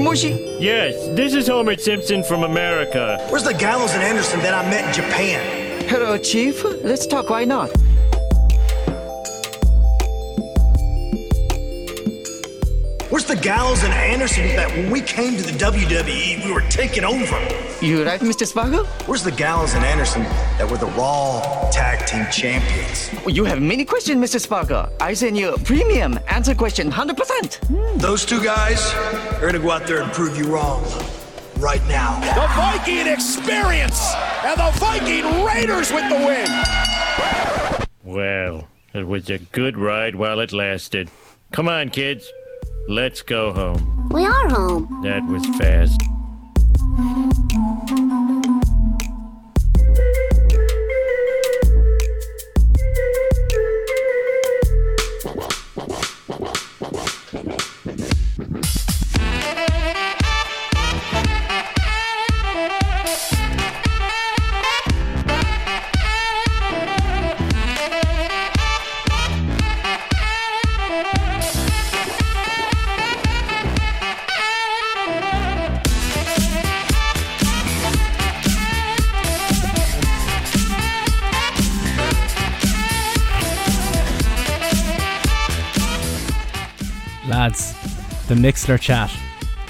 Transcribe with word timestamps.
Moshi 0.00 0.30
Moshi? 0.30 0.56
Yes, 0.60 1.08
this 1.16 1.34
is 1.34 1.48
Homer 1.48 1.76
Simpson 1.76 2.22
from 2.22 2.44
America. 2.44 3.18
Where's 3.30 3.44
the 3.44 3.54
Gallows 3.54 3.94
and 3.94 4.02
Anderson 4.02 4.40
that 4.40 4.54
I 4.54 4.68
met 4.70 4.86
in 4.86 4.92
Japan? 4.92 5.88
Hello, 5.88 6.16
Chief. 6.18 6.62
Let's 6.64 7.06
talk. 7.06 7.30
Why 7.30 7.44
not? 7.44 7.70
Where's 13.10 13.24
the 13.24 13.38
Gallows 13.40 13.82
and 13.82 13.92
Anderson 13.92 14.48
that 14.56 14.70
when 14.70 14.90
we 14.90 15.00
came 15.00 15.36
to 15.36 15.42
the 15.42 15.58
WWE, 15.58 16.44
we 16.44 16.52
were 16.52 16.68
taking 16.68 17.04
over? 17.04 17.67
You 17.80 18.04
right, 18.04 18.18
Mr. 18.20 18.44
Spargo? 18.44 18.82
Where's 19.06 19.22
the 19.22 19.30
Gallows 19.30 19.74
and 19.74 19.84
Anderson 19.84 20.24
that 20.58 20.68
were 20.68 20.78
the 20.78 20.86
Raw 20.98 21.70
Tag 21.70 22.04
Team 22.08 22.26
Champions? 22.32 23.08
You 23.28 23.44
have 23.44 23.62
many 23.62 23.84
questions, 23.84 24.18
Mr. 24.18 24.40
Spargo. 24.40 24.90
I 25.00 25.14
send 25.14 25.36
you 25.36 25.54
a 25.54 25.58
premium 25.60 26.18
answer 26.26 26.56
question 26.56 26.90
100%. 26.90 28.00
Those 28.00 28.26
two 28.26 28.42
guys 28.42 28.92
are 28.94 29.46
gonna 29.46 29.60
go 29.60 29.70
out 29.70 29.86
there 29.86 30.02
and 30.02 30.12
prove 30.12 30.36
you 30.36 30.52
wrong. 30.52 30.82
Right 31.58 31.84
now. 31.86 32.18
The 32.34 32.48
Viking 32.56 33.06
experience 33.06 34.12
and 34.44 34.58
the 34.58 34.72
Viking 34.80 35.44
Raiders 35.44 35.92
with 35.92 36.08
the 36.08 36.16
win. 36.16 36.48
Well, 38.02 38.66
it 38.92 39.06
was 39.06 39.30
a 39.30 39.38
good 39.38 39.78
ride 39.78 40.16
while 40.16 40.40
it 40.40 40.52
lasted. 40.52 41.10
Come 41.52 41.68
on, 41.68 41.90
kids. 41.90 42.28
Let's 42.88 43.22
go 43.22 43.52
home. 43.52 44.08
We 44.10 44.26
are 44.26 44.48
home. 44.48 45.00
That 45.04 45.24
was 45.26 45.46
fast. 45.58 46.02
Mixlr 88.68 88.80
chat. 88.80 89.10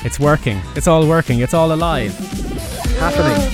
It's 0.04 0.18
working. 0.18 0.60
It's 0.74 0.88
all 0.88 1.06
working. 1.06 1.40
It's 1.40 1.54
all 1.54 1.72
alive. 1.72 2.16
Happening. 2.98 3.48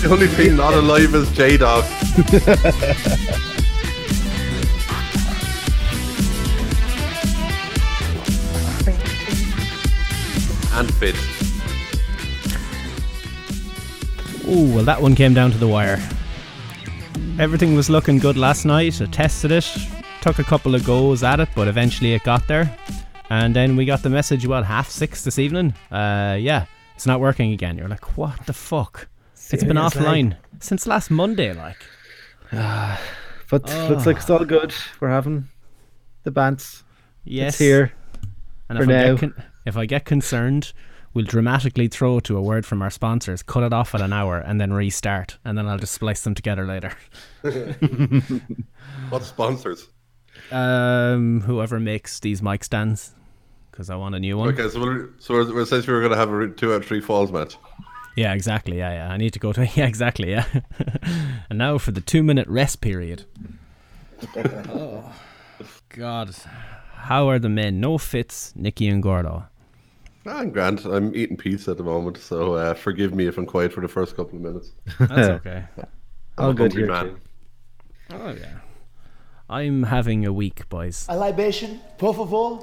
The 0.00 0.08
only 0.10 0.26
thing 0.26 0.56
not 0.56 0.74
alive 0.74 1.14
is 1.14 1.30
J 1.32 1.56
Dog. 1.56 1.84
and 10.72 10.92
Fit. 10.94 11.14
Ooh, 14.48 14.74
well, 14.74 14.84
that 14.84 15.00
one 15.00 15.14
came 15.14 15.32
down 15.34 15.52
to 15.52 15.58
the 15.58 15.68
wire. 15.68 16.00
Everything 17.38 17.76
was 17.76 17.88
looking 17.88 18.18
good 18.18 18.36
last 18.36 18.64
night. 18.64 19.00
I 19.00 19.06
tested 19.06 19.52
it, 19.52 19.66
took 20.22 20.40
a 20.40 20.44
couple 20.44 20.74
of 20.74 20.84
goes 20.84 21.22
at 21.22 21.38
it, 21.38 21.48
but 21.54 21.68
eventually 21.68 22.14
it 22.14 22.24
got 22.24 22.48
there. 22.48 22.76
And 23.30 23.54
then 23.54 23.76
we 23.76 23.84
got 23.84 24.02
the 24.02 24.10
message 24.10 24.44
about 24.44 24.64
half 24.66 24.90
six 24.90 25.22
this 25.24 25.38
evening. 25.38 25.72
Uh, 25.90 26.36
yeah, 26.40 26.66
it's 26.96 27.06
not 27.06 27.20
working 27.20 27.52
again. 27.52 27.78
You're 27.78 27.88
like, 27.88 28.16
what 28.18 28.44
the 28.46 28.52
fuck? 28.52 29.08
It's 29.52 29.64
been 29.64 29.76
offline 29.76 30.36
since 30.60 30.86
last 30.86 31.10
Monday. 31.10 31.52
Like, 31.52 31.76
But 33.50 33.68
looks 33.88 34.06
like 34.06 34.16
it's 34.18 34.30
all 34.30 34.44
good. 34.44 34.72
We're 35.00 35.08
having 35.10 35.48
the 36.24 36.30
bands. 36.30 36.84
yes, 37.24 37.54
It's 37.54 37.58
here. 37.58 37.92
And 38.68 38.78
for 38.78 38.84
if 38.84 38.88
I, 38.88 38.92
now. 38.92 39.10
get 39.14 39.18
con- 39.20 39.42
if 39.66 39.76
I 39.76 39.86
get 39.86 40.04
concerned, 40.04 40.72
we'll 41.14 41.24
dramatically 41.24 41.88
throw 41.88 42.20
to 42.20 42.36
a 42.36 42.42
word 42.42 42.64
from 42.64 42.80
our 42.82 42.90
sponsors, 42.90 43.42
cut 43.42 43.64
it 43.64 43.72
off 43.72 43.92
at 43.94 44.00
an 44.00 44.12
hour, 44.12 44.38
and 44.38 44.60
then 44.60 44.72
restart, 44.72 45.38
and 45.44 45.58
then 45.58 45.66
I'll 45.66 45.78
just 45.78 45.94
splice 45.94 46.22
them 46.22 46.34
together 46.34 46.64
later. 46.66 46.92
What 49.08 49.22
sponsors? 49.24 49.88
Um, 50.52 51.40
whoever 51.42 51.80
makes 51.80 52.20
these 52.20 52.42
mic 52.42 52.62
stands, 52.64 53.12
because 53.80 53.88
I 53.88 53.96
want 53.96 54.14
a 54.14 54.20
new 54.20 54.36
one. 54.36 54.50
Okay, 54.50 54.68
so 54.68 54.78
we're, 54.78 55.08
so 55.18 55.32
we're, 55.32 55.54
we're 55.54 55.62
essentially 55.62 55.94
we're 55.94 56.00
going 56.06 56.12
to 56.12 56.18
have 56.18 56.30
a 56.30 56.48
two 56.48 56.74
out 56.74 56.82
of 56.82 56.86
three 56.86 57.00
falls 57.00 57.32
match. 57.32 57.56
Yeah, 58.14 58.34
exactly. 58.34 58.76
Yeah, 58.76 58.92
yeah. 58.92 59.10
I 59.10 59.16
need 59.16 59.32
to 59.32 59.38
go 59.38 59.54
to. 59.54 59.66
Yeah, 59.74 59.86
exactly. 59.86 60.32
Yeah. 60.32 60.44
and 61.48 61.58
now 61.58 61.78
for 61.78 61.90
the 61.90 62.02
two 62.02 62.22
minute 62.22 62.46
rest 62.46 62.82
period. 62.82 63.24
oh, 64.36 65.10
God. 65.88 66.34
How 66.92 67.30
are 67.30 67.38
the 67.38 67.48
men? 67.48 67.80
No 67.80 67.96
fits, 67.96 68.52
Nicky 68.54 68.86
and 68.86 69.02
Gordo. 69.02 69.44
I'm 70.26 70.50
grand. 70.50 70.84
I'm 70.84 71.16
eating 71.16 71.38
pizza 71.38 71.70
at 71.70 71.78
the 71.78 71.82
moment, 71.82 72.18
so 72.18 72.52
uh, 72.56 72.74
forgive 72.74 73.14
me 73.14 73.26
if 73.28 73.38
I'm 73.38 73.46
quiet 73.46 73.72
for 73.72 73.80
the 73.80 73.88
first 73.88 74.14
couple 74.14 74.36
of 74.36 74.42
minutes. 74.42 74.72
That's 74.98 75.30
okay. 75.40 75.64
I'm 76.36 76.44
All 76.44 76.50
a 76.50 76.54
good 76.54 76.74
hungry 76.74 76.82
here 76.82 76.92
man. 76.92 77.04
too. 77.06 77.16
Oh 78.10 78.30
yeah. 78.38 78.58
I'm 79.48 79.84
having 79.84 80.26
a 80.26 80.32
week, 80.34 80.68
boys. 80.68 81.06
A 81.08 81.16
libation, 81.16 81.80
por 81.96 82.14
favor. 82.14 82.60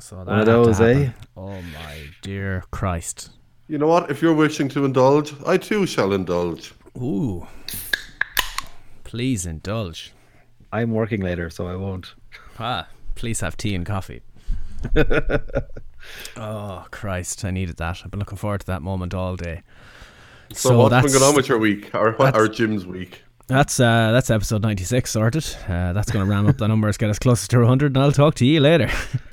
So 0.00 0.16
One 0.16 0.26
that 0.26 0.36
had 0.38 0.44
to 0.46 0.50
those, 0.50 0.80
eh? 0.80 1.10
Oh 1.36 1.60
my 1.62 2.06
dear 2.22 2.64
Christ. 2.70 3.30
You 3.68 3.78
know 3.78 3.86
what? 3.86 4.10
If 4.10 4.20
you're 4.22 4.34
wishing 4.34 4.68
to 4.70 4.84
indulge, 4.84 5.34
I 5.46 5.56
too 5.56 5.86
shall 5.86 6.12
indulge. 6.12 6.72
Ooh. 6.96 7.46
Please 9.04 9.46
indulge. 9.46 10.12
I'm 10.72 10.92
working 10.92 11.20
later, 11.20 11.50
so 11.50 11.66
I 11.66 11.76
won't. 11.76 12.14
Ah, 12.58 12.88
please 13.14 13.40
have 13.40 13.56
tea 13.56 13.74
and 13.74 13.84
coffee. 13.86 14.22
oh 16.36 16.86
Christ, 16.90 17.44
I 17.44 17.50
needed 17.50 17.76
that. 17.76 18.02
I've 18.04 18.10
been 18.10 18.20
looking 18.20 18.38
forward 18.38 18.60
to 18.60 18.66
that 18.66 18.82
moment 18.82 19.14
all 19.14 19.36
day. 19.36 19.62
So, 20.52 20.78
what's 20.78 21.02
been 21.02 21.12
going 21.12 21.22
on 21.30 21.36
with 21.36 21.48
your 21.48 21.58
week, 21.58 21.94
or 21.94 22.12
what, 22.12 22.32
that's- 22.32 22.42
or 22.42 22.48
Jim's 22.48 22.86
week? 22.86 23.22
That's 23.50 23.80
uh, 23.80 24.12
that's 24.12 24.30
episode 24.30 24.62
ninety 24.62 24.84
six 24.84 25.10
sorted. 25.10 25.44
Uh, 25.68 25.92
that's 25.92 26.12
going 26.12 26.24
to 26.24 26.30
ram 26.30 26.46
up 26.46 26.58
the 26.58 26.68
numbers, 26.68 26.96
get 26.96 27.10
us 27.10 27.18
closer 27.18 27.48
to 27.48 27.66
hundred, 27.66 27.96
and 27.96 28.04
I'll 28.04 28.12
talk 28.12 28.36
to 28.36 28.46
you 28.46 28.60
later. 28.60 28.88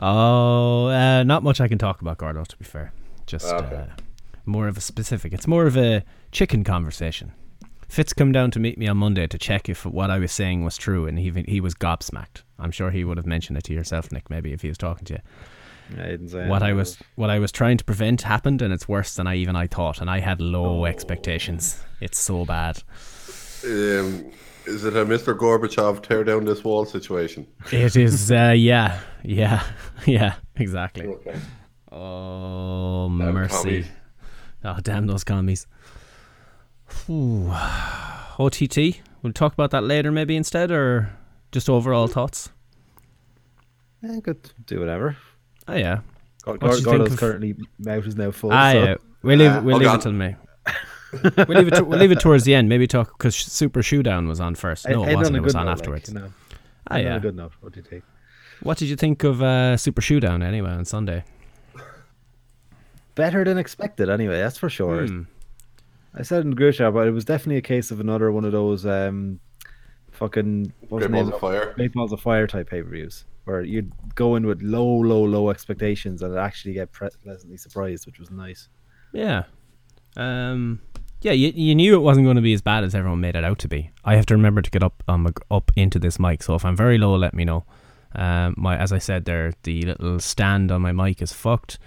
oh, 0.00 0.86
uh, 0.88 1.22
not 1.22 1.44
much 1.44 1.60
I 1.60 1.68
can 1.68 1.78
talk 1.78 2.00
about, 2.00 2.18
Gordo. 2.18 2.42
To 2.42 2.56
be 2.56 2.64
fair, 2.64 2.92
just 3.24 3.46
Okay. 3.46 3.76
uh, 3.76 3.86
more 4.44 4.66
of 4.66 4.76
a 4.76 4.80
specific. 4.80 5.32
It's 5.32 5.46
more 5.46 5.66
of 5.66 5.76
a 5.76 6.02
chicken 6.32 6.64
conversation. 6.64 7.30
Fitz 7.88 8.12
come 8.12 8.32
down 8.32 8.50
to 8.50 8.58
meet 8.58 8.78
me 8.78 8.88
on 8.88 8.96
Monday 8.96 9.28
to 9.28 9.38
check 9.38 9.68
if 9.68 9.86
what 9.86 10.10
I 10.10 10.18
was 10.18 10.32
saying 10.32 10.64
was 10.64 10.76
true, 10.76 11.06
and 11.06 11.20
he 11.20 11.30
he 11.46 11.60
was 11.60 11.76
gobsmacked. 11.76 12.42
I'm 12.58 12.72
sure 12.72 12.90
he 12.90 13.04
would 13.04 13.16
have 13.16 13.26
mentioned 13.26 13.58
it 13.58 13.64
to 13.64 13.72
yourself, 13.72 14.10
Nick, 14.10 14.28
maybe 14.28 14.52
if 14.52 14.62
he 14.62 14.68
was 14.68 14.76
talking 14.76 15.04
to 15.04 15.12
you 15.14 15.20
I 15.92 16.02
didn't 16.06 16.28
say 16.28 16.46
what 16.48 16.62
I 16.62 16.66
anything 16.66 16.76
was 16.78 16.98
what 17.14 17.30
I 17.30 17.38
was 17.38 17.52
trying 17.52 17.78
to 17.78 17.84
prevent 17.84 18.22
happened, 18.22 18.60
and 18.62 18.72
it's 18.72 18.88
worse 18.88 19.14
than 19.14 19.26
I 19.26 19.36
even 19.36 19.56
I 19.56 19.66
thought. 19.66 20.00
And 20.00 20.10
I 20.10 20.20
had 20.20 20.40
low 20.40 20.84
expectations. 20.84 21.82
It's 22.00 22.18
so 22.18 22.44
bad. 22.44 22.82
Um, 23.64 24.30
is 24.66 24.84
it 24.84 24.94
a 24.96 25.04
Mr. 25.04 25.36
Gorbachev 25.36 26.02
tear 26.02 26.24
down 26.24 26.44
this 26.44 26.62
wall 26.62 26.84
situation? 26.84 27.46
It 27.72 27.96
is. 27.96 28.30
Uh, 28.30 28.54
yeah, 28.56 29.00
yeah, 29.22 29.62
yeah. 30.06 30.34
Exactly. 30.56 31.06
Okay. 31.06 31.38
Oh 31.90 33.08
Damn 33.08 33.32
mercy! 33.34 33.56
commies. 33.56 33.86
Oh 34.64 34.76
damn 34.82 35.06
those 35.06 35.24
commies. 35.24 35.66
Whew. 37.06 37.50
OTT. 38.38 39.00
We'll 39.22 39.32
talk 39.32 39.52
about 39.52 39.70
that 39.72 39.84
later, 39.84 40.12
maybe 40.12 40.36
instead, 40.36 40.70
or 40.70 41.10
just 41.50 41.68
overall 41.68 42.06
thoughts. 42.06 42.50
about. 44.02 44.16
Eh, 44.16 44.20
good. 44.20 44.52
Do 44.66 44.80
whatever. 44.80 45.16
Oh 45.68 45.74
yeah. 45.76 46.00
God, 46.42 46.60
What 46.60 46.60
do 46.60 46.66
you 46.66 46.72
think 46.74 46.84
Gordo's 46.86 47.12
of- 47.12 47.18
currently 47.18 47.56
mouth 47.78 48.06
is 48.06 48.16
now 48.16 48.30
full. 48.30 48.52
Ah 48.52 48.72
so. 48.72 48.84
yeah. 48.84 48.94
We'll 49.22 49.38
leave. 49.38 49.52
It 49.52 49.62
we'll 49.62 49.72
hold 49.78 49.82
leave 49.82 49.90
on. 49.90 49.98
it 49.98 50.02
till 50.02 50.12
May. 50.12 50.36
we'll 51.46 51.58
leave 51.58 51.68
it. 51.68 51.74
To, 51.76 51.84
we'll 51.84 51.98
leave 51.98 52.12
it 52.12 52.20
towards 52.20 52.44
the 52.44 52.54
end. 52.54 52.68
Maybe 52.68 52.86
talk 52.86 53.16
because 53.18 53.36
Super 53.36 53.82
Showdown 53.82 54.28
was 54.28 54.40
on 54.40 54.54
first. 54.54 54.88
No, 54.88 55.04
I'd 55.04 55.12
it 55.12 55.16
wasn't. 55.16 55.36
It 55.36 55.40
was 55.40 55.54
on 55.54 55.66
note, 55.66 55.70
like, 55.72 55.78
afterwards. 55.80 56.08
you 56.08 56.14
know. 56.14 56.32
Ah 56.90 56.96
yeah. 56.96 57.18
good 57.18 57.36
note. 57.36 57.52
What 57.60 57.72
do 57.74 57.80
you 57.80 57.84
think? 57.84 58.04
What 58.62 58.78
did 58.78 58.88
you 58.88 58.96
think 58.96 59.24
of 59.24 59.42
uh, 59.42 59.76
Super 59.76 60.00
Showdown 60.00 60.42
anyway 60.42 60.70
on 60.70 60.84
Sunday? 60.84 61.24
Better 63.14 63.44
than 63.44 63.58
expected, 63.58 64.08
anyway. 64.08 64.38
That's 64.38 64.58
for 64.58 64.70
sure. 64.70 65.06
Hmm. 65.06 65.22
I 66.14 66.22
said 66.22 66.42
in 66.42 66.50
the 66.50 66.56
group 66.56 66.74
chat, 66.74 66.92
but 66.94 67.06
it 67.06 67.10
was 67.10 67.24
definitely 67.24 67.56
a 67.56 67.62
case 67.62 67.90
of 67.90 68.00
another 68.00 68.30
one 68.32 68.44
of 68.44 68.52
those 68.52 68.86
um, 68.86 69.40
fucking 70.12 70.72
what's 70.88 71.06
Great 71.06 71.12
the 71.12 71.16
name 71.16 71.24
Balls 71.30 71.34
of 71.34 71.40
Fire. 71.40 71.72
Great 71.74 71.92
Balls 71.92 72.12
of 72.12 72.20
Fire 72.20 72.46
type 72.46 72.70
pay 72.70 72.82
per 72.82 72.88
views, 72.90 73.24
where 73.48 73.62
you'd 73.62 73.90
go 74.14 74.36
in 74.36 74.46
with 74.46 74.60
low, 74.62 74.86
low, 74.86 75.24
low 75.24 75.48
expectations 75.50 76.22
and 76.22 76.36
actually 76.36 76.74
get 76.74 76.92
pleasantly 76.92 77.56
surprised, 77.56 78.06
which 78.06 78.18
was 78.18 78.30
nice. 78.30 78.68
Yeah. 79.12 79.44
Um, 80.16 80.80
Yeah, 81.22 81.32
you, 81.32 81.52
you 81.54 81.74
knew 81.74 81.94
it 81.94 82.00
wasn't 82.02 82.26
going 82.26 82.36
to 82.36 82.42
be 82.42 82.52
as 82.52 82.60
bad 82.60 82.84
as 82.84 82.94
everyone 82.94 83.20
made 83.20 83.36
it 83.36 83.44
out 83.44 83.58
to 83.60 83.68
be. 83.68 83.90
I 84.04 84.16
have 84.16 84.26
to 84.26 84.34
remember 84.34 84.60
to 84.62 84.70
get 84.70 84.82
up 84.82 85.02
um, 85.08 85.26
up 85.50 85.72
into 85.76 85.98
this 85.98 86.18
mic, 86.18 86.42
so 86.42 86.54
if 86.54 86.64
I'm 86.64 86.76
very 86.76 86.98
low, 86.98 87.16
let 87.16 87.34
me 87.34 87.44
know. 87.44 87.64
Um, 88.14 88.54
my 88.56 88.76
as 88.76 88.92
I 88.92 88.98
said 88.98 89.24
there, 89.24 89.52
the 89.62 89.82
little 89.82 90.20
stand 90.20 90.70
on 90.70 90.82
my 90.82 90.92
mic 90.92 91.22
is 91.22 91.32
fucked, 91.32 91.78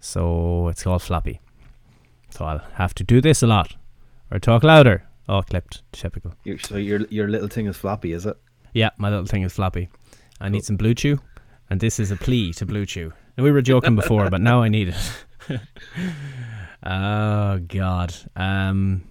so 0.00 0.68
it's 0.68 0.86
all 0.86 0.98
floppy. 0.98 1.40
So 2.30 2.44
I'll 2.44 2.62
have 2.74 2.94
to 2.96 3.04
do 3.04 3.20
this 3.20 3.42
a 3.42 3.46
lot, 3.46 3.76
or 4.30 4.38
talk 4.38 4.64
louder. 4.64 5.04
Oh, 5.28 5.42
clipped. 5.42 5.82
Typical. 5.92 6.34
So 6.62 6.76
your 6.76 7.00
your 7.08 7.28
little 7.28 7.48
thing 7.48 7.66
is 7.66 7.76
floppy, 7.76 8.12
is 8.12 8.26
it? 8.26 8.36
Yeah, 8.72 8.90
my 8.98 9.08
little 9.08 9.26
thing 9.26 9.42
is 9.42 9.52
floppy. 9.52 9.88
I 10.40 10.48
need 10.48 10.64
some 10.64 10.76
Blue 10.76 10.94
Chew, 10.94 11.18
and 11.70 11.80
this 11.80 11.98
is 11.98 12.10
a 12.10 12.16
plea 12.16 12.52
to 12.54 12.66
Blue 12.66 12.86
Chew. 12.86 13.12
Now, 13.36 13.44
we 13.44 13.52
were 13.52 13.62
joking 13.62 13.96
before, 13.96 14.30
but 14.30 14.40
now 14.40 14.62
I 14.62 14.68
need 14.68 14.88
it. 14.88 15.60
oh 16.84 17.58
God. 17.66 18.14
Um, 18.36 19.04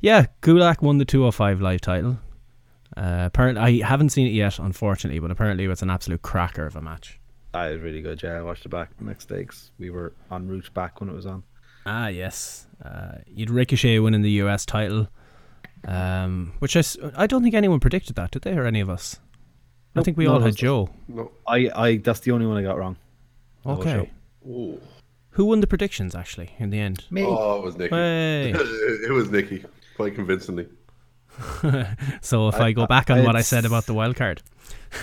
yeah, 0.00 0.26
Gulak 0.42 0.82
won 0.82 0.98
the 0.98 1.04
205 1.04 1.60
live 1.60 1.80
title. 1.80 2.18
Uh, 2.96 3.22
apparently, 3.26 3.82
I 3.82 3.86
haven't 3.86 4.08
seen 4.10 4.26
it 4.26 4.30
yet, 4.32 4.58
unfortunately, 4.58 5.20
but 5.20 5.30
apparently 5.30 5.64
it 5.64 5.68
was 5.68 5.82
an 5.82 5.90
absolute 5.90 6.22
cracker 6.22 6.66
of 6.66 6.76
a 6.76 6.82
match. 6.82 7.20
That 7.52 7.72
is 7.72 7.80
really 7.80 8.00
good. 8.00 8.22
Yeah, 8.22 8.38
I 8.38 8.42
watched 8.42 8.64
it 8.64 8.70
back 8.70 8.96
the 8.96 9.04
next 9.04 9.28
day 9.28 9.44
'cause 9.44 9.70
we 9.78 9.90
were 9.90 10.12
en 10.30 10.48
route 10.48 10.72
back 10.74 11.00
when 11.00 11.08
it 11.08 11.14
was 11.14 11.26
on. 11.26 11.42
Ah, 11.86 12.08
yes. 12.08 12.66
Uh, 12.84 13.18
you'd 13.26 13.50
Ricochet 13.50 13.98
winning 13.98 14.22
the 14.22 14.30
US 14.42 14.64
title, 14.64 15.08
um, 15.86 16.52
which 16.58 16.76
i 16.76 17.26
don't 17.26 17.42
think 17.42 17.54
anyone 17.54 17.80
predicted 17.80 18.16
that, 18.16 18.30
did 18.30 18.42
they, 18.42 18.56
or 18.56 18.66
any 18.66 18.80
of 18.80 18.90
us? 18.90 19.18
I 19.96 20.02
think 20.02 20.16
we 20.16 20.26
all 20.26 20.40
had. 20.40 20.56
Joe. 20.56 20.88
No. 21.08 21.32
I, 21.46 21.70
I 21.74 21.96
that's 21.96 22.20
the 22.20 22.30
only 22.32 22.46
one 22.46 22.56
I 22.56 22.62
got 22.62 22.78
wrong. 22.78 22.96
Okay. 23.66 24.10
Who 25.34 25.44
won 25.44 25.60
the 25.60 25.66
predictions, 25.66 26.14
actually, 26.14 26.50
in 26.58 26.70
the 26.70 26.78
end? 26.80 27.04
Me. 27.10 27.24
Oh, 27.24 27.58
it 27.58 27.64
was 27.64 27.76
Nikki. 27.76 27.94
Hey. 27.94 28.50
it 28.56 29.12
was 29.12 29.30
Nikki, 29.30 29.64
quite 29.96 30.14
convincingly. 30.14 30.66
So 32.20 32.48
if 32.48 32.56
I, 32.56 32.66
I- 32.66 32.72
go 32.72 32.86
back 32.86 33.08
on 33.10 33.18
I 33.18 33.24
what 33.24 33.36
I 33.36 33.42
said 33.42 33.64
about 33.64 33.86
the 33.86 33.94
wild 33.94 34.16
card, 34.16 34.42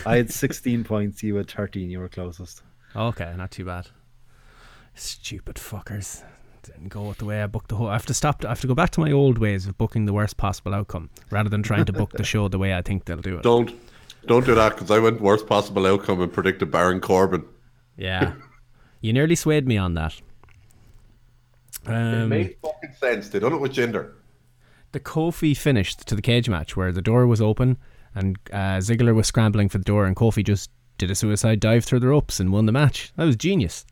I 0.06 0.18
had 0.18 0.30
16 0.46 0.84
points. 0.84 1.24
You 1.24 1.36
had 1.36 1.50
13. 1.50 1.90
You 1.90 2.00
were 2.00 2.10
closest. 2.10 2.62
okay, 2.96 3.34
not 3.38 3.52
too 3.52 3.66
bad. 3.66 3.88
Stupid 4.94 5.56
fuckers 5.56 6.24
didn't 6.64 6.90
go 6.90 7.04
with 7.04 7.20
the 7.20 7.26
way 7.26 7.42
I 7.42 7.48
booked 7.48 7.70
the 7.70 7.76
whole. 7.76 7.88
I 7.88 7.94
have 7.94 8.06
to 8.08 8.14
stop. 8.14 8.44
I 8.44 8.50
have 8.50 8.62
to 8.62 8.68
go 8.68 8.76
back 8.76 8.90
to 8.92 9.00
my 9.00 9.12
old 9.12 9.38
ways 9.38 9.66
of 9.68 9.78
booking 9.78 10.06
the 10.06 10.14
worst 10.14 10.38
possible 10.38 10.74
outcome 10.74 11.10
rather 11.32 11.50
than 11.50 11.64
trying 11.64 11.86
to 11.86 11.94
book 11.94 12.12
the 12.12 12.24
show 12.24 12.48
the 12.50 12.60
way 12.60 12.74
I 12.76 12.82
think 12.82 13.06
they'll 13.06 13.18
do 13.22 13.38
it. 13.38 13.44
Don't 13.44 13.72
don't 14.26 14.46
do 14.46 14.56
that 14.56 14.74
because 14.74 14.90
I 14.92 15.00
went 15.00 15.22
worst 15.22 15.48
possible 15.48 15.86
outcome 15.86 16.22
and 16.22 16.32
predicted 16.34 16.72
Baron 16.72 17.00
Corbin. 17.02 17.46
Yeah, 17.98 18.34
you 19.02 19.14
nearly 19.14 19.36
swayed 19.36 19.68
me 19.68 19.78
on 19.78 19.94
that. 19.96 20.14
it 21.86 21.92
Um, 21.92 22.30
made 22.30 22.56
fucking 22.62 22.94
sense. 23.00 23.30
They 23.30 23.40
done 23.40 23.54
it 23.54 23.62
with 23.62 23.74
gender. 23.74 24.14
the 24.92 25.00
Kofi 25.00 25.56
finished 25.56 26.08
to 26.08 26.16
the 26.16 26.22
cage 26.22 26.50
match 26.50 26.76
where 26.76 26.92
the 26.92 27.02
door 27.02 27.28
was 27.28 27.42
open 27.42 27.78
and 28.16 28.38
uh, 28.52 28.78
Ziggler 28.80 29.14
was 29.14 29.28
scrambling 29.28 29.70
for 29.70 29.78
the 29.78 29.84
door 29.84 30.06
and 30.06 30.16
Kofi 30.16 30.44
just 30.44 30.70
did 30.98 31.12
a 31.12 31.16
suicide 31.16 31.60
dive 31.60 31.86
through 31.86 32.00
the 32.00 32.08
ropes 32.08 32.40
and 32.40 32.52
won 32.52 32.66
the 32.66 32.72
match. 32.72 33.12
That 33.16 33.26
was 33.26 33.36
genius. 33.36 33.86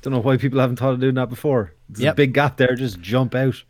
Yep. 0.00 0.02
Don't 0.02 0.12
know 0.12 0.20
why 0.20 0.36
people 0.36 0.60
haven't 0.60 0.76
thought 0.76 0.94
of 0.94 1.00
doing 1.00 1.14
that 1.14 1.28
before. 1.28 1.74
There's 1.88 2.02
Yep. 2.04 2.14
a 2.14 2.16
big 2.16 2.34
gap 2.34 2.56
there. 2.56 2.74
Just 2.74 3.00
jump 3.00 3.34
out. 3.34 3.62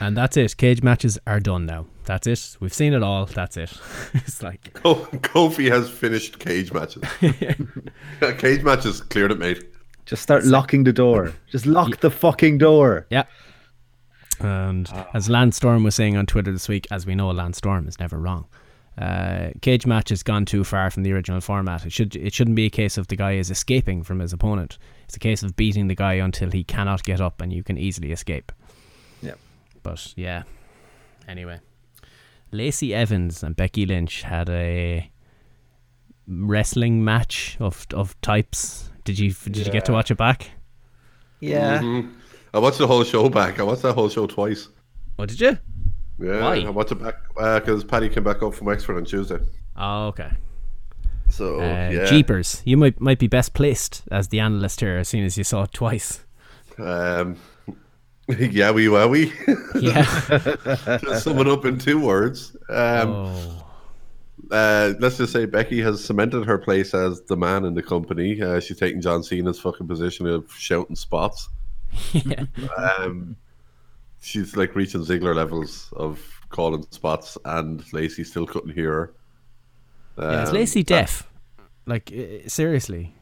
And 0.00 0.16
that's 0.16 0.36
it. 0.36 0.56
Cage 0.56 0.82
matches 0.82 1.18
are 1.26 1.40
done 1.40 1.66
now. 1.66 1.86
That's 2.04 2.26
it. 2.26 2.56
We've 2.60 2.72
seen 2.72 2.92
it 2.94 3.02
all. 3.02 3.26
That's 3.26 3.56
it. 3.56 3.72
it's 4.14 4.42
like 4.42 4.72
Kofi 4.82 5.70
has 5.70 5.88
finished 5.90 6.38
cage 6.38 6.72
matches. 6.72 7.02
Yeah, 8.20 8.32
cage 8.32 8.62
matches 8.62 9.00
cleared 9.00 9.32
it, 9.32 9.38
mate. 9.38 9.64
Just 10.06 10.22
start 10.22 10.44
locking 10.44 10.84
the 10.84 10.92
door. 10.92 11.32
Just 11.50 11.66
lock 11.66 12.00
the 12.00 12.10
fucking 12.10 12.58
door. 12.58 13.06
Yeah. 13.10 13.24
And 14.40 14.88
as 15.14 15.28
Lance 15.28 15.56
Storm 15.56 15.82
was 15.84 15.94
saying 15.94 16.16
on 16.16 16.24
Twitter 16.26 16.52
this 16.52 16.68
week, 16.68 16.86
as 16.90 17.06
we 17.06 17.14
know, 17.14 17.30
Lance 17.30 17.58
Storm 17.58 17.88
is 17.88 17.98
never 17.98 18.18
wrong. 18.18 18.46
Uh, 18.96 19.50
cage 19.62 19.86
match 19.86 20.08
has 20.08 20.22
gone 20.22 20.44
too 20.44 20.64
far 20.64 20.90
from 20.90 21.02
the 21.02 21.12
original 21.12 21.40
format. 21.40 21.84
It 21.86 21.92
should 21.92 22.16
it 22.16 22.32
shouldn't 22.32 22.56
be 22.56 22.66
a 22.66 22.70
case 22.70 22.96
of 22.98 23.06
the 23.08 23.16
guy 23.16 23.32
is 23.32 23.50
escaping 23.50 24.02
from 24.02 24.18
his 24.20 24.32
opponent. 24.32 24.78
It's 25.08 25.16
a 25.16 25.20
case 25.20 25.42
of 25.42 25.56
beating 25.56 25.88
the 25.88 25.94
guy 25.94 26.14
until 26.14 26.50
he 26.50 26.62
cannot 26.64 27.02
get 27.02 27.18
up 27.18 27.40
and 27.40 27.50
you 27.50 27.62
can 27.62 27.78
easily 27.78 28.12
escape. 28.12 28.52
Yep. 29.22 29.38
But 29.82 30.12
yeah. 30.16 30.42
Anyway, 31.26 31.60
Lacey 32.52 32.94
Evans 32.94 33.42
and 33.42 33.56
Becky 33.56 33.86
Lynch 33.86 34.20
had 34.22 34.50
a 34.50 35.10
wrestling 36.26 37.02
match 37.02 37.56
of 37.58 37.86
of 37.94 38.20
types. 38.20 38.90
Did 39.04 39.18
you 39.18 39.32
did 39.32 39.56
you 39.56 39.72
get 39.72 39.86
to 39.86 39.92
watch 39.92 40.10
it 40.10 40.16
back? 40.18 40.50
Yeah. 41.40 41.80
Mhm. 41.80 42.12
I 42.52 42.58
watched 42.58 42.78
the 42.78 42.86
whole 42.86 43.02
show 43.04 43.30
back. 43.30 43.60
I 43.60 43.62
watched 43.62 43.82
that 43.82 43.94
whole 43.94 44.10
show 44.10 44.26
twice. 44.26 44.68
Oh, 45.18 45.24
did 45.24 45.40
you? 45.40 45.56
Yeah, 46.18 46.40
Why? 46.42 46.56
I 46.66 46.70
watched 46.70 46.92
it 46.92 47.02
back 47.02 47.14
because 47.64 47.82
Paddy 47.82 48.10
came 48.10 48.24
back 48.24 48.42
up 48.42 48.54
from 48.54 48.66
Wexford 48.66 48.96
on 48.96 49.06
Tuesday. 49.06 49.38
Oh, 49.76 50.08
okay. 50.08 50.30
So 51.30 51.60
Uh, 51.60 51.90
yeah, 51.92 52.04
Jeepers, 52.06 52.62
you 52.64 52.76
might 52.76 53.00
might 53.00 53.18
be 53.18 53.26
best 53.28 53.54
placed 53.54 54.02
as 54.10 54.28
the 54.28 54.40
analyst 54.40 54.80
here, 54.80 54.96
as 54.96 55.08
soon 55.08 55.24
as 55.24 55.36
you 55.38 55.44
saw 55.44 55.64
it 55.64 55.72
twice. 55.72 56.24
um, 56.78 57.36
yeah, 58.38 58.70
we 58.70 58.88
were 58.88 59.08
we. 59.08 59.32
Yeah. 59.80 60.02
to 60.04 61.20
sum 61.20 61.38
it 61.38 61.48
up 61.48 61.64
in 61.64 61.78
two 61.78 62.00
words. 62.00 62.56
Um, 62.68 63.10
oh. 63.10 63.64
uh, 64.50 64.94
let's 64.98 65.16
just 65.18 65.32
say 65.32 65.46
Becky 65.46 65.80
has 65.82 66.04
cemented 66.04 66.44
her 66.44 66.58
place 66.58 66.94
as 66.94 67.22
the 67.22 67.36
man 67.36 67.64
in 67.64 67.74
the 67.74 67.82
company. 67.82 68.40
Uh, 68.40 68.60
she's 68.60 68.78
taking 68.78 69.00
John 69.00 69.22
Cena's 69.22 69.60
fucking 69.60 69.88
position 69.88 70.26
of 70.26 70.52
shouting 70.52 70.96
spots. 70.96 71.48
yeah. 72.12 72.44
Um, 72.76 73.36
she's 74.20 74.56
like 74.56 74.74
reaching 74.74 75.02
Ziggler 75.04 75.34
levels 75.34 75.88
of 75.96 76.20
calling 76.50 76.86
spots, 76.90 77.38
and 77.44 77.82
Lacey 77.92 78.24
still 78.24 78.46
couldn't 78.46 78.72
hear 78.74 78.92
her. 78.92 79.14
Yeah. 80.18 80.42
Is 80.42 80.48
Um, 80.50 80.54
Lacey 80.54 80.82
deaf? 80.82 81.28
Like 81.86 82.12
uh, 82.12 82.48
seriously? 82.48 83.14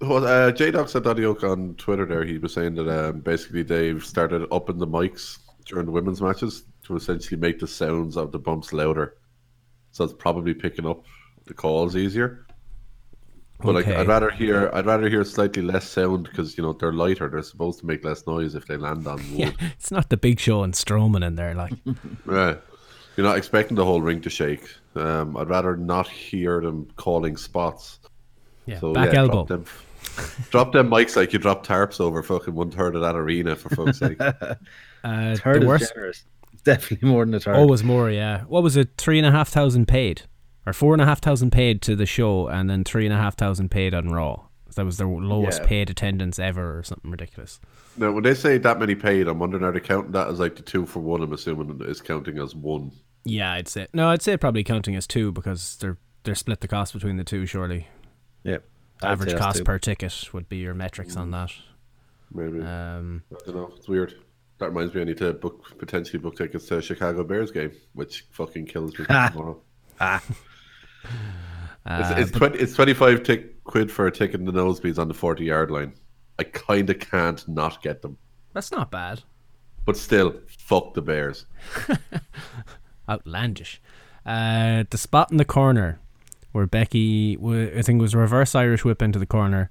Well, 0.00 0.26
uh, 0.26 0.50
J 0.52 0.70
Doc 0.70 0.88
said 0.88 1.04
Daddy 1.04 1.24
Oak 1.26 1.44
on 1.44 1.74
Twitter 1.76 2.06
there. 2.06 2.24
He 2.24 2.38
was 2.38 2.54
saying 2.54 2.74
that 2.76 2.88
um, 2.88 3.20
basically 3.20 3.62
they've 3.62 4.02
started 4.04 4.46
upping 4.50 4.78
the 4.78 4.86
mics 4.86 5.38
during 5.66 5.86
the 5.86 5.92
women's 5.92 6.22
matches 6.22 6.64
to 6.84 6.96
essentially 6.96 7.38
make 7.38 7.58
the 7.58 7.66
sounds 7.66 8.16
of 8.16 8.32
the 8.32 8.38
bumps 8.38 8.72
louder. 8.72 9.16
So 9.92 10.04
it's 10.04 10.12
probably 10.14 10.54
picking 10.54 10.86
up 10.86 11.04
the 11.46 11.54
calls 11.54 11.96
easier. 11.96 12.46
But 13.62 13.74
like, 13.74 13.88
I'd 13.88 14.08
rather 14.08 14.30
hear 14.30 14.70
I'd 14.72 14.86
rather 14.86 15.06
hear 15.10 15.22
slightly 15.22 15.60
less 15.60 15.86
sound 15.86 16.24
because 16.24 16.56
you 16.56 16.62
know 16.64 16.72
they're 16.72 16.94
lighter. 16.94 17.28
They're 17.28 17.42
supposed 17.42 17.80
to 17.80 17.86
make 17.86 18.02
less 18.04 18.26
noise 18.26 18.54
if 18.54 18.66
they 18.66 18.78
land 18.78 19.06
on 19.06 19.16
wood. 19.32 19.38
Yeah. 19.38 19.52
It's 19.76 19.90
not 19.90 20.08
the 20.08 20.16
Big 20.16 20.40
Show 20.40 20.62
and 20.62 20.72
Strowman 20.72 21.22
in 21.26 21.34
there. 21.34 21.54
Like, 21.54 21.74
Right. 22.24 22.58
You're 23.20 23.28
not 23.28 23.36
expecting 23.36 23.76
the 23.76 23.84
whole 23.84 24.00
ring 24.00 24.22
to 24.22 24.30
shake. 24.30 24.62
Um, 24.94 25.36
I'd 25.36 25.50
rather 25.50 25.76
not 25.76 26.08
hear 26.08 26.62
them 26.62 26.88
calling 26.96 27.36
spots. 27.36 27.98
yeah. 28.64 28.78
So 28.80 28.94
back 28.94 29.12
yeah, 29.12 29.18
elbow. 29.18 29.44
Drop 29.44 29.48
them, 29.48 29.64
drop 30.50 30.72
them 30.72 30.88
mics 30.88 31.16
like 31.16 31.34
you 31.34 31.38
drop 31.38 31.66
tarps 31.66 32.00
over 32.00 32.22
fucking 32.22 32.54
one 32.54 32.70
third 32.70 32.96
of 32.96 33.02
that 33.02 33.16
arena 33.16 33.56
for 33.56 33.68
fuck's 33.76 33.98
sake. 33.98 34.18
Uh, 35.04 35.36
Third 35.36 35.56
the 35.56 35.60
is 35.62 35.66
worst. 35.66 35.92
generous. 35.94 36.24
Definitely 36.64 37.08
more 37.08 37.24
than 37.26 37.34
a 37.34 37.40
third. 37.40 37.56
Oh, 37.56 37.66
was 37.66 37.84
more. 37.84 38.10
Yeah. 38.10 38.42
What 38.44 38.62
was 38.62 38.76
it? 38.76 38.88
Three 38.96 39.18
and 39.18 39.26
a 39.26 39.30
half 39.30 39.48
thousand 39.50 39.86
paid, 39.86 40.22
or 40.66 40.72
four 40.72 40.94
and 40.94 41.02
a 41.02 41.06
half 41.06 41.20
thousand 41.20 41.52
paid 41.52 41.82
to 41.82 41.94
the 41.96 42.06
show, 42.06 42.48
and 42.48 42.70
then 42.70 42.84
three 42.84 43.04
and 43.04 43.12
a 43.14 43.18
half 43.18 43.36
thousand 43.36 43.70
paid 43.70 43.92
on 43.94 44.08
Raw. 44.08 44.44
That 44.76 44.84
was 44.86 44.96
their 44.98 45.06
lowest 45.08 45.60
Yeah. 45.62 45.66
paid 45.68 45.90
attendance 45.90 46.38
ever, 46.38 46.78
or 46.78 46.82
something 46.84 47.10
ridiculous. 47.10 47.60
now, 47.96 48.12
when 48.12 48.22
they 48.24 48.34
say 48.34 48.56
that 48.58 48.78
many 48.78 48.94
paid, 48.94 49.26
I'm 49.26 49.38
wondering 49.38 49.64
are 49.64 49.72
they 49.72 49.80
counting 49.80 50.12
that 50.12 50.28
as 50.28 50.38
like 50.38 50.54
the 50.56 50.62
two 50.62 50.84
for 50.86 51.00
one? 51.00 51.22
I'm 51.22 51.32
assuming 51.32 51.80
it's 51.82 52.00
counting 52.02 52.38
as 52.38 52.54
one. 52.54 52.92
Yeah, 53.24 53.52
I'd 53.52 53.68
say 53.68 53.86
no. 53.92 54.08
I'd 54.08 54.22
say 54.22 54.36
probably 54.36 54.64
counting 54.64 54.96
as 54.96 55.06
two 55.06 55.32
because 55.32 55.76
they're 55.76 55.98
they're 56.24 56.34
split 56.34 56.60
the 56.60 56.68
cost 56.68 56.92
between 56.92 57.16
the 57.16 57.24
two. 57.24 57.46
Surely, 57.46 57.88
yeah. 58.44 58.58
I'd 59.02 59.12
average 59.12 59.36
cost 59.36 59.58
two. 59.58 59.64
per 59.64 59.78
ticket 59.78 60.32
would 60.32 60.48
be 60.48 60.58
your 60.58 60.74
metrics 60.74 61.16
on 61.16 61.30
that. 61.32 61.50
Maybe 62.32 62.60
Um, 62.60 63.22
I 63.32 63.36
don't 63.46 63.56
know. 63.56 63.72
It's 63.76 63.88
weird. 63.88 64.14
That 64.58 64.68
reminds 64.68 64.94
me, 64.94 65.00
I 65.00 65.04
need 65.04 65.16
to 65.18 65.32
book 65.32 65.78
potentially 65.78 66.18
book 66.18 66.36
tickets 66.36 66.66
to 66.66 66.76
a 66.76 66.82
Chicago 66.82 67.24
Bears 67.24 67.50
game, 67.50 67.72
which 67.94 68.26
fucking 68.30 68.66
kills 68.66 68.98
me 68.98 69.04
tomorrow. 69.06 69.58
uh, 69.98 70.18
It's, 71.86 72.28
it's, 72.28 72.30
20, 72.38 72.58
it's 72.58 72.74
25 72.74 73.22
tick, 73.22 73.64
quid 73.64 73.90
for 73.90 74.06
a 74.06 74.12
ticket 74.12 74.38
in 74.40 74.46
the 74.46 74.52
nosebleeds 74.52 74.98
on 74.98 75.08
the 75.08 75.14
40 75.14 75.44
yard 75.44 75.70
line. 75.70 75.94
I 76.38 76.44
kind 76.44 76.88
of 76.90 76.98
can't 76.98 77.46
not 77.48 77.82
get 77.82 78.02
them. 78.02 78.18
that's 78.52 78.70
not 78.70 78.90
bad. 78.90 79.22
But 79.86 79.96
still, 79.96 80.34
fuck 80.58 80.92
the 80.94 81.00
Bears. 81.02 81.46
Outlandish. 83.10 83.80
Uh, 84.24 84.84
the 84.90 84.98
spot 84.98 85.30
in 85.30 85.36
the 85.36 85.44
corner 85.44 85.98
where 86.52 86.66
Becky, 86.66 87.36
wa- 87.36 87.68
I 87.76 87.82
think 87.82 87.98
it 87.98 88.02
was 88.02 88.14
reverse 88.14 88.54
Irish 88.54 88.84
whip 88.84 89.02
into 89.02 89.18
the 89.18 89.26
corner. 89.26 89.70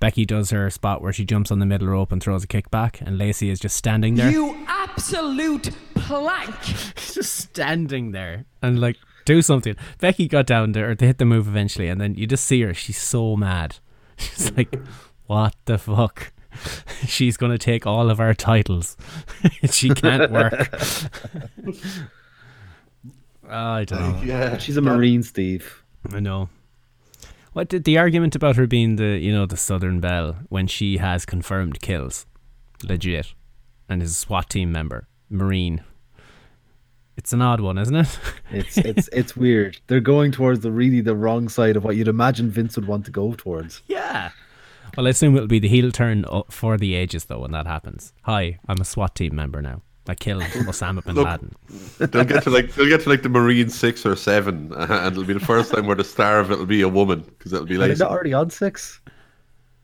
Becky 0.00 0.24
does 0.26 0.50
her 0.50 0.68
spot 0.70 1.00
where 1.00 1.12
she 1.12 1.24
jumps 1.24 1.50
on 1.50 1.60
the 1.60 1.66
middle 1.66 1.88
rope 1.88 2.12
and 2.12 2.22
throws 2.22 2.44
a 2.44 2.46
kick 2.46 2.70
back, 2.70 3.00
and 3.00 3.16
Lacey 3.16 3.48
is 3.48 3.58
just 3.60 3.76
standing 3.76 4.16
there. 4.16 4.30
You 4.30 4.56
absolute 4.66 5.70
plank. 5.94 6.60
just 6.96 7.34
standing 7.34 8.10
there 8.12 8.44
and 8.60 8.80
like 8.80 8.96
do 9.24 9.40
something. 9.40 9.76
Becky 10.00 10.28
got 10.28 10.46
down 10.46 10.72
there, 10.72 10.94
they 10.94 11.06
hit 11.06 11.18
the 11.18 11.24
move 11.24 11.48
eventually, 11.48 11.88
and 11.88 12.00
then 12.00 12.14
you 12.16 12.26
just 12.26 12.44
see 12.44 12.60
her. 12.62 12.74
She's 12.74 12.98
so 12.98 13.36
mad. 13.36 13.76
She's 14.18 14.52
like, 14.52 14.76
"What 15.26 15.54
the 15.64 15.78
fuck?" 15.78 16.32
she's 17.06 17.36
going 17.36 17.50
to 17.52 17.58
take 17.58 17.86
all 17.86 18.10
of 18.10 18.20
our 18.20 18.34
titles. 18.34 18.96
she 19.70 19.90
can't 19.90 20.30
work. 20.30 20.72
I 23.48 23.84
don't 23.84 24.00
know. 24.00 24.22
Yeah, 24.24 24.58
She's 24.58 24.76
a 24.76 24.80
Marine, 24.82 25.22
Steve. 25.22 25.82
I 26.12 26.20
know. 26.20 26.48
What 27.52 27.68
did 27.68 27.84
the 27.84 27.98
argument 27.98 28.34
about 28.34 28.56
her 28.56 28.66
being 28.66 28.96
the 28.96 29.18
you 29.18 29.32
know 29.32 29.46
the 29.46 29.56
Southern 29.56 30.00
Belle 30.00 30.38
when 30.48 30.66
she 30.66 30.96
has 30.96 31.24
confirmed 31.24 31.80
kills, 31.80 32.26
legit, 32.82 33.32
and 33.88 34.02
is 34.02 34.10
a 34.10 34.14
SWAT 34.14 34.50
team 34.50 34.72
member, 34.72 35.06
Marine. 35.30 35.82
It's 37.16 37.32
an 37.32 37.40
odd 37.42 37.60
one, 37.60 37.78
isn't 37.78 37.94
it? 37.94 38.18
It's 38.50 38.76
it's 38.76 39.08
it's 39.12 39.36
weird. 39.36 39.78
They're 39.86 40.00
going 40.00 40.32
towards 40.32 40.60
the 40.60 40.72
really 40.72 41.00
the 41.00 41.14
wrong 41.14 41.48
side 41.48 41.76
of 41.76 41.84
what 41.84 41.94
you'd 41.96 42.08
imagine 42.08 42.50
Vince 42.50 42.74
would 42.76 42.86
want 42.88 43.04
to 43.04 43.10
go 43.12 43.34
towards. 43.34 43.82
yeah. 43.86 44.30
Well, 44.96 45.06
I 45.08 45.10
assume 45.10 45.34
it'll 45.34 45.48
be 45.48 45.58
the 45.58 45.68
heel 45.68 45.90
turn 45.90 46.24
uh, 46.28 46.42
for 46.50 46.76
the 46.76 46.94
ages 46.94 47.24
though 47.24 47.40
when 47.40 47.50
that 47.52 47.66
happens. 47.66 48.12
Hi, 48.22 48.58
I'm 48.68 48.80
a 48.80 48.84
SWAT 48.84 49.14
team 49.16 49.34
member 49.34 49.60
now. 49.62 49.82
I 50.06 50.14
killed 50.14 50.42
Osama 50.42 51.02
bin 51.04 51.14
Look, 51.14 51.26
Laden. 51.26 51.52
they'll 51.98 52.24
get 52.24 52.42
to 52.44 52.50
like 52.50 52.74
they'll 52.74 52.88
get 52.88 53.00
to 53.02 53.08
like 53.08 53.22
the 53.22 53.28
Marine 53.30 53.70
six 53.70 54.04
or 54.04 54.14
seven, 54.16 54.72
and 54.76 55.12
it'll 55.12 55.24
be 55.24 55.32
the 55.32 55.40
first 55.40 55.72
time 55.72 55.86
where 55.86 55.96
the 55.96 56.04
star 56.04 56.40
of 56.40 56.50
it'll 56.50 56.66
be 56.66 56.82
a 56.82 56.88
woman 56.88 57.20
because 57.38 57.52
it'll 57.54 57.66
be 57.66 57.78
like 57.78 57.90
they 57.90 57.96
not 58.04 58.10
already 58.10 58.34
on 58.34 58.50
six? 58.50 59.00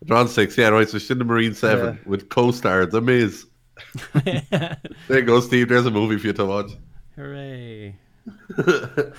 they're 0.03 0.17
on 0.17 0.27
six, 0.27 0.57
yeah, 0.57 0.67
right. 0.69 0.87
So 0.89 0.97
she's 0.99 1.09
in 1.11 1.17
the 1.19 1.25
Marine 1.25 1.53
seven 1.53 1.95
Yeah. 2.03 2.09
with 2.09 2.29
co-star 2.29 2.85
The 2.85 3.01
Miz. 3.01 3.45
there 4.23 4.77
you 5.09 5.21
go, 5.23 5.39
Steve. 5.39 5.69
There's 5.69 5.85
a 5.87 5.91
movie 5.91 6.17
for 6.19 6.27
you 6.27 6.33
to 6.33 6.45
watch. 6.45 6.71
Hooray! 7.15 7.95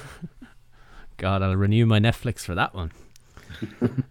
God, 1.17 1.43
I'll 1.43 1.57
renew 1.57 1.87
my 1.87 1.99
Netflix 2.01 2.41
for 2.41 2.55
that 2.55 2.75
one. 2.75 2.93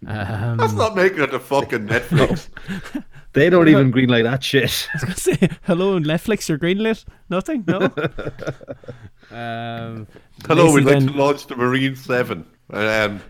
Um, 0.08 0.58
That's 0.58 0.74
not 0.74 0.96
making 0.96 1.22
it 1.22 1.28
to 1.28 1.40
fucking 1.40 1.88
Netflix. 1.88 2.50
They 3.34 3.50
don't 3.50 3.70
even 3.70 3.94
greenlight 3.94 4.24
that 4.24 4.44
shit. 4.44 4.90
I 4.94 4.98
was 4.98 5.04
gonna 5.04 5.16
say, 5.16 5.50
hello, 5.64 5.98
Netflix, 6.00 6.50
you're 6.50 6.60
greenlit? 6.60 7.06
Nothing? 7.30 7.64
No? 7.66 7.80
um, 9.32 10.06
Hello, 10.46 10.74
we'd 10.74 10.84
like 10.84 11.00
then- 11.00 11.08
to 11.08 11.14
launch 11.14 11.48
the 11.48 11.56
Marine 11.56 11.96
Seven. 11.96 12.46
Um, 12.72 13.22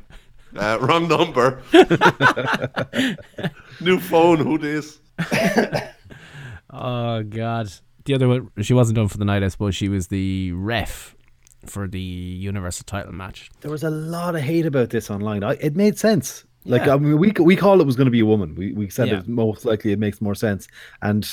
uh, 0.57 0.79
wrong 0.81 1.07
number. 1.07 1.61
New 3.79 3.99
phone. 3.99 4.39
Who 4.39 4.57
this? 4.57 4.97
Oh, 6.71 7.21
God. 7.21 7.71
The 8.05 8.15
other 8.15 8.27
one, 8.27 8.49
she 8.61 8.73
wasn't 8.73 8.95
done 8.95 9.07
for 9.07 9.17
the 9.19 9.25
night, 9.25 9.43
I 9.43 9.49
suppose. 9.49 9.75
She 9.75 9.87
was 9.87 10.07
the 10.07 10.51
ref 10.53 11.15
for 11.65 11.87
the 11.87 11.99
Universal 11.99 12.85
title 12.85 13.11
match. 13.13 13.49
There 13.61 13.71
was 13.71 13.83
a 13.83 13.89
lot 13.89 14.35
of 14.35 14.41
hate 14.41 14.65
about 14.65 14.89
this 14.89 15.09
online. 15.09 15.43
I, 15.43 15.53
it 15.53 15.75
made 15.75 15.97
sense. 15.97 16.45
Like 16.65 16.85
Yeah. 16.85 16.95
I 16.95 16.97
mean, 16.97 17.17
we 17.17 17.31
we 17.39 17.55
called 17.55 17.81
it 17.81 17.85
was 17.85 17.95
going 17.95 18.05
to 18.05 18.11
be 18.11 18.19
a 18.19 18.25
woman. 18.25 18.55
We 18.55 18.73
we 18.73 18.89
said 18.89 19.07
Yeah. 19.07 19.19
it 19.19 19.27
most 19.27 19.65
likely 19.65 19.91
it 19.91 19.99
makes 19.99 20.21
more 20.21 20.35
sense. 20.35 20.67
And 21.01 21.27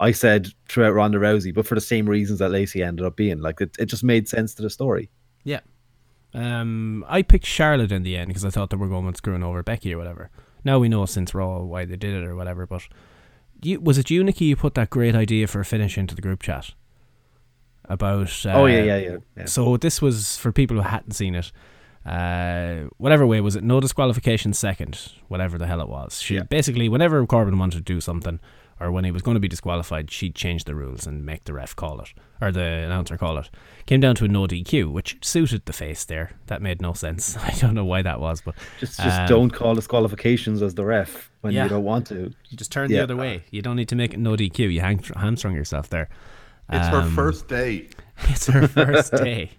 I 0.00 0.10
said 0.12 0.48
throughout 0.68 0.92
Ronda 0.94 1.18
Rousey, 1.18 1.54
but 1.54 1.66
for 1.66 1.74
the 1.74 1.80
same 1.80 2.08
reasons 2.08 2.38
that 2.40 2.50
Lacey 2.50 2.82
ended 2.82 3.06
up 3.06 3.16
being. 3.16 3.40
Like 3.40 3.60
it, 3.60 3.76
it 3.78 3.86
just 3.86 4.04
made 4.04 4.28
sense 4.28 4.54
to 4.54 4.62
the 4.62 4.70
story. 4.70 5.10
Yeah. 5.44 5.60
Um, 6.34 7.04
I 7.08 7.22
picked 7.22 7.46
Charlotte 7.46 7.92
in 7.92 8.02
the 8.02 8.16
end 8.16 8.28
because 8.28 8.44
I 8.44 8.50
thought 8.50 8.70
they 8.70 8.76
were 8.76 8.88
going 8.88 9.06
with 9.06 9.16
screwing 9.16 9.44
over 9.44 9.62
Becky 9.62 9.94
or 9.94 9.98
whatever. 9.98 10.30
Now 10.64 10.78
we 10.78 10.88
know 10.88 11.06
since 11.06 11.34
Raw 11.34 11.60
why 11.62 11.84
they 11.84 11.96
did 11.96 12.14
it 12.14 12.24
or 12.24 12.34
whatever, 12.34 12.66
but 12.66 12.88
you, 13.62 13.80
was 13.80 13.98
it 13.98 14.10
you, 14.10 14.24
Nikki, 14.24 14.46
you 14.46 14.56
put 14.56 14.74
that 14.74 14.90
great 14.90 15.14
idea 15.14 15.46
for 15.46 15.60
a 15.60 15.64
finish 15.64 15.96
into 15.96 16.14
the 16.14 16.22
group 16.22 16.42
chat? 16.42 16.72
About. 17.86 18.44
Uh, 18.46 18.52
oh 18.52 18.66
yeah, 18.66 18.82
yeah, 18.82 18.96
yeah. 18.96 19.16
yeah. 19.36 19.44
So 19.46 19.76
this 19.76 20.00
was 20.00 20.36
for 20.36 20.52
people 20.52 20.76
who 20.76 20.82
hadn't 20.82 21.12
seen 21.12 21.34
it. 21.34 21.52
Uh, 22.04 22.84
whatever 22.98 23.26
way 23.26 23.40
was 23.40 23.56
it? 23.56 23.64
No 23.64 23.80
disqualification 23.80 24.52
second, 24.52 25.12
whatever 25.28 25.56
the 25.56 25.66
hell 25.66 25.80
it 25.80 25.88
was. 25.88 26.20
She 26.20 26.34
Yeah. 26.34 26.42
basically, 26.42 26.88
whenever 26.88 27.24
Corbin 27.26 27.58
wanted 27.58 27.78
to 27.78 27.82
do 27.82 28.00
something, 28.00 28.40
or 28.78 28.90
when 28.92 29.04
he 29.04 29.10
was 29.10 29.22
going 29.22 29.36
to 29.36 29.40
be 29.40 29.48
disqualified, 29.48 30.10
she'd 30.10 30.34
change 30.34 30.64
the 30.64 30.74
rules 30.74 31.06
and 31.06 31.24
make 31.24 31.44
the 31.44 31.54
ref 31.54 31.74
call 31.74 32.00
it, 32.00 32.12
or 32.42 32.52
the 32.52 32.60
announcer 32.60 33.16
call 33.16 33.38
it. 33.38 33.48
Came 33.86 34.00
down 34.00 34.16
to 34.16 34.24
a 34.26 34.28
no 34.28 34.46
DQ, 34.46 34.92
which 34.92 35.16
suited 35.22 35.64
the 35.64 35.72
face 35.72 36.04
there. 36.04 36.32
That 36.48 36.60
made 36.60 36.82
no 36.82 36.92
sense. 36.92 37.36
I 37.42 37.50
don't 37.58 37.74
know 37.74 37.84
why 37.86 38.02
that 38.02 38.20
was, 38.20 38.42
but 38.42 38.54
Just 38.80 38.98
just 39.00 39.20
um, 39.20 39.26
don't 39.28 39.50
call 39.50 39.74
disqualifications 39.74 40.60
as 40.60 40.74
the 40.74 40.84
ref 40.84 41.30
when 41.40 41.54
yeah. 41.54 41.62
you 41.64 41.68
don't 41.70 41.84
want 41.84 42.06
to. 42.08 42.32
You 42.50 42.56
just 42.58 42.72
turn 42.72 42.90
Yeah. 42.90 42.98
the 42.98 43.02
other 43.04 43.16
way. 43.16 43.44
You 43.50 43.62
don't 43.62 43.76
need 43.76 43.88
to 43.88 43.96
make 43.96 44.12
it 44.12 44.18
no 44.18 44.36
DQ. 44.36 44.58
You 44.74 44.80
hang, 44.80 44.98
hamstrung 45.16 45.54
yourself 45.54 45.88
there. 45.88 46.10
It's 46.70 46.88
her 46.88 46.98
Um, 47.02 47.10
first 47.14 47.48
day. 47.48 47.88
it's 48.28 48.46
her 48.46 48.66
first 48.68 49.12
day. 49.16 49.50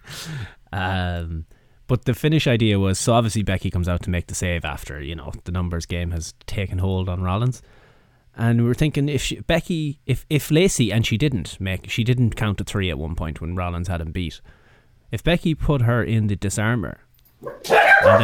Um, 0.72 1.46
but 1.88 2.06
the 2.06 2.14
finish 2.14 2.48
idea 2.48 2.80
was 2.80 2.98
so 2.98 3.14
obviously 3.14 3.44
Becky 3.44 3.70
comes 3.70 3.88
out 3.88 4.02
to 4.04 4.10
make 4.10 4.28
the 4.28 4.36
save 4.36 4.66
after 4.66 5.02
you 5.02 5.16
know 5.16 5.32
the 5.44 5.52
numbers 5.52 5.86
game 5.86 6.12
has 6.12 6.34
taken 6.48 6.80
hold 6.80 7.08
on 7.08 7.22
Rollins, 7.22 7.62
and 8.36 8.62
we 8.62 8.68
were 8.68 8.74
thinking 8.74 9.08
if 9.08 9.22
she, 9.22 9.40
Becky, 9.42 10.00
if 10.06 10.26
if 10.30 10.50
Lacey 10.50 10.92
and 10.92 11.06
she 11.06 11.18
didn't 11.18 11.60
make, 11.60 11.90
she 11.90 12.04
didn't 12.04 12.36
count 12.36 12.58
to 12.58 12.64
three 12.64 12.90
at 12.90 12.98
one 12.98 13.16
point 13.16 13.40
when 13.40 13.56
Rollins 13.56 13.88
had 13.88 14.02
him 14.02 14.12
beat. 14.12 14.42
If 15.12 15.24
Becky 15.24 15.54
put 15.54 15.82
her 15.84 16.04
in 16.04 16.26
the 16.28 16.36
disarmer, 16.36 16.98
and 17.42 17.54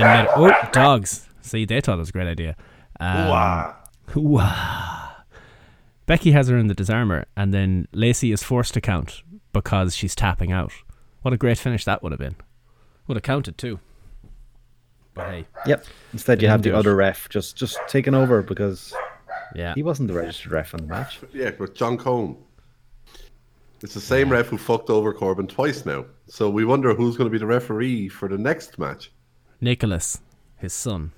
then 0.01 0.25
made, 0.25 0.27
oh 0.35 0.51
dogs, 0.73 1.29
see 1.41 1.63
they 1.65 1.81
thought 1.81 1.95
it 1.95 1.99
was 1.99 2.09
a 2.09 2.13
great 2.13 2.27
idea. 2.27 2.55
Um, 2.99 3.73
Hoo-ah. 4.07 4.97
Becky 6.11 6.33
has 6.33 6.49
her 6.49 6.57
in 6.57 6.67
the 6.67 6.73
disarmer, 6.73 7.25
and 7.37 7.53
then 7.53 7.87
Lacey 7.93 8.33
is 8.33 8.43
forced 8.43 8.73
to 8.73 8.81
count 8.81 9.23
because 9.53 9.95
she's 9.95 10.13
tapping 10.13 10.51
out. 10.51 10.73
What 11.21 11.33
a 11.33 11.37
great 11.37 11.57
finish 11.57 11.85
that 11.85 12.03
would 12.03 12.11
have 12.11 12.19
been. 12.19 12.35
Would 13.07 13.15
have 13.15 13.23
counted 13.23 13.57
too. 13.57 13.79
But 15.13 15.29
hey, 15.29 15.45
Yep. 15.65 15.85
Instead, 16.11 16.41
you 16.41 16.49
have 16.49 16.63
the 16.63 16.71
it. 16.71 16.75
other 16.75 16.97
ref 16.97 17.29
just 17.29 17.55
just 17.55 17.79
taking 17.87 18.13
over 18.13 18.41
because 18.41 18.93
yeah. 19.55 19.73
he 19.73 19.83
wasn't 19.83 20.09
the 20.09 20.13
registered 20.13 20.51
ref 20.51 20.73
on 20.73 20.81
the 20.81 20.87
match. 20.87 21.17
Yeah, 21.33 21.51
with 21.57 21.75
John 21.75 21.97
Cone. 21.97 22.35
It's 23.81 23.93
the 23.93 24.01
same 24.01 24.27
ref 24.29 24.47
who 24.47 24.57
fucked 24.57 24.89
over 24.89 25.13
Corbin 25.13 25.47
twice 25.47 25.85
now. 25.85 26.03
So 26.27 26.49
we 26.49 26.65
wonder 26.65 26.93
who's 26.93 27.15
going 27.15 27.29
to 27.29 27.31
be 27.31 27.39
the 27.39 27.45
referee 27.45 28.09
for 28.09 28.27
the 28.27 28.37
next 28.37 28.77
match. 28.77 29.13
Nicholas, 29.61 30.19
his 30.57 30.73
son. 30.73 31.13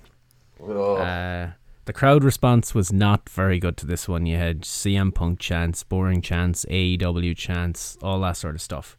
Oh, 0.61 0.97
Uh, 0.97 1.49
the 1.85 1.93
crowd 1.93 2.23
response 2.23 2.73
was 2.73 2.91
not 2.93 3.27
very 3.29 3.59
good 3.59 3.77
to 3.77 3.85
this 3.85 4.07
one. 4.07 4.25
You 4.25 4.37
had 4.37 4.61
CM 4.61 5.13
Punk 5.13 5.39
chants, 5.39 5.83
boring 5.83 6.21
chants, 6.21 6.65
AEW 6.69 7.35
chants, 7.35 7.97
all 8.01 8.19
that 8.21 8.37
sort 8.37 8.55
of 8.55 8.61
stuff. 8.61 8.97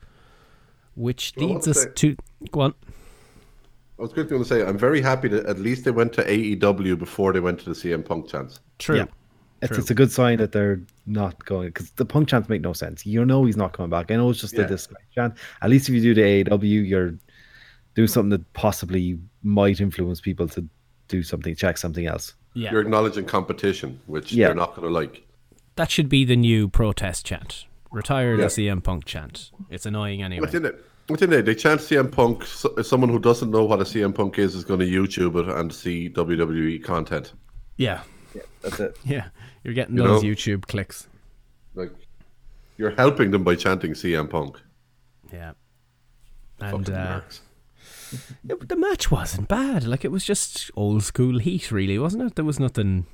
Which 0.95 1.33
Well, 1.37 1.49
leads 1.49 1.67
us 1.69 1.85
that? 1.85 1.97
to. 1.97 2.17
Go 2.51 2.61
on. 2.61 2.75
I 3.99 4.03
was 4.03 4.13
going 4.13 4.29
to 4.29 4.45
say, 4.45 4.65
I'm 4.65 4.77
very 4.79 5.01
happy 5.01 5.29
that 5.29 5.47
at 5.47 5.59
least 5.59 5.85
they 5.85 5.91
went 5.93 6.13
to 6.15 6.25
AEW 6.25 6.99
before 6.99 7.33
they 7.33 7.41
went 7.41 7.61
to 7.61 7.65
the 7.67 7.75
CM 7.75 8.05
Punk 8.05 8.29
chance. 8.29 8.61
True. 8.79 8.97
Yeah. 8.97 9.05
It's, 9.63 9.71
True. 9.71 9.79
it's 9.79 9.91
a 9.91 9.95
good 9.95 10.11
sign 10.11 10.39
that 10.39 10.53
they're 10.53 10.81
not 11.07 11.43
going 11.47 11.69
because 11.69 11.91
the 11.93 12.05
punk 12.05 12.29
chants 12.29 12.49
make 12.51 12.61
no 12.61 12.75
sense. 12.75 13.07
You 13.07 13.25
know 13.25 13.45
he's 13.45 13.57
not 13.57 13.73
coming 13.73 13.89
back. 13.89 14.11
I 14.11 14.17
know 14.17 14.29
it's 14.29 14.41
just 14.41 14.53
Yeah. 14.55 14.63
a 14.65 14.69
discount 14.69 14.99
chant. 15.15 15.35
At 15.63 15.71
least 15.71 15.89
if 15.89 15.95
you 15.95 16.03
do 16.03 16.13
the 16.15 16.21
AEW, 16.45 16.87
you're 16.87 17.15
doing 17.95 18.09
something 18.09 18.31
that 18.31 18.53
possibly 18.53 19.19
might 19.43 19.81
influence 19.81 20.21
people 20.21 20.49
to 20.49 20.69
do 21.09 21.23
something, 21.23 21.55
check 21.55 21.79
something 21.79 22.05
else. 22.07 22.35
Yeah. 22.55 22.71
You're 22.73 22.81
acknowledging 22.83 23.25
competition, 23.27 24.01
which 24.07 24.33
Yeah. 24.33 24.47
they're 24.49 24.55
not 24.55 24.75
going 24.77 24.87
to 24.89 24.93
like. 24.95 25.23
that 25.77 25.91
should 25.91 26.09
be 26.09 26.25
the 26.25 26.37
new 26.37 26.69
protest 26.69 27.27
chant. 27.27 27.67
Retire 27.91 28.37
the 28.37 28.43
Yeah. 28.45 28.49
CM 28.49 28.81
Punk 28.83 29.05
chant. 29.05 29.51
It's 29.71 29.87
annoying 29.87 30.23
anyway. 30.23 30.41
Within 30.41 30.65
it, 30.67 30.85
within 31.09 31.33
it, 31.33 31.43
they 31.47 31.55
chant 31.55 31.81
CM 31.81 32.11
Punk. 32.13 32.45
So, 32.47 32.75
someone 32.83 33.11
who 33.11 33.19
doesn't 33.19 33.51
know 33.51 33.65
what 33.65 33.81
a 33.81 33.85
CM 33.85 34.13
Punk 34.15 34.39
is 34.39 34.55
is 34.55 34.65
going 34.65 34.81
to 34.81 34.87
YouTube 34.87 35.35
it 35.41 35.49
and 35.49 35.73
see 35.73 36.09
WWE 36.09 36.79
content. 36.83 37.33
Yeah. 37.77 38.03
That's 38.63 38.79
it. 38.81 38.97
Yeah. 39.05 39.29
You're 39.65 39.75
getting 39.75 39.97
You 39.97 40.03
those 40.05 40.23
know? 40.23 40.29
YouTube 40.29 40.63
clicks. 40.67 41.09
Like, 41.75 41.91
you're 42.77 42.91
helping 42.91 43.31
them 43.33 43.43
by 43.45 43.55
chanting 43.57 43.93
CM 43.95 44.29
Punk. 44.31 44.61
Yeah. 45.33 45.53
And 46.61 46.71
Fucking 46.87 46.95
uh, 46.95 47.05
marks. 47.11 47.41
It- 48.49 48.69
the 48.69 48.77
match 48.77 49.11
wasn't 49.11 49.49
bad. 49.49 49.85
Like 49.85 50.05
it 50.05 50.11
was 50.13 50.25
just 50.25 50.71
old 50.77 51.03
school 51.03 51.39
heat, 51.39 51.71
really, 51.71 51.99
wasn't 51.99 52.23
it? 52.25 52.35
There 52.37 52.45
was 52.45 52.61
nothing, 52.61 53.07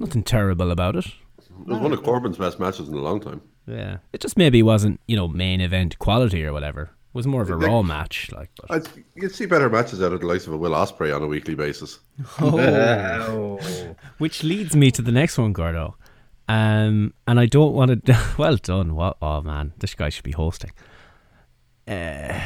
nothing 0.00 0.22
terrible 0.22 0.70
about 0.70 0.96
it. 0.96 1.06
It 1.06 1.66
was 1.66 1.78
one 1.78 1.92
of 1.92 2.02
Corbin's 2.02 2.36
best 2.38 2.58
matches 2.60 2.88
in 2.88 2.94
a 2.94 3.00
long 3.00 3.20
time. 3.20 3.40
Yeah. 3.66 3.98
It 4.12 4.20
just 4.20 4.36
maybe 4.36 4.62
wasn't, 4.62 5.00
you 5.08 5.16
know, 5.16 5.26
main 5.28 5.60
event 5.60 5.98
quality 5.98 6.44
or 6.44 6.52
whatever. 6.52 6.82
It 6.82 7.14
was 7.14 7.26
more 7.26 7.42
of 7.42 7.50
a 7.50 7.56
They- 7.56 7.66
raw 7.66 7.82
match, 7.82 8.30
like. 8.32 8.50
But, 8.60 8.70
I'd, 8.70 9.04
you'd 9.14 9.34
see 9.34 9.46
better 9.46 9.70
matches 9.70 10.02
out 10.02 10.12
of 10.12 10.20
the 10.20 10.26
likes 10.26 10.46
of 10.46 10.52
a 10.52 10.56
Will 10.56 10.72
Ospreay 10.72 11.14
on 11.16 11.22
a 11.22 11.26
weekly 11.26 11.54
basis. 11.54 11.98
Oh. 12.40 13.58
which 14.18 14.42
leads 14.44 14.76
me 14.76 14.90
to 14.90 15.02
the 15.02 15.12
next 15.12 15.38
one, 15.38 15.52
Gordo. 15.52 15.96
Um, 16.48 17.12
and 17.26 17.40
I 17.40 17.46
don't 17.46 17.72
want 17.72 18.04
to. 18.06 18.18
Well 18.38 18.56
done. 18.56 18.94
What? 18.94 19.16
Oh 19.20 19.40
man, 19.40 19.72
this 19.78 19.94
guy 19.94 20.10
should 20.10 20.22
be 20.24 20.30
hosting. 20.32 20.70
Uh, 21.88 22.38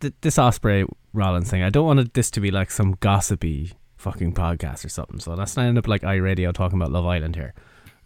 th- 0.00 0.14
this 0.20 0.36
Ospreay 0.36 0.86
Rollins 1.12 1.50
thing. 1.50 1.62
I 1.62 1.70
don't 1.70 1.86
want 1.86 2.14
this 2.14 2.30
to 2.32 2.40
be 2.40 2.50
like 2.50 2.70
some 2.70 2.96
gossipy 3.00 3.72
fucking 3.96 4.34
podcast 4.34 4.84
or 4.84 4.88
something. 4.88 5.20
So 5.20 5.34
let's 5.34 5.56
not 5.56 5.66
end 5.66 5.78
up 5.78 5.88
like 5.88 6.02
iRadio 6.02 6.52
talking 6.52 6.78
about 6.78 6.92
Love 6.92 7.06
Island 7.06 7.36
here. 7.36 7.54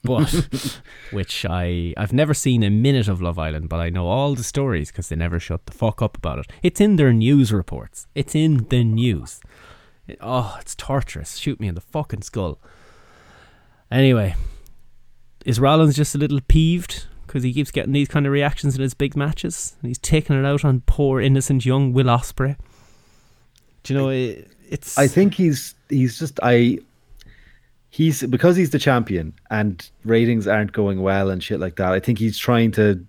But 0.05 0.81
which 1.11 1.45
I 1.45 1.93
I've 1.97 2.13
never 2.13 2.33
seen 2.35 2.63
a 2.63 2.71
minute 2.71 3.09
of 3.09 3.21
Love 3.21 3.39
Island, 3.39 3.69
but 3.69 3.81
I 3.81 3.91
know 3.91 4.07
all 4.07 4.35
the 4.35 4.45
stories 4.45 4.91
because 4.93 5.09
they 5.09 5.17
never 5.17 5.41
shut 5.41 5.67
the 5.67 5.73
fuck 5.73 6.01
up 6.01 6.17
about 6.17 6.39
it. 6.39 6.47
It's 6.63 6.81
in 6.81 6.97
their 6.97 7.13
news 7.13 7.53
reports. 7.53 8.07
It's 8.15 8.35
in 8.35 8.67
the 8.69 8.85
news. 8.85 9.41
It- 10.07 10.19
oh, 10.21 10.57
it's 10.61 10.75
torturous. 10.77 11.37
Shoot 11.37 11.59
me 11.59 11.67
in 11.69 11.75
the 11.75 11.81
fucking 11.81 12.23
skull. 12.23 12.61
Anyway, 13.91 14.37
is 15.45 15.59
Rollins 15.59 15.97
just 15.97 16.15
a 16.15 16.19
little 16.19 16.41
peeved 16.47 17.07
because 17.29 17.45
he 17.45 17.53
keeps 17.53 17.71
getting 17.71 17.93
these 17.93 18.09
kind 18.09 18.27
of 18.27 18.33
reactions 18.33 18.75
in 18.75 18.83
his 18.83 18.95
big 18.95 19.17
matches? 19.17 19.77
And 19.81 19.89
he's 19.89 19.99
taking 19.99 20.37
it 20.37 20.45
out 20.45 20.65
on 20.65 20.83
poor 20.87 21.21
innocent 21.21 21.65
young 21.65 21.93
Will 21.93 22.07
Ospreay. 22.07 22.57
Do 23.85 23.93
you 23.95 24.01
know 24.01 24.09
it, 24.09 24.51
it's? 24.69 24.99
I 24.99 25.07
think 25.07 25.35
he's 25.35 25.75
he's 25.89 26.19
just 26.19 26.41
I. 26.43 26.79
He's 27.91 28.23
because 28.25 28.57
he's 28.57 28.71
the 28.71 28.79
champion 28.79 29.33
and 29.51 29.89
ratings 30.05 30.47
aren't 30.47 30.73
going 30.73 31.01
well 31.01 31.31
and 31.31 31.43
shit 31.43 31.59
like 31.61 31.77
that. 31.77 31.93
I 31.93 32.01
think 32.01 32.19
he's 32.19 32.37
trying 32.37 32.71
to 32.73 33.05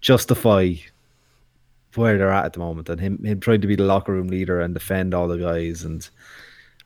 justify 0.00 0.74
where 1.94 2.18
they're 2.18 2.32
at 2.32 2.44
at 2.44 2.52
the 2.52 2.58
moment 2.58 2.88
and 2.88 3.00
him 3.00 3.22
him 3.24 3.40
trying 3.40 3.60
to 3.60 3.66
be 3.66 3.76
the 3.76 3.84
locker 3.84 4.12
room 4.12 4.28
leader 4.28 4.60
and 4.60 4.74
defend 4.74 5.14
all 5.14 5.28
the 5.28 5.38
guys 5.38 5.82
and 5.82 6.08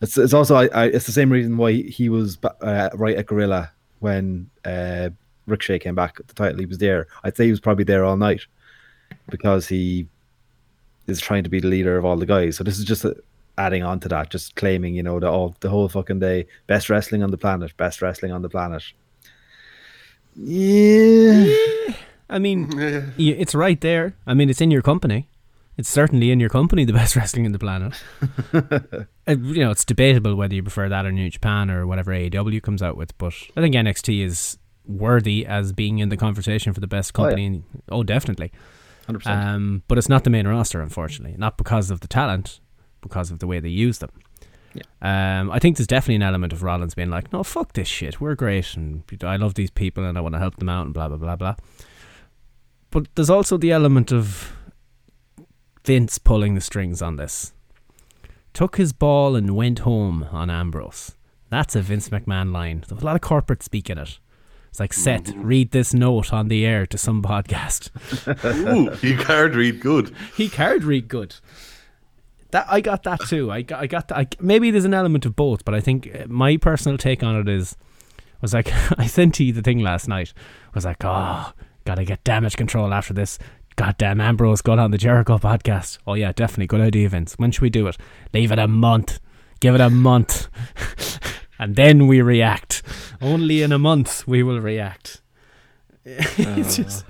it's 0.00 0.16
it's 0.16 0.32
also 0.32 0.54
I, 0.54 0.66
I 0.68 0.84
it's 0.86 1.06
the 1.06 1.12
same 1.12 1.30
reason 1.30 1.56
why 1.56 1.72
he 1.72 2.08
was 2.08 2.38
uh, 2.60 2.90
right 2.94 3.16
at 3.16 3.26
Gorilla 3.26 3.72
when 3.98 4.48
uh, 4.64 5.10
Ricochet 5.50 5.80
came 5.80 5.94
back 5.94 6.16
at 6.18 6.28
the 6.28 6.34
title. 6.34 6.58
He 6.60 6.66
was 6.66 6.78
there. 6.78 7.06
I'd 7.24 7.36
say 7.36 7.44
he 7.44 7.50
was 7.50 7.60
probably 7.60 7.84
there 7.84 8.04
all 8.04 8.16
night 8.16 8.42
because 9.28 9.68
he 9.68 10.06
is 11.06 11.20
trying 11.20 11.44
to 11.44 11.50
be 11.50 11.60
the 11.60 11.68
leader 11.68 11.98
of 11.98 12.04
all 12.04 12.16
the 12.16 12.26
guys. 12.26 12.56
So 12.56 12.64
this 12.64 12.78
is 12.78 12.84
just 12.84 13.04
uh 13.04 13.14
adding 13.58 13.82
on 13.82 14.00
to 14.00 14.08
that, 14.08 14.30
just 14.30 14.56
claiming 14.56 14.94
you 14.94 15.02
know 15.02 15.20
the 15.20 15.28
all 15.28 15.54
the 15.60 15.68
whole 15.68 15.88
fucking 15.88 16.20
day 16.20 16.46
best 16.66 16.88
wrestling 16.88 17.22
on 17.22 17.30
the 17.30 17.38
planet, 17.38 17.76
best 17.76 18.00
wrestling 18.02 18.32
on 18.32 18.42
the 18.42 18.48
planet. 18.48 18.84
Yeah. 20.36 21.54
I 22.28 22.38
mean, 22.38 22.70
y 23.18 23.34
it's 23.38 23.54
right 23.54 23.80
there. 23.80 24.14
I 24.26 24.34
mean, 24.34 24.48
it's 24.48 24.60
in 24.60 24.70
your 24.70 24.82
company. 24.82 25.28
It's 25.76 25.88
certainly 25.88 26.30
in 26.30 26.40
your 26.40 26.50
company, 26.50 26.84
the 26.84 26.92
best 27.02 27.16
wrestling 27.16 27.44
in 27.44 27.52
the 27.52 27.58
planet. 27.58 27.94
Uh, 29.28 29.36
you 29.36 29.62
know, 29.62 29.70
it's 29.70 29.84
debatable 29.84 30.34
whether 30.34 30.54
you 30.54 30.62
prefer 30.62 30.88
that 30.88 31.06
or 31.06 31.12
New 31.12 31.30
Japan 31.30 31.70
or 31.70 31.86
whatever 31.86 32.10
AEW 32.10 32.60
comes 32.62 32.82
out 32.82 32.96
with, 32.96 33.16
but 33.16 33.32
I 33.56 33.60
think 33.60 33.76
NXT 33.76 34.24
is 34.24 34.58
worthy 34.86 35.46
as 35.46 35.72
being 35.72 35.98
in 35.98 36.08
the 36.08 36.16
conversation 36.16 36.72
for 36.72 36.80
the 36.80 36.86
best 36.86 37.12
Oh, 37.14 37.22
yeah. 37.24 37.28
company. 37.30 37.62
oh, 37.90 38.02
definitely. 38.02 38.50
Hundred 39.06 39.20
percent. 39.20 39.40
Um, 39.48 39.82
but 39.88 39.98
it's 39.98 40.08
not 40.08 40.24
the 40.24 40.30
main 40.30 40.46
roster, 40.46 40.80
unfortunately. 40.80 41.36
Not 41.38 41.56
because 41.58 41.90
of 41.90 42.00
the 42.00 42.08
talent, 42.08 42.60
because 43.00 43.30
of 43.30 43.38
the 43.38 43.46
way 43.46 43.60
they 43.60 43.68
use 43.68 43.98
them. 43.98 44.10
Um, 45.02 45.50
I 45.50 45.58
think 45.58 45.76
there's 45.78 45.88
definitely 45.88 46.16
an 46.16 46.22
element 46.22 46.52
of 46.52 46.62
Rollins 46.62 46.94
being 46.94 47.10
like, 47.10 47.32
"No, 47.32 47.42
fuck 47.42 47.72
this 47.72 47.88
shit. 47.88 48.20
We're 48.20 48.36
great, 48.36 48.76
and 48.76 49.02
I 49.22 49.34
love 49.34 49.54
these 49.54 49.70
people, 49.70 50.04
and 50.04 50.16
I 50.16 50.20
want 50.20 50.34
to 50.34 50.38
help 50.38 50.56
them 50.56 50.68
out, 50.68 50.84
and 50.84 50.94
blah 50.94 51.08
blah 51.08 51.16
blah 51.16 51.34
blah." 51.34 51.56
But 52.92 53.08
there's 53.16 53.30
also 53.30 53.56
the 53.56 53.72
element 53.72 54.12
of 54.12 54.52
Vince 55.84 56.18
pulling 56.18 56.54
the 56.54 56.60
strings 56.60 57.02
on 57.02 57.16
this. 57.16 57.52
Took 58.52 58.76
his 58.76 58.92
ball 58.92 59.34
and 59.34 59.56
went 59.56 59.80
home 59.80 60.24
on 60.30 60.50
Ambrose. 60.50 61.16
That's 61.48 61.74
a 61.74 61.82
Vince 61.82 62.08
McMahon 62.10 62.52
line. 62.52 62.84
There's 62.88 63.02
a 63.02 63.04
lot 63.06 63.16
of 63.16 63.22
corporate 63.22 63.62
speak 63.62 63.90
in 63.90 63.98
it. 63.98 64.18
It's 64.70 64.80
like, 64.80 64.92
Seth, 64.92 65.34
read 65.34 65.72
this 65.72 65.92
note 65.92 66.32
on 66.32 66.48
the 66.48 66.64
air 66.64 66.86
to 66.86 66.96
some 66.96 67.22
podcast. 67.22 67.90
Ooh, 68.68 69.06
you 69.06 69.16
can't 69.18 69.54
read 69.54 69.80
good. 69.80 70.14
he 70.36 70.48
card 70.48 70.84
read 70.84 71.08
good. 71.08 71.34
That 72.52 72.66
I 72.68 72.80
got 72.80 73.02
that 73.04 73.20
too. 73.28 73.50
I 73.50 73.62
got 73.62 73.80
I 73.80 73.86
got 73.86 74.08
that. 74.08 74.18
I, 74.18 74.26
maybe 74.40 74.70
there's 74.70 74.84
an 74.84 74.94
element 74.94 75.24
of 75.26 75.36
both, 75.36 75.64
but 75.64 75.74
I 75.74 75.80
think 75.80 76.08
uh, 76.12 76.26
my 76.28 76.56
personal 76.56 76.98
take 76.98 77.22
on 77.22 77.36
it 77.36 77.48
is 77.48 77.76
was 78.40 78.54
like 78.54 78.72
I 78.98 79.06
sent 79.06 79.38
you 79.38 79.52
the 79.52 79.62
thing 79.62 79.80
last 79.80 80.08
night. 80.08 80.32
Was 80.74 80.84
like, 80.84 81.04
oh, 81.04 81.52
gotta 81.84 82.04
get 82.04 82.24
damage 82.24 82.56
control 82.56 82.92
after 82.92 83.12
this. 83.12 83.38
Goddamn 83.76 84.20
Ambrose 84.20 84.62
got 84.62 84.78
on 84.78 84.90
the 84.90 84.98
Jericho 84.98 85.38
podcast. 85.38 85.98
Oh 86.06 86.14
yeah, 86.14 86.32
definitely 86.32 86.66
good 86.66 86.80
idea, 86.80 87.08
Vince. 87.08 87.34
When 87.34 87.50
should 87.50 87.62
we 87.62 87.70
do 87.70 87.86
it? 87.86 87.96
Leave 88.34 88.50
it 88.52 88.58
a 88.58 88.68
month. 88.68 89.20
Give 89.60 89.74
it 89.74 89.80
a 89.80 89.90
month, 89.90 90.48
and 91.60 91.76
then 91.76 92.06
we 92.06 92.22
react. 92.22 92.82
Only 93.20 93.62
in 93.62 93.70
a 93.70 93.78
month 93.78 94.26
we 94.26 94.42
will 94.42 94.60
react. 94.60 95.20
it's 96.04 96.76
just 96.76 97.04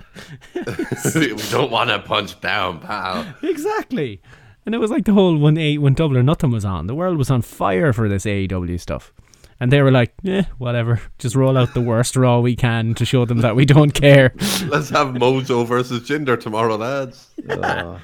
we 1.15 1.33
don't 1.49 1.71
want 1.71 1.89
to 1.89 1.99
punch 1.99 2.39
down, 2.41 2.79
pal. 2.79 3.25
Exactly. 3.41 4.21
And 4.65 4.75
it 4.75 4.79
was 4.79 4.91
like 4.91 5.05
the 5.05 5.13
whole 5.13 5.37
when 5.37 5.57
A 5.57 5.77
when 5.77 5.93
Double 5.93 6.17
or 6.17 6.23
Nothing 6.23 6.51
was 6.51 6.65
on. 6.65 6.87
The 6.87 6.93
world 6.93 7.17
was 7.17 7.31
on 7.31 7.41
fire 7.41 7.93
for 7.93 8.09
this 8.09 8.25
AEW 8.25 8.79
stuff. 8.79 9.13
And 9.61 9.71
they 9.71 9.81
were 9.81 9.91
like, 9.91 10.13
eh, 10.25 10.43
whatever. 10.57 11.01
Just 11.17 11.35
roll 11.35 11.57
out 11.57 11.73
the 11.73 11.81
worst 11.81 12.15
raw 12.15 12.39
we 12.39 12.55
can 12.55 12.93
to 12.95 13.05
show 13.05 13.25
them 13.25 13.39
that 13.41 13.55
we 13.55 13.63
don't 13.63 13.91
care. 13.91 14.33
Let's 14.65 14.89
have 14.89 15.09
Mojo 15.09 15.65
versus 15.65 16.01
Jinder 16.01 16.39
tomorrow, 16.39 16.75
lads. 16.75 17.29
Uh, 17.49 17.99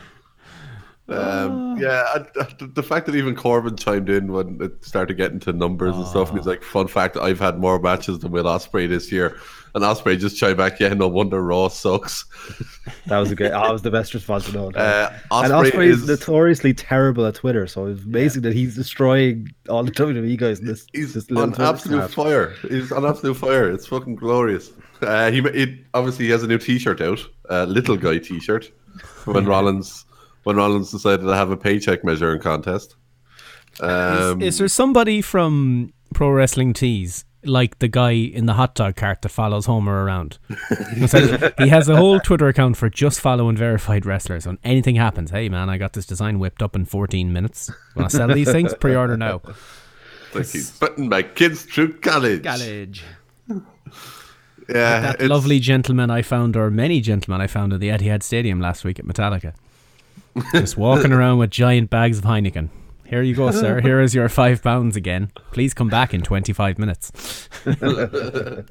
Um, 1.10 1.78
yeah, 1.78 2.04
I, 2.16 2.26
I- 2.42 2.48
the 2.74 2.84
fact 2.84 3.06
that 3.06 3.16
even 3.16 3.34
Corbin 3.36 3.78
chimed 3.78 4.10
in 4.10 4.32
when 4.34 4.58
it 4.62 4.84
started 4.84 5.16
getting 5.16 5.40
to 5.42 5.54
numbers 5.54 5.96
and 5.96 6.06
stuff, 6.06 6.30
and 6.30 6.38
he's 6.38 6.48
like, 6.48 6.64
"Fun 6.64 6.88
fact: 6.88 7.16
I've 7.16 7.40
had 7.40 7.60
more 7.60 7.80
matches 7.80 8.20
than 8.20 8.32
Will 8.32 8.44
Ospreay 8.44 8.90
this 8.90 9.10
year." 9.12 9.38
And 9.74 9.84
Ospreay 9.86 10.20
just 10.20 10.38
chimed 10.38 10.58
back, 10.58 10.80
"Yeah, 10.82 10.94
no 10.94 11.08
wonder 11.08 11.42
Raw 11.42 11.70
sucks." 11.70 12.26
that 13.06 13.20
was 13.20 13.32
a 13.32 13.36
great. 13.36 13.52
That 13.52 13.72
was 13.72 13.84
the 13.84 13.92
best 13.92 14.14
response 14.14 14.50
of 14.50 14.58
all 14.58 14.72
time. 14.74 14.82
Uh, 15.32 15.44
and 15.44 15.54
Ospreay 15.54 15.86
is 15.88 16.02
is 16.04 16.10
notoriously 16.10 16.74
terrible 16.74 17.26
at 17.26 17.36
Twitter, 17.36 17.68
so 17.68 17.86
it's 17.86 18.04
amazing 18.04 18.42
that 18.42 18.54
he's 18.54 18.76
destroying 18.76 19.48
all 19.70 19.84
the 19.84 19.92
WWE 19.94 20.38
guys. 20.38 20.60
This, 20.60 20.88
he's 20.94 21.14
this 21.14 21.30
on 21.32 21.50
Twitter 21.54 21.64
absolute 21.64 22.00
snap. 22.00 22.10
fire. 22.12 22.54
He's 22.70 22.92
on 22.92 23.06
absolute 23.06 23.36
fire. 23.38 23.72
It's 23.72 23.88
fucking 23.88 24.16
glorious. 24.16 24.72
Uh, 25.02 25.32
he, 25.32 25.42
he 25.42 25.86
obviously 25.94 26.26
he 26.26 26.32
has 26.32 26.44
a 26.44 26.48
new 26.48 26.58
T-shirt 26.58 27.00
out, 27.00 27.20
a 27.50 27.66
little 27.66 27.96
guy 27.96 28.18
T-shirt. 28.18 28.72
When 29.26 29.46
Rollins 29.54 30.06
when 30.48 30.56
Rollins 30.56 30.92
decided 30.92 31.24
to 31.26 31.36
have 31.36 31.52
a 31.52 31.58
paycheck 31.58 32.06
measuring 32.06 32.40
contest. 32.40 32.96
Um, 33.82 34.42
is, 34.42 34.54
is 34.54 34.58
there 34.60 34.70
somebody 34.70 35.22
from 35.22 35.92
Pro 36.14 36.30
Wrestling 36.30 36.72
Tees 36.72 37.26
like 37.44 37.80
the 37.80 37.90
guy 37.90 38.12
in 38.12 38.46
the 38.46 38.54
hot 38.54 38.74
dog 38.74 38.96
cart 38.96 39.24
that 39.24 39.30
follows 39.30 39.66
Homer 39.66 40.06
around? 40.06 40.38
He 40.96 41.68
has 41.68 41.90
a 41.90 41.98
whole 41.98 42.22
Twitter 42.22 42.48
account 42.48 42.78
for 42.78 42.90
just 42.90 43.20
following 43.20 43.58
verified 43.58 44.06
wrestlers. 44.06 44.48
When 44.48 44.58
anything 44.64 44.96
happens, 44.96 45.32
hey 45.32 45.50
man, 45.50 45.70
I 45.70 45.78
got 45.78 45.92
this 45.92 46.06
design 46.06 46.40
whipped 46.40 46.64
up 46.64 46.78
in 46.78 46.86
14 46.86 47.34
minutes. 47.34 47.70
When 47.96 48.06
I 48.06 48.08
sell 48.08 48.30
these 48.30 48.50
things? 48.50 48.74
Pre-order 48.74 49.18
now. 49.18 49.42
like 50.34 50.48
he's 50.48 50.72
putting 50.72 51.10
my 51.10 51.24
kids 51.24 51.64
through 51.64 51.98
college. 52.00 52.46
College. 52.46 53.04
Yeah, 54.70 55.02
That 55.02 55.16
it's- 55.16 55.30
lovely 55.30 55.60
gentleman 55.60 56.10
I 56.10 56.22
found, 56.22 56.56
or 56.56 56.72
many 56.72 57.02
gentlemen 57.02 57.42
I 57.42 57.48
found 57.48 57.74
at 57.74 57.82
the 57.82 57.90
Etihad 57.90 58.24
Stadium 58.24 58.62
last 58.62 58.86
week 58.86 58.98
at 58.98 59.06
Metallica. 59.06 59.54
Just 60.52 60.78
walking 60.78 61.12
around 61.12 61.40
with 61.40 61.50
giant 61.50 61.90
bags 61.90 62.20
of 62.20 62.24
Heineken. 62.24 62.70
Here 63.06 63.22
you 63.22 63.36
go, 63.36 63.52
sir. 63.52 63.82
Here 63.82 64.02
is 64.02 64.14
your 64.14 64.30
five 64.30 64.62
pounds 64.62 64.96
again. 64.96 65.32
Please 65.52 65.74
come 65.74 65.90
back 65.90 66.14
in 66.14 66.22
25 66.22 66.78
minutes. 66.78 67.50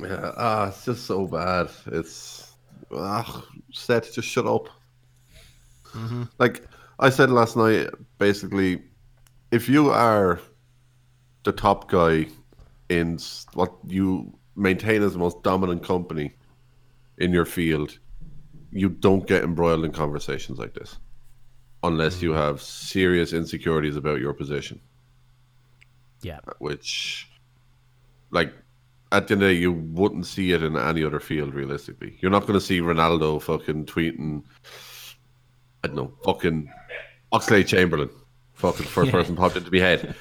Yeah, 0.00 0.32
ah, 0.36 0.68
it's 0.68 0.84
just 0.84 1.04
so 1.04 1.26
bad. 1.26 1.68
It's 1.86 2.54
ah, 2.90 3.44
Seth, 3.72 4.14
just 4.14 4.28
shut 4.28 4.46
up. 4.46 4.68
Like 6.38 6.66
I 6.98 7.10
said 7.10 7.30
last 7.30 7.56
night, 7.56 7.90
basically, 8.18 8.82
if 9.52 9.68
you 9.68 9.90
are 9.90 10.40
the 11.44 11.52
top 11.52 11.88
guy 11.88 12.26
in 12.88 13.18
what 13.52 13.72
you 13.86 14.36
maintain 14.56 15.02
as 15.02 15.12
the 15.12 15.18
most 15.18 15.42
dominant 15.42 15.84
company 15.84 16.32
in 17.18 17.32
your 17.32 17.44
field, 17.44 17.98
you 18.74 18.88
don't 18.90 19.26
get 19.26 19.42
embroiled 19.44 19.84
in 19.84 19.92
conversations 19.92 20.58
like 20.58 20.74
this 20.74 20.98
unless 21.84 22.20
you 22.20 22.32
have 22.32 22.60
serious 22.60 23.32
insecurities 23.32 23.96
about 23.96 24.18
your 24.20 24.32
position 24.34 24.80
Yeah. 26.22 26.40
which 26.58 27.28
like 28.30 28.52
at 29.12 29.28
the 29.28 29.34
end 29.34 29.42
of 29.42 29.48
the 29.48 29.54
day 29.54 29.60
you 29.60 29.70
wouldn't 29.72 30.26
see 30.26 30.50
it 30.52 30.62
in 30.62 30.76
any 30.76 31.04
other 31.04 31.20
field 31.20 31.54
realistically. 31.54 32.16
You're 32.20 32.32
not 32.32 32.42
going 32.48 32.58
to 32.58 32.60
see 32.60 32.80
Ronaldo 32.80 33.40
fucking 33.40 33.86
tweeting 33.86 34.42
I 35.84 35.86
don't 35.86 35.96
know, 35.96 36.12
fucking 36.24 36.68
Oxlade 37.32 37.66
Chamberlain. 37.68 38.10
Fucking 38.54 38.86
first 38.86 39.10
person 39.12 39.36
popped 39.36 39.56
into 39.56 39.70
my 39.70 39.78
head. 39.78 40.14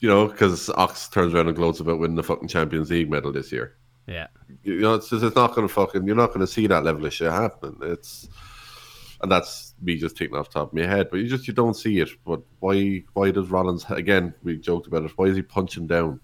You 0.00 0.08
know, 0.08 0.28
because 0.28 0.70
Ox 0.70 1.08
turns 1.08 1.34
around 1.34 1.48
and 1.48 1.56
gloats 1.56 1.80
about 1.80 1.98
winning 1.98 2.16
the 2.16 2.22
fucking 2.22 2.48
Champions 2.48 2.90
League 2.90 3.10
medal 3.10 3.32
this 3.32 3.50
year. 3.50 3.74
Yeah. 4.06 4.26
You 4.62 4.80
know, 4.80 4.94
it's 4.94 5.08
just 5.08 5.24
it's 5.24 5.36
not 5.36 5.54
going 5.54 5.66
to 5.66 5.72
fucking 5.72 6.06
you're 6.06 6.16
not 6.16 6.28
going 6.28 6.40
to 6.40 6.46
see 6.46 6.66
that 6.66 6.84
level 6.84 7.06
of 7.06 7.12
shit 7.12 7.30
happening. 7.30 7.76
It's 7.82 8.28
and 9.22 9.32
that's 9.32 9.74
me 9.80 9.96
just 9.96 10.16
taking 10.16 10.36
off 10.36 10.50
the 10.50 10.60
top 10.60 10.68
of 10.68 10.74
my 10.74 10.86
head, 10.86 11.08
but 11.10 11.18
you 11.18 11.28
just 11.28 11.48
you 11.48 11.54
don't 11.54 11.74
see 11.74 12.00
it. 12.00 12.10
But 12.24 12.42
why 12.60 13.04
why 13.14 13.30
does 13.30 13.48
Rollins 13.48 13.84
again? 13.88 14.34
We 14.42 14.58
joked 14.58 14.86
about 14.86 15.04
it. 15.04 15.12
Why 15.16 15.26
is 15.26 15.36
he 15.36 15.42
punching 15.42 15.86
down? 15.86 16.20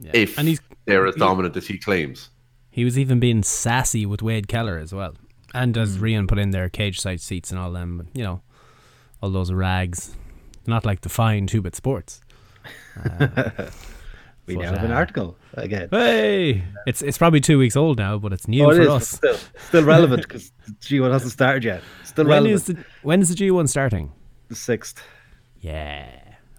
yeah. 0.00 0.10
If 0.14 0.38
and 0.38 0.48
he's 0.48 0.60
they're 0.84 1.06
as 1.06 1.14
dominant 1.16 1.56
as 1.56 1.66
he 1.66 1.78
claims. 1.78 2.30
he 2.70 2.84
was 2.84 2.98
even 2.98 3.18
being 3.18 3.42
sassy 3.42 4.04
with 4.06 4.22
Wade 4.22 4.48
Keller 4.48 4.78
as 4.78 4.92
well. 4.92 5.14
And 5.54 5.76
as 5.78 5.96
hmm. 5.96 6.04
Rian 6.04 6.28
put 6.28 6.38
in 6.38 6.50
their 6.50 6.68
cage 6.68 7.00
side 7.00 7.20
seats 7.20 7.50
and 7.50 7.58
all 7.58 7.72
them, 7.72 8.08
you 8.12 8.22
know, 8.22 8.42
all 9.22 9.30
those 9.30 9.52
rags. 9.52 10.14
Not 10.66 10.84
like 10.84 11.02
the 11.02 11.08
fine 11.08 11.46
two 11.46 11.62
bit 11.62 11.74
sports. 11.74 12.20
Uh, 12.96 13.70
We 14.46 14.54
But, 14.54 14.62
now 14.62 14.72
have 14.74 14.84
an 14.84 14.92
article 14.92 15.36
again. 15.54 15.88
Hey, 15.90 16.62
it's 16.86 17.02
it's 17.02 17.18
probably 17.18 17.40
two 17.40 17.58
weeks 17.58 17.74
old 17.76 17.98
now, 17.98 18.16
but 18.18 18.32
it's 18.32 18.46
new 18.46 18.64
Oh, 18.64 18.70
it 18.70 18.76
for 18.76 18.80
is, 18.82 18.88
us. 18.88 19.08
still, 19.08 19.36
still 19.68 19.84
relevant 19.84 20.22
because 20.22 20.52
G1 20.80 21.10
hasn't 21.12 21.32
started 21.32 21.64
yet. 21.64 21.82
Still 22.04 22.24
When 22.26 22.44
relevant. 22.44 22.54
is 22.54 22.64
the 22.66 22.84
when 23.02 23.20
is 23.20 23.28
the 23.28 23.34
G 23.34 23.50
one 23.50 23.66
starting? 23.66 24.12
the 24.48 24.54
sixth? 24.54 25.02
Yeah, 25.60 26.06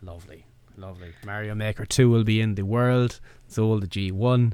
lovely, 0.01 0.45
lovely. 0.75 1.13
Mario 1.25 1.55
Maker 1.55 1.85
two 1.85 2.09
will 2.09 2.25
be 2.25 2.41
in 2.41 2.55
the 2.55 2.63
world. 2.65 3.21
So 3.47 3.63
all 3.63 3.79
the 3.79 3.87
G 3.87 4.11
one. 4.11 4.53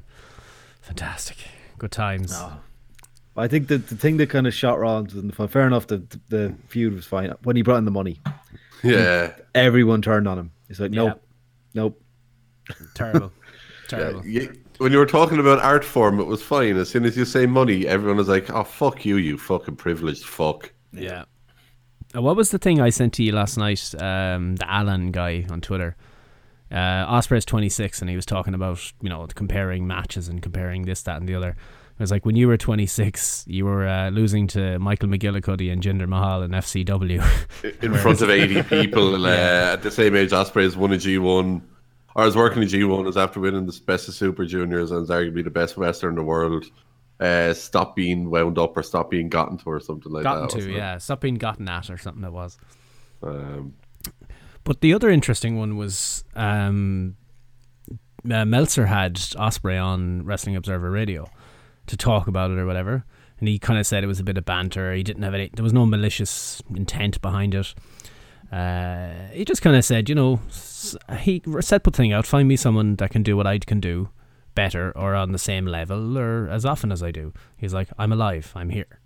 Fantastic. 0.82 1.38
Good 1.80 1.92
times. 1.92 2.32
Oh. 2.36 2.58
I 3.36 3.48
think 3.48 3.68
the, 3.68 3.80
the 3.80 3.96
thing 3.96 4.18
that 4.18 4.30
kind 4.30 4.46
of 4.46 4.54
shot 4.54 4.80
Rollins 4.80 5.16
was 5.16 5.24
the. 5.24 5.48
Fair 5.48 5.66
enough, 5.66 5.88
the, 5.88 5.98
the 5.98 6.20
the 6.30 6.56
feud 6.68 6.94
was 6.94 7.06
fine. 7.08 7.34
When 7.44 7.56
he 7.56 7.64
brought 7.64 7.78
in 7.78 7.86
the 7.86 7.92
money, 7.92 8.20
Yeah. 8.84 9.34
everyone 9.56 10.04
turned 10.04 10.28
on 10.28 10.38
him. 10.38 10.52
He's 10.68 10.80
like, 10.80 10.92
nope, 10.92 11.20
nope. 11.74 12.00
Terrible. 12.96 13.32
Yeah, 13.92 13.98
Terrible. 13.98 14.26
you- 14.26 14.60
when 14.80 14.92
you 14.92 14.98
were 14.98 15.06
talking 15.06 15.40
about 15.40 15.60
art 15.60 15.86
form, 15.86 16.20
it 16.20 16.26
was 16.26 16.42
fine. 16.42 16.78
As 16.78 16.90
soon 16.90 17.06
as 17.06 17.16
you 17.16 17.26
say 17.26 17.46
money, 17.46 17.86
everyone 17.88 18.20
is 18.20 18.28
like, 18.28 18.50
"Oh 18.50 18.64
fuck 18.64 19.06
you, 19.06 19.18
you 19.18 19.38
fucking 19.38 19.76
privileged 19.76 20.26
fuck." 20.26 20.74
Yeah. 20.92 21.26
Uh, 22.16 22.22
what 22.24 22.36
was 22.36 22.50
the 22.50 22.58
thing 22.58 22.82
I 22.82 22.90
sent 22.90 23.14
to 23.14 23.24
you 23.24 23.34
last 23.34 23.56
night? 23.56 23.94
Um, 24.00 24.56
the 24.56 24.70
Alan 24.70 25.12
guy 25.12 25.46
on 25.50 25.62
Twitter. 25.62 25.96
Uh, 26.72 27.06
Ospreay's 27.08 27.46
26, 27.46 28.02
and 28.02 28.10
he 28.10 28.16
was 28.16 28.26
talking 28.26 28.56
about 28.56 28.80
you 29.02 29.10
know 29.10 29.28
comparing 29.36 29.86
matches 29.86 30.28
and 30.28 30.42
comparing 30.42 30.84
this, 30.86 31.04
that, 31.04 31.18
and 31.18 31.30
the 31.30 31.36
other. 31.36 31.50
It 31.50 32.00
was 32.00 32.10
like 32.10 32.26
when 32.26 32.36
you 32.36 32.48
were 32.48 32.58
26, 32.58 33.46
you 33.48 33.66
were 33.66 33.88
uh, 33.88 34.10
losing 34.10 34.48
to 34.48 34.80
Michael 34.80 35.10
McGillicutty 35.10 35.72
and 35.72 35.84
Jinder 35.84 36.08
Mahal 36.08 36.42
in 36.42 36.50
FCW. 36.52 37.24
in 37.84 37.94
front 37.94 38.22
of 38.24 38.32
80 38.32 38.64
people 38.84 39.24
uh, 39.28 39.30
at 39.74 39.84
the 39.84 39.92
same 39.92 40.16
age 40.16 40.34
Osprey 40.34 40.64
has 40.64 40.76
won 40.76 40.92
a 40.92 40.96
G1 40.96 41.62
or 42.16 42.26
was 42.26 42.36
working 42.36 42.62
in 42.62 42.70
G1 42.70 43.08
is 43.08 43.18
after 43.18 43.40
winning 43.40 43.66
the 43.66 43.80
best 43.86 44.08
of 44.08 44.14
Super 44.14 44.46
Juniors 44.46 44.92
and 44.92 45.04
is 45.04 45.10
arguably 45.10 45.44
the 45.44 45.50
best 45.50 45.78
wrestler 45.78 46.10
in 46.10 46.16
the 46.16 46.24
world 46.24 46.66
uh, 47.20 47.54
stop 47.54 47.96
being 47.96 48.30
wound 48.30 48.58
up 48.58 48.76
or 48.76 48.84
stop 48.84 49.10
being 49.10 49.30
gotten 49.30 49.58
to 49.58 49.66
or 49.70 49.80
something 49.80 50.12
like 50.12 50.24
gotten 50.24 50.44
that 50.44 50.50
to, 50.50 50.58
wasn't 50.58 50.74
it? 50.74 50.78
yeah. 50.78 50.98
Stop 50.98 51.22
being 51.22 51.36
gotten 51.36 51.68
at 51.70 51.90
or 51.90 51.98
something 51.98 52.24
it 52.24 52.34
was. 52.34 52.58
um, 53.22 53.74
But 54.64 54.82
the 54.82 54.94
other 54.94 55.10
interesting 55.10 55.58
one 55.58 55.78
was 55.78 56.24
um, 56.36 57.16
uh, 58.30 58.46
Meltzer 58.46 58.88
had 58.88 59.16
Ospreay 59.16 59.82
on 59.84 60.26
Wrestling 60.26 60.56
Observer 60.56 60.92
Radio 60.92 61.30
to 61.88 61.98
talk 61.98 62.28
about 62.28 62.52
it 62.52 62.58
or 62.58 62.66
whatever, 62.66 63.06
and 63.40 63.48
he 63.48 63.60
kind 63.60 63.80
of 63.80 63.86
said 63.86 64.04
it 64.04 64.08
was 64.08 64.20
a 64.20 64.24
bit 64.24 64.38
of 64.38 64.46
banter. 64.46 64.94
He 64.94 65.04
didn't 65.04 65.24
have 65.24 65.34
any. 65.34 65.50
There 65.54 65.64
was 65.64 65.74
no 65.74 65.86
malicious 65.86 66.62
intent 66.76 67.22
behind 67.22 67.54
it. 67.54 67.74
Uh, 68.54 69.30
he 69.32 69.44
just 69.44 69.64
kind 69.64 69.76
of 69.76 69.84
said, 69.84 70.08
you 70.10 70.14
know, 70.14 70.40
he 71.20 71.42
said 71.62 71.84
put 71.84 71.94
the 71.94 71.98
thing 71.98 72.14
out. 72.14 72.28
Find 72.28 72.48
me 72.48 72.56
someone 72.56 72.98
that 72.98 73.10
can 73.10 73.24
do 73.24 73.36
what 73.36 73.48
I 73.48 73.58
can 73.58 73.80
do 73.80 74.10
better 74.54 74.92
or 74.96 75.16
on 75.16 75.32
the 75.32 75.40
same 75.40 75.66
level 75.66 76.20
or 76.20 76.48
as 76.50 76.64
often 76.64 76.92
as 76.92 77.02
I 77.02 77.10
do. 77.10 77.34
He's 77.58 77.74
like, 77.74 77.90
I'm 77.98 78.12
alive. 78.12 78.52
I'm 78.56 78.70
here. 78.70 79.00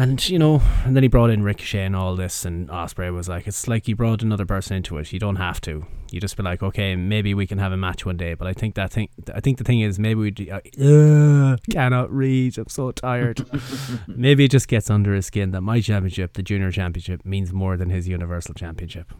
And 0.00 0.28
you 0.28 0.38
know, 0.38 0.62
and 0.84 0.94
then 0.94 1.02
he 1.02 1.08
brought 1.08 1.30
in 1.30 1.42
Ricochet 1.42 1.84
and 1.84 1.96
all 1.96 2.14
this, 2.14 2.44
and 2.44 2.68
Ospreay 2.68 3.12
was 3.12 3.28
like, 3.28 3.48
"It's 3.48 3.66
like 3.66 3.88
you 3.88 3.96
brought 3.96 4.22
another 4.22 4.46
person 4.46 4.76
into 4.76 4.96
it. 4.98 5.12
You 5.12 5.18
don't 5.18 5.36
have 5.36 5.60
to. 5.62 5.86
You 6.12 6.20
just 6.20 6.36
be 6.36 6.44
like, 6.44 6.62
okay, 6.62 6.94
maybe 6.94 7.34
we 7.34 7.48
can 7.48 7.58
have 7.58 7.72
a 7.72 7.76
match 7.76 8.06
one 8.06 8.16
day." 8.16 8.34
But 8.34 8.46
I 8.46 8.52
think 8.52 8.76
that 8.76 8.92
thing, 8.92 9.08
I 9.34 9.40
think 9.40 9.58
the 9.58 9.64
thing 9.64 9.80
is, 9.80 9.98
maybe 9.98 10.20
we 10.20 10.30
do, 10.30 10.50
uh, 10.52 11.56
cannot 11.68 12.12
read. 12.12 12.58
I'm 12.58 12.68
so 12.68 12.92
tired. 12.92 13.44
maybe 14.06 14.44
it 14.44 14.52
just 14.52 14.68
gets 14.68 14.88
under 14.88 15.12
his 15.14 15.26
skin 15.26 15.50
that 15.50 15.62
my 15.62 15.80
championship, 15.80 16.34
the 16.34 16.44
junior 16.44 16.70
championship, 16.70 17.24
means 17.24 17.52
more 17.52 17.76
than 17.76 17.90
his 17.90 18.06
universal 18.06 18.54
championship, 18.54 19.12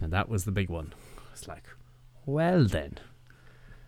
and 0.00 0.12
that 0.12 0.28
was 0.28 0.44
the 0.44 0.52
big 0.52 0.70
one. 0.70 0.94
It's 1.32 1.48
like, 1.48 1.64
well 2.24 2.66
then, 2.66 3.00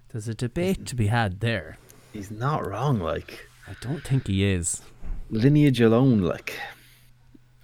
there's 0.09 0.27
a 0.27 0.35
debate 0.35 0.87
to 0.87 0.97
be 0.97 1.07
had 1.07 1.39
there. 1.39 1.79
He's 2.13 2.33
not 2.33 2.67
wrong. 2.67 2.99
Like 2.99 3.47
I 3.69 3.77
don't 3.81 4.03
think 4.03 4.27
he 4.27 4.45
is. 4.45 4.83
Lineage 5.31 5.81
alone, 5.81 6.21
like 6.21 6.59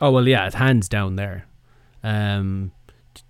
Oh 0.01 0.11
well, 0.11 0.27
yeah, 0.27 0.46
it 0.46 0.55
hands 0.55 0.88
down 0.88 1.16
there. 1.16 1.46
Um, 2.03 2.72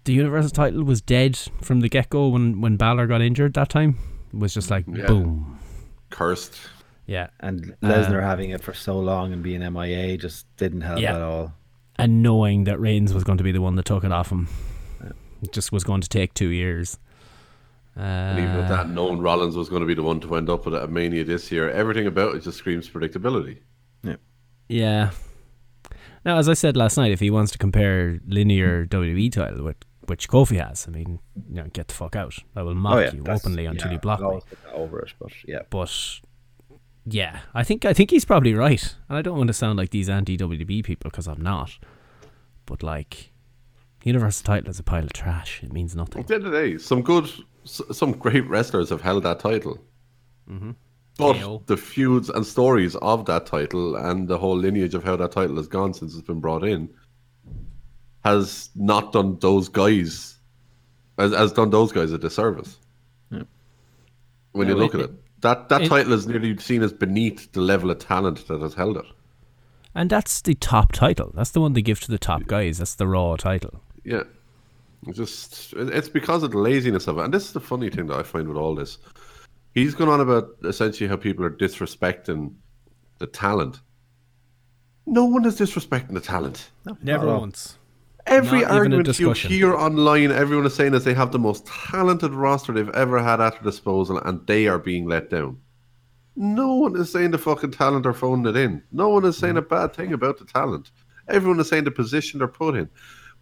the 0.05 0.13
Universal 0.15 0.51
title 0.51 0.85
was 0.85 1.01
dead 1.03 1.37
from 1.61 1.81
the 1.81 1.89
get 1.89 2.09
go 2.11 2.29
when 2.29 2.61
when 2.61 2.77
Balor 2.77 3.07
got 3.07 3.21
injured 3.21 3.55
that 3.55 3.69
time. 3.69 3.99
It 4.33 4.39
was 4.39 4.55
just 4.55 4.71
like 4.71 4.85
Yeah. 4.89 5.07
boom. 5.07 5.59
cursed 6.11 6.55
Yeah, 7.07 7.29
and 7.41 7.75
Lesnar 7.83 8.23
having 8.23 8.51
it 8.51 8.63
for 8.63 8.73
so 8.73 8.99
long 8.99 9.33
and 9.33 9.43
being 9.43 9.61
MIA 9.63 10.17
just 10.17 10.47
didn't 10.57 10.83
help 10.83 11.01
Yeah. 11.01 11.17
at 11.17 11.23
all. 11.23 11.53
and 11.97 12.23
knowing 12.23 12.65
that 12.65 12.81
Reigns 12.81 13.13
was 13.13 13.23
going 13.25 13.39
to 13.39 13.45
be 13.45 13.53
the 13.53 13.61
one 13.61 13.77
that 13.77 13.85
took 13.85 14.03
it 14.05 14.13
off 14.13 14.31
him, 14.33 14.49
it 15.43 15.53
just 15.53 15.73
was 15.73 15.85
going 15.85 16.01
to 16.01 16.09
take 16.09 16.33
two 16.33 16.49
years. 16.49 16.99
Uh, 17.97 18.01
and 18.01 18.39
even 18.39 18.57
with 18.57 18.69
that 18.69 18.89
known 18.89 19.19
Rollins 19.21 19.55
was 19.57 19.69
going 19.69 19.81
to 19.83 19.87
be 19.87 19.93
the 19.95 20.03
one 20.03 20.19
to 20.21 20.35
end 20.37 20.49
up 20.49 20.65
with 20.65 20.75
it 20.75 20.83
at 20.83 20.89
Mania 20.91 21.25
this 21.25 21.53
year 21.53 21.69
everything 21.71 22.07
about 22.07 22.35
it 22.35 22.43
just 22.43 22.57
screams 22.57 22.89
predictability 22.89 23.59
Yeah. 24.69 25.11
Now, 26.25 26.39
as 26.39 26.49
I 26.49 26.55
said 26.55 26.77
last 26.77 26.97
night, 26.97 27.11
if 27.13 27.21
he 27.21 27.31
wants 27.31 27.53
to 27.53 27.59
compare 27.59 28.21
linear 28.27 28.87
WWE 28.87 29.31
title 29.33 29.65
with 29.65 29.77
which 30.07 30.29
Kofi 30.29 30.65
has, 30.65 30.87
I 30.89 30.91
mean, 30.91 31.21
you 31.49 31.57
know, 31.63 31.67
get 31.73 31.89
the 31.89 31.95
fuck 31.95 32.17
out. 32.17 32.35
I 32.57 32.63
will 32.63 32.75
mock 32.75 33.13
you 33.13 33.21
Oh, 33.21 33.23
that's- 33.23 33.41
openly 33.45 33.67
until 33.67 33.89
yeah, 33.89 33.93
you 33.95 33.99
block 34.01 34.21
me. 34.21 34.41
over 34.73 35.01
it, 35.01 35.13
but 35.19 35.31
yeah. 35.47 35.61
But 35.71 36.21
yeah, 37.07 37.41
I 37.55 37.65
think 37.65 37.85
I 37.85 37.93
think 37.93 38.11
he's 38.11 38.25
probably 38.25 38.55
right, 38.55 38.95
and 39.09 39.19
I 39.19 39.23
don't 39.23 39.37
want 39.37 39.49
to 39.49 39.55
sound 39.55 39.79
like 39.79 39.91
these 39.91 40.09
anti 40.09 40.37
WWE 40.37 40.85
people 40.85 41.11
because 41.11 41.27
I'm 41.29 41.41
not. 41.41 41.79
But 42.67 42.83
like, 42.83 43.33
Universal 44.05 44.45
title 44.45 44.71
is 44.71 44.79
a 44.79 44.83
pile 44.85 45.05
of 45.05 45.13
trash. 45.13 45.63
It 45.63 45.73
means 45.73 45.95
nothing. 45.97 46.21
At 46.23 46.29
the 46.29 46.35
end 46.35 46.47
of 46.47 46.53
the 46.53 46.59
day, 46.59 46.79
some 46.79 47.03
good, 47.03 47.29
some 47.65 48.13
great 48.13 48.49
wrestlers 48.49 48.91
have 48.91 49.01
held 49.03 49.23
that 49.25 49.39
title. 49.41 49.79
Mhm. 50.51 50.75
But 51.19 51.67
the 51.67 51.77
feuds 51.77 52.31
and 52.31 52.45
stories 52.47 52.97
of 52.97 53.27
that 53.27 53.47
title 53.47 53.97
and 53.97 54.27
the 54.29 54.39
whole 54.39 54.57
lineage 54.57 54.95
of 54.95 55.05
how 55.05 55.17
that 55.17 55.33
title 55.33 55.57
has 55.57 55.69
gone 55.69 55.93
since 55.93 56.15
it's 56.15 56.27
been 56.27 56.41
brought 56.41 56.65
in 56.65 56.89
has 58.25 58.71
not 58.75 59.13
done 59.13 59.39
those 59.41 59.69
guys, 59.69 60.39
has, 61.19 61.33
has 61.35 61.53
done 61.53 61.71
those 61.71 61.93
guys 61.93 62.13
a 62.13 62.19
disservice. 62.19 62.79
When 64.53 64.69
you 64.69 64.75
look 64.75 64.95
it- 64.95 65.01
at 65.01 65.11
it, 65.11 65.41
that 65.41 65.69
that 65.71 65.83
it- 65.83 65.89
title 65.89 66.13
is 66.13 66.27
nearly 66.27 66.57
seen 66.59 66.83
as 66.83 66.93
beneath 66.93 67.53
the 67.53 67.61
level 67.61 67.91
of 67.91 67.99
talent 67.99 68.47
that 68.49 68.61
has 68.61 68.75
held 68.75 68.97
it. 68.99 69.07
And 69.95 70.09
that's 70.09 70.41
the 70.41 70.55
top 70.55 70.93
title. 70.93 71.33
That's 71.35 71.51
the 71.51 71.61
one 71.61 71.75
they 71.75 71.83
give 71.83 72.01
to 72.01 72.11
the 72.11 72.19
top 72.19 72.47
guys. 72.47 72.79
That's 72.79 72.95
the 72.95 73.07
Raw 73.07 73.37
title. 73.37 73.83
Yeah. 74.05 74.23
Just 75.13 75.75
it's 75.77 76.09
because 76.09 76.43
of 76.43 76.53
the 76.53 76.59
laziness 76.59 77.07
of 77.09 77.19
it. 77.19 77.23
And 77.25 77.35
this 77.35 77.45
is 77.47 77.53
the 77.53 77.61
funny 77.61 77.91
thing 77.91 78.07
that 78.07 78.19
I 78.19 78.23
find 78.23 78.47
with 78.49 78.57
all 78.57 78.75
this. 78.75 78.99
He's 79.75 79.95
gone 79.95 80.09
on 80.09 80.21
about 80.21 80.51
essentially 80.65 81.09
how 81.09 81.17
people 81.17 81.45
are 81.45 81.51
disrespecting 81.51 82.55
the 83.19 83.27
talent. 83.27 83.81
No 85.07 85.25
one 85.25 85.45
is 85.45 85.59
disrespecting 85.59 86.13
the 86.13 86.21
talent. 86.21 86.71
Never 87.03 87.29
Oh. 87.29 87.41
once. 87.41 87.79
Every 88.27 88.61
Not 88.61 88.71
argument 88.71 89.19
you 89.19 89.33
hear 89.33 89.75
online, 89.75 90.31
everyone 90.31 90.65
is 90.67 90.75
saying 90.75 90.95
is 90.95 91.03
they 91.03 91.15
have 91.15 91.33
the 91.33 91.41
most 91.41 91.67
talented 91.67 92.33
roster 92.33 92.73
they've 92.73 92.89
ever 92.91 93.21
had 93.21 93.41
at 93.41 93.55
their 93.55 93.63
disposal, 93.63 94.19
and 94.19 94.47
they 94.47 94.69
are 94.69 94.79
being 94.79 95.07
let 95.09 95.29
down. 95.29 95.59
No 96.37 96.75
one 96.77 96.95
is 96.97 97.11
saying 97.11 97.33
the 97.33 97.39
fucking 97.39 97.73
talent 97.73 98.07
are 98.07 98.13
phoning 98.13 98.47
it 98.47 98.57
in. 98.57 98.83
No 98.93 99.09
one 99.09 99.25
is 99.25 99.37
saying 99.37 99.57
a 99.57 99.63
bad 99.63 99.93
thing 99.93 100.13
about 100.13 100.39
the 100.39 100.45
talent. 100.45 100.93
Everyone 101.29 101.59
is 101.61 101.69
saying 101.69 101.85
the 101.85 101.91
position 101.91 102.39
they're 102.39 102.49
put 102.49 102.77
in. 102.77 102.89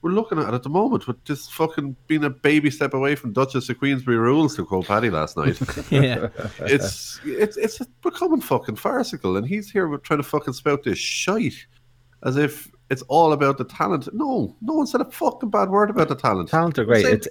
We're 0.02 0.12
looking 0.12 0.38
at 0.38 0.48
it 0.48 0.54
at 0.54 0.62
the 0.62 0.70
moment 0.70 1.06
with 1.06 1.22
just 1.24 1.52
fucking 1.52 1.94
being 2.06 2.24
a 2.24 2.30
baby 2.30 2.70
step 2.70 2.94
away 2.94 3.14
from 3.16 3.32
Duchess 3.34 3.68
of 3.68 3.78
Queensberry 3.78 4.16
rules 4.16 4.56
to 4.56 4.64
quote 4.64 4.86
Paddy 4.86 5.10
last 5.10 5.36
night. 5.36 5.58
Yeah. 5.90 6.28
it's 6.60 7.20
it's 7.24 7.56
it's 7.58 7.78
becoming 8.02 8.40
fucking 8.40 8.76
farcical, 8.76 9.36
and 9.36 9.46
he's 9.46 9.70
here 9.70 9.88
with 9.88 10.02
trying 10.02 10.18
to 10.20 10.22
fucking 10.22 10.54
spout 10.54 10.84
this 10.84 10.98
shite 10.98 11.66
as 12.24 12.36
if 12.36 12.70
it's 12.90 13.02
all 13.02 13.32
about 13.32 13.58
the 13.58 13.64
talent. 13.64 14.08
No, 14.14 14.56
no 14.62 14.74
one 14.74 14.86
said 14.86 15.00
a 15.02 15.10
fucking 15.10 15.50
bad 15.50 15.68
word 15.68 15.90
about 15.90 16.08
the 16.08 16.16
talent. 16.16 16.48
Talent 16.48 16.78
are 16.78 16.84
great. 16.84 17.04
Same- 17.04 17.14
It's 17.14 17.28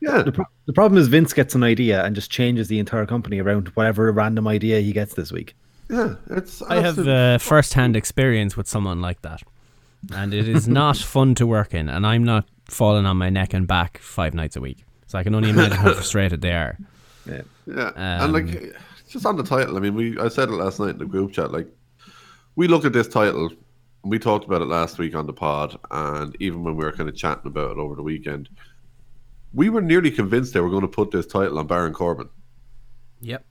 yeah, 0.00 0.22
the, 0.22 0.32
pro- 0.32 0.44
the 0.66 0.72
problem 0.72 1.00
is 1.00 1.08
Vince 1.08 1.32
gets 1.32 1.54
an 1.54 1.62
idea 1.62 2.04
and 2.04 2.14
just 2.14 2.30
changes 2.30 2.68
the 2.68 2.78
entire 2.78 3.06
company 3.06 3.40
around 3.40 3.68
whatever 3.68 4.10
random 4.12 4.46
idea 4.46 4.80
he 4.80 4.92
gets 4.92 5.14
this 5.14 5.32
week. 5.32 5.54
yeah. 5.88 6.16
It's 6.30 6.60
I 6.62 6.76
have 6.76 6.98
absolute- 6.98 7.08
uh, 7.08 7.38
first-hand 7.38 7.96
experience 7.96 8.56
with 8.56 8.68
someone 8.68 9.00
like 9.00 9.22
that, 9.22 9.42
and 10.12 10.34
it 10.34 10.48
is 10.48 10.66
not 10.68 10.96
fun 10.96 11.34
to 11.36 11.46
work 11.46 11.72
in. 11.74 11.88
And 11.88 12.06
I'm 12.06 12.24
not 12.24 12.46
falling 12.68 13.06
on 13.06 13.16
my 13.16 13.30
neck 13.30 13.54
and 13.54 13.66
back 13.66 13.98
five 13.98 14.34
nights 14.34 14.56
a 14.56 14.60
week, 14.60 14.84
so 15.06 15.18
I 15.18 15.22
can 15.22 15.34
only 15.34 15.50
imagine 15.50 15.76
how 15.78 15.92
frustrated 15.94 16.40
they 16.40 16.52
are. 16.52 16.76
Yeah. 17.26 17.42
Yeah, 17.66 17.86
Um, 17.88 17.94
and 17.96 18.32
like 18.32 18.74
just 19.08 19.24
on 19.24 19.36
the 19.36 19.42
title. 19.42 19.76
I 19.76 19.80
mean, 19.80 19.94
we 19.94 20.18
I 20.18 20.28
said 20.28 20.48
it 20.48 20.52
last 20.52 20.80
night 20.80 20.90
in 20.90 20.98
the 20.98 21.06
group 21.06 21.32
chat. 21.32 21.50
Like, 21.52 21.68
we 22.56 22.68
looked 22.68 22.84
at 22.84 22.92
this 22.92 23.08
title. 23.08 23.46
and 23.48 23.56
We 24.10 24.18
talked 24.18 24.44
about 24.44 24.60
it 24.60 24.66
last 24.68 24.98
week 24.98 25.14
on 25.14 25.26
the 25.26 25.32
pod, 25.32 25.78
and 25.90 26.36
even 26.40 26.62
when 26.64 26.76
we 26.76 26.84
were 26.84 26.92
kind 26.92 27.08
of 27.08 27.16
chatting 27.16 27.46
about 27.46 27.70
it 27.72 27.78
over 27.78 27.94
the 27.94 28.02
weekend, 28.02 28.50
we 29.54 29.70
were 29.70 29.80
nearly 29.80 30.10
convinced 30.10 30.52
they 30.52 30.60
were 30.60 30.68
going 30.68 30.82
to 30.82 30.88
put 30.88 31.10
this 31.10 31.26
title 31.26 31.58
on 31.58 31.66
Baron 31.66 31.94
Corbin. 31.94 32.28
Yep. 33.22 33.44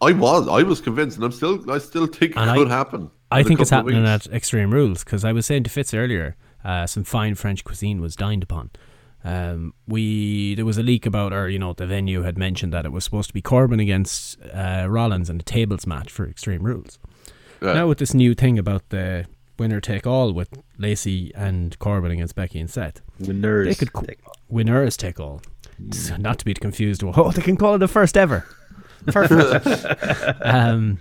I 0.00 0.12
was, 0.12 0.48
I 0.48 0.62
was 0.62 0.80
convinced, 0.80 1.16
and 1.16 1.24
I'm 1.24 1.32
still, 1.32 1.70
I 1.70 1.78
still 1.78 2.06
think 2.06 2.32
it 2.32 2.38
I- 2.38 2.56
could 2.56 2.68
happen. 2.68 3.10
I 3.30 3.42
think 3.42 3.60
it's 3.60 3.70
happening 3.70 4.06
at 4.06 4.26
Extreme 4.28 4.72
Rules 4.72 5.04
because 5.04 5.24
I 5.24 5.32
was 5.32 5.46
saying 5.46 5.64
to 5.64 5.70
Fitz 5.70 5.92
earlier, 5.94 6.36
uh, 6.64 6.86
some 6.86 7.04
fine 7.04 7.34
French 7.34 7.64
cuisine 7.64 8.00
was 8.00 8.16
dined 8.16 8.42
upon. 8.42 8.70
Um, 9.24 9.74
we 9.86 10.54
there 10.54 10.64
was 10.64 10.78
a 10.78 10.82
leak 10.82 11.04
about, 11.04 11.32
or 11.32 11.48
you 11.48 11.58
know, 11.58 11.72
the 11.72 11.86
venue 11.86 12.22
had 12.22 12.38
mentioned 12.38 12.72
that 12.72 12.86
it 12.86 12.92
was 12.92 13.04
supposed 13.04 13.28
to 13.28 13.34
be 13.34 13.42
Corbin 13.42 13.80
against 13.80 14.38
uh, 14.54 14.86
Rollins 14.88 15.28
in 15.28 15.40
a 15.40 15.42
tables 15.42 15.86
match 15.86 16.10
for 16.10 16.26
Extreme 16.26 16.62
Rules. 16.62 16.98
Yeah. 17.60 17.72
Now 17.74 17.88
with 17.88 17.98
this 17.98 18.14
new 18.14 18.34
thing 18.34 18.58
about 18.58 18.88
the 18.90 19.26
winner 19.58 19.80
take 19.80 20.06
all 20.06 20.32
with 20.32 20.62
Lacey 20.78 21.32
and 21.34 21.76
Corbin 21.80 22.12
against 22.12 22.36
Becky 22.36 22.60
and 22.60 22.70
Seth, 22.70 23.02
Winners. 23.18 23.66
they 23.66 23.74
could 23.74 23.92
co- 23.92 24.02
take- 24.02 24.20
winners 24.48 24.96
take 24.96 25.18
all. 25.18 25.42
It's 25.84 26.16
Not 26.16 26.38
to 26.38 26.44
be 26.44 26.54
confused 26.54 27.02
with 27.02 27.18
oh 27.18 27.30
they 27.32 27.42
can 27.42 27.56
call 27.56 27.74
it 27.74 27.78
the 27.78 27.88
first 27.88 28.16
ever. 28.16 28.46
Perfect. 29.06 30.38
um, 30.44 30.98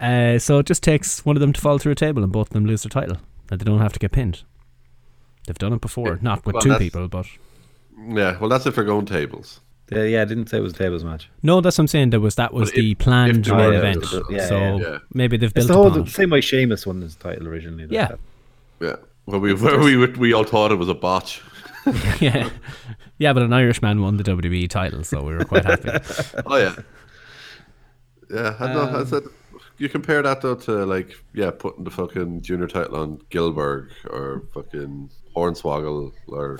uh, 0.00 0.38
so 0.38 0.58
it 0.58 0.66
just 0.66 0.82
takes 0.82 1.24
one 1.24 1.36
of 1.36 1.40
them 1.40 1.52
to 1.52 1.60
fall 1.60 1.78
through 1.78 1.92
a 1.92 1.96
table 1.96 2.22
and 2.22 2.32
both 2.32 2.48
of 2.48 2.52
them 2.54 2.66
lose 2.66 2.82
their 2.82 2.90
title. 2.90 3.18
And 3.50 3.60
they 3.60 3.64
don't 3.64 3.80
have 3.80 3.92
to 3.94 3.98
get 3.98 4.12
pinned. 4.12 4.42
They've 5.46 5.56
done 5.58 5.72
it 5.72 5.80
before, 5.80 6.18
not 6.20 6.44
with 6.44 6.54
well, 6.54 6.62
two 6.62 6.76
people, 6.76 7.08
but 7.08 7.26
Yeah, 8.06 8.38
well, 8.38 8.48
that's 8.50 8.66
if 8.66 8.74
they're 8.74 8.84
going 8.84 9.06
tables. 9.06 9.60
Yeah, 9.90 10.02
yeah, 10.04 10.20
I 10.22 10.26
didn't 10.26 10.48
say 10.48 10.58
it 10.58 10.60
was 10.60 10.74
a 10.74 10.76
tables 10.76 11.02
match. 11.02 11.30
no, 11.42 11.62
that's 11.62 11.78
what 11.78 11.84
I'm 11.84 11.88
saying. 11.88 12.10
There 12.10 12.20
was 12.20 12.34
that 12.34 12.52
was 12.52 12.68
But 12.70 12.76
the 12.76 12.92
if- 12.92 12.98
planned 12.98 13.46
if 13.46 13.52
main 13.52 13.58
there 13.58 13.68
were- 13.70 13.74
event. 13.76 14.04
Yeah, 14.28 14.46
so 14.46 14.58
yeah, 14.58 14.76
yeah. 14.76 14.98
maybe 15.14 15.38
they've 15.38 15.48
It's 15.48 15.54
built 15.54 15.68
the 15.68 15.74
whole 15.74 15.86
upon 15.86 16.04
the 16.04 16.10
same 16.10 16.28
way 16.28 16.42
Sheamus 16.42 16.86
won 16.86 17.00
his 17.00 17.16
title 17.16 17.48
originally. 17.48 17.84
like 17.84 17.92
Yeah. 17.92 18.08
that. 18.08 18.18
Yeah. 18.80 18.96
Well, 19.24 19.40
we 19.40 19.54
we 19.54 19.96
we, 19.96 20.06
we 20.12 20.32
all 20.34 20.44
thought 20.44 20.72
it 20.72 20.76
was 20.76 20.90
a 20.90 20.94
botch. 20.94 21.40
yeah, 22.20 22.50
yeah, 23.18 23.32
but 23.32 23.42
an 23.42 23.52
Irishman 23.54 24.02
won 24.02 24.18
the 24.18 24.24
WWE 24.24 24.68
title, 24.68 25.02
so 25.04 25.22
we 25.22 25.32
were 25.34 25.44
quite 25.46 25.64
happy. 25.64 25.88
Oh 26.44 26.56
yeah. 26.56 26.74
Yeah, 28.30 28.56
I 28.58 28.66
know. 28.74 28.82
I 28.82 29.00
Um, 29.00 29.06
said 29.06 29.22
you 29.78 29.88
compare 29.88 30.22
that 30.22 30.40
though 30.40 30.54
to 30.54 30.84
like 30.84 31.12
yeah, 31.34 31.50
putting 31.50 31.84
the 31.84 31.90
fucking 31.90 32.42
junior 32.42 32.66
title 32.66 32.96
on 32.96 33.20
Gilbert 33.30 33.90
or 34.10 34.44
fucking 34.52 35.10
Hornswoggle 35.34 36.12
or 36.26 36.58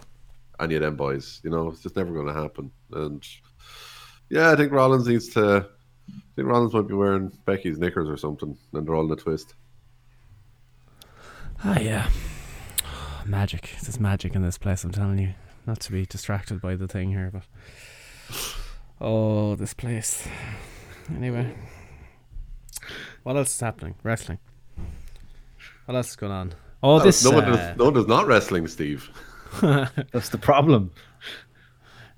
any 0.61 0.75
of 0.77 0.83
them 0.83 0.97
boys. 0.97 1.41
You 1.45 1.51
know, 1.51 1.69
it's 1.69 1.83
just 1.83 1.97
never 1.97 2.13
going 2.13 2.27
to 2.27 2.33
happen. 2.33 2.71
And 2.93 3.27
yeah, 4.31 4.51
I 4.51 4.57
think 4.57 4.73
Rollins 4.73 5.07
needs 5.07 5.29
to. 5.31 5.69
I 6.11 6.21
think 6.37 6.49
Rollins 6.49 6.73
might 6.73 6.89
be 6.89 6.95
wearing 6.95 7.31
Becky's 7.45 7.79
knickers 7.79 8.09
or 8.09 8.17
something, 8.17 8.57
and 8.73 8.87
they're 8.87 8.95
all 8.95 9.05
in 9.05 9.13
a 9.13 9.17
twist. 9.17 9.55
Ah, 11.65 11.79
yeah. 11.79 12.09
Magic. 13.27 13.75
There's 13.83 14.01
magic 14.01 14.35
in 14.35 14.43
this 14.43 14.57
place, 14.59 14.85
I'm 14.85 14.93
telling 14.93 15.19
you. 15.19 15.35
Not 15.67 15.81
to 15.81 15.93
be 15.93 16.07
distracted 16.07 16.61
by 16.63 16.77
the 16.77 16.89
thing 16.89 17.11
here, 17.11 17.31
but. 17.33 17.43
Oh, 19.01 19.55
this 19.55 19.75
place. 19.75 20.27
Anyway. 21.16 21.55
What 23.23 23.37
else 23.37 23.55
is 23.55 23.61
happening? 23.61 23.94
Wrestling. 24.03 24.38
What 25.87 25.97
else 25.97 26.11
is 26.11 26.16
going 26.16 26.33
on? 26.33 26.55
Oh, 26.83 27.01
this. 27.01 27.25
no 27.25 27.31
one, 27.31 27.44
uh, 27.44 27.55
is, 27.55 27.79
no 27.79 27.85
one 27.87 27.97
is 27.97 28.07
not 28.07 28.27
wrestling, 28.27 28.66
Steve. 28.68 29.11
That's 29.61 30.29
the 30.29 30.38
problem. 30.38 30.92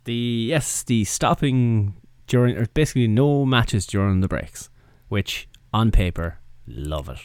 the 0.05 0.13
yes, 0.13 0.83
the 0.83 1.05
stopping 1.05 1.95
during 2.27 2.57
or 2.57 2.67
basically 2.67 3.09
no 3.09 3.47
matches 3.47 3.87
during 3.87 4.21
the 4.21 4.29
breaks, 4.29 4.69
which 5.09 5.49
on 5.73 5.91
paper 5.91 6.39
love 6.67 7.09
it. 7.09 7.21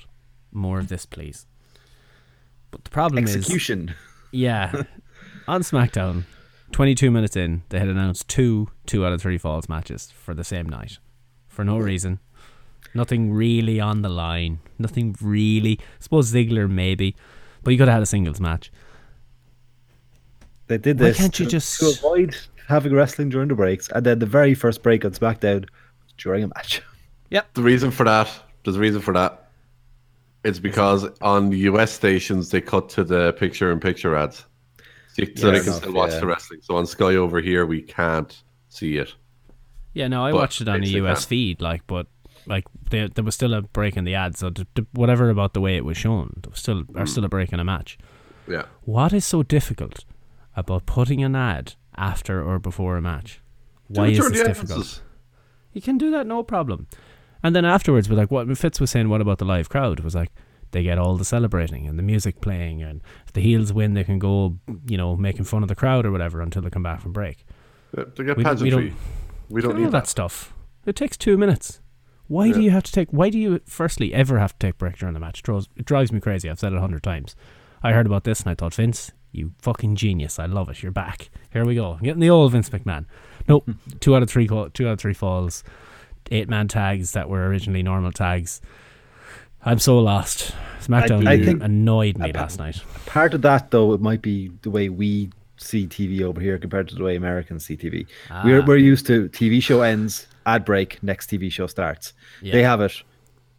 More 0.52 0.80
of 0.80 0.88
this, 0.88 1.06
please. 1.06 1.46
But 2.72 2.84
the 2.84 2.90
problem 2.90 3.24
is 3.26 3.36
Execution. 3.36 3.94
Yeah. 4.32 4.84
On 5.48 5.62
SmackDown, 5.62 6.24
22 6.72 7.12
minutes 7.12 7.36
in, 7.36 7.64
they 7.70 7.80
had 7.80 7.88
announced 7.88 8.28
two 8.28 8.70
two 8.86 9.06
out 9.06 9.14
of 9.14 9.22
three 9.22 9.38
falls 9.38 9.70
matches 9.70 10.12
for 10.12 10.34
the 10.34 10.44
same 10.44 10.68
night. 10.68 10.98
For 11.56 11.64
no 11.64 11.78
reason. 11.78 12.20
Nothing 12.94 13.32
really 13.32 13.80
on 13.80 14.02
the 14.02 14.10
line. 14.10 14.60
Nothing 14.78 15.16
really. 15.22 15.80
I 15.80 15.84
suppose 16.02 16.32
Ziggler 16.34 16.70
maybe. 16.70 17.16
But 17.64 17.72
you 17.72 17.78
could 17.78 17.88
have 17.88 17.96
had 17.96 18.04
a 18.04 18.06
singles 18.06 18.42
match. 18.42 18.72
They 20.68 20.78
did 20.78 21.00
Why 21.00 21.08
this 21.08 21.18
can't 21.18 21.40
you 21.40 21.46
to, 21.46 21.52
just- 21.52 21.80
to 21.80 21.88
avoid 21.88 22.36
having 22.68 22.94
wrestling 22.94 23.30
during 23.30 23.48
the 23.48 23.56
breaks, 23.56 23.88
and 23.90 24.06
then 24.06 24.20
the 24.20 24.26
very 24.26 24.54
first 24.54 24.84
break 24.84 25.06
on 25.06 25.12
SmackDown 25.12 25.68
during 26.18 26.44
a 26.44 26.48
match. 26.50 26.82
Yep. 27.32 27.56
The 27.56 27.64
reason 27.64 27.90
for 27.90 28.04
that, 28.04 28.30
there's 28.64 28.76
a 28.78 28.80
reason 28.80 29.02
for 29.02 29.12
that. 29.16 29.50
It's 30.44 30.60
because 30.60 31.08
on 31.22 31.50
the 31.50 31.58
US 31.72 31.92
stations 31.92 32.52
they 32.52 32.62
cut 32.62 32.88
to 32.90 33.04
the 33.04 33.34
picture-in-picture 33.34 34.16
ads, 34.16 34.46
so, 35.14 35.24
you- 35.24 35.36
so 35.36 35.42
Fair 35.42 35.52
they 35.52 35.58
can 35.60 35.68
enough, 35.70 35.78
still 35.78 35.94
watch 35.94 36.12
yeah. 36.12 36.20
the 36.20 36.28
wrestling. 36.28 36.60
So 36.62 36.76
on 36.76 36.86
Sky 36.86 37.16
over 37.16 37.42
here, 37.42 37.66
we 37.66 37.82
can't 37.82 38.44
see 38.70 38.98
it. 38.98 39.16
Yeah, 39.96 40.08
no, 40.08 40.24
I 40.24 40.32
But 40.32 40.38
watched 40.42 40.62
it 40.62 40.68
on 40.68 40.82
like 40.82 40.90
US 40.92 41.22
that. 41.24 41.30
feed, 41.30 41.62
like, 41.62 41.82
but 41.88 42.06
like 42.46 42.66
there, 42.92 43.08
there 43.08 43.24
was 43.24 43.34
still 43.34 43.54
a 43.56 43.62
break 43.64 43.98
in 43.98 44.04
the 44.04 44.14
ad, 44.14 44.38
so 44.38 44.52
d- 44.52 44.68
d- 44.76 44.86
whatever 44.92 45.30
about 45.32 45.54
the 45.54 45.62
way 45.62 45.76
it 45.78 45.84
was 45.86 45.98
shown, 45.98 46.34
there 46.44 46.52
was 46.52 46.60
still 46.60 46.84
Mm. 46.84 46.94
there's 46.94 47.12
still 47.12 47.26
a 47.26 47.30
break 47.30 47.52
in 47.52 47.60
a 47.60 47.64
match. 47.64 47.98
Yeah, 48.48 48.66
What 48.84 49.12
is 49.14 49.26
so 49.26 49.42
difficult 49.42 50.06
about 50.56 50.86
putting 50.86 51.24
an 51.24 51.36
ad 51.36 51.74
after 51.96 52.44
or 52.44 52.60
before 52.60 52.96
a 52.98 53.02
match? 53.02 53.42
Why 53.88 54.08
is 54.10 54.20
it 54.20 54.26
is 54.26 54.32
during 54.32 54.34
this 54.48 54.48
difficult? 54.60 55.02
You 55.74 55.82
can 55.82 55.98
do 55.98 56.12
that, 56.12 56.28
no 56.28 56.44
problem. 56.44 56.88
And 57.42 57.56
then 57.56 57.66
afterwards, 57.66 58.08
but 58.08 58.18
like 58.18 58.30
what 58.32 58.56
Fitz 58.58 58.80
was 58.80 58.92
saying, 58.92 59.10
what 59.10 59.22
about 59.22 59.40
the 59.40 59.46
live 59.46 59.70
crowd? 59.70 60.00
It 60.00 60.06
was 60.06 60.14
like 60.16 60.32
they 60.72 60.84
get 60.84 60.98
all 61.00 61.16
the 61.18 61.26
celebrating 61.26 61.88
and 61.88 61.98
the 61.98 62.04
music 62.04 62.42
playing, 62.42 62.84
and 62.84 63.02
if 63.26 63.34
the 63.34 63.42
heels 63.42 63.72
win, 63.74 63.94
they 63.94 64.04
can 64.04 64.20
go, 64.20 64.58
you 64.88 64.98
know, 64.98 65.16
making 65.16 65.46
fun 65.46 65.64
of 65.64 65.70
the 65.70 65.76
crowd 65.76 66.06
or 66.06 66.12
whatever 66.12 66.42
until 66.42 66.62
they 66.62 66.70
come 66.70 66.84
back 66.84 67.02
from 67.02 67.14
break. 67.14 67.46
Yeah, 67.98 68.04
They 68.16 68.24
get 68.26 68.38
We 68.38 68.44
don't- 68.44 68.62
we 68.62 68.94
don't- 69.48 69.56
We 69.56 69.62
don't 69.62 69.72
all 69.72 69.78
need 69.78 69.86
that 69.88 69.92
that. 69.92 70.08
stuff. 70.08 70.54
It 70.86 70.96
takes 70.96 71.18
two 71.18 71.38
minutes. 71.38 71.82
Why 72.28 72.52
do 72.52 72.62
you 72.62 72.72
have 72.72 72.84
to 72.84 72.92
take? 72.92 73.10
Why 73.12 73.30
do 73.30 73.38
you 73.38 73.60
firstly 73.66 74.14
ever 74.14 74.40
have 74.40 74.54
to 74.58 74.68
take 74.68 74.78
break 74.80 74.98
during 74.98 75.14
the 75.14 75.20
match? 75.20 75.40
It 75.40 75.44
drives, 75.46 75.70
it 75.76 75.86
drives 75.86 76.12
me 76.12 76.20
crazy. 76.20 76.50
I've 76.50 76.60
said 76.60 76.74
it 76.74 76.78
a 76.78 76.82
hundred 76.82 77.04
times. 77.04 77.36
I 77.84 77.92
heard 77.92 78.08
about 78.08 78.24
this 78.24 78.40
and 78.42 78.50
I 78.50 78.56
thought, 78.56 78.74
Vince, 78.74 79.12
you 79.32 79.52
fucking 79.62 79.96
genius. 79.96 80.40
I 80.40 80.48
love 80.48 80.70
it. 80.70 80.82
You're 80.82 80.92
back. 80.92 81.30
Here 81.54 81.64
we 81.66 81.76
go. 81.76 82.00
Getting 82.02 82.22
the 82.22 82.30
old 82.32 82.52
Vince 82.52 82.70
McMahon. 82.72 83.06
Nope. 83.48 83.66
Hmm. 83.66 83.98
two 84.00 84.16
out 84.16 84.24
of 84.24 84.30
three. 84.30 84.48
Two 84.48 84.56
out 84.88 84.94
of 84.94 85.00
three 85.00 85.14
falls. 85.14 85.64
Eight 86.32 86.50
man 86.50 86.68
tags 86.68 87.12
that 87.12 87.30
were 87.30 87.46
originally 87.48 87.84
normal 87.84 88.12
tags. 88.12 88.60
I'm 89.64 89.78
so 89.80 90.00
lost. 90.00 90.54
SmackDown 90.82 91.28
I 91.28 91.44
think- 91.44 91.62
annoyed 91.64 92.18
me 92.18 92.32
last 92.32 92.58
night. 92.60 92.82
Part 93.06 93.34
of 93.36 93.42
that, 93.44 93.70
though, 93.72 93.94
it 93.94 94.02
might 94.02 94.22
be 94.24 94.52
the 94.64 94.70
way 94.72 94.90
we 94.90 95.30
see 95.66 95.88
TV 95.88 96.22
over 96.22 96.40
here 96.40 96.58
compared 96.58 96.88
to 96.90 96.96
the 96.96 97.04
way 97.04 97.16
Americans 97.16 97.66
see 97.66 97.76
TV. 97.78 98.06
We're 98.44 98.62
Ah. 98.62 98.66
we're 98.66 98.78
used 98.78 99.06
to 99.08 99.30
TV 99.30 99.62
show 99.62 99.82
ends, 99.82 100.28
ad 100.46 100.64
break, 100.66 101.02
next 101.04 101.30
TV 101.30 101.52
show 101.52 101.68
starts. 101.68 102.14
They 102.42 102.64
have 102.64 102.82
it. 102.82 103.04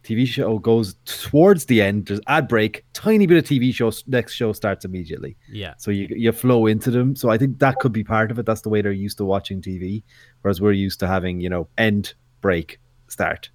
TV 0.03 0.25
show 0.25 0.57
goes 0.57 0.95
towards 1.03 1.65
the 1.65 1.81
end. 1.81 2.05
There's 2.05 2.21
ad 2.27 2.47
break, 2.47 2.85
tiny 2.93 3.27
bit 3.27 3.37
of 3.37 3.43
TV 3.43 3.73
show. 3.73 3.91
Next 4.07 4.35
show 4.35 4.53
starts 4.53 4.85
immediately. 4.85 5.35
Yeah. 5.51 5.73
So 5.77 5.91
you 5.91 6.07
you 6.09 6.31
flow 6.31 6.65
into 6.65 6.91
them. 6.91 7.15
So 7.15 7.29
I 7.29 7.37
think 7.37 7.59
that 7.59 7.75
could 7.79 7.91
be 7.91 8.05
part 8.05 8.31
of 8.31 8.39
it. 8.39 8.45
That's 8.45 8.61
the 8.61 8.69
way 8.69 8.81
they're 8.81 8.93
used 8.93 9.17
to 9.17 9.25
watching 9.25 9.61
TV, 9.61 10.03
whereas 10.41 10.61
we're 10.61 10.71
used 10.71 10.99
to 11.01 11.07
having 11.07 11.41
you 11.41 11.49
know 11.49 11.67
end 11.77 12.13
break 12.39 12.79
start. 13.09 13.49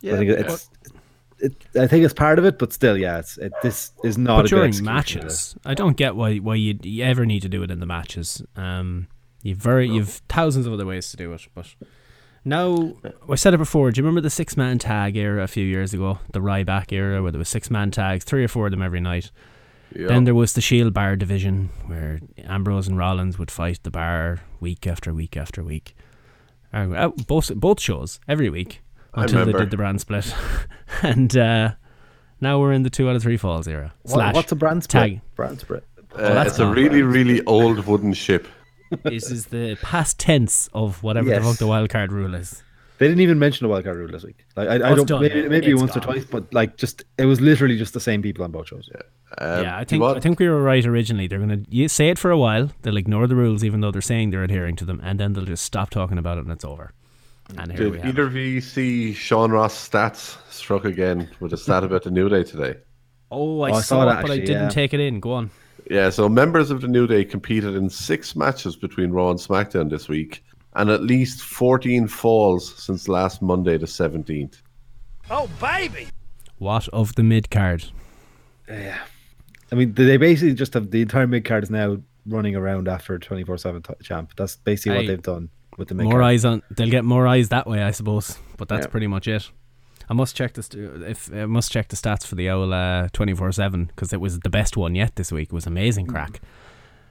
Yeah. 0.00 0.14
I 0.14 0.16
think 0.18 0.30
it's. 0.30 0.70
It, 1.42 1.54
I 1.76 1.88
think 1.88 2.04
it's 2.04 2.14
part 2.14 2.38
of 2.38 2.44
it, 2.44 2.56
but 2.56 2.72
still, 2.72 2.96
yeah, 2.96 3.18
it's 3.18 3.36
it, 3.36 3.52
this 3.64 3.90
is 4.04 4.16
not. 4.16 4.36
but 4.36 4.46
a 4.46 4.48
good 4.48 4.56
during 4.56 4.68
execution 4.68 5.18
of 5.18 5.24
matches, 5.24 5.56
I 5.64 5.74
don't 5.74 5.96
get 5.96 6.14
why 6.14 6.36
why 6.36 6.54
you 6.54 6.78
you 6.82 7.02
ever 7.02 7.26
need 7.26 7.40
to 7.40 7.48
do 7.48 7.64
it 7.64 7.70
in 7.70 7.80
the 7.80 7.86
matches. 7.86 8.42
Um, 8.54 9.08
you've 9.42 9.58
very 9.58 9.88
you've 9.88 10.22
thousands 10.28 10.66
of 10.66 10.72
other 10.72 10.86
ways 10.86 11.10
to 11.10 11.16
do 11.16 11.32
it, 11.32 11.48
but 11.52 11.66
now 12.44 12.92
I 13.28 13.34
said 13.34 13.54
it 13.54 13.58
before. 13.58 13.90
Do 13.90 13.98
you 13.98 14.04
remember 14.04 14.20
the 14.20 14.30
six 14.30 14.56
man 14.56 14.78
tag 14.78 15.16
era 15.16 15.42
a 15.42 15.48
few 15.48 15.66
years 15.66 15.92
ago, 15.92 16.20
the 16.32 16.38
Ryback 16.38 16.92
era, 16.92 17.20
where 17.20 17.32
there 17.32 17.40
was 17.40 17.48
six 17.48 17.72
man 17.72 17.90
tags, 17.90 18.24
three 18.24 18.44
or 18.44 18.48
four 18.48 18.66
of 18.66 18.70
them 18.70 18.82
every 18.82 19.00
night. 19.00 19.32
Yeah. 19.92 20.06
Then 20.06 20.22
there 20.22 20.36
was 20.36 20.52
the 20.52 20.60
Shield 20.60 20.94
Bar 20.94 21.16
division, 21.16 21.70
where 21.86 22.20
Ambrose 22.38 22.86
and 22.86 22.96
Rollins 22.96 23.36
would 23.36 23.50
fight 23.50 23.80
the 23.82 23.90
Bar 23.90 24.42
week 24.60 24.86
after 24.86 25.12
week 25.12 25.36
after 25.36 25.64
week. 25.64 25.96
Uh, 26.72 26.88
uh, 26.92 27.08
both 27.08 27.52
both 27.56 27.80
shows 27.80 28.20
every 28.28 28.48
week 28.48 28.80
I 28.80 28.81
until 29.14 29.44
they 29.46 29.52
did 29.52 29.70
the 29.70 29.76
brand 29.76 30.00
split, 30.00 30.34
and 31.02 31.36
uh, 31.36 31.72
now 32.40 32.58
we're 32.60 32.72
in 32.72 32.82
the 32.82 32.90
two 32.90 33.08
out 33.08 33.16
of 33.16 33.22
three 33.22 33.36
falls 33.36 33.66
era. 33.68 33.92
What- 34.02 34.12
Slash 34.12 34.34
what's 34.34 34.52
a 34.52 34.56
brand 34.56 34.84
split? 34.84 35.00
tag? 35.02 35.20
Brand 35.36 35.60
split. 35.60 35.84
Uh, 36.14 36.34
that's 36.34 36.50
it's 36.50 36.58
a 36.58 36.62
gone. 36.64 36.74
really, 36.74 37.02
really 37.02 37.42
old 37.46 37.86
wooden 37.86 38.12
ship. 38.12 38.46
this 39.04 39.30
is 39.30 39.46
the 39.46 39.76
past 39.80 40.18
tense 40.18 40.68
of 40.74 41.02
whatever 41.02 41.28
Yes. 41.30 41.42
the 41.42 41.48
fuck 41.48 41.58
the 41.58 41.66
wild 41.66 41.88
card 41.88 42.12
rule 42.12 42.34
is. 42.34 42.62
They 42.98 43.08
didn't 43.08 43.22
even 43.22 43.38
mention 43.40 43.66
the 43.66 43.74
wildcard 43.74 43.96
rule 43.96 44.08
this 44.12 44.22
week. 44.22 44.44
Like 44.54 44.68
I, 44.68 44.74
I 44.74 44.94
don't 44.94 45.08
done 45.08 45.22
maybe, 45.22 45.48
maybe 45.48 45.72
It's 45.72 45.80
once 45.80 45.96
or 45.96 46.00
twice, 46.00 46.24
but 46.24 46.52
like 46.54 46.76
just 46.76 47.02
it 47.18 47.24
was 47.24 47.40
literally 47.40 47.76
just 47.76 47.94
the 47.94 48.00
same 48.00 48.22
people 48.22 48.44
on 48.44 48.52
both 48.52 48.68
shows. 48.68 48.88
Um, 49.38 49.62
yeah, 49.64 49.76
I 49.76 49.82
think 49.84 50.02
want- 50.02 50.18
I 50.18 50.20
think 50.20 50.38
we 50.38 50.48
were 50.48 50.62
right 50.62 50.84
originally. 50.86 51.26
They're 51.26 51.40
gonna 51.40 51.62
you 51.68 51.88
say 51.88 52.10
it 52.10 52.18
for 52.18 52.30
a 52.30 52.38
while. 52.38 52.70
They'll 52.82 52.98
ignore 52.98 53.26
the 53.26 53.34
rules, 53.34 53.64
even 53.64 53.80
though 53.80 53.90
they're 53.90 54.02
saying 54.02 54.30
they're 54.30 54.44
adhering 54.44 54.76
to 54.76 54.84
them, 54.84 55.00
and 55.02 55.18
then 55.18 55.32
they'll 55.32 55.46
just 55.46 55.64
stop 55.64 55.90
talking 55.90 56.16
about 56.18 56.38
it, 56.38 56.42
and 56.44 56.52
it's 56.52 56.64
over. 56.64 56.92
And 57.58 57.70
here 57.72 57.90
we 57.90 57.96
Did 57.96 58.00
have. 58.00 58.08
either 58.08 58.22
of 58.24 58.34
you 58.36 58.60
see 58.60 59.12
Sean 59.12 59.50
Ross 59.50 59.88
Sapp 59.88 60.16
struck 60.50 60.84
again 60.84 61.28
with 61.40 61.52
a 61.52 61.56
stat 61.56 61.84
about 61.84 62.02
the 62.02 62.10
New 62.10 62.28
Day 62.28 62.44
today? 62.44 62.76
Oh, 63.30 63.60
I, 63.62 63.70
Oh, 63.70 63.74
I 63.74 63.80
saw, 63.80 63.80
saw 63.80 64.02
it, 64.02 64.06
that 64.14 64.22
but 64.22 64.30
I 64.30 64.38
didn't 64.38 64.62
yeah. 64.64 64.68
take 64.68 64.94
it 64.94 65.00
in. 65.00 65.20
Go 65.20 65.32
on. 65.32 65.50
Yeah, 65.90 66.10
so 66.10 66.28
members 66.28 66.70
of 66.70 66.80
the 66.80 66.88
New 66.88 67.06
Day 67.06 67.24
competed 67.24 67.74
in 67.74 67.90
six 67.90 68.36
matches 68.36 68.76
between 68.76 69.10
Raw 69.10 69.30
and 69.30 69.38
SmackDown 69.38 69.90
this 69.90 70.08
week, 70.08 70.44
and 70.74 70.88
at 70.90 71.02
least 71.02 71.42
14 71.42 72.06
falls 72.08 72.74
since 72.82 73.08
last 73.08 73.42
Monday, 73.42 73.76
the 73.78 73.86
17th. 73.86 74.62
Oh, 75.30 75.48
baby! 75.60 76.08
What 76.58 76.88
of 76.88 77.14
the 77.16 77.22
mid 77.22 77.50
card? 77.50 77.84
Yeah. 78.68 78.98
I 79.70 79.74
mean, 79.74 79.94
they 79.94 80.16
basically 80.16 80.54
just 80.54 80.74
have 80.74 80.90
the 80.90 81.02
entire 81.02 81.26
mid 81.26 81.44
card 81.44 81.64
is 81.64 81.70
now 81.70 81.98
running 82.26 82.54
around 82.54 82.86
after 82.88 83.18
twenty 83.18 83.42
four 83.42 83.56
seven 83.58 83.82
champ. 84.02 84.32
That's 84.36 84.56
basically 84.56 84.92
Aye. 84.92 85.00
what 85.00 85.06
they've 85.08 85.22
done 85.22 85.48
with 85.78 85.88
the 85.88 85.94
More 85.94 86.22
eyes 86.22 86.44
on. 86.44 86.62
They'll 86.70 86.90
get 86.90 87.04
more 87.04 87.26
eyes 87.26 87.48
that 87.50 87.66
way, 87.66 87.82
I 87.82 87.90
suppose. 87.92 88.38
But 88.56 88.68
that's 88.68 88.86
Yeah. 88.86 88.90
pretty 88.90 89.06
much 89.06 89.26
it. 89.28 89.50
I 90.08 90.14
must 90.14 90.36
check 90.36 90.54
this. 90.54 90.68
If 90.74 91.32
I 91.32 91.46
must 91.46 91.72
check 91.72 91.88
the 91.88 91.96
stats 91.96 92.26
for 92.26 92.34
the 92.34 92.50
old 92.50 93.12
twenty 93.12 93.34
four 93.34 93.50
seven 93.52 93.86
because 93.86 94.12
it 94.12 94.20
was 94.20 94.40
the 94.40 94.50
best 94.50 94.76
one 94.76 94.94
yet 94.94 95.16
this 95.16 95.32
week. 95.32 95.48
It 95.48 95.52
was 95.54 95.66
amazing 95.66 96.06
crack. 96.06 96.40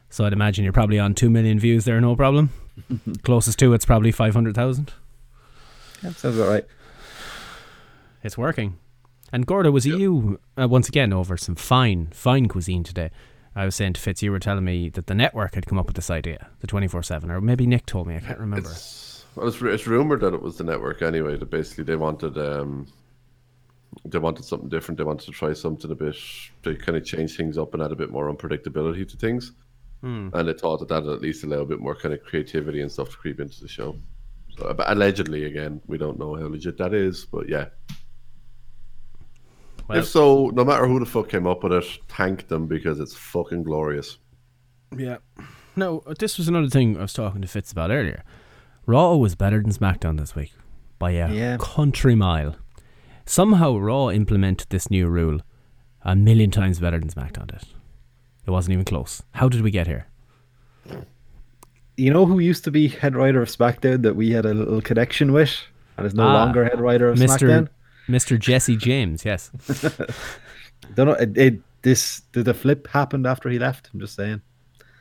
So 0.10 0.26
I'd 0.26 0.34
imagine 0.34 0.64
you're 0.64 0.74
probably 0.74 1.00
on 1.00 1.14
two 1.16 1.30
million 1.30 1.58
views 1.60 1.86
there, 1.86 2.00
no 2.02 2.16
problem. 2.16 2.50
Closest 3.24 3.58
to 3.60 3.74
it's 3.74 3.86
probably 3.86 4.12
five 4.12 4.34
hundred 4.34 4.56
thousand. 4.56 4.92
Yeah, 6.04 6.12
sounds 6.12 6.38
about 6.38 6.50
right. 6.50 6.66
It's 8.24 8.38
working. 8.38 8.78
And 9.34 9.46
Gordo, 9.48 9.72
was 9.72 9.86
it 9.86 9.98
you 9.98 10.40
uh, 10.62 10.68
once 10.68 10.90
again 10.90 11.14
over 11.14 11.38
some 11.38 11.56
fine, 11.56 12.08
fine 12.14 12.48
cuisine 12.50 12.84
today? 12.84 13.10
I 13.56 13.66
was 13.66 13.76
saying 13.76 13.94
to 13.94 14.02
Fitz, 14.02 14.24
you 14.24 14.32
were 14.32 14.40
telling 14.40 14.64
me 14.64 14.90
that 14.90 15.08
the 15.08 15.16
network 15.16 15.56
had 15.56 15.66
come 15.66 15.78
up 15.78 15.88
with 15.88 15.96
this 15.96 16.10
idea, 16.10 16.50
the 16.60 16.68
twenty 16.68 16.88
four 16.88 17.04
seven, 17.04 17.30
or 17.30 17.42
maybe 17.42 17.68
Nick 17.68 17.86
told 17.86 18.08
me. 18.08 18.16
I 18.16 18.20
can't 18.20 18.40
remember. 18.40 18.70
It's, 18.70 19.26
well, 19.36 19.48
it's, 19.48 19.62
it's 19.62 19.88
rumored 19.88 20.22
that 20.22 20.34
it 20.34 20.42
was 20.42 20.58
the 20.58 20.64
network 20.64 21.02
anyway. 21.02 21.38
That 21.38 21.50
basically 21.50 21.84
they 21.84 21.96
wanted 21.98 22.38
um, 22.38 22.88
they 24.06 24.20
wanted 24.20 24.46
something 24.46 24.70
different. 24.70 24.98
They 24.98 25.04
wanted 25.04 25.26
to 25.26 25.32
try 25.32 25.54
something 25.54 25.92
a 25.92 25.96
bit 25.96 26.16
to 26.64 26.76
kind 26.76 26.98
of 26.98 27.06
change 27.06 27.36
things 27.36 27.58
up 27.58 27.74
and 27.74 27.84
add 27.84 27.92
a 27.92 27.96
bit 27.96 28.10
more 28.10 28.34
unpredictability 28.34 29.08
to 29.10 29.18
things. 29.18 29.52
And 30.34 30.48
they 30.48 30.54
thought 30.54 30.80
that 30.80 30.88
that 30.88 31.04
would 31.04 31.14
at 31.14 31.22
least 31.22 31.44
allow 31.44 31.60
a 31.60 31.66
bit 31.66 31.80
more 31.80 31.96
kind 31.96 32.14
of 32.14 32.24
creativity 32.24 32.82
and 32.82 32.92
stuff 32.92 33.12
to 33.12 33.18
creep 33.18 33.40
into 33.40 33.62
the 33.62 33.68
show. 33.68 33.98
So, 34.58 34.74
but 34.74 34.90
allegedly, 34.90 35.46
again, 35.46 35.80
we 35.88 35.98
don't 35.98 36.18
know 36.18 36.36
how 36.36 36.48
legit 36.48 36.78
that 36.78 36.94
is, 36.94 37.26
but 37.26 37.48
yeah. 37.48 37.66
Well- 39.88 40.00
if 40.00 40.06
so, 40.08 40.52
no 40.54 40.64
matter 40.64 40.88
who 40.88 41.00
the 41.00 41.06
fuck 41.06 41.30
came 41.30 41.46
up 41.48 41.64
with 41.64 41.74
it, 41.74 41.86
thank 42.10 42.48
them 42.48 42.68
because 42.68 43.00
it's 43.00 43.14
fucking 43.16 43.64
glorious. 43.64 44.18
Yeah. 44.98 45.18
No, 45.76 46.04
this 46.20 46.38
was 46.38 46.48
another 46.48 46.68
thing 46.70 46.98
I 46.98 47.02
was 47.02 47.14
talking 47.14 47.42
to 47.42 47.48
Fitz 47.48 47.72
about 47.72 47.92
earlier. 47.92 48.24
Raw 48.86 49.16
was 49.16 49.36
better 49.36 49.62
than 49.62 49.72
SmackDown 49.72 50.20
this 50.20 50.36
week 50.36 50.54
by 51.00 51.12
a 51.12 51.32
Yeah. 51.32 51.58
country 51.60 52.16
mile. 52.16 52.56
Somehow 53.26 53.78
Raw 53.78 54.10
implemented 54.10 54.70
this 54.70 54.90
new 54.92 55.08
rule 55.08 55.40
a 56.04 56.16
million 56.16 56.52
times 56.52 56.80
better 56.80 57.00
than 57.00 57.10
SmackDown 57.10 57.48
did. 57.48 57.64
It 58.46 58.52
wasn't 58.52 58.74
even 58.74 58.86
close. 58.86 59.22
How 59.34 59.48
did 59.48 59.62
we 59.62 59.72
get 59.72 59.88
here? 59.88 60.08
You 61.98 62.12
know 62.12 62.26
who 62.26 62.40
used 62.40 62.64
to 62.64 62.72
be 62.72 62.88
head 62.88 63.16
writer 63.16 63.42
of 63.42 63.50
SmackDown 63.50 64.02
that 64.02 64.16
we 64.16 64.32
had 64.32 64.46
a 64.46 64.54
little 64.54 64.82
connection 64.82 65.32
with, 65.32 65.52
and 65.98 66.08
is 66.08 66.16
no 66.16 66.24
Ah, 66.24 66.34
longer 66.34 66.64
head 66.64 66.82
writer 66.82 67.08
of 67.10 67.18
Mr. 67.20 67.48
SmackDown? 67.48 67.68
Mr. 68.12 68.40
Jesse 68.40 68.76
James, 68.76 69.26
yes. 69.26 69.50
Don't 70.96 71.08
know. 71.08 71.14
It, 71.14 71.38
it, 71.38 71.62
this 71.82 72.22
did 72.32 72.46
the 72.46 72.54
flip 72.54 72.88
happened 72.88 73.26
after 73.26 73.50
he 73.50 73.58
left? 73.58 73.90
I'm 73.94 74.00
just 74.00 74.16
saying. 74.16 74.42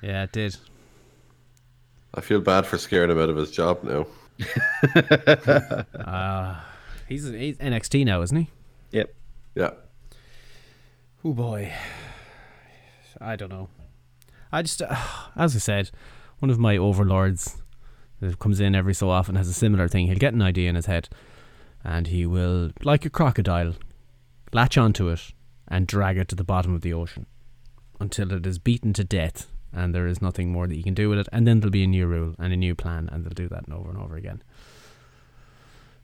Yeah, 0.02 0.24
it 0.24 0.32
did. 0.32 0.56
I 2.14 2.20
feel 2.20 2.40
bad 2.40 2.66
for 2.66 2.78
scaring 2.78 3.10
him 3.10 3.20
out 3.20 3.28
of 3.28 3.36
his 3.36 3.50
job 3.50 3.84
now. 3.84 4.06
He's, 7.08 7.28
he's 7.28 7.58
NXT 7.58 8.04
now, 8.04 8.22
isn't 8.22 8.36
he? 8.36 8.48
Yep. 8.92 9.12
Yeah. 9.56 9.70
Oh 11.24 11.32
boy. 11.32 11.72
I 13.20 13.34
don't 13.34 13.50
know. 13.50 13.68
I 14.52 14.62
just, 14.62 14.80
uh, 14.80 14.94
as 15.36 15.56
I 15.56 15.58
said, 15.58 15.90
one 16.38 16.50
of 16.50 16.60
my 16.60 16.76
overlords 16.76 17.60
that 18.20 18.38
comes 18.38 18.60
in 18.60 18.76
every 18.76 18.94
so 18.94 19.10
often 19.10 19.34
has 19.34 19.48
a 19.48 19.52
similar 19.52 19.88
thing. 19.88 20.06
He'll 20.06 20.18
get 20.18 20.34
an 20.34 20.42
idea 20.42 20.68
in 20.68 20.76
his 20.76 20.86
head 20.86 21.08
and 21.84 22.08
he 22.08 22.26
will, 22.26 22.70
like 22.82 23.04
a 23.04 23.10
crocodile, 23.10 23.74
latch 24.52 24.76
onto 24.76 25.08
it 25.08 25.32
and 25.68 25.86
drag 25.86 26.18
it 26.18 26.28
to 26.28 26.34
the 26.34 26.44
bottom 26.44 26.74
of 26.74 26.82
the 26.82 26.92
ocean 26.92 27.26
until 28.00 28.32
it 28.32 28.46
is 28.46 28.58
beaten 28.58 28.92
to 28.92 29.04
death 29.04 29.46
and 29.72 29.94
there 29.94 30.06
is 30.06 30.20
nothing 30.20 30.50
more 30.50 30.66
that 30.66 30.76
you 30.76 30.82
can 30.82 30.94
do 30.94 31.08
with 31.08 31.18
it. 31.18 31.28
And 31.32 31.46
then 31.46 31.60
there'll 31.60 31.70
be 31.70 31.84
a 31.84 31.86
new 31.86 32.06
rule 32.06 32.34
and 32.38 32.52
a 32.52 32.56
new 32.56 32.74
plan 32.74 33.08
and 33.10 33.24
they'll 33.24 33.30
do 33.30 33.48
that 33.48 33.70
over 33.72 33.90
and 33.90 33.98
over 33.98 34.16
again. 34.16 34.42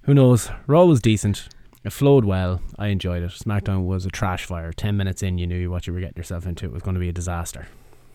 Who 0.03 0.15
knows? 0.15 0.51
Raw 0.67 0.85
was 0.85 1.01
decent. 1.01 1.49
It 1.85 1.93
flowed 1.93 2.25
well. 2.25 2.61
I 2.79 2.89
enjoyed 2.89 3.23
it. 3.23 3.31
SmackDown 3.31 3.85
was 3.85 4.07
a 4.07 4.11
trash 4.11 4.45
fire. 4.45 4.73
Ten 4.73 4.97
minutes 4.97 5.23
in, 5.23 5.39
you 5.39 5.47
knew 5.47 5.71
what 5.71 5.87
you 5.87 5.93
were 5.93 6.01
getting 6.01 6.17
yourself 6.17 6.47
into. 6.47 6.67
It 6.67 6.73
was 6.73 6.83
going 6.83 6.95
to 6.95 7.01
be 7.01 7.09
a 7.09 7.12
disaster. 7.12 7.67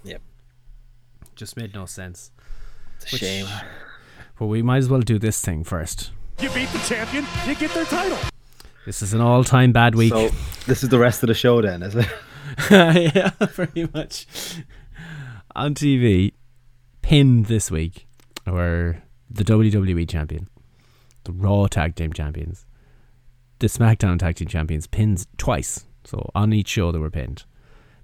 Yep. 0.03 0.21
Just 1.35 1.57
made 1.57 1.73
no 1.73 1.85
sense. 1.85 2.31
A 3.03 3.07
shame. 3.07 3.47
But 4.37 4.47
we 4.47 4.61
might 4.61 4.77
as 4.77 4.89
well 4.89 5.01
do 5.01 5.19
this 5.19 5.41
thing 5.41 5.63
first. 5.63 6.11
You 6.41 6.49
beat 6.49 6.69
the 6.69 6.79
champion, 6.79 7.23
you 7.45 7.53
get 7.53 7.71
their 7.71 7.85
title. 7.85 8.17
This 8.83 9.03
is 9.03 9.13
an 9.13 9.21
all-time 9.21 9.71
bad 9.71 9.93
week. 9.93 10.11
So 10.11 10.29
this 10.65 10.81
is 10.81 10.89
the 10.89 10.97
rest 10.97 11.21
of 11.21 11.27
the 11.27 11.35
show 11.35 11.61
then, 11.61 11.83
is 11.83 11.95
it? 11.95 12.07
yeah, 12.71 13.29
pretty 13.53 13.87
much. 13.93 14.25
On 15.55 15.75
TV, 15.75 16.33
pinned 17.03 17.45
this 17.45 17.69
week 17.69 18.07
were 18.47 19.03
the 19.29 19.43
WWE 19.43 20.09
champion, 20.09 20.49
the 21.25 21.31
Raw 21.31 21.67
Tag 21.67 21.95
Team 21.95 22.11
champions, 22.11 22.65
the 23.59 23.67
SmackDown 23.67 24.17
Tag 24.17 24.35
Team 24.35 24.47
champions, 24.47 24.87
pinned 24.87 25.27
twice. 25.37 25.85
So 26.05 26.31
on 26.33 26.53
each 26.53 26.69
show 26.69 26.91
they 26.91 26.97
were 26.97 27.11
pinned. 27.11 27.43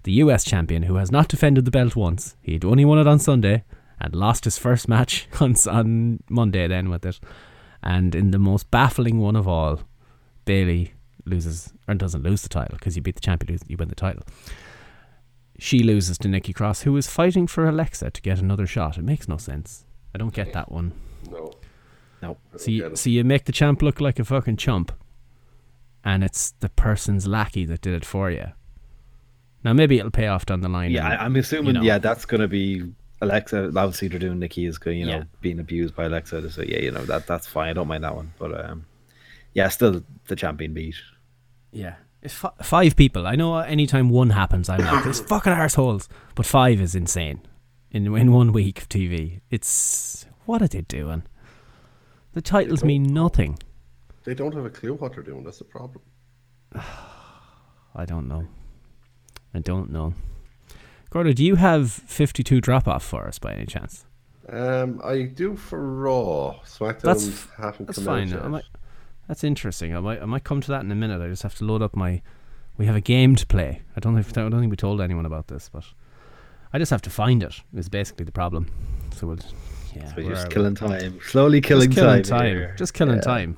The 0.03 0.11
US 0.11 0.43
champion, 0.43 0.83
who 0.83 0.97
has 0.97 1.11
not 1.11 1.27
defended 1.27 1.65
the 1.65 1.71
belt 1.71 1.95
once, 1.95 2.35
he'd 2.43 2.63
only 2.63 2.85
won 2.85 2.99
it 2.99 3.07
on 3.07 3.17
Sunday 3.17 3.63
and 3.99 4.13
lost 4.13 4.43
his 4.43 4.59
first 4.59 4.87
match 4.87 5.27
on, 5.41 5.55
on 5.67 6.19
Monday 6.29 6.67
then 6.67 6.91
with 6.91 7.03
it. 7.03 7.19
And 7.83 8.15
in 8.15 8.31
the 8.31 8.39
most 8.39 8.69
baffling 8.71 9.19
one 9.19 9.35
of 9.35 9.47
all, 9.47 9.81
Bayley 10.45 10.93
loses 11.25 11.73
or 11.87 11.93
doesn't 11.95 12.23
lose 12.23 12.41
the 12.41 12.49
title 12.49 12.77
because 12.77 12.95
you 12.95 13.01
beat 13.01 13.15
the 13.15 13.21
champion, 13.21 13.53
you- 13.53 13.65
you 13.69 13.77
win 13.77 13.89
the 13.89 13.95
title 13.95 14.23
she 15.59 15.79
loses 15.81 16.17
to 16.19 16.27
Nikki 16.27 16.53
Cross, 16.53 16.81
who 16.81 16.95
is 16.97 17.07
fighting 17.07 17.47
for 17.47 17.67
Alexa 17.67 18.11
to 18.11 18.21
get 18.21 18.39
another 18.39 18.67
shot. 18.67 18.97
It 18.97 19.03
makes 19.03 19.27
no 19.27 19.37
sense. 19.37 19.85
I 20.13 20.19
don't 20.19 20.31
get 20.33 20.53
that 20.53 20.71
one. 20.71 20.93
No. 21.31 21.51
No. 22.21 22.37
So 22.57 22.69
you, 22.69 22.95
so 22.95 23.09
you 23.09 23.23
make 23.23 23.45
the 23.45 23.51
champ 23.51 23.81
look 23.81 23.99
like 23.99 24.19
a 24.19 24.23
fucking 24.23 24.57
chump, 24.57 24.91
and 26.03 26.23
it's 26.23 26.51
the 26.59 26.69
person's 26.69 27.25
lackey 27.27 27.65
that 27.65 27.81
did 27.81 27.95
it 27.95 28.05
for 28.05 28.29
you. 28.29 28.51
Now 29.63 29.73
maybe 29.73 29.97
it'll 29.97 30.11
pay 30.11 30.27
off 30.27 30.45
down 30.45 30.61
the 30.61 30.69
line. 30.69 30.91
Yeah, 30.91 31.05
and, 31.05 31.13
I, 31.19 31.25
I'm 31.25 31.35
assuming. 31.35 31.73
know. 31.73 31.81
Yeah, 31.81 31.97
that's 31.97 32.25
gonna 32.25 32.47
be 32.47 32.93
Alexa. 33.21 33.65
Obviously, 33.67 34.07
they're 34.09 34.19
doing 34.19 34.39
Nikki 34.39 34.65
is 34.65 34.77
going, 34.77 34.99
you 34.99 35.05
know, 35.05 35.17
Yeah. 35.17 35.23
being 35.41 35.59
abused 35.59 35.95
by 35.95 36.05
Alexa. 36.05 36.49
So 36.51 36.61
yeah, 36.61 36.79
you 36.79 36.91
know 36.91 37.05
that 37.05 37.27
that's 37.27 37.47
fine. 37.47 37.69
I 37.69 37.73
don't 37.73 37.87
mind 37.87 38.03
that 38.03 38.15
one. 38.15 38.33
But 38.39 38.65
um, 38.69 38.85
yeah, 39.53 39.69
still 39.69 40.03
the 40.27 40.35
champion 40.35 40.73
beat. 40.73 40.95
yeah. 41.71 41.95
If 42.19 42.43
f- 42.43 42.65
five 42.65 42.95
people, 42.95 43.27
I 43.27 43.35
know 43.35 43.57
anytime 43.59 44.09
one 44.09 44.31
happens, 44.31 44.69
I'm 44.69 44.79
like, 44.81 45.05
it's 45.05 45.19
fucking 45.19 45.53
assholes, 45.53 46.09
But 46.33 46.45
five 46.47 46.81
is 46.81 46.95
insane. 46.95 47.41
In 47.91 48.07
in 48.17 48.31
one 48.33 48.51
week 48.51 48.81
of 48.81 48.89
TV, 48.89 49.41
it's 49.51 50.25
what 50.45 50.61
are 50.61 50.67
they 50.67 50.81
doing? 50.81 51.23
The 52.33 52.41
titles 52.41 52.83
mean 52.83 53.03
nothing. 53.03 53.59
They 54.25 54.33
don't 54.33 54.53
have 54.55 54.65
a 54.65 54.69
clue 54.69 54.95
what 54.95 55.13
they're 55.13 55.23
doing. 55.23 55.43
That's 55.43 55.59
the 55.59 55.63
problem. 55.65 56.01
I 57.95 58.05
don't 58.05 58.27
know. 58.27 58.47
I 59.53 59.59
don't 59.59 59.89
know. 59.91 60.13
Gordo, 61.17 61.33
do 61.33 61.43
you 61.43 61.55
have 61.55 61.91
52 61.91 62.61
drop 62.61 62.87
off 62.87 63.03
for 63.03 63.27
us 63.27 63.39
by 63.39 63.51
any 63.53 63.65
chance? 63.65 64.05
Um, 64.49 65.01
I 65.03 65.23
do 65.23 65.55
for 65.55 65.81
Raw. 65.81 66.59
SmackDown 66.63 67.01
That's 67.01 67.27
f- 67.27 67.51
haven't 67.57 67.87
that's 67.87 67.97
come 67.97 68.05
fine. 68.05 68.31
out 68.33 68.39
I 68.39 68.43
yet. 68.43 68.51
might, 68.51 68.63
that's 69.27 69.43
interesting. 69.43 69.95
I 69.95 69.99
might 69.99 70.21
I 70.21 70.25
might 70.25 70.43
come 70.43 70.61
to 70.61 70.67
that 70.69 70.83
in 70.83 70.91
a 70.91 70.95
minute. 70.95 71.19
I 71.19 71.27
just 71.27 71.41
have 71.41 71.55
to 71.55 71.65
load 71.65 71.81
up 71.81 71.95
my. 71.95 72.21
We 72.77 72.85
have 72.85 72.95
a 72.95 73.01
game 73.01 73.35
to 73.35 73.47
play. 73.47 73.81
I 73.95 73.99
don't 73.99 74.13
know 74.13 74.19
if 74.19 74.29
I 74.37 74.41
don't 74.47 74.51
think 74.59 74.69
we 74.69 74.77
told 74.77 75.01
anyone 75.01 75.25
about 75.25 75.47
this, 75.47 75.69
but 75.73 75.85
I 76.71 76.77
just 76.77 76.91
have 76.91 77.01
to 77.01 77.09
find 77.09 77.41
it. 77.41 77.61
Is 77.73 77.89
basically 77.89 78.25
the 78.25 78.31
problem. 78.31 78.69
So 79.15 79.25
we'll. 79.25 79.39
Yeah, 79.95 80.09
So 80.09 80.15
where 80.17 80.23
you're 80.23 80.33
are 80.33 80.35
just 80.35 80.49
we? 80.49 80.53
killing 80.53 80.75
time, 80.75 81.19
slowly 81.25 81.61
killing, 81.61 81.89
just 81.89 81.99
killing 81.99 82.21
time. 82.21 82.59
time. 82.59 82.77
Just 82.77 82.93
killing 82.93 83.15
Yeah. 83.15 83.21
time. 83.21 83.57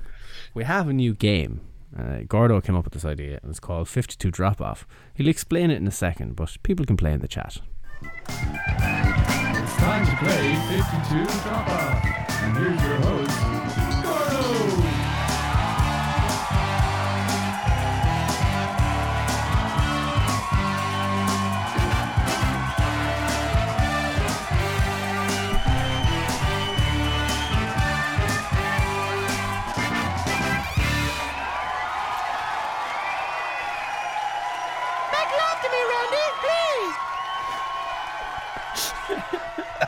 We 0.53 0.63
have 0.63 0.87
a 0.87 0.93
new 0.93 1.13
game. 1.13 1.59
Uh, 1.97 2.19
Gordo 2.27 2.61
came 2.61 2.75
up 2.75 2.85
with 2.85 2.93
this 2.93 3.05
idea, 3.05 3.39
and 3.41 3.49
it's 3.49 3.59
called 3.59 3.87
52 3.87 4.31
Drop 4.31 4.61
Off. 4.61 4.87
He'll 5.13 5.27
explain 5.27 5.71
it 5.71 5.77
in 5.77 5.87
a 5.87 5.91
second, 5.91 6.35
but 6.35 6.55
people 6.63 6.85
can 6.85 6.97
play 6.97 7.13
in 7.13 7.19
the 7.19 7.27
chat. 7.27 7.57
It's 8.01 9.75
time 9.77 10.05
to 10.05 10.15
play 10.17 10.55
52 10.69 11.25
Drop 11.43 11.67
Off. 11.67 12.05
And 12.41 12.57
here's 12.57 12.81
your 12.81 12.95
host, 13.01 13.58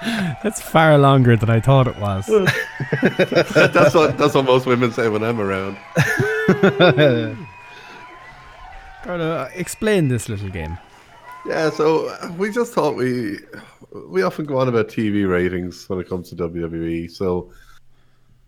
That's 0.43 0.60
far 0.60 0.97
longer 0.97 1.36
than 1.38 1.49
I 1.52 1.60
thought 1.60 1.88
it 1.88 1.97
was. 1.97 2.26
that's 3.02 3.93
what 3.93 4.18
that's 4.18 4.34
what 4.34 4.45
most 4.45 4.66
women 4.66 4.91
say 4.91 5.10
when 5.10 5.24
I'm 5.24 5.39
around. 5.39 5.78
Gordo, 9.04 9.32
uh, 9.32 9.49
explain 9.54 10.08
this 10.08 10.28
little 10.28 10.49
game. 10.49 10.80
Yeah, 11.45 11.70
so 11.70 12.08
uh, 12.08 12.32
we 12.36 12.52
just 12.52 12.74
thought 12.74 12.95
we 12.95 13.38
we 14.08 14.24
often 14.24 14.45
go 14.45 14.58
on 14.58 14.68
about 14.68 14.88
TV 14.88 15.30
ratings 15.30 15.88
when 15.88 15.99
it 15.99 16.10
comes 16.10 16.30
to 16.30 16.36
WWE. 16.36 17.12
So 17.12 17.52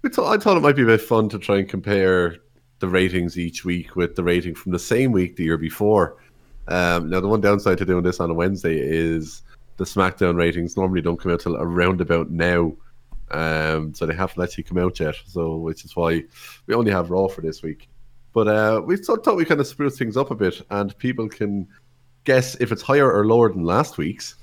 we 0.02 0.10
thought 0.10 0.34
I 0.34 0.42
thought 0.42 0.58
it 0.58 0.62
might 0.62 0.76
be 0.76 0.82
a 0.82 0.88
bit 0.88 1.02
fun 1.02 1.30
to 1.30 1.38
try 1.38 1.58
and 1.58 1.70
compare 1.70 2.38
the 2.80 2.88
ratings 2.88 3.38
each 3.38 3.64
week 3.64 3.96
with 3.96 4.16
the 4.16 4.24
rating 4.24 4.56
from 4.56 4.72
the 4.72 4.80
same 4.80 5.12
week 5.12 5.36
the 5.36 5.44
year 5.44 5.58
before. 5.60 6.18
Um, 6.68 7.12
now 7.12 7.20
the 7.20 7.28
one 7.28 7.42
downside 7.42 7.78
to 7.78 7.86
doing 7.86 8.04
this 8.04 8.20
on 8.20 8.32
a 8.32 8.34
Wednesday 8.34 8.80
is 8.80 9.44
the 9.78 9.84
SmackDown 9.84 10.36
ratings 10.36 10.78
normally 10.78 11.02
don't 11.02 11.20
come 11.20 11.32
out 11.32 11.42
till 11.42 11.56
around 11.58 12.02
about 12.02 12.30
now, 12.30 12.74
um, 13.32 13.94
so 13.94 14.06
they 14.06 14.14
haven't 14.14 14.42
actually 14.42 14.64
come 14.64 14.78
out 14.78 15.00
yet. 15.00 15.16
So 15.26 15.58
which 15.58 15.86
is 15.86 15.96
why 15.96 16.24
we 16.68 16.74
only 16.74 16.92
have 16.92 17.10
Raw 17.10 17.28
for 17.28 17.42
this 17.42 17.62
week. 17.62 17.90
But 18.34 18.48
uh, 18.48 18.82
we 18.84 18.98
thought, 18.98 19.36
we 19.36 19.46
kind 19.46 19.62
of 19.62 19.68
spruce 19.68 19.98
things 19.98 20.18
up 20.18 20.32
a 20.32 20.36
bit, 20.36 20.62
and 20.72 20.98
people 20.98 21.30
can 21.30 21.68
guess 22.24 22.56
if 22.56 22.72
it's 22.72 22.82
higher 22.82 23.12
or 23.12 23.26
lower 23.26 23.52
than 23.52 23.64
last 23.64 23.98
week's. 23.98 24.36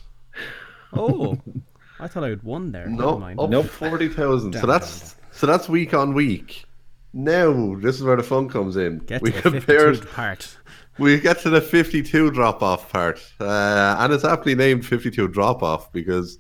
Oh, 0.92 1.38
I 2.00 2.09
thought 2.09 2.24
I 2.24 2.28
had 2.28 2.42
one 2.42 2.72
there. 2.72 2.86
No, 2.86 3.18
mind. 3.18 3.40
up 3.40 3.64
forty 3.66 4.09
thousand. 4.09 4.53
So 4.53 4.61
Damn, 4.61 4.68
that's 4.68 5.16
so 5.30 5.46
that's 5.46 5.68
week 5.68 5.94
on 5.94 6.14
week. 6.14 6.64
Now 7.14 7.74
this 7.76 7.96
is 7.96 8.05
where 8.05 8.16
the 8.16 8.22
fun 8.22 8.48
comes 8.48 8.76
in. 8.76 8.98
Get 8.98 9.22
we 9.22 9.32
to 9.32 9.42
compared 9.42 9.98
52 9.98 10.14
part. 10.14 10.57
We 10.98 11.20
get 11.20 11.38
to 11.40 11.50
the 11.50 11.61
52 11.61 12.30
drop 12.32 12.62
off 12.62 12.92
part. 12.92 13.18
Uh, 13.40 13.96
and 13.98 14.12
it's 14.12 14.24
aptly 14.24 14.55
named 14.55 14.84
52 14.84 15.28
drop 15.28 15.62
off 15.62 15.90
because 15.92 16.38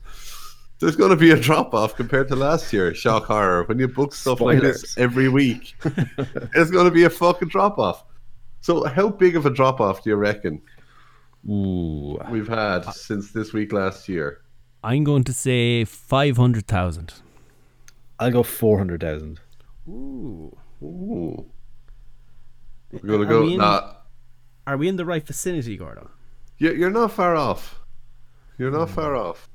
there's 0.82 0.96
going 0.96 1.10
to 1.10 1.16
be 1.16 1.30
a 1.30 1.38
drop 1.38 1.74
off 1.74 1.94
compared 1.94 2.26
to 2.26 2.34
last 2.34 2.72
year. 2.72 2.92
Shock 2.92 3.26
horror. 3.26 3.62
When 3.64 3.78
you 3.78 3.86
book 3.86 4.12
stuff 4.12 4.40
like 4.40 4.60
this 4.60 4.98
every 4.98 5.28
week, 5.28 5.76
it's 5.84 6.72
going 6.72 6.86
to 6.86 6.90
be 6.90 7.04
a 7.04 7.10
fucking 7.10 7.48
drop 7.48 7.78
off. 7.78 8.04
So, 8.62 8.84
how 8.86 9.08
big 9.08 9.36
of 9.36 9.46
a 9.46 9.50
drop 9.50 9.80
off 9.80 10.02
do 10.02 10.10
you 10.10 10.16
reckon 10.16 10.60
ooh. 11.48 12.18
we've 12.30 12.48
had 12.48 12.80
since 12.92 13.30
this 13.30 13.52
week 13.52 13.72
last 13.72 14.08
year? 14.08 14.40
I'm 14.82 15.04
going 15.04 15.22
to 15.24 15.32
say 15.32 15.84
500,000. 15.84 17.14
I'll 18.18 18.32
go 18.32 18.42
400,000. 18.42 19.38
Ooh. 19.88 20.56
Ooh. 20.82 21.46
We're 22.90 22.98
going 22.98 23.20
to 23.20 23.26
go. 23.26 23.42
we 23.42 23.52
in- 23.52 23.58
Nah, 23.58 23.94
Are 24.66 24.76
we 24.76 24.88
in 24.88 24.96
the 24.96 25.04
right 25.04 25.24
vicinity, 25.24 25.76
Gordo? 25.76 26.10
you- 26.58 26.74
you're 26.74 26.90
not 26.90 27.12
far 27.12 27.36
off. 27.36 27.78
You're 28.58 28.72
not 28.72 28.88
hmm. 28.88 28.94
far 28.96 29.14
off. 29.14 29.48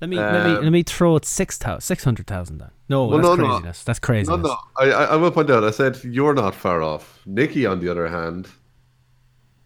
Let 0.00 0.10
me 0.10 0.16
let 0.16 0.44
me 0.46 0.52
Um, 0.56 0.62
let 0.62 0.70
me 0.72 0.82
throw 0.84 1.16
it 1.16 1.24
six 1.24 1.58
thou- 1.58 1.78
600,000 1.80 2.58
then. 2.58 2.70
No, 2.88 3.06
Well, 3.06 3.18
that's 3.18 3.28
no, 3.28 3.34
no. 3.36 3.48
craziness. 3.54 3.84
That's 3.84 3.98
craziness. 3.98 4.40
No, 4.42 4.48
no. 4.48 4.56
I, 4.78 4.90
I, 4.92 5.16
will 5.16 5.30
point 5.32 5.50
out. 5.50 5.64
I 5.64 5.70
said 5.72 5.98
you're 6.04 6.34
not 6.34 6.54
far 6.54 6.82
off. 6.82 7.20
Nikki, 7.26 7.66
on 7.66 7.80
the 7.80 7.88
other 7.90 8.06
hand, 8.08 8.46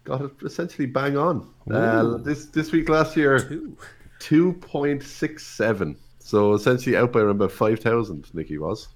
got 0.03 0.21
it 0.21 0.31
essentially 0.43 0.87
bang 0.87 1.15
on. 1.17 1.47
Uh, 1.69 2.17
this 2.17 2.45
this 2.47 2.71
week 2.71 2.89
last 2.89 3.15
year, 3.15 3.61
Two. 4.19 4.53
point 4.53 5.03
six 5.03 5.45
seven. 5.45 5.95
So 6.19 6.53
essentially 6.53 6.95
out 6.97 7.11
by 7.11 7.19
around 7.19 7.35
about 7.37 7.51
five 7.51 7.79
thousand. 7.79 8.29
Nikki 8.33 8.57
was 8.57 8.87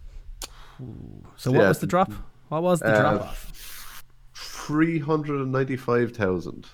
So 1.35 1.51
what 1.51 1.59
Yeah. 1.61 1.67
was 1.69 1.79
the 1.79 1.87
drop? 1.87 2.11
What 2.49 2.63
was 2.63 2.79
the 2.79 2.87
Uh, 2.87 2.99
drop 3.01 3.21
off? 3.21 4.03
three 4.33 4.97
hundred 4.99 5.41
and 5.41 5.51
ninety 5.51 5.77
five 5.77 6.13
thousand. 6.13 6.65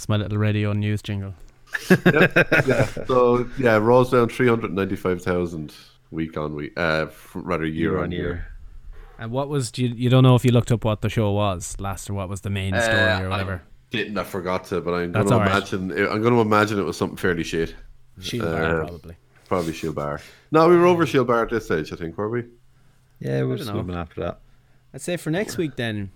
That's 0.00 0.08
my 0.08 0.16
little 0.16 0.38
radio 0.38 0.72
news 0.72 1.02
jingle. 1.02 1.34
yeah. 1.90 2.86
So 3.06 3.46
yeah, 3.58 3.76
Raw's 3.76 4.10
down 4.10 4.30
three 4.30 4.48
hundred 4.48 4.72
ninety 4.72 4.96
five 4.96 5.20
thousand 5.20 5.74
week 6.10 6.38
on 6.38 6.54
week. 6.54 6.72
Uh, 6.74 7.08
rather 7.34 7.66
year, 7.66 8.02
on 8.02 8.10
year. 8.10 8.46
And 9.18 9.30
what 9.30 9.50
was 9.50 9.76
you, 9.76 9.88
you 9.88 10.08
don't 10.08 10.22
know 10.22 10.36
if 10.36 10.42
you 10.42 10.52
looked 10.52 10.72
up 10.72 10.86
what 10.86 11.02
the 11.02 11.10
show 11.10 11.30
was 11.32 11.78
last 11.78 12.08
or 12.08 12.14
what 12.14 12.30
was 12.30 12.40
the 12.40 12.48
main 12.48 12.72
story 12.80 12.98
Uh, 12.98 13.20
or 13.20 13.28
whatever. 13.28 13.62
I 13.62 13.94
didn't. 13.94 14.16
I 14.16 14.24
forgot 14.24 14.64
to, 14.68 14.80
but 14.80 14.94
I'm 14.94 15.12
That's 15.12 15.28
going 15.28 15.44
to 15.44 15.50
all 15.50 15.60
right. 15.60 15.70
imagine. 15.70 15.90
I'm 16.08 16.22
going 16.22 16.34
to 16.34 16.40
imagine 16.40 16.78
it 16.78 16.84
was 16.84 16.96
something 16.96 17.18
fairly 17.18 17.44
shit. 17.44 17.74
Shield 18.20 18.46
uh, 18.46 18.52
Bar, 18.52 18.80
probably. 18.86 19.16
Probably 19.48 19.72
Shield 19.74 19.96
Bar. 19.96 20.22
No, 20.50 20.66
we 20.66 20.78
were 20.78 20.86
over 20.86 21.04
Shield 21.04 21.26
Bar 21.26 21.42
at 21.42 21.50
this 21.50 21.66
stage, 21.66 21.92
I 21.92 21.96
think, 21.96 22.16
were 22.16 22.30
we? 22.30 22.44
Yeah, 23.18 23.42
we're 23.42 23.58
don't 23.58 23.66
swimming 23.66 23.96
after 23.96 24.22
that. 24.22 24.40
I'd 24.94 25.02
say 25.02 25.18
for 25.18 25.28
next 25.28 25.58
week 25.58 25.76
then 25.76 26.10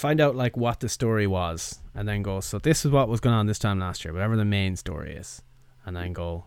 find 0.00 0.20
out 0.20 0.34
like 0.34 0.56
what 0.56 0.80
the 0.80 0.88
story 0.88 1.26
was 1.26 1.80
and 1.94 2.08
then 2.08 2.22
go 2.22 2.40
so 2.40 2.58
this 2.58 2.84
is 2.84 2.90
what 2.90 3.08
was 3.08 3.20
going 3.20 3.34
on 3.34 3.46
this 3.46 3.58
time 3.58 3.78
last 3.78 4.04
year 4.04 4.12
whatever 4.14 4.36
the 4.36 4.44
main 4.44 4.74
story 4.74 5.14
is 5.14 5.42
and 5.84 5.94
then 5.94 6.12
go 6.12 6.44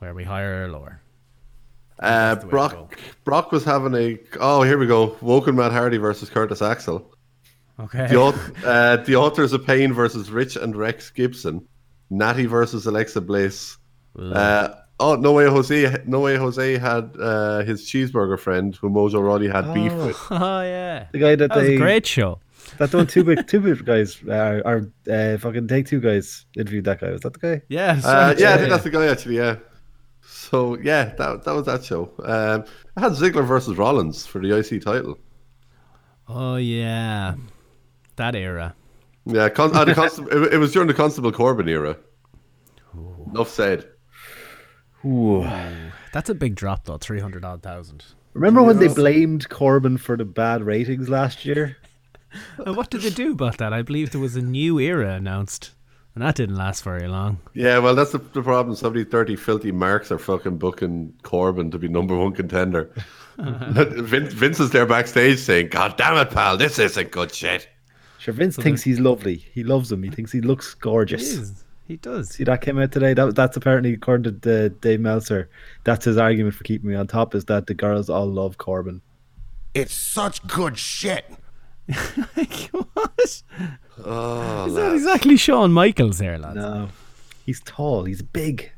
where 0.00 0.12
we 0.12 0.24
higher 0.24 0.64
or 0.64 0.68
lower 0.68 1.00
Uh, 1.98 2.34
the 2.34 2.40
way 2.40 2.40
to 2.42 2.48
Brock 2.48 2.98
Brock 3.24 3.52
was 3.52 3.64
having 3.64 3.94
a. 3.94 4.18
Oh, 4.40 4.62
here 4.62 4.76
we 4.76 4.86
go. 4.86 5.16
Woken 5.22 5.54
Matt 5.56 5.72
Hardy 5.72 5.96
versus 5.96 6.28
Curtis 6.28 6.60
Axel. 6.60 7.10
okay 7.80 8.06
The, 8.08 8.52
uh, 8.66 8.96
the 9.04 9.16
Authors 9.16 9.52
of 9.54 9.64
Pain 9.64 9.92
versus 9.94 10.30
Rich 10.30 10.56
and 10.56 10.76
Rex 10.76 11.10
Gibson. 11.10 11.66
Natty 12.10 12.46
versus 12.46 12.86
Alexa 12.86 13.20
Bliss. 13.20 13.78
Uh, 14.18 14.68
oh, 15.00 15.14
no 15.16 15.32
way 15.32 15.46
Jose. 15.46 15.96
No 16.06 16.20
way 16.20 16.36
Jose 16.36 16.78
had 16.78 17.10
uh, 17.20 17.62
his 17.64 17.82
cheeseburger 17.88 18.38
friend 18.38 18.76
who 18.76 18.90
Mojo 18.90 19.22
Rawley 19.22 19.48
had 19.48 19.72
beef 19.74 19.92
with. 19.92 20.16
oh 20.30 20.62
yeah 20.62 21.06
The 21.12 21.18
guy 21.18 21.34
that, 21.36 21.48
that 21.48 21.56
was 21.56 21.66
they 21.66 21.76
a 21.76 21.78
great 21.78 22.06
show 22.06 22.40
that 22.78 22.90
done 22.90 23.06
two 23.06 23.24
big 23.24 23.46
two 23.46 23.60
big 23.60 23.84
guys 23.84 24.22
uh, 24.28 24.60
or 24.64 24.90
uh, 25.10 25.38
fucking 25.38 25.68
take 25.68 25.86
two 25.86 26.00
guys 26.00 26.46
interviewed 26.56 26.84
that 26.84 27.00
guy. 27.00 27.10
Was 27.10 27.22
that 27.22 27.32
the 27.34 27.38
guy? 27.38 27.62
yeah 27.68 27.94
that's 27.94 28.06
Uh, 28.06 28.26
right, 28.28 28.38
yeah, 28.38 28.54
I 28.54 28.56
think 28.58 28.70
that's 28.70 28.84
the 28.84 28.90
guy 28.90 29.06
actually. 29.06 29.36
Yeah. 29.36 29.56
So 30.28 30.76
yeah, 30.78 31.14
that 31.16 31.44
that 31.44 31.52
was 31.54 31.66
that 31.66 31.84
show. 31.84 32.10
Um, 32.22 32.64
I 32.96 33.00
had 33.00 33.12
Ziggler 33.12 33.46
versus 33.46 33.76
Rollins 33.78 34.26
for 34.26 34.40
the 34.40 34.56
IC 34.58 34.82
title. 34.84 35.18
oh 36.28 36.56
yeah 36.56 37.34
that 38.16 38.34
era 38.34 38.74
Yeah, 39.26 39.48
con- 39.48 39.74
uh, 39.76 39.84
the 39.84 39.94
constable, 39.94 40.32
it, 40.32 40.54
it 40.54 40.58
was 40.58 40.72
during 40.72 40.88
the 40.88 40.94
Constable 40.94 41.30
Corbin 41.32 41.68
era. 41.68 41.96
Enough 43.26 43.48
said. 43.50 43.86
Ooh. 45.04 45.46
that's 46.12 46.28
a 46.30 46.34
big 46.34 46.54
drop 46.56 46.84
though 46.84 46.96
300 46.98 47.44
odd 47.44 47.62
thousand 47.62 48.04
Remember 48.34 48.62
when 48.62 48.78
they 48.78 48.88
blamed 48.88 49.48
Corbin 49.48 49.96
for 49.96 50.16
the 50.16 50.24
bad 50.26 50.62
ratings 50.62 51.08
last 51.08 51.44
year? 51.46 51.76
And 52.58 52.76
what 52.76 52.90
did 52.90 53.02
they 53.02 53.10
do 53.10 53.32
about 53.32 53.58
that 53.58 53.72
I 53.72 53.82
believe 53.82 54.10
there 54.10 54.20
was 54.20 54.36
a 54.36 54.42
new 54.42 54.78
era 54.78 55.14
announced 55.14 55.72
and 56.14 56.24
that 56.24 56.36
didn't 56.36 56.56
last 56.56 56.82
very 56.82 57.06
long 57.08 57.38
Yeah, 57.54 57.78
well, 57.78 57.94
that's 57.94 58.12
the, 58.12 58.18
the 58.18 58.42
problem. 58.42 58.74
Somebody 58.74 59.04
thirty 59.04 59.36
filthy 59.36 59.72
marks 59.72 60.10
are 60.10 60.18
fucking 60.18 60.58
booking 60.58 61.12
Corbin 61.22 61.70
to 61.70 61.78
be 61.78 61.88
number 61.88 62.16
one 62.16 62.32
contender. 62.32 62.90
Vince, 63.38 64.32
Vince 64.32 64.60
is 64.60 64.70
there 64.70 64.86
backstage 64.86 65.38
saying, 65.38 65.68
"God 65.68 65.96
damn 65.98 66.16
it, 66.16 66.30
pal, 66.30 66.56
this 66.56 66.78
isn't 66.78 67.10
good 67.10 67.34
shit." 67.34 67.68
Sure, 68.18 68.32
Vince 68.32 68.56
thinks 68.56 68.82
he's 68.82 68.98
lovely. 68.98 69.36
He 69.36 69.62
loves 69.62 69.92
him. 69.92 70.02
He 70.02 70.10
thinks 70.10 70.32
he 70.32 70.40
looks 70.40 70.72
he 70.72 70.80
gorgeous. 70.80 71.22
is 71.22 71.64
he 71.86 71.96
does 71.96 72.30
See 72.30 72.44
that 72.44 72.62
came 72.62 72.78
out 72.78 72.90
today. 72.92 73.14
That 73.14 73.36
that's 73.36 73.56
apparently 73.56 73.92
according 73.92 74.40
to 74.40 74.66
uh, 74.66 74.68
Dave 74.80 75.00
Meltzer. 75.00 75.48
That's 75.84 76.04
his 76.04 76.16
argument 76.16 76.54
for 76.54 76.64
keeping 76.64 76.90
me 76.90 76.96
on 76.96 77.06
top 77.06 77.34
is 77.34 77.44
that 77.44 77.66
the 77.66 77.74
girls 77.74 78.10
all 78.10 78.26
love 78.26 78.58
Corbin. 78.58 79.02
It's 79.74 79.94
such 79.94 80.44
good 80.46 80.78
shit. 80.78 81.26
what 82.72 83.42
Oh, 84.04 84.66
is 84.66 84.74
that 84.74 84.92
exactly 84.94 85.36
Shawn 85.36 85.72
Michaels 85.72 86.18
there 86.18 86.38
lads 86.38 86.56
No, 86.56 86.88
he's 87.44 87.60
tall. 87.64 88.04
He's 88.04 88.22
big. 88.22 88.70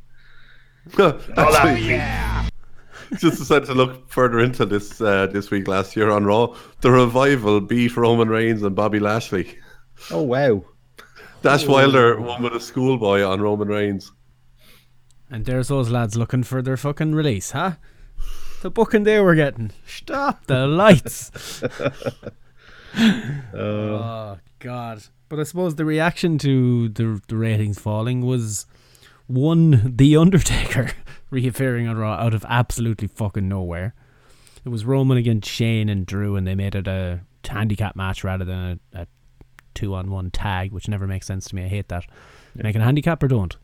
oh, 0.99 1.77
yeah. 1.79 2.49
Just 3.19 3.39
decided 3.39 3.67
to 3.67 3.75
look 3.75 4.09
further 4.11 4.39
into 4.41 4.67
this 4.67 5.01
uh, 5.01 5.27
this 5.27 5.51
week 5.51 5.67
last 5.67 5.97
year 5.97 6.11
on 6.11 6.25
Raw. 6.25 6.55
The 6.83 6.91
revival 6.91 7.61
beat 7.61 7.97
Roman 7.97 8.29
Reigns 8.29 8.63
and 8.63 8.77
Bobby 8.77 9.01
Lashley. 9.01 9.59
Oh 10.11 10.23
wow. 10.23 10.65
Dash 11.43 11.67
Wilder 11.67 12.21
won 12.21 12.43
with 12.43 12.55
a 12.55 12.61
schoolboy 12.61 13.23
on 13.23 13.41
Roman 13.41 13.69
Reigns. 13.69 14.13
And 15.31 15.45
there's 15.45 15.69
those 15.69 15.91
lads 15.91 16.17
looking 16.17 16.43
for 16.43 16.63
their 16.63 16.77
fucking 16.77 17.15
release, 17.15 17.53
huh? 17.53 17.73
The 18.63 18.71
booking 18.71 19.05
they 19.05 19.21
were 19.21 19.35
getting. 19.35 19.71
Stop 19.87 20.47
the 20.47 20.67
lights. 20.67 21.31
oh 23.55 24.39
God! 24.59 25.03
But 25.29 25.41
I 25.41 25.43
suppose 25.43 25.75
the 25.75 25.85
reaction 25.85 26.39
to 26.39 26.89
the 26.89 27.21
the 27.29 27.37
ratings 27.37 27.79
falling 27.79 28.23
was 28.25 28.67
one, 29.27 29.95
the 29.97 30.17
Undertaker 30.17 30.91
reappearing 31.31 31.87
on 31.87 31.97
Raw 31.99 32.15
out 32.15 32.35
of 32.35 32.45
absolutely 32.49 33.09
fucking 33.09 33.49
nowhere. 33.49 33.95
It 34.65 34.71
was 34.71 34.85
Roman 34.85 35.19
against 35.19 35.49
Shane 35.49 35.89
and 35.89 36.07
Drew, 36.07 36.35
and 36.35 36.47
they 36.47 36.55
made 36.55 36.75
it 36.75 36.89
a 36.89 37.21
handicap 37.47 37.95
match 37.95 38.25
rather 38.25 38.45
than 38.45 38.81
a, 38.95 39.01
a 39.03 39.07
two 39.75 39.95
on 39.95 40.11
one 40.11 40.31
tag, 40.31 40.73
which 40.73 40.89
never 40.89 41.07
makes 41.07 41.27
sense 41.27 41.47
to 41.49 41.55
me. 41.55 41.65
I 41.65 41.69
hate 41.69 41.89
that. 41.89 42.05
Make 42.55 42.75
it 42.75 42.81
a 42.81 42.85
handicap 42.85 43.23
or 43.23 43.29
don't. 43.29 43.57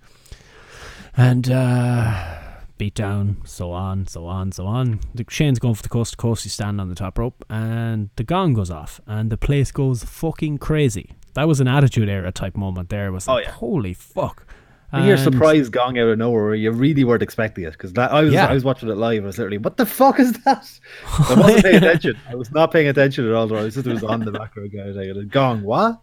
And 1.16 1.50
uh, 1.50 2.38
beat 2.78 2.94
down, 2.94 3.38
so 3.44 3.70
on, 3.72 4.06
so 4.06 4.26
on, 4.26 4.52
so 4.52 4.66
on. 4.66 5.00
The, 5.14 5.24
Shane's 5.28 5.58
going 5.58 5.74
for 5.74 5.82
the 5.82 5.88
coast 5.88 6.12
to 6.12 6.16
coast. 6.16 6.42
He's 6.42 6.52
standing 6.52 6.80
on 6.80 6.88
the 6.88 6.94
top 6.94 7.18
rope, 7.18 7.44
and 7.48 8.10
the 8.16 8.24
gong 8.24 8.54
goes 8.54 8.70
off, 8.70 9.00
and 9.06 9.30
the 9.30 9.36
place 9.36 9.70
goes 9.72 10.02
fucking 10.04 10.58
crazy. 10.58 11.12
That 11.34 11.48
was 11.48 11.60
an 11.60 11.68
attitude 11.68 12.08
era 12.08 12.30
type 12.32 12.56
moment. 12.56 12.88
There 12.90 13.06
It 13.06 13.10
was 13.12 13.28
oh, 13.28 13.34
like, 13.34 13.46
holy 13.46 13.94
fuck. 13.94 14.46
You 14.92 15.00
hear 15.02 15.14
And- 15.14 15.22
surprise 15.24 15.68
gong 15.70 15.98
out 15.98 16.06
of 16.06 16.18
nowhere 16.18 16.54
you 16.54 16.70
really 16.70 17.02
weren't 17.02 17.22
expecting 17.22 17.64
it 17.64 17.72
because 17.72 17.92
I 17.98 18.22
was 18.22 18.32
Yeah. 18.32 18.46
I 18.46 18.54
was 18.54 18.62
watching 18.62 18.88
it 18.88 18.94
live. 18.96 19.24
I 19.24 19.26
was 19.26 19.38
literally, 19.38 19.58
what 19.58 19.76
the 19.76 19.86
fuck 19.86 20.20
is 20.20 20.32
that? 20.44 20.70
I 21.28 21.34
wasn't 21.34 21.64
paying 21.64 21.76
attention. 21.82 22.16
I 22.28 22.36
was 22.36 22.52
not 22.52 22.70
paying 22.70 22.86
attention 22.86 23.26
at 23.26 23.32
all. 23.34 23.52
I 23.56 23.62
was 23.62 23.74
just 23.74 23.88
it 23.88 23.92
was 23.92 24.04
on 24.04 24.20
the 24.24 24.30
background. 24.30 24.70
Guy, 24.72 24.84
like, 24.90 25.28
gong, 25.30 25.62
what? 25.62 26.00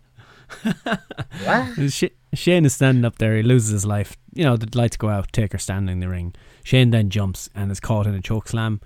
Sh- 1.90 2.04
Shane 2.34 2.66
is 2.66 2.74
standing 2.74 3.06
up 3.06 3.18
there. 3.18 3.36
He 3.38 3.44
loses 3.44 3.70
his 3.70 3.86
life. 3.86 4.18
You 4.34 4.44
know, 4.44 4.58
the 4.58 4.68
lights 4.78 4.98
go 4.98 5.08
out. 5.10 5.32
Taker 5.32 5.58
standing 5.58 5.94
in 5.94 6.00
the 6.02 6.10
ring. 6.10 6.34
Shane 6.64 6.90
then 6.92 7.10
jumps 7.10 7.50
and 7.56 7.72
is 7.72 7.80
caught 7.80 8.08
in 8.08 8.14
a 8.16 8.22
choke 8.22 8.48
slam, 8.48 8.82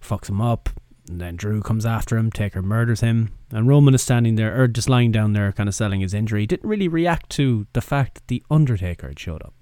fucks 0.00 0.28
him 0.28 0.40
up. 0.40 0.68
And 1.08 1.20
then 1.20 1.34
Drew 1.36 1.60
comes 1.62 1.84
after 1.84 2.16
him. 2.16 2.30
Taker 2.30 2.62
murders 2.62 3.00
him. 3.00 3.32
And 3.50 3.66
Roman 3.68 3.92
is 3.94 4.02
standing 4.02 4.36
there, 4.36 4.58
or 4.62 4.68
just 4.68 4.88
lying 4.88 5.10
down 5.10 5.32
there, 5.32 5.50
kind 5.52 5.68
of 5.68 5.74
selling 5.74 6.00
his 6.00 6.14
injury. 6.14 6.42
He 6.42 6.46
didn't 6.46 6.68
really 6.68 6.86
react 6.88 7.28
to 7.30 7.66
the 7.72 7.80
fact 7.80 8.14
that 8.14 8.28
the 8.28 8.42
Undertaker 8.50 9.08
had 9.08 9.18
showed 9.18 9.42
up. 9.42 9.52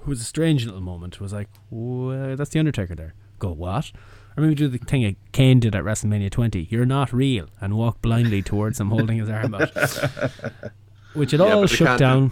It 0.00 0.06
was 0.06 0.20
a 0.20 0.24
strange 0.24 0.64
little 0.64 0.80
moment. 0.80 1.14
It 1.14 1.20
was 1.20 1.32
like, 1.32 1.48
"Wha- 1.70 2.36
that's 2.36 2.50
the 2.50 2.58
Undertaker 2.60 2.94
there. 2.94 3.14
Go, 3.40 3.50
what? 3.52 3.90
Or 4.36 4.42
maybe 4.42 4.54
do 4.54 4.68
the 4.68 4.78
thing 4.78 5.02
that 5.02 5.16
Kane 5.32 5.58
did 5.60 5.74
at 5.74 5.82
WrestleMania 5.84 6.30
20. 6.30 6.68
You're 6.70 6.86
not 6.86 7.12
real. 7.12 7.46
And 7.60 7.76
walk 7.76 8.00
blindly 8.00 8.40
towards 8.42 8.78
him, 8.80 8.90
holding 8.90 9.18
his 9.18 9.28
arm 9.28 9.54
out. 9.54 9.70
Which 11.14 11.32
it 11.34 11.40
Yeah, 11.40 11.52
all 11.54 11.66
shook 11.66 11.86
can't 11.88 11.98
do- 11.98 12.04
down. 12.04 12.30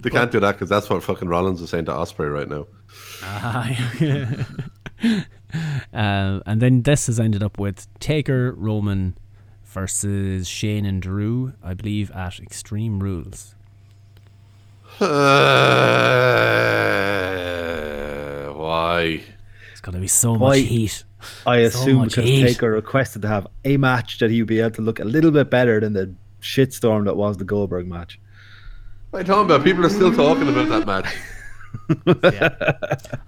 They 0.00 0.10
can't 0.10 0.30
do 0.30 0.40
that 0.40 0.52
because 0.52 0.68
that's 0.68 0.90
what 0.90 1.02
fucking 1.02 1.28
Rollins 1.28 1.62
is 1.62 1.70
saying 1.70 1.86
to 1.86 1.92
Ospreay 1.92 2.30
right 2.32 2.48
now. 2.48 2.66
Ah, 3.22 3.70
uh, 5.92 6.40
and 6.46 6.60
then 6.60 6.82
this 6.82 7.06
has 7.06 7.18
ended 7.20 7.42
up 7.42 7.58
with 7.58 7.86
Taker 8.00 8.52
Roman 8.52 9.16
versus 9.64 10.46
Shane 10.46 10.84
and 10.84 11.00
Drew, 11.02 11.54
I 11.62 11.74
believe, 11.74 12.10
at 12.12 12.38
Extreme 12.40 13.00
Rules. 13.00 13.54
Why? 18.56 19.22
It's 19.72 19.80
going 19.80 19.94
to 19.94 20.00
be 20.00 20.08
so 20.08 20.32
Why? 20.32 20.58
much 20.60 20.68
heat. 20.68 21.04
I 21.46 21.62
So 21.68 21.78
assume 21.80 21.96
much 21.98 22.10
because 22.16 22.24
heat. 22.30 22.42
Taker 22.46 22.70
requested 22.72 23.22
to 23.22 23.28
have 23.28 23.46
a 23.64 23.76
match 23.76 24.18
that 24.18 24.30
he 24.30 24.40
would 24.42 24.48
be 24.48 24.60
able 24.60 24.70
to 24.72 24.82
look 24.82 25.00
a 25.00 25.04
little 25.04 25.30
bit 25.30 25.50
better 25.50 25.80
than 25.80 25.92
the 25.94 26.14
shitstorm 26.42 27.04
that 27.06 27.16
was 27.16 27.36
the 27.38 27.44
Goldberg 27.44 27.86
match. 27.88 28.20
What 29.10 29.18
are 29.18 29.22
you 29.22 29.26
talking 29.26 29.44
about? 29.46 29.64
People 29.64 29.86
are 29.86 29.90
still 29.90 30.12
talking 30.12 30.48
about 30.48 30.68
that 30.68 30.86
match. 30.86 31.06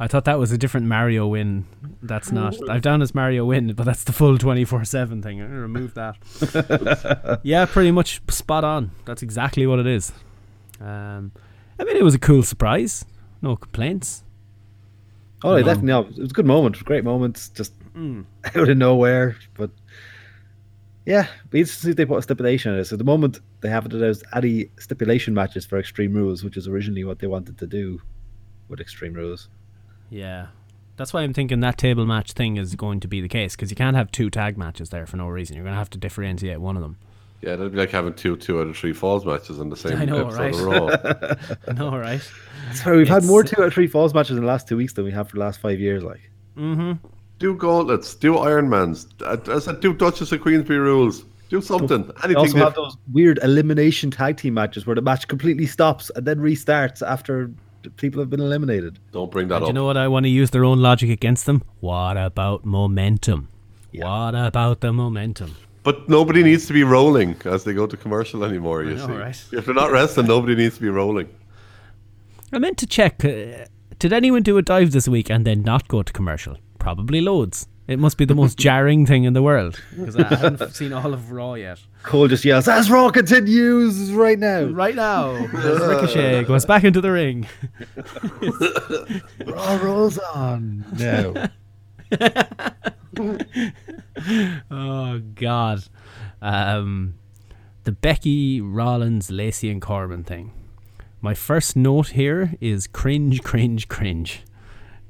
I 0.00 0.06
thought 0.08 0.24
that 0.24 0.38
was 0.38 0.52
a 0.52 0.58
different 0.58 0.86
Mario 0.86 1.26
win. 1.26 1.66
That's 2.02 2.32
not. 2.32 2.56
I've 2.68 2.82
done 2.82 3.02
as 3.02 3.14
Mario 3.14 3.44
win, 3.44 3.72
but 3.74 3.84
that's 3.84 4.04
the 4.04 4.12
full 4.12 4.38
24 4.38 4.84
7 4.84 5.22
thing. 5.22 5.40
I'm 5.40 5.46
going 5.48 5.56
to 5.56 5.62
remove 5.62 5.94
that. 5.94 7.40
yeah, 7.44 7.64
pretty 7.66 7.90
much 7.90 8.20
spot 8.28 8.64
on. 8.64 8.90
That's 9.04 9.22
exactly 9.22 9.66
what 9.66 9.78
it 9.78 9.86
is. 9.86 10.12
Um, 10.80 11.32
I 11.78 11.84
mean, 11.84 11.96
it 11.96 12.04
was 12.04 12.14
a 12.14 12.18
cool 12.18 12.42
surprise. 12.42 13.04
No 13.42 13.56
complaints. 13.56 14.22
Oh, 15.42 15.56
No. 15.56 15.62
definitely. 15.62 15.86
No, 15.88 16.00
it 16.02 16.18
was 16.18 16.30
a 16.30 16.34
good 16.34 16.46
moment. 16.46 16.82
Great 16.84 17.04
moments, 17.04 17.48
just 17.50 17.72
out 17.96 18.68
of 18.68 18.76
nowhere. 18.76 19.36
But 19.54 19.70
yeah, 21.04 21.26
see 21.64 21.92
they 21.92 22.04
put 22.04 22.18
a 22.18 22.22
stipulation 22.22 22.72
on 22.72 22.78
it. 22.78 22.84
So 22.86 22.94
at 22.94 22.98
the 22.98 23.04
moment, 23.04 23.40
they 23.60 23.68
have 23.68 23.86
it 23.86 23.94
as 23.94 24.22
any 24.34 24.70
stipulation 24.78 25.34
matches 25.34 25.64
for 25.64 25.78
Extreme 25.78 26.14
Rules, 26.14 26.42
which 26.44 26.56
is 26.56 26.66
originally 26.68 27.04
what 27.04 27.18
they 27.20 27.26
wanted 27.26 27.58
to 27.58 27.66
do 27.66 28.00
with 28.68 28.80
Extreme 28.80 29.14
Rules. 29.14 29.48
Yeah. 30.10 30.46
That's 30.96 31.12
why 31.12 31.22
I'm 31.22 31.34
thinking 31.34 31.60
that 31.60 31.76
table 31.76 32.06
match 32.06 32.32
thing 32.32 32.56
is 32.56 32.74
going 32.74 33.00
to 33.00 33.08
be 33.08 33.20
the 33.20 33.28
case 33.28 33.54
because 33.54 33.70
you 33.70 33.76
can't 33.76 33.96
have 33.96 34.10
two 34.10 34.30
tag 34.30 34.56
matches 34.56 34.88
there 34.90 35.06
for 35.06 35.16
no 35.18 35.28
reason. 35.28 35.54
You're 35.56 35.64
going 35.64 35.74
to 35.74 35.78
have 35.78 35.90
to 35.90 35.98
differentiate 35.98 36.60
one 36.60 36.76
of 36.76 36.82
them. 36.82 36.96
Yeah, 37.42 37.54
that'd 37.56 37.72
be 37.72 37.78
like 37.78 37.90
having 37.90 38.14
two 38.14 38.36
two 38.38 38.60
out 38.60 38.66
of 38.66 38.76
three 38.78 38.94
falls 38.94 39.26
matches 39.26 39.58
in 39.58 39.68
the 39.68 39.76
same 39.76 39.96
I 40.00 40.04
know, 40.06 40.26
episode 40.28 40.38
right? 40.40 40.54
of 40.54 41.36
Raw. 41.36 41.46
I 41.68 41.72
know, 41.74 41.96
right? 41.98 42.22
So 42.74 42.96
we've 42.96 43.06
had 43.08 43.24
more 43.24 43.44
two 43.44 43.60
out 43.60 43.68
of 43.68 43.74
three 43.74 43.86
falls 43.88 44.14
matches 44.14 44.36
in 44.38 44.42
the 44.42 44.48
last 44.48 44.66
two 44.68 44.76
weeks 44.78 44.94
than 44.94 45.04
we 45.04 45.10
have 45.12 45.28
for 45.28 45.36
the 45.36 45.40
last 45.40 45.60
five 45.60 45.78
years. 45.78 46.02
Like, 46.02 46.30
Mm-hmm. 46.56 46.92
Do 47.38 47.54
gauntlets, 47.54 48.14
do 48.14 48.32
Ironmans, 48.32 49.06
I 49.22 49.54
I 49.54 49.58
said 49.58 49.80
do 49.80 49.92
Duchess 49.92 50.32
of 50.32 50.40
Queensberry 50.40 50.78
rules, 50.78 51.26
do 51.50 51.60
something, 51.60 52.06
we 52.06 52.12
anything. 52.24 52.36
also 52.36 52.56
have 52.56 52.68
diff- 52.68 52.76
those 52.76 52.96
weird 53.12 53.38
elimination 53.42 54.10
tag 54.10 54.38
team 54.38 54.54
matches 54.54 54.86
where 54.86 54.94
the 54.96 55.02
match 55.02 55.28
completely 55.28 55.66
stops 55.66 56.10
and 56.16 56.26
then 56.26 56.38
restarts 56.38 57.06
after 57.06 57.48
the 57.48 57.52
people 57.96 58.20
have 58.20 58.30
been 58.30 58.40
eliminated. 58.40 58.98
Don't 59.12 59.30
bring 59.30 59.48
that 59.48 59.56
And 59.56 59.64
up. 59.64 59.68
you 59.68 59.72
know 59.74 59.84
what? 59.84 59.96
I 59.96 60.08
want 60.08 60.24
to 60.24 60.30
use 60.30 60.50
their 60.50 60.64
own 60.64 60.80
logic 60.80 61.10
against 61.10 61.46
them. 61.46 61.62
What 61.80 62.16
about 62.16 62.64
momentum? 62.64 63.48
What 63.92 64.34
about 64.34 64.80
the 64.80 64.92
momentum? 64.92 65.56
But 65.82 66.08
nobody 66.08 66.42
needs 66.42 66.66
to 66.66 66.72
be 66.72 66.82
rolling 66.84 67.36
as 67.44 67.64
they 67.64 67.72
go 67.72 67.86
to 67.86 67.96
commercial 67.96 68.44
anymore. 68.44 68.82
You 68.84 68.96
know, 68.96 69.06
see, 69.06 69.12
right? 69.12 69.44
if 69.52 69.64
they're 69.66 69.74
not 69.74 69.92
resting, 69.92 70.26
nobody 70.26 70.54
needs 70.56 70.74
to 70.76 70.80
be 70.82 70.88
rolling. 70.88 71.28
I 72.52 72.58
meant 72.58 72.76
to 72.78 72.86
check. 72.86 73.24
Uh, 73.24 73.66
did 73.98 74.12
anyone 74.12 74.42
do 74.42 74.58
a 74.58 74.62
dive 74.62 74.90
this 74.90 75.08
week 75.08 75.30
and 75.30 75.46
then 75.46 75.62
not 75.62 75.88
go 75.88 76.02
to 76.02 76.12
commercial? 76.12 76.56
Probably 76.78 77.20
loads. 77.20 77.68
It 77.88 77.98
must 78.00 78.18
be 78.18 78.24
the 78.24 78.34
most 78.34 78.58
jarring 78.66 79.06
thing 79.06 79.24
in 79.24 79.32
the 79.32 79.42
world 79.42 79.80
because 79.90 80.16
I 80.16 80.34
haven't 80.34 80.74
seen 80.74 80.92
all 80.92 81.14
of 81.14 81.30
Raw 81.30 81.54
yet. 81.54 81.78
Cole 82.02 82.26
just 82.28 82.44
yells, 82.44 82.66
"As 82.68 82.90
Raw 82.90 83.10
continues 83.10 84.12
right 84.12 84.38
now." 84.38 84.64
Right 84.64 84.94
now, 84.96 85.30
as 85.30 85.80
Ricochet 85.80 86.44
goes 86.48 86.64
back 86.66 86.84
into 86.84 87.00
the 87.00 87.12
ring. 87.12 87.46
Raw 89.46 89.76
rolls 89.82 90.18
on 90.18 90.84
now. 90.98 91.48
oh 94.70 95.20
God, 95.34 95.84
um, 96.42 97.14
the 97.84 97.92
Becky 97.92 98.60
Rollins, 98.60 99.30
Lacey, 99.30 99.70
and 99.70 99.80
Corbin 99.80 100.24
thing. 100.24 100.52
My 101.20 101.34
first 101.34 101.76
note 101.76 102.08
here 102.08 102.54
is 102.60 102.86
cringe, 102.86 103.42
cringe, 103.42 103.88
cringe. 103.88 104.42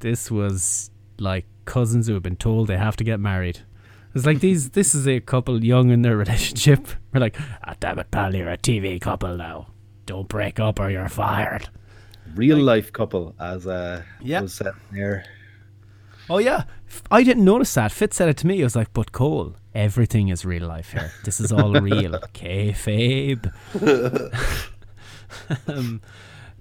This 0.01 0.31
was 0.31 0.91
like 1.19 1.47
cousins 1.67 2.07
who 2.07 2.15
have 2.15 2.23
been 2.23 2.37
told 2.37 2.69
they 2.69 2.77
have 2.79 2.97
to 2.97 3.05
get 3.05 3.21
married. 3.21 3.61
It's 4.15 4.25
like 4.25 4.41
these. 4.41 4.71
This 4.79 4.95
is 4.95 5.07
a 5.07 5.21
couple 5.21 5.63
young 5.65 5.91
in 5.91 6.03
their 6.03 6.17
relationship. 6.25 6.87
We're 7.13 7.21
like, 7.21 7.37
ah, 7.65 7.75
damn 7.81 7.99
it, 7.99 8.11
pal, 8.11 8.35
you're 8.35 8.51
a 8.51 8.57
TV 8.59 8.99
couple 9.01 9.37
now. 9.37 9.67
Don't 10.07 10.29
break 10.29 10.59
up 10.61 10.81
or 10.81 10.89
you're 10.91 11.09
fired. 11.09 11.69
Real 12.35 12.59
life 12.59 12.93
couple, 12.93 13.35
as 13.39 13.67
uh, 13.67 14.03
Yeah. 14.23 14.41
was 14.43 14.55
said 14.55 14.73
there. 14.93 15.25
Oh 16.29 16.39
yeah, 16.39 16.65
I 17.11 17.23
didn't 17.23 17.45
notice 17.45 17.73
that. 17.75 17.93
Fitz 17.93 18.17
said 18.17 18.29
it 18.29 18.37
to 18.39 18.47
me. 18.49 18.61
I 18.61 18.65
was 18.65 18.75
like, 18.75 18.93
"But 18.93 19.13
Cole, 19.13 19.55
everything 19.75 20.27
is 20.29 20.45
real 20.45 20.67
life 20.67 20.91
here. 20.93 21.13
This 21.25 21.39
is 21.41 21.53
all 21.53 21.73
real." 21.75 22.19
Kayfabe. 22.35 23.53
um, 25.69 26.01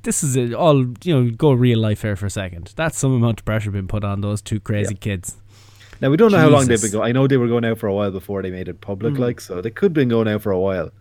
this 0.05 0.23
is 0.23 0.35
it 0.37 0.53
all. 0.53 0.85
You 1.03 1.13
know, 1.23 1.29
go 1.31 1.51
real 1.51 1.79
life 1.79 2.01
here 2.03 2.15
for 2.15 2.27
a 2.27 2.29
second. 2.29 2.73
That's 2.77 2.97
some 2.97 3.13
amount 3.13 3.41
of 3.41 3.45
pressure 3.45 3.71
being 3.71 3.87
put 3.87 4.03
on 4.05 4.21
those 4.21 4.41
two 4.41 4.59
crazy 4.61 4.95
kids. 4.95 5.35
Now 6.01 6.09
we 6.09 6.17
don't 6.17 6.31
know 6.31 6.39
how 6.39 6.47
long 6.49 6.65
they've 6.65 6.81
been 6.81 6.91
going. 6.91 7.07
I 7.09 7.11
know 7.11 7.27
they 7.27 7.37
were 7.37 7.47
going 7.49 7.65
out 7.65 7.77
for 7.79 7.87
a 7.87 7.93
while 7.93 8.11
before 8.11 8.41
they 8.41 8.51
made 8.51 8.67
it 8.69 8.79
public, 8.81 9.13
Mm. 9.15 9.19
like 9.19 9.41
so 9.41 9.61
they 9.61 9.69
could 9.71 9.87
have 9.91 9.93
been 9.93 10.09
going 10.09 10.27
out 10.29 10.41
for 10.41 10.51
a 10.51 10.59
while. 10.59 10.91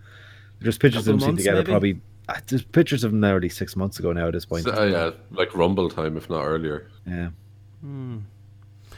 There's 0.61 0.78
pictures 0.78 1.07
of 1.09 1.14
Couple 1.16 1.26
them 1.28 1.36
seen 1.36 1.44
together, 1.44 1.61
maybe? 1.62 1.70
probably. 1.72 2.00
uh, 2.28 2.34
There's 2.46 2.62
pictures 2.64 3.05
of 3.05 3.11
them 3.12 3.22
already 3.24 3.48
six 3.48 3.76
months 3.76 3.98
ago 3.98 4.12
now. 4.12 4.26
At 4.28 4.32
this 4.34 4.44
point, 4.46 4.64
So, 4.64 4.72
uh, 4.72 4.84
yeah, 4.84 5.11
like 5.32 5.55
Rumble 5.55 5.90
time, 5.90 6.16
if 6.16 6.28
not 6.30 6.42
earlier. 6.44 6.88
yeah. 7.07 7.30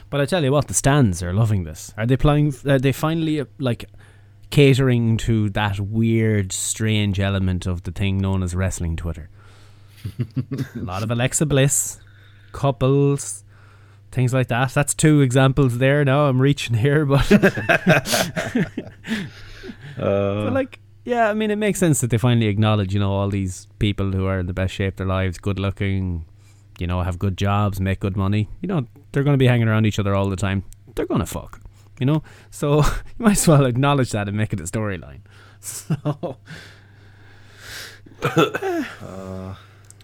But 0.09 0.21
I 0.21 0.25
tell 0.25 0.43
you 0.43 0.51
what, 0.53 0.67
the 0.67 0.73
stands 0.73 1.21
are 1.21 1.33
loving 1.33 1.63
this. 1.65 1.93
Are 1.97 2.05
they 2.05 2.15
playing? 2.15 2.53
Are 2.65 2.79
they 2.79 2.93
finally 2.93 3.41
uh, 3.41 3.45
like 3.59 3.85
catering 4.51 5.17
to 5.17 5.49
that 5.49 5.79
weird, 5.81 6.53
strange 6.53 7.19
element 7.19 7.65
of 7.65 7.83
the 7.83 7.91
thing 7.91 8.17
known 8.17 8.41
as 8.43 8.55
wrestling 8.55 8.95
Twitter? 8.95 9.29
a 10.75 10.79
lot 10.79 11.03
of 11.03 11.11
Alexa 11.11 11.45
Bliss, 11.45 11.99
couples, 12.51 13.43
things 14.11 14.33
like 14.33 14.47
that. 14.47 14.73
That's 14.73 14.93
two 14.93 15.21
examples 15.21 15.77
there. 15.77 16.03
Now 16.03 16.27
I'm 16.27 16.41
reaching 16.41 16.75
here, 16.75 17.05
but, 17.05 17.27
but 17.29 18.87
uh. 19.99 20.51
like, 20.51 20.79
yeah, 21.05 21.29
I 21.29 21.33
mean, 21.33 21.51
it 21.51 21.55
makes 21.57 21.79
sense 21.79 22.01
that 22.01 22.09
they 22.09 22.17
finally 22.17 22.47
acknowledge, 22.47 22.93
you 22.93 22.99
know, 22.99 23.11
all 23.11 23.29
these 23.29 23.67
people 23.79 24.11
who 24.11 24.25
are 24.25 24.39
in 24.39 24.47
the 24.47 24.53
best 24.53 24.73
shape 24.73 24.93
of 24.93 24.97
their 24.97 25.07
lives, 25.07 25.37
good 25.37 25.59
looking, 25.59 26.25
you 26.79 26.87
know, 26.87 27.01
have 27.01 27.17
good 27.17 27.37
jobs, 27.37 27.79
make 27.79 27.99
good 27.99 28.17
money. 28.17 28.49
You 28.61 28.67
know, 28.67 28.85
they're 29.11 29.23
going 29.23 29.33
to 29.33 29.37
be 29.37 29.47
hanging 29.47 29.67
around 29.67 29.85
each 29.85 29.99
other 29.99 30.15
all 30.15 30.29
the 30.29 30.35
time. 30.35 30.63
They're 30.95 31.05
going 31.05 31.21
to 31.21 31.25
fuck. 31.25 31.61
You 31.99 32.05
know, 32.05 32.23
so 32.51 32.77
you 32.83 32.83
might 33.19 33.37
as 33.37 33.47
well 33.47 33.65
acknowledge 33.65 34.11
that 34.11 34.27
and 34.27 34.37
make 34.37 34.53
it 34.53 34.59
a 34.59 34.63
storyline. 34.63 35.21
So. 35.59 36.37
Uh. 38.19 39.53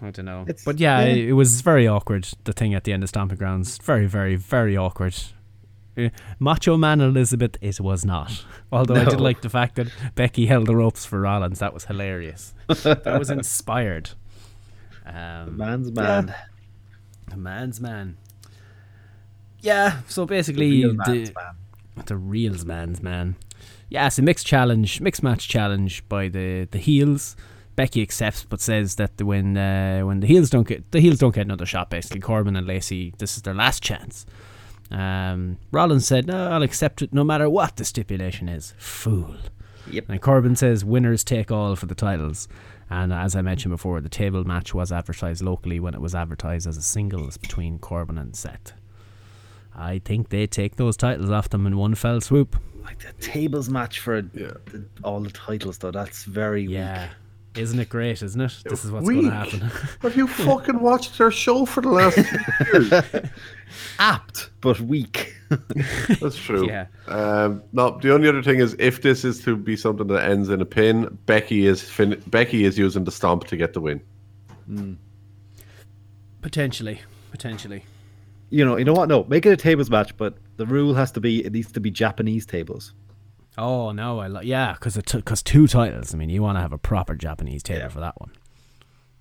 I 0.04 0.10
don't 0.10 0.24
know, 0.26 0.42
It's- 0.42 0.64
but 0.64 0.78
yeah, 0.78 1.00
yeah. 1.00 1.12
It, 1.14 1.28
it 1.30 1.32
was 1.32 1.60
very 1.62 1.88
awkward. 1.88 2.28
The 2.44 2.52
thing 2.52 2.74
at 2.74 2.84
the 2.84 2.92
end 2.92 3.02
of 3.02 3.08
Stomping 3.08 3.38
Grounds, 3.38 3.78
very, 3.78 4.06
very, 4.06 4.36
very 4.36 4.76
awkward. 4.76 5.14
Uh, 5.96 6.08
Macho 6.38 6.76
Man 6.76 7.00
Elizabeth, 7.00 7.56
it 7.60 7.80
was 7.80 8.04
not. 8.04 8.44
Although 8.72 8.96
I 8.96 9.04
did 9.04 9.20
like 9.20 9.40
the 9.42 9.48
fact 9.48 9.76
that 9.76 9.86
Becky 10.14 10.46
held 10.46 10.66
the 10.66 10.74
ropes 10.76 11.06
for 11.06 11.20
Rollins. 11.20 11.60
That 11.60 11.72
was 11.72 11.84
hilarious. 11.86 12.52
that 12.68 13.16
was 13.18 13.30
inspired. 13.38 14.10
Um, 15.06 15.56
Man's 15.56 15.92
man. 15.92 16.34
the 17.30 17.36
man's 17.36 17.80
man. 17.80 18.16
Yeah, 19.60 20.00
so 20.08 20.26
basically, 20.26 20.70
Real 20.84 20.88
the, 20.90 20.94
man's 21.06 21.34
man. 21.34 22.04
the 22.06 22.16
reals 22.16 22.64
man's 22.64 23.02
man. 23.02 23.36
Yeah, 23.88 24.06
it's 24.06 24.18
a 24.18 24.22
mixed 24.22 24.46
challenge, 24.46 25.00
mixed 25.00 25.22
match 25.22 25.48
challenge 25.48 26.06
by 26.08 26.28
the 26.28 26.68
the 26.70 26.78
heels. 26.78 27.36
Becky 27.76 28.02
accepts, 28.02 28.44
but 28.44 28.60
says 28.60 28.96
that 28.96 29.20
when 29.20 29.56
uh, 29.56 30.00
when 30.02 30.20
the 30.20 30.26
heels 30.26 30.50
don't 30.50 30.66
get 30.66 30.90
the 30.92 31.00
heels 31.00 31.18
don't 31.18 31.34
get 31.34 31.46
another 31.46 31.66
shot. 31.66 31.90
Basically, 31.90 32.20
Corbin 32.20 32.56
and 32.56 32.66
Lacey, 32.66 33.14
this 33.18 33.36
is 33.36 33.42
their 33.42 33.54
last 33.54 33.82
chance. 33.82 34.26
Um, 34.90 35.58
Rollins 35.72 36.06
said, 36.06 36.26
"No, 36.26 36.50
I'll 36.50 36.62
accept 36.62 37.02
it 37.02 37.12
no 37.12 37.24
matter 37.24 37.48
what 37.50 37.76
the 37.76 37.84
stipulation 37.84 38.48
is." 38.48 38.74
Fool. 38.78 39.36
Yep. 39.90 40.04
And 40.08 40.20
Corbin 40.22 40.56
says, 40.56 40.84
"Winners 40.84 41.24
take 41.24 41.50
all 41.50 41.76
for 41.76 41.86
the 41.86 41.94
titles." 41.94 42.48
And 42.90 43.12
as 43.12 43.34
I 43.34 43.42
mentioned 43.42 43.72
before, 43.72 44.00
the 44.00 44.08
table 44.08 44.44
match 44.44 44.74
was 44.74 44.92
advertised 44.92 45.42
locally 45.42 45.80
when 45.80 45.94
it 45.94 46.00
was 46.00 46.14
advertised 46.14 46.66
as 46.66 46.76
a 46.76 46.82
singles 46.82 47.36
between 47.38 47.78
Corbin 47.78 48.18
and 48.18 48.36
Seth. 48.36 48.72
I 49.74 50.00
think 50.04 50.28
they 50.28 50.46
take 50.46 50.76
those 50.76 50.96
titles 50.96 51.30
off 51.30 51.48
them 51.48 51.66
in 51.66 51.76
one 51.76 51.94
fell 51.94 52.20
swoop. 52.20 52.56
Like 52.84 53.00
the 53.00 53.12
tables 53.14 53.68
match 53.68 53.98
for 53.98 54.22
the, 54.22 54.60
all 55.02 55.20
the 55.20 55.30
titles, 55.30 55.78
though. 55.78 55.90
That's 55.90 56.24
very 56.24 56.64
Yeah. 56.64 57.08
Isn't 57.56 57.78
it 57.78 57.88
great, 57.88 58.20
isn't 58.20 58.40
it? 58.40 58.52
This 58.64 58.84
is 58.84 58.90
what's 58.90 59.06
going 59.08 59.24
to 59.24 59.30
happen. 59.30 59.60
Have 60.00 60.16
you 60.16 60.26
fucking 60.26 60.80
watched 60.80 61.16
their 61.18 61.30
show 61.30 61.64
for 61.64 61.80
the 61.80 61.88
last 61.88 62.16
years? 62.16 62.92
apt 63.98 64.50
but 64.60 64.80
weak. 64.80 65.34
That's 66.20 66.36
true. 66.36 66.66
Yeah. 66.66 66.86
Um, 67.06 67.62
no, 67.72 67.98
the 68.00 68.12
only 68.12 68.28
other 68.28 68.42
thing 68.42 68.58
is 68.58 68.74
if 68.80 69.02
this 69.02 69.24
is 69.24 69.42
to 69.44 69.56
be 69.56 69.76
something 69.76 70.08
that 70.08 70.24
ends 70.24 70.48
in 70.48 70.60
a 70.60 70.64
pin, 70.64 71.16
Becky 71.26 71.66
is 71.66 71.82
fin- 71.82 72.22
Becky 72.26 72.64
is 72.64 72.76
using 72.76 73.04
the 73.04 73.12
stomp 73.12 73.44
to 73.44 73.56
get 73.56 73.72
the 73.72 73.80
win. 73.80 74.00
potentially. 76.42 77.00
Potentially. 77.30 77.84
you 78.50 78.64
know, 78.64 78.76
you 78.76 78.84
know 78.84 78.92
what? 78.92 79.08
No, 79.08 79.24
make 79.24 79.46
it 79.46 79.52
a 79.52 79.56
tables 79.56 79.90
match, 79.90 80.16
but 80.16 80.38
the 80.56 80.66
rule 80.66 80.94
has 80.94 81.10
to 81.12 81.20
be 81.20 81.44
it 81.44 81.52
needs 81.52 81.70
to 81.72 81.80
be 81.80 81.90
Japanese 81.90 82.46
tables. 82.46 82.94
Oh, 83.56 83.92
no. 83.92 84.20
I 84.20 84.28
li- 84.28 84.46
yeah, 84.46 84.72
because 84.72 84.96
it 84.96 85.10
because 85.12 85.42
two 85.42 85.66
titles. 85.66 86.14
I 86.14 86.18
mean, 86.18 86.30
you 86.30 86.42
want 86.42 86.56
to 86.56 86.60
have 86.60 86.72
a 86.72 86.78
proper 86.78 87.14
Japanese 87.14 87.62
table 87.62 87.88
for 87.88 88.00
that 88.00 88.20
one. 88.20 88.32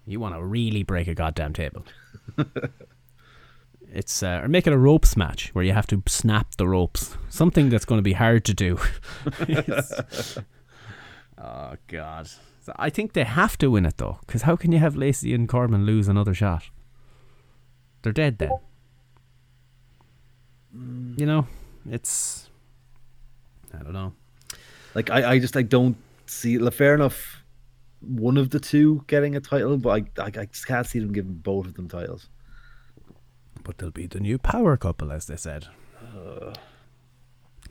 You 0.06 0.20
want 0.20 0.36
to 0.36 0.44
really 0.44 0.84
break 0.84 1.08
a 1.08 1.16
goddamn 1.16 1.54
table. 1.54 1.86
it's 3.94 4.22
uh, 4.24 4.42
or 4.44 4.48
make 4.48 4.68
it 4.68 4.74
a 4.74 4.78
ropes 4.78 5.16
match 5.16 5.50
where 5.54 5.64
you 5.64 5.74
have 5.74 5.88
to 5.88 6.04
snap 6.08 6.56
the 6.58 6.68
ropes. 6.68 7.16
Something 7.30 7.70
that's 7.70 7.86
going 7.86 8.00
to 8.00 8.04
be 8.04 8.14
hard 8.14 8.44
to 8.46 8.54
do. 8.54 8.80
Oh 11.44 11.76
God! 11.88 12.30
So 12.62 12.74
I 12.78 12.90
think 12.90 13.14
they 13.14 13.26
have 13.26 13.58
to 13.58 13.70
win 13.70 13.86
it 13.86 13.98
though, 13.98 14.20
because 14.26 14.44
how 14.44 14.56
can 14.56 14.72
you 14.72 14.80
have 14.80 14.96
Lacey 14.96 15.34
and 15.34 15.50
Corbin 15.50 15.86
lose 15.86 16.08
another 16.08 16.34
shot? 16.34 16.70
They're 18.02 18.14
dead 18.14 18.38
then. 18.38 18.52
You 21.18 21.26
know, 21.26 21.48
it's 21.90 22.50
I 23.78 23.84
don't 23.84 23.94
know. 23.94 24.14
Like 24.96 25.10
I, 25.10 25.32
I 25.34 25.40
just 25.40 25.58
I 25.58 25.62
don't 25.64 25.98
see. 26.26 26.58
Like, 26.58 26.74
fair 26.74 26.94
enough, 26.96 27.44
one 28.02 28.38
of 28.38 28.50
the 28.52 28.60
two 28.60 29.04
getting 29.08 29.36
a 29.36 29.40
title, 29.40 29.78
but 29.78 29.90
I, 29.90 30.22
I, 30.22 30.26
I 30.26 30.46
just 30.46 30.68
can't 30.68 30.86
see 30.86 31.00
them 31.00 31.14
giving 31.14 31.34
both 31.36 31.66
of 31.66 31.74
them 31.76 31.88
titles. 31.88 32.30
But 33.64 33.78
they'll 33.78 33.92
be 33.92 34.08
the 34.08 34.20
new 34.20 34.38
power 34.38 34.76
couple, 34.78 35.12
as 35.12 35.26
they 35.28 35.38
said. 35.38 35.68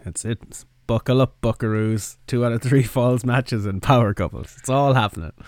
That's 0.05 0.25
it. 0.25 0.39
It's 0.49 0.65
buckle 0.87 1.21
up, 1.21 1.41
buckaroos. 1.43 2.17
Two 2.27 2.45
out 2.45 2.53
of 2.53 2.63
three 2.63 2.83
falls 2.95 3.25
matches 3.25 3.67
and 3.67 3.83
power 3.83 4.15
couples. 4.15 4.57
It's 4.59 4.69
all 4.69 4.95
happening. 4.95 5.33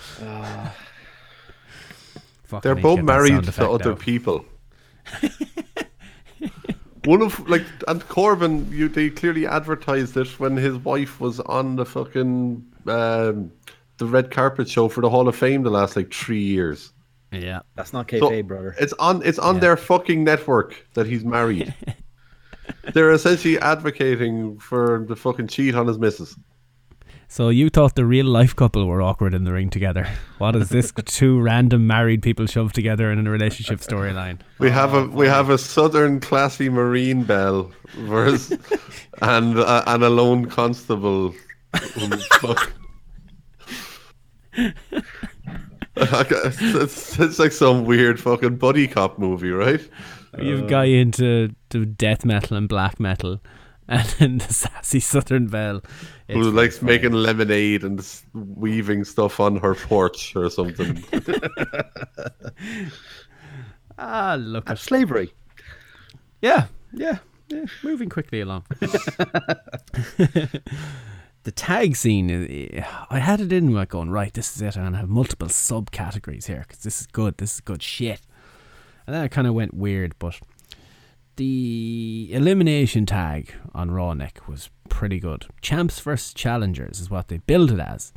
Fuck, 2.45 2.59
I 2.59 2.61
They're 2.61 2.75
both 2.75 3.03
married 3.03 3.45
to 3.45 3.69
other 3.71 3.93
out. 3.93 3.99
people. 3.99 4.45
One 7.05 7.23
of 7.23 7.47
like 7.49 7.65
and 7.89 8.07
Corbin, 8.09 8.67
you 8.71 8.89
they 8.89 9.11
clearly 9.11 9.47
advertised 9.47 10.17
it 10.17 10.29
when 10.41 10.57
his 10.57 10.77
wife 10.79 11.21
was 11.21 11.41
on 11.41 11.77
the 11.77 11.85
fucking 11.85 12.65
um, 12.87 13.53
the 13.99 14.07
red 14.07 14.31
carpet 14.31 14.69
show 14.69 14.89
for 14.89 15.01
the 15.01 15.11
Hall 15.11 15.29
of 15.29 15.37
Fame 15.37 15.63
the 15.63 15.71
last 15.71 15.97
like 15.97 16.13
three 16.13 16.43
years. 16.43 16.93
Yeah. 17.31 17.61
That's 17.75 17.93
not 17.93 18.11
So, 18.11 18.43
brother. 18.43 18.75
It's 18.79 18.93
on 18.95 19.23
it's 19.25 19.39
on 19.39 19.57
Yeah. 19.57 19.61
their 19.61 19.77
fucking 19.77 20.25
network 20.25 20.87
that 20.95 21.07
he's 21.07 21.25
married. 21.25 21.75
They're 22.95 23.13
essentially 23.13 23.59
advocating 23.59 24.59
for 24.59 25.05
the 25.09 25.17
fucking 25.17 25.49
cheat 25.49 25.75
on 25.75 25.87
his 25.87 25.99
missus. 25.99 26.37
So 27.29 27.49
you 27.49 27.69
thought 27.71 27.95
the 27.95 28.05
real 28.05 28.27
life 28.27 28.55
couple 28.55 28.87
were 28.87 29.03
awkward 29.03 29.35
in 29.35 29.45
the 29.45 29.53
ring 29.53 29.71
together. 29.71 30.07
What 30.39 30.55
is 30.57 30.69
this? 30.69 30.93
two 31.05 31.41
random 31.41 31.87
married 31.87 32.23
people 32.23 32.47
shoved 32.47 32.75
together 32.75 33.11
in 33.11 33.27
a 33.27 33.31
relationship 33.31 33.81
storyline. 33.81 34.41
We 34.59 34.71
have 34.71 34.95
a 34.95 35.07
we 35.07 35.27
have 35.27 35.51
a 35.51 35.59
southern 35.59 36.21
classy 36.21 36.69
marine 36.69 37.25
belle 37.25 37.71
versus 37.97 38.59
and 39.23 39.59
uh, 39.59 39.83
and 39.87 40.05
a 40.05 40.11
lone 40.11 40.47
constable. 40.47 41.35
who 41.95 42.17
fuck- 42.41 42.73
it's, 45.97 46.61
it's, 46.61 47.19
it's 47.19 47.39
like 47.39 47.53
some 47.53 47.85
weird 47.85 48.21
fucking 48.21 48.57
buddy 48.57 48.87
cop 48.87 49.19
movie, 49.19 49.51
right? 49.51 49.81
You've 50.39 50.69
guy 50.69 50.87
into 50.87 51.55
to 51.71 51.85
death 51.85 52.25
metal 52.25 52.57
and 52.57 52.69
black 52.69 52.99
metal, 52.99 53.41
and 53.89 54.09
then 54.19 54.39
the 54.39 54.53
sassy 54.53 55.01
Southern 55.01 55.47
Belle. 55.47 55.83
Who 56.31 56.41
It's 56.41 56.55
likes 56.55 56.79
very 56.79 56.97
making 56.97 57.13
lemonade 57.13 57.85
and 57.85 58.03
weaving 58.33 59.05
stuff 59.05 59.41
on 59.41 59.57
her 59.57 59.75
porch 59.75 60.35
or 60.35 60.49
something. 60.49 61.05
ah 63.99 64.37
look 64.39 64.71
at 64.71 64.79
Slavery. 64.79 65.33
yeah 66.41 66.67
yeah 66.93 67.19
yeah 67.49 67.65
moving 67.83 68.09
quickly 68.09 68.41
along. 68.41 68.65
the 71.45 71.53
tag 71.55 71.95
scene, 71.95 72.31
uh, 72.31 73.05
I 73.11 73.19
had 73.19 73.41
it 73.41 73.53
in 73.53 73.75
like 73.75 73.91
going 73.91 74.11
right. 74.11 74.33
This 74.33 74.57
is 74.57 74.63
it. 74.63 74.77
And 74.77 74.87
I'm 74.87 74.93
gonna 74.93 75.01
have 75.01 75.11
multiple 75.11 75.49
subcategories 75.49 76.47
here 76.47 76.65
because 76.67 76.83
this 76.83 77.03
is 77.03 77.07
good. 77.07 77.37
This 77.37 77.57
is 77.57 77.61
good 77.61 77.83
shit. 77.83 78.23
And 79.07 79.15
then 79.15 79.25
it 79.25 79.31
kind 79.31 79.47
of 79.47 79.53
went 79.53 79.75
weird, 79.75 80.19
but 80.19 80.41
the 81.37 82.31
elimination 82.33 83.05
tag 83.05 83.53
on 83.75 83.91
Raw 83.91 84.15
Nick 84.15 84.49
was 84.49 84.71
pretty 84.95 85.19
good. 85.19 85.47
Champs 85.61 85.99
versus 86.01 86.33
challengers 86.33 87.01
is 87.01 87.11
what 87.11 87.27
they 87.29 87.39
billed 87.39 87.73
it 87.73 87.81
as. 87.81 88.13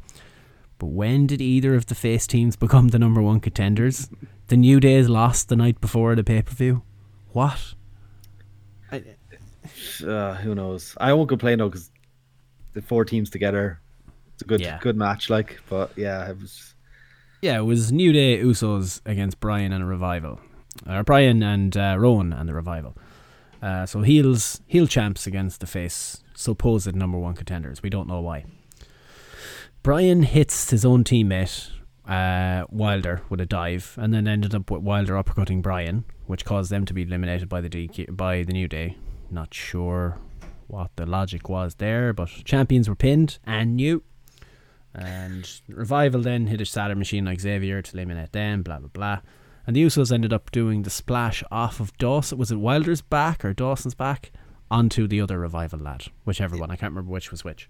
But 0.78 0.88
when 0.88 1.25
did 1.25 1.41
either 1.41 1.73
of 1.73 1.88
the 1.88 1.95
face 1.95 2.28
teams 2.28 2.55
become 2.55 2.89
the 2.89 2.99
number 2.99 3.21
one 3.21 3.39
contenders? 3.39 4.09
The 4.47 4.57
New 4.57 4.80
Days 4.80 5.09
lost 5.09 5.49
the 5.49 5.55
night 5.55 5.82
before 5.82 6.13
the 6.15 6.23
pay 6.23 6.41
per 6.43 6.53
view. 6.53 6.84
What? 7.34 7.73
Uh, 10.05 10.36
who 10.36 10.55
knows? 10.55 10.95
I 10.99 11.13
won't 11.13 11.30
complain 11.30 11.57
though 11.59 11.69
because 11.69 11.91
the 12.73 12.82
four 12.82 13.03
teams 13.05 13.30
together, 13.30 13.80
it's 14.34 14.43
a 14.43 14.45
good 14.45 14.61
Yeah. 14.61 14.78
good 14.82 14.95
match. 14.95 15.30
Like, 15.30 15.59
but 15.69 15.91
yeah, 15.95 16.30
it 16.30 16.39
was. 16.39 16.75
Yeah, 17.41 17.57
it 17.57 17.63
was 17.65 17.91
New 17.91 18.11
Day 18.13 18.39
Usos 18.41 19.01
against 19.05 19.39
Brian 19.39 19.71
and 19.71 19.84
a 19.84 19.88
Revival. 19.88 20.39
Or 20.88 21.03
Brian 21.03 21.43
and 21.43 21.75
uh, 21.75 21.95
Rowan 21.99 22.34
and 22.34 22.47
the 22.49 22.53
Revival. 22.53 22.95
Uh, 23.61 23.86
so 23.86 24.01
heels 24.01 24.61
heel 24.67 24.86
champs 24.88 25.25
against 25.28 25.59
the 25.59 25.67
face 25.67 26.23
supposed 26.38 26.95
number 26.95 27.17
one 27.17 27.33
contenders. 27.33 27.81
We 27.81 27.89
don't 27.89 28.07
know 28.07 28.21
why. 28.21 28.45
Brian 29.83 30.23
hits 30.23 30.69
his 30.69 30.85
own 30.85 31.03
teammate 31.03 31.71
uh, 32.07 32.65
Wilder 32.69 33.21
with 33.29 33.41
a 33.41 33.45
dive, 33.45 33.95
and 33.97 34.13
then 34.13 34.27
ended 34.27 34.55
up 34.55 34.71
with 34.71 34.81
Wilder 34.81 35.13
uppercutting 35.13 35.61
Brian, 35.61 36.05
which 36.25 36.45
caused 36.45 36.71
them 36.71 36.85
to 36.85 36.93
be 36.93 37.03
eliminated 37.03 37.49
by 37.49 37.61
the 37.61 37.69
DQ, 37.69 38.15
by 38.15 38.43
the 38.43 38.53
New 38.53 38.67
Day. 38.67 38.97
Not 39.29 39.53
sure 39.53 40.19
what 40.67 40.91
the 40.95 41.05
logic 41.05 41.49
was 41.49 41.75
there, 41.75 42.13
but 42.13 42.29
champions 42.45 42.88
were 42.88 42.95
pinned 42.95 43.39
and 43.45 43.75
new. 43.75 44.03
And 44.93 45.49
Revival 45.67 46.21
then 46.21 46.47
hit 46.47 46.61
a 46.61 46.65
Shatter 46.65 46.95
Machine 46.95 47.25
like 47.25 47.41
Xavier 47.41 47.81
to 47.81 47.93
eliminate 47.93 48.31
them, 48.31 48.63
blah 48.63 48.79
blah 48.79 48.89
blah. 48.91 49.19
And 49.65 49.75
the 49.75 49.83
Usos 49.83 50.13
ended 50.13 50.31
up 50.31 50.49
doing 50.51 50.83
the 50.83 50.89
splash 50.89 51.43
off 51.51 51.81
of 51.81 51.97
Dawson. 51.97 52.38
Was 52.38 52.51
it 52.51 52.59
Wilder's 52.59 53.01
back 53.01 53.43
or 53.43 53.53
Dawson's 53.53 53.95
back? 53.95 54.31
Onto 54.70 55.07
the 55.07 55.22
other 55.22 55.39
Revival 55.39 55.80
lad. 55.80 56.05
Whichever 56.26 56.57
one. 56.57 56.70
I 56.72 56.76
can't 56.76 56.91
remember 56.91 57.11
which 57.11 57.32
was 57.32 57.43
which. 57.43 57.70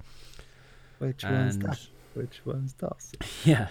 Which 1.00 1.24
one's 1.24 1.56
And- 1.56 1.64
that? 1.64 1.88
Which 2.16 2.41
one's 2.45 2.74
that? 2.76 3.06
Yeah. 3.45 3.68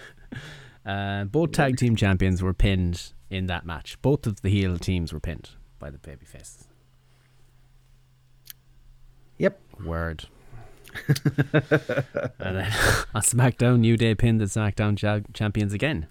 Uh, 0.85 1.25
both 1.25 1.51
tag 1.51 1.75
team 1.75 1.97
champions 1.97 2.41
were 2.41 2.53
pinned 2.53 3.11
in 3.29 3.47
that 3.47 3.65
match. 3.65 4.01
Both 4.01 4.25
of 4.25 4.41
the 4.41 4.49
heel 4.49 4.77
teams 4.77 5.11
were 5.11 5.19
pinned 5.19 5.49
by 5.79 5.89
the 5.89 5.97
baby 5.97 6.25
faces. 6.25 6.67
Yep. 9.37 9.59
Word. 9.83 10.25
and 11.07 11.17
then 12.39 12.71
on 13.13 13.21
SmackDown, 13.21 13.79
New 13.79 13.97
Day 13.97 14.15
pinned 14.15 14.39
the 14.39 14.45
SmackDown 14.45 14.97
cha- 14.97 15.19
champions 15.33 15.73
again. 15.73 16.07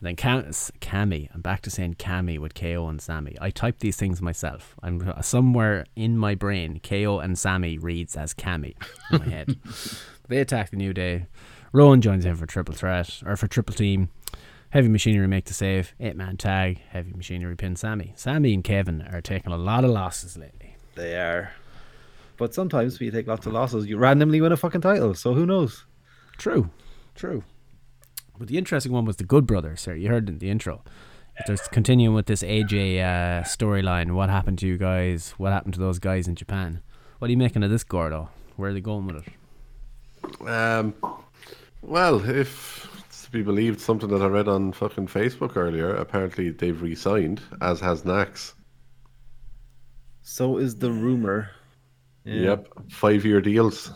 And 0.00 0.06
then 0.06 0.16
Cam- 0.16 0.44
Cammy, 0.44 1.28
I'm 1.34 1.40
back 1.40 1.60
to 1.62 1.70
saying 1.70 1.94
Cammy 1.94 2.38
with 2.38 2.54
KO 2.54 2.86
and 2.88 3.00
Sami. 3.02 3.36
I 3.40 3.50
typed 3.50 3.80
these 3.80 3.96
things 3.96 4.22
myself. 4.22 4.76
I'm 4.80 5.12
somewhere 5.22 5.86
in 5.96 6.16
my 6.16 6.36
brain. 6.36 6.80
KO 6.80 7.18
and 7.18 7.36
Sami 7.36 7.78
reads 7.78 8.16
as 8.16 8.32
Cammy 8.32 8.76
in 9.10 9.18
my 9.18 9.24
head. 9.28 9.58
they 10.28 10.38
attack 10.38 10.70
the 10.70 10.76
New 10.76 10.92
Day. 10.92 11.26
Rowan 11.72 12.00
joins 12.00 12.24
in 12.24 12.36
for 12.36 12.46
triple 12.46 12.74
threat 12.74 13.22
or 13.26 13.36
for 13.36 13.48
triple 13.48 13.74
team. 13.74 14.08
Heavy 14.70 14.88
Machinery 14.88 15.26
make 15.26 15.46
the 15.46 15.54
save. 15.54 15.94
Eight 15.98 16.14
man 16.14 16.36
tag. 16.36 16.80
Heavy 16.90 17.12
Machinery 17.12 17.56
pin 17.56 17.74
Sami. 17.74 18.12
Sami 18.16 18.54
and 18.54 18.62
Kevin 18.62 19.02
are 19.10 19.20
taking 19.20 19.52
a 19.52 19.56
lot 19.56 19.84
of 19.84 19.90
losses 19.90 20.36
lately. 20.36 20.76
They 20.94 21.16
are. 21.16 21.52
But 22.36 22.54
sometimes 22.54 22.98
when 22.98 23.06
you 23.06 23.12
take 23.12 23.26
lots 23.26 23.46
of 23.46 23.52
losses, 23.52 23.86
you 23.86 23.98
randomly 23.98 24.40
win 24.40 24.52
a 24.52 24.56
fucking 24.56 24.82
title. 24.82 25.14
So 25.14 25.34
who 25.34 25.44
knows? 25.44 25.84
True, 26.36 26.70
true. 27.16 27.42
But 28.38 28.48
the 28.48 28.58
interesting 28.58 28.92
one 28.92 29.04
was 29.04 29.16
the 29.16 29.24
Good 29.24 29.46
Brothers, 29.46 29.80
sir. 29.80 29.94
You 29.94 30.08
heard 30.08 30.28
in 30.28 30.38
the 30.38 30.50
intro. 30.50 30.82
If 31.38 31.46
there's 31.46 31.68
continuing 31.68 32.14
with 32.14 32.26
this 32.26 32.42
AJ 32.42 32.98
uh, 33.00 33.44
storyline, 33.44 34.12
what 34.12 34.28
happened 34.28 34.58
to 34.60 34.66
you 34.66 34.76
guys? 34.76 35.34
What 35.38 35.52
happened 35.52 35.74
to 35.74 35.80
those 35.80 35.98
guys 35.98 36.26
in 36.26 36.34
Japan? 36.34 36.80
What 37.18 37.28
are 37.28 37.30
you 37.30 37.36
making 37.36 37.62
of 37.62 37.70
this, 37.70 37.84
Gordo? 37.84 38.30
Where 38.56 38.70
are 38.70 38.72
they 38.72 38.80
going 38.80 39.06
with 39.06 39.26
it? 39.26 40.48
Um, 40.48 40.94
well, 41.82 42.28
if 42.28 42.88
to 43.28 43.32
be 43.32 43.42
believed, 43.42 43.78
something 43.80 44.08
that 44.08 44.22
I 44.22 44.26
read 44.26 44.48
on 44.48 44.72
fucking 44.72 45.06
Facebook 45.06 45.54
earlier, 45.56 45.94
apparently 45.94 46.50
they've 46.50 46.80
re-signed, 46.80 47.42
as 47.60 47.78
has 47.80 48.02
Nax. 48.02 48.54
So 50.22 50.56
is 50.56 50.76
the 50.76 50.90
rumor. 50.90 51.50
Yeah. 52.24 52.40
Yep, 52.40 52.68
five-year 52.90 53.42
deals. 53.42 53.92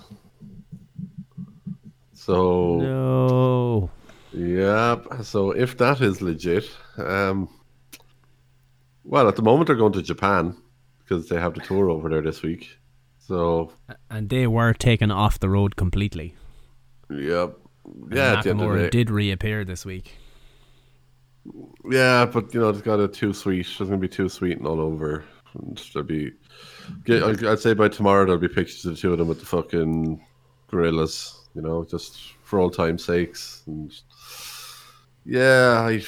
So 2.13 2.79
No. 2.81 3.91
Yep. 4.35 5.07
So 5.23 5.51
if 5.51 5.77
that 5.79 6.01
is 6.01 6.23
legit, 6.23 6.71
um, 6.97 7.49
well, 9.05 9.29
at 9.29 9.37
the 9.37 9.43
moment 9.43 9.67
they're 9.67 9.77
going 9.77 9.93
to 9.93 10.03
Japan 10.03 10.57
because 10.99 11.29
they 11.29 11.39
have 11.39 11.55
the 11.55 11.61
tour 11.61 11.91
over 11.91 12.09
there 12.09 12.23
this 12.23 12.43
week. 12.43 12.79
So 13.19 13.73
And 14.11 14.29
they 14.29 14.47
were 14.47 14.73
taken 14.73 15.11
off 15.11 15.39
the 15.41 15.49
road 15.49 15.77
completely. 15.77 16.35
yep. 17.11 17.57
Yeah, 18.11 18.41
the 18.43 18.51
Nakamura 18.51 18.91
did 18.91 19.11
reappear 19.11 19.65
this 19.65 19.85
week. 19.85 20.17
Yeah, 21.91 22.27
but 22.27 22.55
you 22.55 22.61
know, 22.61 22.69
it's 22.69 22.81
got 22.81 23.01
a 23.01 23.09
too 23.09 23.33
sweet. 23.33 23.67
It's 23.67 23.79
gonna 23.79 23.97
be 23.99 24.09
too 24.09 24.29
sweet 24.29 24.59
and 24.59 24.67
all 24.67 24.81
over. 24.81 25.25
And 25.55 25.83
there'll 25.93 26.07
be, 26.07 26.33
I'd 27.09 27.59
say 27.59 27.75
by 27.75 27.89
tomorrow 27.89 28.25
there'll 28.25 28.41
be 28.41 28.49
pictures 28.49 28.85
of 28.87 28.95
the 28.95 29.01
two 29.01 29.13
of 29.13 29.19
them 29.19 29.29
with 29.29 29.41
the 29.41 29.47
fucking 29.47 30.25
gorillas. 30.69 31.39
You 31.55 31.63
know, 31.63 31.85
just 31.85 32.33
for 32.45 32.61
all 32.61 32.71
time's 32.71 33.05
sakes. 33.05 33.63
And 33.67 33.93
yeah, 35.25 35.81
I, 35.87 36.03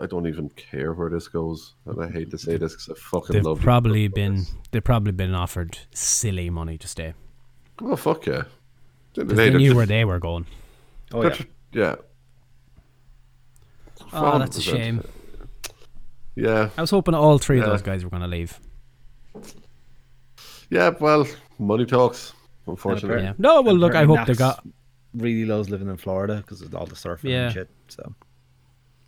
I 0.00 0.06
don't 0.06 0.26
even 0.26 0.48
care 0.50 0.92
where 0.94 1.10
this 1.10 1.28
goes, 1.28 1.74
and 1.86 2.02
I 2.02 2.08
hate 2.10 2.30
to 2.30 2.38
say 2.38 2.56
this 2.56 2.72
because 2.72 2.88
I 2.90 2.94
fucking 3.00 3.34
They've 3.34 3.44
love. 3.44 3.58
the 3.58 3.64
probably 3.64 4.08
been 4.08 4.44
they've 4.70 4.84
probably 4.84 5.12
been 5.12 5.34
offered 5.34 5.78
silly 5.92 6.48
money 6.50 6.78
to 6.78 6.88
stay. 6.88 7.14
Oh 7.80 7.96
fuck 7.96 8.26
yeah! 8.26 8.42
They, 9.14 9.24
they 9.24 9.50
knew 9.50 9.74
where 9.74 9.86
they 9.86 10.04
were 10.04 10.18
going. 10.18 10.46
Oh, 11.12 11.22
yeah. 11.24 11.36
yeah. 11.72 11.94
Oh, 14.12 14.38
that's 14.38 14.56
a 14.58 14.62
shame. 14.62 15.02
Yeah, 16.34 16.70
I 16.76 16.80
was 16.80 16.90
hoping 16.90 17.14
all 17.14 17.38
three 17.38 17.58
of 17.60 17.66
those 17.66 17.82
guys 17.82 18.04
were 18.04 18.10
going 18.10 18.22
to 18.22 18.28
leave. 18.28 18.58
yeah. 20.70 20.90
Well, 21.00 21.26
money 21.58 21.84
talks. 21.86 22.32
Unfortunately, 22.66 23.24
Yeah. 23.24 23.32
No, 23.38 23.60
well, 23.60 23.74
look, 23.74 23.94
I 23.94 24.02
Apparently 24.02 24.16
hope 24.18 24.26
they 24.28 24.32
Nax 24.34 24.38
got. 24.38 24.66
really 25.14 25.44
loves 25.44 25.68
living 25.68 25.88
in 25.88 25.96
Florida 25.96 26.36
because 26.36 26.62
of 26.62 26.74
all 26.74 26.86
the 26.86 26.94
surfing 26.94 27.30
Yeah. 27.30 27.44
and 27.46 27.52
shit. 27.52 27.70
So 27.88 28.14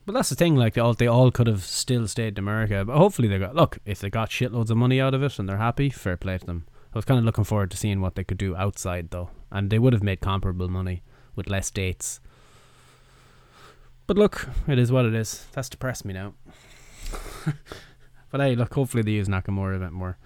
But 0.06 0.12
that's 0.12 0.28
the 0.28 0.34
thing. 0.34 0.54
Like 0.56 0.74
they 0.74 0.80
all, 0.80 0.94
they 0.94 1.06
all 1.06 1.30
could 1.30 1.46
have 1.46 1.62
still 1.64 2.06
stayed 2.08 2.36
in 2.38 2.44
America. 2.44 2.84
But 2.84 2.96
hopefully 2.98 3.28
they 3.28 3.38
got. 3.38 3.54
Look, 3.54 3.78
if 3.86 4.00
they 4.00 4.10
got 4.10 4.30
shitloads 4.30 4.70
of 4.70 4.76
money 4.76 5.00
out 5.00 5.14
of 5.14 5.22
it 5.22 5.38
and 5.38 5.48
they're 5.48 5.56
happy, 5.56 5.88
fair 5.90 6.16
play 6.16 6.36
to 6.38 6.44
them. 6.46 6.66
I 6.94 6.98
was 6.98 7.04
kind 7.04 7.18
of 7.18 7.24
looking 7.24 7.44
forward 7.44 7.70
to 7.72 7.76
seeing 7.76 8.00
what 8.00 8.14
they 8.14 8.22
could 8.22 8.38
do 8.38 8.54
outside 8.54 9.10
though, 9.10 9.30
and 9.50 9.68
they 9.70 9.78
would 9.80 9.92
have 9.94 10.02
made 10.02 10.20
comparable 10.20 10.68
money 10.68 11.02
with 11.34 11.48
less 11.48 11.70
dates. 11.70 12.20
But 14.06 14.16
look, 14.18 14.48
it 14.68 14.78
is 14.78 14.92
what 14.92 15.06
it 15.06 15.14
is. 15.14 15.46
That's 15.52 15.68
depressed 15.70 16.04
me 16.04 16.12
now. 16.14 16.34
but 18.30 18.40
hey, 18.40 18.54
look, 18.54 18.74
hopefully 18.74 19.02
they 19.02 19.12
use 19.12 19.28
Nakamura 19.28 19.76
a 19.76 19.78
bit 19.78 19.92
more. 19.92 20.18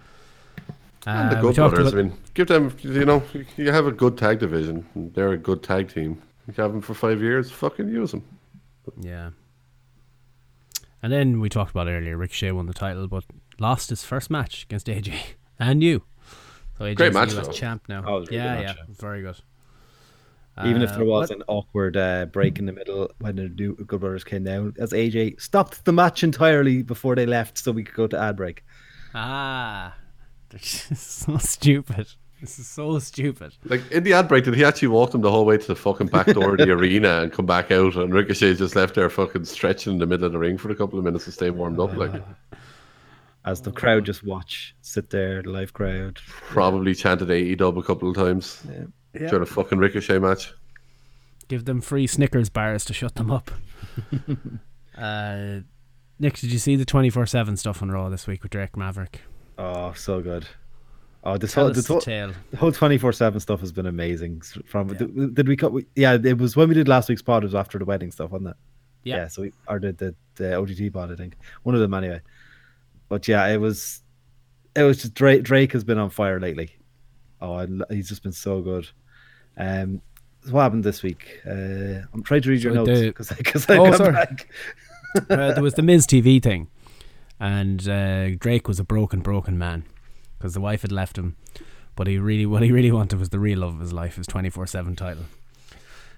And 1.06 1.30
the 1.30 1.38
Uh, 1.38 1.40
Good 1.42 1.54
Brothers. 1.56 1.94
I 1.94 1.96
mean, 1.96 2.12
give 2.34 2.48
them. 2.48 2.76
You 2.82 3.04
know, 3.04 3.22
you- 3.32 3.46
you 3.56 3.72
have 3.72 3.86
a 3.86 3.92
good 3.92 4.18
tag 4.18 4.40
division. 4.40 4.84
They're 5.14 5.32
a 5.32 5.38
good 5.38 5.62
tag 5.62 5.88
team. 5.88 6.20
You 6.48 6.54
have 6.56 6.72
them 6.72 6.80
for 6.82 6.92
five 6.94 7.22
years. 7.22 7.50
Fucking 7.50 7.88
use 7.88 8.10
them. 8.10 8.24
Yeah. 9.00 9.30
And 11.02 11.12
then 11.12 11.40
we 11.40 11.48
talked 11.48 11.70
about 11.70 11.86
earlier, 11.88 12.16
Ricochet 12.16 12.50
won 12.52 12.66
the 12.66 12.74
title, 12.74 13.06
but 13.08 13.24
lost 13.58 13.90
his 13.90 14.04
first 14.04 14.30
match 14.30 14.64
against 14.64 14.86
AJ 14.88 15.14
and 15.58 15.82
you. 15.82 16.02
So 16.76 16.84
AJ's 16.84 16.96
Great 16.96 17.12
match, 17.14 17.32
US 17.34 17.46
though. 17.46 17.52
champ 17.52 17.82
now. 17.88 18.04
Oh, 18.06 18.16
it 18.16 18.20
was 18.20 18.28
a 18.28 18.32
really 18.32 18.42
yeah, 18.44 18.60
yeah, 18.60 18.66
match, 18.66 18.76
very 18.98 19.22
good. 19.22 19.36
even 20.66 20.82
if 20.82 20.90
Uh, 20.90 20.96
there 20.96 21.04
was 21.04 21.28
what- 21.30 21.36
an 21.38 21.44
awkward 21.46 21.96
uh, 21.96 22.26
break 22.26 22.58
in 22.58 22.66
the 22.66 22.72
middle 22.72 23.10
when 23.20 23.36
the 23.36 23.48
new 23.48 23.74
Good 23.76 24.00
Brothers 24.00 24.24
came 24.24 24.42
down, 24.44 24.74
as 24.78 24.92
AJ 24.92 25.40
stopped 25.40 25.84
the 25.84 25.92
match 25.92 26.24
entirely 26.24 26.82
before 26.82 27.14
they 27.14 27.26
left, 27.26 27.58
so 27.58 27.70
we 27.72 27.84
could 27.84 27.94
go 27.94 28.06
to 28.08 28.18
ad 28.18 28.36
break. 28.36 28.64
ah, 29.14 29.94
they're 30.50 30.58
just 30.90 30.96
so 31.20 31.36
stupid. 31.38 32.08
This 32.40 32.58
is 32.58 32.68
so 32.68 32.98
stupid. 33.00 33.54
Like 33.64 33.90
in 33.90 34.04
the 34.04 34.12
ad 34.12 34.28
break, 34.28 34.44
did 34.44 34.54
he 34.54 34.64
actually 34.64 34.88
walk 34.88 35.10
them 35.10 35.22
the 35.22 35.30
whole 35.30 35.44
way 35.44 35.58
to 35.58 35.66
the 35.66 35.74
fucking 35.74 36.06
back 36.06 36.26
door 36.26 36.52
of 36.52 36.58
the 36.58 36.70
arena 36.78 37.22
and 37.22 37.32
come 37.32 37.46
back 37.46 37.70
out? 37.72 37.96
And 37.96 38.14
Ricochet 38.14 38.54
just 38.54 38.76
left 38.76 38.94
there, 38.94 39.10
fucking 39.10 39.44
stretching 39.44 39.94
in 39.94 39.98
the 39.98 40.06
middle 40.06 40.26
of 40.26 40.32
the 40.32 40.38
ring 40.38 40.56
for 40.56 40.70
a 40.70 40.76
couple 40.76 40.98
of 40.98 41.04
minutes 41.04 41.24
to 41.24 41.32
stay 41.32 41.50
warmed 41.50 41.80
up. 41.80 41.96
Like 41.96 42.12
As 43.44 43.62
the 43.62 43.72
crowd 43.72 44.04
just 44.04 44.22
watch, 44.22 44.76
sit 44.82 45.10
there, 45.10 45.42
the 45.42 45.50
live 45.50 45.72
crowd. 45.72 46.18
probably 46.48 46.94
chanted 46.94 47.30
AE 47.30 47.54
dub 47.54 47.78
a 47.78 47.82
couple 47.82 48.10
of 48.10 48.14
times 48.14 48.62
yeah, 48.68 49.28
during 49.28 49.42
a 49.42 49.46
fucking 49.46 49.78
Ricochet 49.78 50.18
match. 50.18 50.52
Give 51.48 51.64
them 51.64 51.80
free 51.80 52.06
Snickers 52.06 52.50
bars 52.50 52.84
to 52.84 52.92
shut 52.92 53.14
them 53.14 53.30
up. 53.30 53.50
uh, 54.98 55.60
Nick, 56.18 56.36
did 56.36 56.52
you 56.52 56.58
see 56.58 56.76
the 56.76 56.84
twenty 56.84 57.08
four 57.10 57.24
seven 57.26 57.56
stuff 57.56 57.82
on 57.82 57.90
Raw 57.90 58.10
this 58.10 58.26
week 58.26 58.42
with 58.42 58.52
Drake 58.52 58.76
Maverick? 58.76 59.22
Oh, 59.56 59.92
so 59.94 60.20
good. 60.20 60.46
Oh, 61.24 61.36
this 61.36 61.52
Tell 61.52 61.64
whole, 61.64 61.72
this 61.72 61.86
the 61.86 61.94
whole, 61.94 62.32
the 62.50 62.56
whole 62.56 62.72
24 62.72 63.12
7 63.12 63.40
stuff 63.40 63.60
has 63.60 63.72
been 63.72 63.86
amazing. 63.86 64.40
From 64.66 64.88
did, 64.88 65.34
did 65.34 65.48
we 65.48 65.56
cut? 65.56 65.72
Yeah, 65.96 66.16
it 66.22 66.38
was 66.38 66.56
when 66.56 66.68
we 66.68 66.74
did 66.74 66.88
last 66.88 67.08
week's 67.08 67.22
pod, 67.22 67.42
it 67.42 67.46
was 67.46 67.54
after 67.54 67.78
the 67.78 67.84
wedding 67.84 68.10
stuff, 68.10 68.30
wasn't 68.30 68.50
it? 68.50 68.56
Yeah. 69.02 69.26
so 69.28 69.42
we 69.42 69.52
or 69.66 69.78
the, 69.80 69.92
the, 69.92 70.14
the 70.36 70.44
OGT 70.44 70.92
pod, 70.92 71.12
I 71.12 71.16
think. 71.16 71.36
One 71.64 71.74
of 71.74 71.80
them 71.80 71.94
anyway. 71.94 72.20
But 73.08 73.26
yeah, 73.26 73.46
it 73.46 73.56
was 73.56 74.02
it 74.76 74.82
was 74.84 75.02
just 75.02 75.14
Drake 75.14 75.42
Drake 75.42 75.72
has 75.72 75.82
been 75.82 75.98
on 75.98 76.10
fire 76.10 76.38
lately. 76.38 76.76
Oh, 77.40 77.54
I 77.54 77.66
he's 77.90 78.08
just 78.08 78.22
been 78.22 78.32
so 78.32 78.60
good. 78.60 78.88
Um 79.56 80.00
what 80.50 80.62
happened 80.62 80.84
this 80.84 81.02
week? 81.02 81.40
Uh, 81.46 82.06
I'm 82.14 82.22
trying 82.22 82.42
to 82.42 82.48
read 82.50 82.62
your 82.62 82.74
So 82.74 82.84
notes 82.84 83.00
because 83.00 83.28
because 83.30 83.68
I 83.68 83.76
Oh, 83.78 83.92
sorry. 83.92 84.12
back. 84.12 84.48
uh, 85.30 85.52
there 85.52 85.62
was 85.62 85.74
the 85.74 85.82
Miz 85.82 86.06
TV 86.06 86.42
thing, 86.42 86.68
and 87.40 87.86
uh, 87.88 88.30
Drake 88.36 88.68
was 88.68 88.78
a 88.78 88.84
broken, 88.84 89.20
broken 89.20 89.58
man 89.58 89.84
because 90.38 90.54
the 90.54 90.60
wife 90.60 90.82
had 90.82 90.92
left 90.92 91.18
him. 91.18 91.36
But 91.96 92.06
he 92.06 92.18
really, 92.18 92.46
what 92.46 92.62
he 92.62 92.70
really 92.70 92.92
wanted 92.92 93.18
was 93.18 93.30
the 93.30 93.40
real 93.40 93.58
love 93.58 93.74
of 93.74 93.80
his 93.80 93.92
life, 93.92 94.16
his 94.16 94.26
twenty 94.26 94.50
four 94.50 94.66
seven 94.66 94.94
title. 94.94 95.24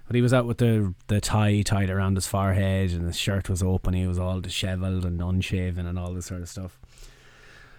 But 0.06 0.16
he 0.16 0.22
was 0.22 0.34
out 0.34 0.46
with 0.46 0.58
the 0.58 0.94
the 1.06 1.20
tie 1.20 1.62
tied 1.62 1.88
around 1.88 2.16
his 2.16 2.26
forehead, 2.26 2.90
and 2.90 3.06
his 3.06 3.16
shirt 3.16 3.48
was 3.48 3.62
open. 3.62 3.94
He 3.94 4.06
was 4.06 4.18
all 4.18 4.40
dishevelled 4.40 5.04
and 5.04 5.20
unshaven, 5.20 5.86
and 5.86 5.98
all 5.98 6.12
this 6.12 6.26
sort 6.26 6.42
of 6.42 6.48
stuff. 6.48 6.78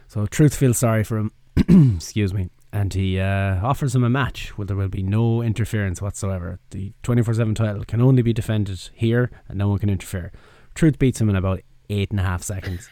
So 0.08 0.26
Truth 0.26 0.56
feels 0.56 0.78
sorry 0.78 1.04
for 1.04 1.18
him. 1.18 1.32
Excuse 1.96 2.34
me. 2.34 2.50
And 2.74 2.94
he 2.94 3.20
uh, 3.20 3.66
offers 3.66 3.94
him 3.96 4.04
a 4.04 4.10
match 4.10 4.58
where 4.58 4.66
there 4.66 4.78
will 4.78 4.88
be 4.88 5.04
no 5.04 5.42
interference 5.42 6.02
whatsoever. 6.02 6.60
The 6.72 6.94
24 7.04 7.34
7 7.34 7.56
title 7.56 7.84
can 7.84 8.02
only 8.02 8.22
be 8.22 8.34
defended 8.34 8.90
here 8.94 9.30
and 9.48 9.58
no 9.58 9.68
one 9.68 9.80
can 9.80 9.90
interfere. 9.90 10.32
Truth 10.74 11.00
beats 11.00 11.20
him 11.20 11.30
in 11.30 11.36
about 11.36 11.62
eight 11.90 12.12
and 12.12 12.20
a 12.20 12.24
half 12.24 12.44
seconds. 12.44 12.90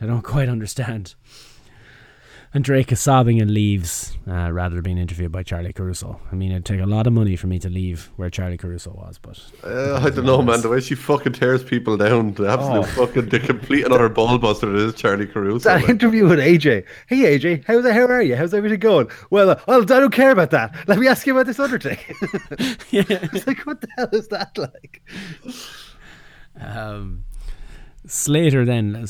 I 0.00 0.06
don't 0.06 0.22
quite 0.22 0.48
understand. 0.48 1.14
And 2.52 2.64
Drake 2.64 2.90
is 2.90 3.00
sobbing 3.00 3.40
and 3.40 3.48
leaves 3.48 4.18
uh, 4.26 4.50
rather 4.50 4.74
than 4.74 4.82
being 4.82 4.98
interviewed 4.98 5.30
by 5.30 5.44
Charlie 5.44 5.72
Caruso. 5.72 6.20
I 6.32 6.34
mean, 6.34 6.50
it'd 6.50 6.64
take 6.64 6.80
a 6.80 6.86
lot 6.86 7.06
of 7.06 7.12
money 7.12 7.36
for 7.36 7.46
me 7.46 7.60
to 7.60 7.68
leave 7.68 8.10
where 8.16 8.28
Charlie 8.28 8.56
Caruso 8.56 8.90
was, 8.90 9.18
but 9.18 9.40
Uh, 9.62 10.00
I 10.02 10.10
don't 10.10 10.26
know, 10.26 10.42
man. 10.42 10.60
The 10.60 10.68
way 10.68 10.80
she 10.80 10.96
fucking 10.96 11.34
tears 11.34 11.62
people 11.62 11.96
down, 11.96 12.34
the 12.34 12.48
absolute 12.48 12.86
fucking, 12.88 13.28
the 13.28 13.38
complete 13.38 13.84
and 13.84 13.94
utter 13.94 14.08
ball 14.08 14.36
buster 14.36 14.66
that 14.66 14.78
is 14.84 14.94
Charlie 14.94 15.28
Caruso. 15.28 15.68
that 15.68 15.82
like. 15.82 15.90
interview 15.90 16.26
with 16.26 16.40
AJ. 16.40 16.86
Hey 17.06 17.38
AJ, 17.38 17.66
how's 17.68 17.84
how 17.84 18.06
are 18.06 18.20
you? 18.22 18.34
How's 18.34 18.52
everything 18.52 18.80
going? 18.80 19.08
Well, 19.30 19.50
uh, 19.50 19.60
well, 19.68 19.82
I 19.82 19.84
don't 19.84 20.10
care 20.12 20.32
about 20.32 20.50
that. 20.50 20.74
Let 20.88 20.98
me 20.98 21.06
ask 21.06 21.28
you 21.28 21.34
about 21.34 21.46
this 21.46 21.60
other 21.60 21.78
thing. 21.78 21.98
yeah. 22.90 23.04
it's 23.08 23.46
like, 23.46 23.60
what 23.64 23.80
the 23.80 23.88
hell 23.96 24.08
is 24.12 24.26
that 24.28 24.58
like? 24.58 25.02
Um, 26.60 27.22
Slater 28.06 28.64
then, 28.64 29.06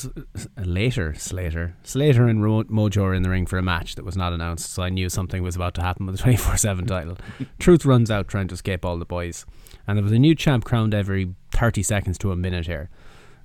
later, 0.56 1.14
Slater, 1.14 1.76
Slater 1.84 2.26
and 2.26 2.42
Ro- 2.42 2.64
Mojo 2.64 3.02
are 3.04 3.14
in 3.14 3.22
the 3.22 3.30
ring 3.30 3.46
for 3.46 3.56
a 3.56 3.62
match 3.62 3.94
that 3.94 4.04
was 4.04 4.16
not 4.16 4.32
announced, 4.32 4.72
so 4.72 4.82
I 4.82 4.88
knew 4.88 5.08
something 5.08 5.42
was 5.42 5.54
about 5.54 5.74
to 5.74 5.82
happen 5.82 6.06
with 6.06 6.16
the 6.16 6.22
24 6.24 6.56
7 6.56 6.86
title. 6.86 7.16
Truth 7.60 7.84
runs 7.84 8.10
out 8.10 8.26
trying 8.26 8.48
to 8.48 8.54
escape 8.54 8.84
all 8.84 8.98
the 8.98 9.04
boys, 9.04 9.46
and 9.86 9.96
there 9.96 10.02
was 10.02 10.12
a 10.12 10.18
new 10.18 10.34
champ 10.34 10.64
crowned 10.64 10.92
every 10.92 11.34
30 11.52 11.84
seconds 11.84 12.18
to 12.18 12.32
a 12.32 12.36
minute 12.36 12.66
here. 12.66 12.90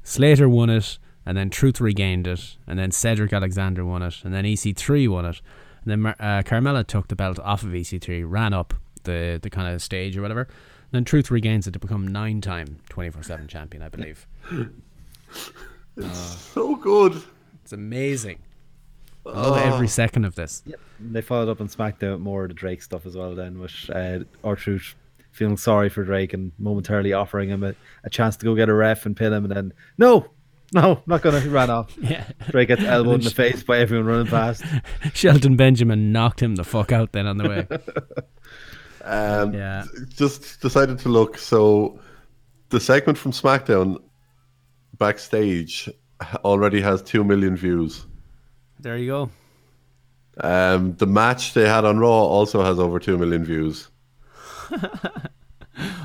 Slater 0.03 0.49
won 0.49 0.71
it, 0.71 0.97
and 1.27 1.37
then 1.37 1.51
Truth 1.51 1.79
regained 1.79 2.25
it, 2.25 2.57
and 2.65 2.79
then 2.79 2.89
Cedric 2.91 3.31
Alexander 3.31 3.85
won 3.85 4.01
it, 4.01 4.21
and 4.23 4.33
then 4.33 4.45
EC3 4.45 5.07
won 5.07 5.25
it, 5.25 5.41
and 5.83 5.91
then 5.91 6.01
Mar- 6.01 6.15
uh, 6.19 6.41
Carmella 6.41 6.85
took 6.85 7.07
the 7.07 7.15
belt 7.15 7.37
off 7.39 7.61
of 7.61 7.69
EC3, 7.69 8.23
ran 8.27 8.53
up 8.53 8.73
the, 9.03 9.39
the 9.41 9.51
kind 9.51 9.73
of 9.73 9.81
stage 9.83 10.17
or 10.17 10.23
whatever, 10.23 10.41
and 10.41 10.91
then 10.91 11.05
Truth 11.05 11.29
regains 11.29 11.67
it 11.67 11.71
to 11.71 11.79
become 11.79 12.07
nine 12.07 12.41
time 12.41 12.79
24 12.89 13.21
7 13.21 13.47
champion, 13.47 13.83
I 13.83 13.89
believe. 13.89 14.25
It's 15.97 16.17
so 16.19 16.75
good. 16.75 17.21
It's 17.63 17.73
amazing. 17.73 18.39
I 19.25 19.29
love 19.29 19.57
every 19.57 19.87
second 19.87 20.25
of 20.25 20.35
this. 20.35 20.61
Yep. 20.65 20.79
They 20.99 21.21
followed 21.21 21.49
up 21.49 21.59
on 21.59 21.67
SmackDown 21.67 22.11
with 22.13 22.21
more 22.21 22.43
of 22.43 22.49
the 22.49 22.53
Drake 22.53 22.81
stuff 22.83 23.05
as 23.05 23.15
well. 23.17 23.33
Then 23.33 23.59
with 23.59 23.73
uh, 23.93 24.19
R-Truth 24.43 24.95
feeling 25.31 25.57
sorry 25.57 25.89
for 25.89 26.03
Drake 26.03 26.33
and 26.33 26.51
momentarily 26.59 27.11
offering 27.13 27.49
him 27.49 27.63
a, 27.63 27.73
a 28.03 28.09
chance 28.09 28.37
to 28.37 28.45
go 28.45 28.55
get 28.55 28.69
a 28.69 28.73
ref 28.73 29.05
and 29.05 29.17
pin 29.17 29.33
him, 29.33 29.45
and 29.45 29.53
then 29.53 29.73
no, 29.97 30.27
no, 30.73 31.01
not 31.07 31.21
gonna. 31.21 31.39
He 31.39 31.49
ran 31.49 31.69
off. 31.69 31.95
Yeah. 32.01 32.25
Drake 32.49 32.67
gets 32.67 32.83
elbowed 32.83 33.15
in 33.15 33.21
the 33.21 33.31
face 33.31 33.63
by 33.63 33.79
everyone 33.79 34.05
running 34.05 34.27
past. 34.27 34.63
Shelton 35.13 35.55
Benjamin 35.55 36.11
knocked 36.11 36.41
him 36.41 36.55
the 36.55 36.63
fuck 36.63 36.91
out 36.91 37.11
then 37.13 37.25
on 37.27 37.37
the 37.37 37.49
way. 37.49 37.67
Um, 39.07 39.53
Yeah. 39.53 39.83
Just 40.09 40.61
decided 40.61 40.97
to 40.99 41.09
look. 41.09 41.37
So 41.37 41.99
the 42.69 42.79
segment 42.79 43.19
from 43.19 43.33
SmackDown 43.33 44.01
backstage 44.97 45.89
already 46.43 46.81
has 46.81 47.01
two 47.01 47.23
million 47.23 47.55
views. 47.55 48.05
There 48.79 48.97
you 48.97 49.07
go. 49.07 49.29
Um, 50.37 50.95
the 50.95 51.07
match 51.07 51.53
they 51.53 51.67
had 51.67 51.85
on 51.85 51.99
Raw 51.99 52.23
also 52.23 52.63
has 52.63 52.79
over 52.79 52.99
two 52.99 53.17
million 53.17 53.45
views. 53.45 53.89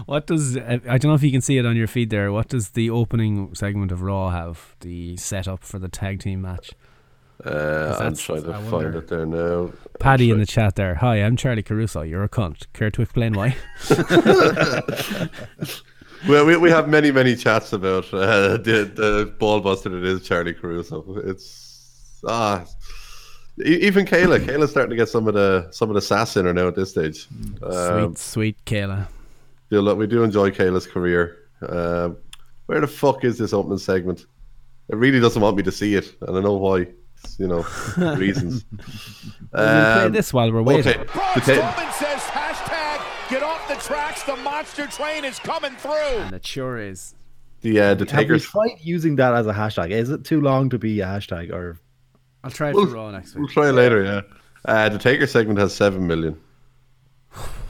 What 0.07 0.27
does 0.27 0.57
I 0.57 0.79
don't 0.79 1.05
know 1.05 1.15
if 1.15 1.23
you 1.23 1.31
can 1.31 1.41
see 1.41 1.57
it 1.57 1.65
on 1.65 1.77
your 1.77 1.87
feed 1.87 2.11
there. 2.11 2.33
What 2.33 2.49
does 2.49 2.71
the 2.71 2.91
opening 2.91 3.55
segment 3.55 3.93
of 3.93 4.03
Raw 4.03 4.31
have? 4.31 4.75
The 4.81 5.17
setup 5.17 5.63
for 5.63 5.79
the 5.79 5.89
tag 5.89 6.19
team 6.19 6.43
match. 6.43 6.73
Uh, 7.45 7.97
I'm 7.99 8.17
trying 8.17 8.43
to 8.43 8.51
I 8.51 8.55
find 8.55 8.73
wonder. 8.73 8.99
it 8.99 9.09
there 9.09 9.25
now. 9.25 9.71
Paddy 10.01 10.31
in 10.31 10.41
the 10.41 10.47
chat 10.47 10.75
there. 10.75 10.97
Hi, 10.97 11.23
I'm 11.23 11.37
Charlie 11.37 11.63
Caruso. 11.63 12.03
You're 12.03 12.25
a 12.25 12.29
cunt. 12.29 12.67
Care 12.73 12.91
to 12.91 13.03
explain 13.03 13.35
why? 13.35 13.57
Well, 16.29 16.45
we, 16.45 16.57
we 16.57 16.71
have 16.71 16.89
many 16.89 17.11
many 17.11 17.35
chats 17.37 17.73
about 17.73 18.13
uh, 18.13 18.57
the 18.59 18.91
the 18.95 19.35
ball 19.39 19.61
buster 19.61 19.89
that 19.89 20.05
is 20.05 20.23
Charlie 20.27 20.53
Caruso. 20.55 21.17
It's 21.25 22.21
ah, 22.27 22.65
e- 23.65 23.79
even 23.81 24.05
Kayla. 24.05 24.39
Kayla's 24.41 24.71
starting 24.71 24.91
to 24.91 24.97
get 24.97 25.09
some 25.09 25.27
of 25.29 25.35
the 25.35 25.69
some 25.71 25.89
of 25.89 25.95
the 25.95 26.03
sass 26.03 26.37
in 26.37 26.45
her 26.45 26.53
now 26.53 26.69
at 26.69 26.75
this 26.77 26.91
stage. 26.91 27.27
Um, 27.63 28.15
sweet, 28.15 28.19
sweet 28.19 28.65
Kayla. 28.67 29.07
do 29.71 29.81
lo- 29.81 29.95
we 29.95 30.07
do 30.07 30.23
enjoy 30.23 30.51
Kayla's 30.51 30.87
career. 30.87 31.37
Um, 31.67 32.17
where 32.67 32.81
the 32.81 32.87
fuck 32.87 33.25
is 33.25 33.39
this 33.39 33.53
opening 33.53 33.79
segment? 33.79 34.27
It 34.89 34.97
really 34.97 35.21
doesn't 35.21 35.41
want 35.41 35.57
me 35.57 35.63
to 35.63 35.73
see 35.73 35.95
it, 35.95 36.15
and 36.23 36.37
I 36.37 36.41
know 36.41 36.55
why. 36.55 36.87
It's, 37.23 37.39
you 37.39 37.49
know, 37.49 37.67
reasons. 38.17 38.65
We'll 38.73 38.83
play 39.53 40.05
Um, 40.07 40.13
this 40.13 40.33
while 40.33 40.51
we're 40.53 40.63
waiting. 40.63 41.01
Okay. 41.37 41.61
Get 43.31 43.43
off 43.43 43.67
the 43.69 43.77
tracks. 43.77 44.23
The 44.25 44.37
monster 44.37 44.87
train 44.87 45.25
is 45.25 45.39
coming 45.39 45.73
through. 45.73 45.93
And 45.93 46.35
it 46.35 46.47
sure 46.47 46.79
is. 46.79 47.15
the 47.63 47.81
uh, 47.81 47.95
the 47.95 48.05
Have 48.07 48.19
we 48.19 48.25
Taker's. 48.25 48.45
tried 48.45 48.77
using 48.81 49.17
that 49.17 49.35
as 49.35 49.47
a 49.47 49.53
hashtag? 49.53 49.91
Is 49.91 50.11
it 50.11 50.25
too 50.25 50.41
long 50.41 50.69
to 50.71 50.79
be 50.79 51.01
a 51.01 51.07
hashtag? 51.07 51.53
Or 51.53 51.79
I'll 52.45 52.51
try 52.51 52.71
it 52.71 52.75
We'll, 52.75 52.87
for 52.87 52.95
Raw 52.95 53.11
next 53.11 53.35
week. 53.35 53.41
we'll 53.41 53.49
try 53.49 53.69
it 53.69 53.73
later. 53.73 54.03
Yeah. 54.03 54.21
Uh, 54.65 54.89
the 54.91 54.99
Taker 54.99 55.27
segment 55.27 55.59
has 55.59 55.75
seven 55.75 56.07
million. 56.07 56.39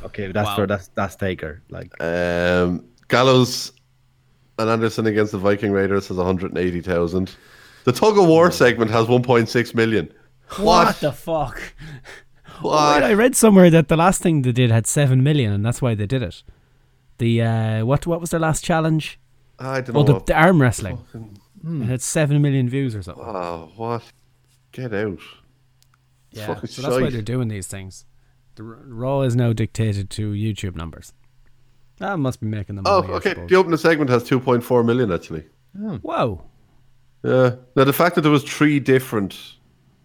okay, 0.04 0.32
that's 0.32 0.46
Wow. 0.48 0.56
for 0.56 0.66
that's 0.66 0.88
that's 0.94 1.16
Taker. 1.16 1.62
Like 1.70 1.92
Um, 2.02 2.84
Gallows 3.08 3.72
and 4.58 4.68
Anderson 4.70 5.06
against 5.06 5.32
the 5.32 5.38
Viking 5.38 5.72
Raiders 5.72 6.08
has 6.08 6.16
180,000. 6.16 7.34
The 7.84 7.92
tug 7.92 8.18
of 8.18 8.26
war 8.26 8.50
segment 8.50 8.90
has 8.90 9.06
1.6 9.06 9.74
million. 9.74 10.12
What 10.58 10.96
the 11.00 11.12
fuck? 11.12 11.60
What? 12.60 13.02
I 13.02 13.12
read 13.14 13.34
somewhere 13.36 13.70
that 13.70 13.88
the 13.88 13.96
last 13.96 14.20
thing 14.22 14.42
they 14.42 14.52
did 14.52 14.70
had 14.70 14.86
seven 14.86 15.22
million, 15.22 15.52
and 15.52 15.64
that's 15.64 15.80
why 15.82 15.94
they 15.94 16.06
did 16.06 16.22
it. 16.22 16.42
The 17.18 17.42
uh, 17.42 17.84
what 17.84 18.06
what 18.06 18.20
was 18.20 18.30
their 18.30 18.40
last 18.40 18.64
challenge? 18.64 19.18
I 19.58 19.80
don't 19.80 19.94
know. 19.94 20.00
Oh, 20.00 20.04
the, 20.04 20.12
what- 20.14 20.26
the 20.26 20.34
arm 20.34 20.60
wrestling. 20.60 20.96
Hmm. 21.62 21.82
It 21.82 21.86
had 21.86 22.00
seven 22.02 22.40
million 22.40 22.68
views 22.68 22.94
or 22.96 23.02
something. 23.02 23.24
Oh, 23.26 23.70
what? 23.76 24.02
Get 24.72 24.94
out. 24.94 25.18
Yeah, 26.32 26.46
fucking 26.46 26.68
so 26.70 26.82
that's 26.82 27.00
why 27.00 27.10
they're 27.10 27.20
doing 27.22 27.48
these 27.48 27.66
things. 27.66 28.04
The 28.54 28.62
R- 28.62 28.78
Raw 28.86 29.20
is 29.22 29.34
now 29.36 29.52
dictated 29.52 30.08
to 30.10 30.32
YouTube 30.32 30.76
numbers. 30.76 31.12
That 31.98 32.18
must 32.18 32.40
be 32.40 32.46
making 32.46 32.76
them. 32.76 32.84
Oh, 32.86 33.02
money, 33.02 33.14
okay. 33.14 33.34
The 33.46 33.56
opening 33.56 33.76
segment 33.76 34.08
has 34.10 34.24
2.4 34.24 34.84
million 34.84 35.12
actually. 35.12 35.44
Hmm. 35.76 35.96
Wow. 36.02 36.44
Yeah. 37.22 37.56
Now 37.76 37.84
the 37.84 37.92
fact 37.92 38.14
that 38.14 38.22
there 38.22 38.30
was 38.30 38.44
three 38.44 38.80
different 38.80 39.56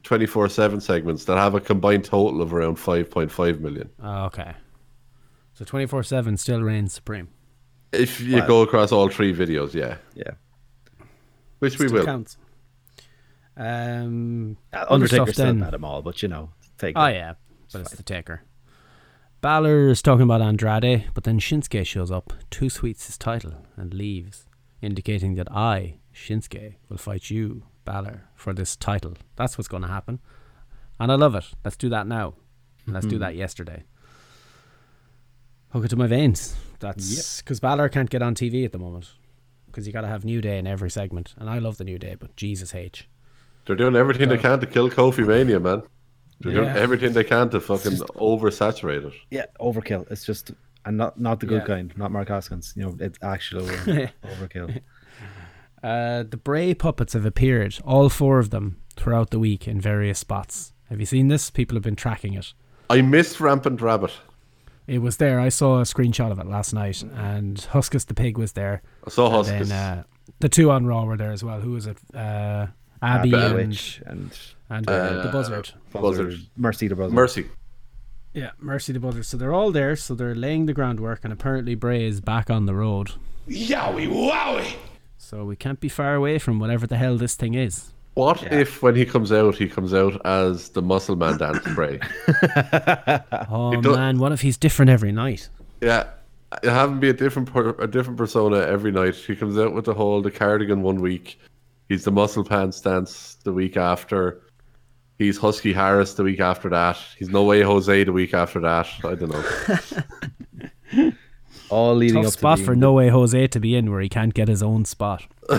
24/7 0.06 0.82
segments 0.82 1.26
that 1.26 1.38
have 1.38 1.56
a 1.56 1.60
combined 1.60 2.06
total 2.06 2.42
of 2.42 2.54
around 2.54 2.78
5.5 2.78 3.60
million. 3.60 3.90
Oh, 4.02 4.26
okay. 4.26 4.54
So 5.54 5.64
twenty 5.64 5.86
four 5.86 6.04
seven 6.04 6.36
still 6.36 6.62
reigns 6.62 6.92
supreme. 6.94 7.30
If 7.94 8.20
you 8.20 8.46
go 8.46 8.62
across 8.62 8.92
all 8.92 9.08
three 9.08 9.34
videos, 9.34 9.74
yeah. 9.74 9.98
yeah, 10.14 10.32
Which 11.60 11.80
we 11.80 11.88
will. 11.88 12.04
counts. 12.04 12.36
Um, 13.56 14.58
other 14.74 14.92
Undertaker 14.92 15.24
stuff 15.28 15.34
still 15.34 15.46
then. 15.46 15.62
had 15.62 15.72
them 15.72 15.86
all, 15.86 16.02
but 16.02 16.22
you 16.22 16.28
know, 16.28 16.50
Taker. 16.78 17.00
Oh 17.00 17.08
yeah, 17.08 17.36
but 17.72 17.82
it's 17.84 17.92
the 17.96 18.04
taker. 18.04 18.44
Balor 19.40 19.88
is 19.90 20.02
talking 20.02 20.24
about 20.24 20.42
Andrade, 20.42 21.06
but 21.14 21.24
then 21.24 21.40
Shinsuke 21.40 21.86
shows 21.86 22.12
up, 22.12 22.34
two 22.50 22.70
sweets 22.70 23.06
his 23.06 23.18
title, 23.18 23.54
and 23.78 23.94
leaves, 23.94 24.48
indicating 24.82 25.36
that 25.36 25.50
I, 25.52 26.00
Shinsuke, 26.14 26.76
will 26.90 26.98
fight 26.98 27.30
you, 27.30 27.64
Balor, 27.86 28.24
for 28.36 28.54
this 28.54 28.76
title. 28.76 29.14
That's 29.36 29.58
what's 29.58 29.68
going 29.68 29.84
to 29.84 29.90
happen, 29.90 30.20
and 31.00 31.12
I 31.12 31.16
love 31.16 31.36
it. 31.36 31.46
Let's 31.64 31.78
do 31.78 31.90
that 31.90 32.08
now. 32.08 32.34
Let's 32.88 33.06
do 33.06 33.16
mm-hmm. 33.16 33.22
that 33.22 33.36
yesterday. 33.36 33.84
Hook 35.70 35.86
it 35.86 35.88
to 35.90 35.96
my 35.96 36.08
veins. 36.08 36.56
That's 36.80 37.42
because 37.42 37.60
Balor 37.60 37.90
can't 37.90 38.10
get 38.10 38.22
on 38.22 38.36
TV 38.36 38.66
at 38.66 38.72
the 38.72 38.78
moment 38.78 39.12
because 39.68 39.88
you 39.88 39.94
got 39.94 40.02
to 40.02 40.08
have 40.08 40.24
New 40.24 40.42
Day 40.42 40.58
in 40.58 40.68
every 40.68 40.90
segment, 40.90 41.34
and 41.38 41.50
I 41.50 41.60
love 41.60 41.78
the 41.78 41.84
New 41.84 42.00
Day, 42.00 42.16
but 42.18 42.36
Jesus 42.36 42.74
H. 42.74 43.10
They're 43.66 43.76
doing 43.76 43.96
everything 43.96 44.30
they 44.30 44.38
can 44.38 44.60
to 44.60 44.68
kill 44.68 44.90
Kofi 44.90 45.28
Mania, 45.28 45.60
man. 45.60 45.82
They're 46.40 46.54
doing 46.54 46.70
everything 46.70 47.14
they 47.14 47.24
can 47.24 47.50
to 47.50 47.60
fucking 47.60 47.94
oversaturate 47.94 49.06
it. 49.06 49.14
Yeah, 49.32 49.46
overkill. 49.60 50.10
It's 50.12 50.26
just 50.26 50.52
and 50.86 50.98
not 50.98 51.20
not 51.20 51.40
the 51.40 51.46
good 51.46 51.62
Yeah. 51.62 51.76
kind, 51.76 51.98
not 51.98 52.12
Mark 52.12 52.30
Hoskins. 52.30 52.74
You 52.76 52.84
know, 52.84 52.98
it's 53.00 53.18
actual 53.22 53.62
overkill. 54.24 54.82
Uh, 55.86 56.24
the 56.24 56.38
Bray 56.38 56.74
puppets 56.74 57.14
have 57.14 57.28
appeared, 57.28 57.78
all 57.86 58.10
four 58.10 58.40
of 58.40 58.50
them, 58.50 58.78
throughout 58.96 59.30
the 59.30 59.38
week 59.38 59.68
in 59.68 59.80
various 59.80 60.18
spots. 60.18 60.74
Have 60.90 61.00
you 61.00 61.06
seen 61.06 61.28
this? 61.28 61.52
People 61.52 61.76
have 61.76 61.84
been 61.84 61.96
tracking 61.96 62.34
it. 62.34 62.54
I 62.90 63.02
missed 63.02 63.40
Rampant 63.40 63.80
Rabbit. 63.82 64.12
It 64.88 65.00
was 65.00 65.18
there. 65.18 65.40
I 65.40 65.50
saw 65.50 65.80
a 65.80 65.84
screenshot 65.84 66.32
of 66.32 66.40
it 66.40 66.48
last 66.48 66.74
night, 66.74 67.04
and 67.04 67.58
Huskus 67.72 68.08
the 68.08 68.16
pig 68.16 68.36
was 68.36 68.54
there. 68.54 68.82
I 69.06 69.12
saw 69.12 69.44
And 69.44 69.68
then 69.68 69.72
uh, 69.72 70.04
the 70.40 70.50
two 70.50 70.72
on 70.72 70.88
Raw 70.88 71.04
were 71.04 71.18
there 71.18 71.32
as 71.32 71.44
well. 71.44 71.62
Who 71.62 71.74
was 71.74 71.86
it? 71.86 71.98
Uh, 72.16 72.66
Abby 73.04 73.36
Abby 73.36 73.36
and, 73.36 73.56
Witch 73.70 74.02
and 74.08 74.40
and 74.70 74.90
uh, 74.90 75.22
the 75.22 75.30
Buzzard. 75.30 75.70
Buzzard. 75.92 76.40
Mercy 76.58 76.88
the 76.88 76.96
brother. 76.96 77.14
Mercy. 77.14 77.48
Yeah, 78.34 78.52
Mercy 78.60 78.92
the 78.92 79.00
Buzzard. 79.00 79.28
So 79.28 79.38
they're 79.38 79.54
all 79.54 79.72
there. 79.72 79.96
So 79.96 80.16
they're 80.16 80.34
laying 80.34 80.66
the 80.66 80.74
groundwork, 80.74 81.24
and 81.24 81.32
apparently 81.32 81.76
Bray 81.76 82.06
is 82.06 82.22
back 82.22 82.50
on 82.50 82.66
the 82.66 82.74
road. 82.74 83.12
Yowie 83.48 84.10
wowie. 84.10 84.76
So 85.26 85.44
we 85.44 85.56
can't 85.56 85.80
be 85.80 85.90
far 85.90 86.14
away 86.14 86.38
from 86.38 86.60
whatever 86.60 86.86
the 86.86 86.98
hell 86.98 87.18
this 87.18 87.34
thing 87.34 87.56
is. 87.56 87.92
What 88.14 88.44
if 88.54 88.84
when 88.84 88.96
he 88.96 89.06
comes 89.06 89.32
out, 89.32 89.56
he 89.56 89.68
comes 89.68 89.92
out 89.92 90.24
as 90.24 90.70
the 90.70 90.84
Muscle 90.84 91.16
Man 91.16 91.40
dance 91.40 91.66
spray? 91.72 92.00
Oh 93.50 93.82
do- 93.82 93.96
man, 93.96 94.20
what 94.20 94.32
if 94.32 94.42
he's 94.42 94.56
different 94.56 94.92
every 94.92 95.12
night? 95.12 95.50
yeah, 95.82 96.10
have 96.64 96.92
him 96.92 97.00
be 97.00 97.10
a 97.10 97.14
different 97.14 97.52
per- 97.52 97.76
a 97.80 97.88
different 97.88 98.18
persona 98.20 98.58
every 98.60 98.92
night. 98.92 99.16
He 99.16 99.36
comes 99.36 99.58
out 99.58 99.74
with 99.74 99.86
the 99.86 99.96
whole 99.96 100.22
the 100.22 100.30
cardigan 100.30 100.84
one 100.84 101.02
week. 101.02 101.40
He's 101.90 102.04
the 102.04 102.12
Muscle 102.12 102.44
Pants 102.44 102.80
dance 102.80 103.38
the 103.44 103.52
week 103.52 103.78
after. 103.78 104.44
He's 105.18 105.38
Husky 105.40 105.74
Harris 105.74 106.14
the 106.14 106.24
week 106.24 106.40
after 106.40 106.70
that. 106.70 107.00
He's 107.18 107.30
No 107.30 107.44
Way 107.46 107.62
Jose 107.62 108.04
the 108.04 108.14
week 108.14 108.36
after 108.36 108.60
that. 108.60 108.88
I 109.04 109.16
don't 109.16 109.32
know. 109.32 109.44
all 111.70 111.96
leading 111.96 112.24
Tough 112.24 112.28
up 112.28 112.34
spot 112.34 112.58
to 112.60 112.64
for 112.66 112.76
No 112.76 112.94
Way 112.94 113.10
Jose 113.10 113.48
to 113.48 113.60
be 113.60 113.76
in 113.76 113.92
where 113.92 114.02
he 114.02 114.10
can't 114.10 114.34
get 114.34 114.48
his 114.48 114.62
own 114.64 114.86
spot. 114.86 115.24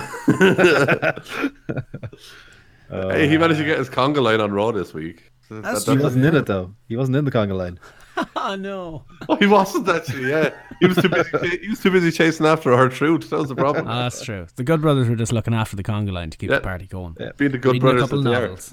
hey, 2.90 3.28
he 3.28 3.38
managed 3.38 3.58
to 3.60 3.64
get 3.64 3.78
his 3.78 3.88
conga 3.88 4.22
line 4.22 4.40
on 4.40 4.52
Raw 4.52 4.70
this 4.72 4.92
week. 4.94 5.30
That- 5.50 5.84
He 5.86 5.96
wasn't 5.98 6.24
in 6.24 6.34
it 6.34 6.46
though. 6.46 6.74
He 6.88 6.96
wasn't 6.96 7.16
in 7.16 7.24
the 7.24 7.30
conga 7.30 7.56
line. 7.56 7.78
oh 8.36 8.56
no. 8.56 9.04
Oh, 9.28 9.34
he 9.36 9.46
wasn't 9.46 9.88
actually. 9.88 10.30
Yeah, 10.30 10.50
he 10.80 10.86
was 10.86 10.96
too 10.96 11.08
busy. 11.08 11.58
He 11.58 11.68
was 11.68 11.80
too 11.80 11.90
busy 11.90 12.10
chasing 12.12 12.46
after 12.46 12.72
R-Truth. 12.72 13.30
That 13.30 13.38
was 13.40 13.48
the 13.48 13.56
problem. 13.56 13.86
Ah, 13.88 14.02
that's 14.04 14.24
true. 14.24 14.46
The 14.54 14.62
Good 14.62 14.80
Brothers 14.80 15.08
were 15.08 15.16
just 15.16 15.32
looking 15.32 15.52
after 15.54 15.74
the 15.76 15.82
conga 15.82 16.12
line 16.12 16.30
to 16.30 16.38
keep 16.38 16.50
Yeah. 16.50 16.56
the 16.56 16.62
party 16.62 16.86
going. 16.86 17.16
Yeah, 17.18 17.32
Being 17.36 17.50
the 17.52 17.58
good 17.58 17.72
Reading 17.74 17.80
brothers 17.82 18.02
a 18.02 18.06
couple 18.06 18.22
that 18.22 18.30
they 18.30 18.40
novels. 18.40 18.72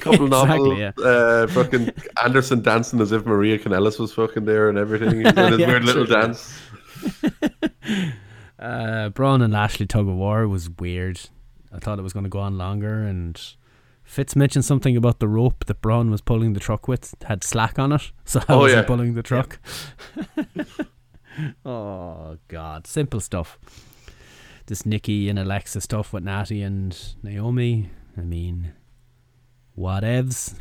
Couple 0.00 0.26
Exactly, 0.26 0.78
novels. 0.80 0.98
Uh, 1.04 1.46
fucking 1.50 1.90
Anderson 2.22 2.62
dancing 2.62 3.00
as 3.00 3.12
if 3.12 3.24
Maria 3.26 3.58
Kanellis 3.58 3.98
was 3.98 4.12
fucking 4.12 4.44
there 4.44 4.68
and 4.68 4.76
everything. 4.78 5.22
Doing 5.22 5.24
his 5.52 5.58
Yeah, 5.58 5.66
weird 5.66 5.84
little 5.84 6.06
true. 6.06 6.14
dance. 6.16 6.58
Uh, 8.58 9.10
Braun 9.10 9.42
and 9.42 9.52
Lashley 9.52 9.84
tug 9.86 10.08
of 10.08 10.14
war 10.14 10.48
was 10.48 10.70
weird. 10.70 11.20
I 11.72 11.78
thought 11.78 11.98
it 11.98 12.02
was 12.02 12.14
going 12.14 12.24
to 12.24 12.30
go 12.30 12.38
on 12.38 12.56
longer, 12.56 13.02
and 13.02 13.38
Fitz 14.02 14.34
mentioned 14.34 14.64
something 14.64 14.96
about 14.96 15.18
the 15.20 15.28
rope 15.28 15.66
that 15.66 15.82
Braun 15.82 16.10
was 16.10 16.22
pulling 16.22 16.54
the 16.54 16.58
truck 16.60 16.88
with 16.88 17.14
had 17.24 17.44
slack 17.44 17.78
on 17.78 17.92
it, 17.92 18.10
so 18.24 18.40
how 18.40 18.54
Oh, 18.54 18.62
was 18.62 18.72
yeah. 18.72 18.80
he 18.80 18.86
pulling 18.86 19.12
the 19.12 19.22
truck? 19.22 19.58
oh 21.64 22.38
God, 22.48 22.86
simple 22.86 23.20
stuff. 23.20 23.58
This 24.66 24.86
Nikki 24.86 25.28
and 25.28 25.38
Alexa 25.38 25.80
stuff 25.82 26.12
with 26.12 26.24
Natty 26.24 26.62
and 26.62 26.98
Naomi. 27.22 27.90
I 28.16 28.22
mean, 28.22 28.72
whatevs. 29.78 30.54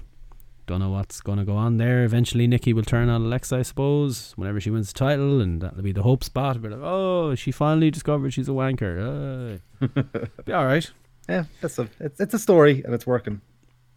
Don't 0.67 0.79
know 0.79 0.89
what's 0.89 1.21
going 1.21 1.37
to 1.37 1.45
go 1.45 1.55
on 1.55 1.77
there. 1.77 2.03
Eventually, 2.03 2.47
Nikki 2.47 2.73
will 2.73 2.83
turn 2.83 3.07
on 3.07 3.21
Alexa, 3.21 3.55
I 3.57 3.61
suppose, 3.61 4.33
whenever 4.35 4.59
she 4.59 4.71
wins 4.71 4.91
the 4.91 4.97
title, 4.97 5.39
and 5.39 5.61
that'll 5.61 5.83
be 5.83 5.91
the 5.91 6.01
hope 6.01 6.23
spot. 6.23 6.59
But 6.59 6.71
like, 6.71 6.79
oh, 6.81 7.35
she 7.35 7.51
finally 7.51 7.91
discovered 7.91 8.31
she's 8.33 8.49
a 8.49 8.51
wanker. 8.51 9.59
Uh, 9.81 10.23
be 10.43 10.53
all 10.53 10.65
right. 10.65 10.89
Yeah, 11.29 11.43
that's 11.61 11.77
a 11.77 11.87
it's, 11.99 12.19
it's 12.19 12.33
a 12.33 12.39
story 12.39 12.81
and 12.83 12.93
it's 12.95 13.05
working. 13.05 13.41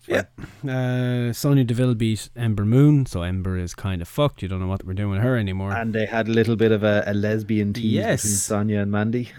Yeah. 0.07 0.25
Uh, 0.67 1.33
Sonya 1.35 1.65
Deville 1.65 1.95
beat 1.95 2.31
Ember 2.37 2.65
Moon, 2.65 3.05
so 3.07 3.23
Ember 3.23 3.59
is 3.59 3.75
kind 3.75 4.01
of 4.03 4.09
fucked. 4.09 4.43
You 4.43 4.49
don't 4.49 4.61
know 4.61 4.67
what 4.67 4.85
we're 4.85 4.95
doing 4.95 5.11
with 5.11 5.21
her 5.23 5.37
anymore. 5.37 5.73
And 5.73 5.95
they 5.95 6.07
had 6.07 6.29
a 6.29 6.31
little 6.33 6.57
bit 6.57 6.73
of 6.73 6.83
a, 6.83 7.03
a 7.07 7.13
lesbian 7.15 7.73
tease 7.75 7.85
Yes. 7.93 8.23
between 8.23 8.37
Sonya 8.37 8.81
and 8.81 8.91
Mandy. 8.91 9.31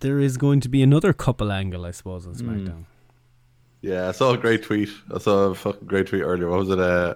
there 0.00 0.18
is 0.18 0.36
going 0.36 0.60
to 0.60 0.68
be 0.68 0.82
another 0.82 1.12
couple 1.12 1.52
angle, 1.52 1.84
I 1.84 1.90
suppose, 1.92 2.26
on 2.26 2.34
SmackDown. 2.34 2.86
Yeah, 3.82 4.08
I 4.08 4.12
saw 4.12 4.32
a 4.34 4.38
great 4.38 4.62
tweet. 4.62 4.90
I 5.14 5.18
saw 5.18 5.50
a 5.50 5.54
fucking 5.54 5.86
great 5.86 6.06
tweet 6.06 6.22
earlier. 6.22 6.48
What 6.48 6.60
was 6.60 6.70
it? 6.70 6.78
Uh, 6.78 7.14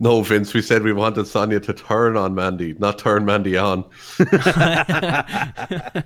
no, 0.00 0.22
Vince, 0.22 0.52
we 0.52 0.60
said 0.60 0.82
we 0.82 0.92
wanted 0.92 1.26
Sonya 1.26 1.60
to 1.60 1.72
turn 1.72 2.16
on 2.16 2.34
Mandy, 2.34 2.74
not 2.74 2.98
turn 2.98 3.24
Mandy 3.24 3.56
on. 3.56 3.84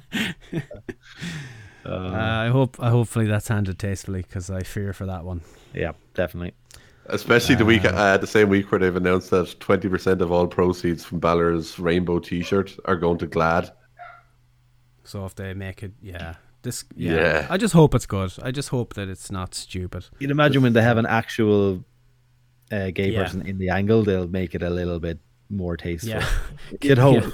Uh, 1.86 2.10
I 2.12 2.48
hope, 2.48 2.76
I 2.78 2.90
hopefully 2.90 3.26
that's 3.26 3.48
handled 3.48 3.78
tastefully 3.78 4.20
because 4.20 4.50
I 4.50 4.62
fear 4.62 4.92
for 4.92 5.06
that 5.06 5.24
one. 5.24 5.40
Yeah, 5.72 5.92
definitely. 6.12 6.52
Especially 7.06 7.54
the 7.54 7.64
week, 7.64 7.82
uh, 7.86 8.18
the 8.18 8.26
same 8.26 8.50
week 8.50 8.70
where 8.70 8.78
they've 8.78 8.94
announced 8.94 9.30
that 9.30 9.58
20% 9.58 10.20
of 10.20 10.30
all 10.30 10.46
proceeds 10.46 11.02
from 11.02 11.18
Balor's 11.18 11.78
rainbow 11.78 12.18
t 12.18 12.42
shirt 12.42 12.76
are 12.84 12.96
going 12.96 13.16
to 13.18 13.26
GLAAD. 13.26 13.70
So 15.04 15.24
if 15.24 15.34
they 15.34 15.54
make 15.54 15.82
it, 15.82 15.92
yeah, 16.02 16.34
this, 16.62 16.84
yeah, 16.96 17.12
Yeah. 17.14 17.46
I 17.50 17.56
just 17.56 17.74
hope 17.74 17.94
it's 17.94 18.06
good. 18.06 18.32
I 18.42 18.50
just 18.50 18.68
hope 18.70 18.94
that 18.94 19.08
it's 19.08 19.30
not 19.30 19.54
stupid. 19.54 20.06
You'd 20.18 20.30
imagine 20.30 20.62
when 20.62 20.72
they 20.72 20.82
have 20.82 20.98
an 20.98 21.06
actual 21.06 21.84
uh, 22.72 22.90
gay 22.90 23.10
Yeah. 23.10 23.22
person 23.24 23.46
in 23.46 23.58
the 23.58 23.70
angle, 23.70 24.02
they'll 24.04 24.28
make 24.28 24.54
it 24.54 24.62
a 24.62 24.70
little 24.70 24.98
bit 25.00 25.18
more 25.50 25.76
tasteful. 25.76 26.10
Yeah. 26.10 26.28
You'd 26.82 26.98
hope. 26.98 27.22
Yeah. 27.24 27.30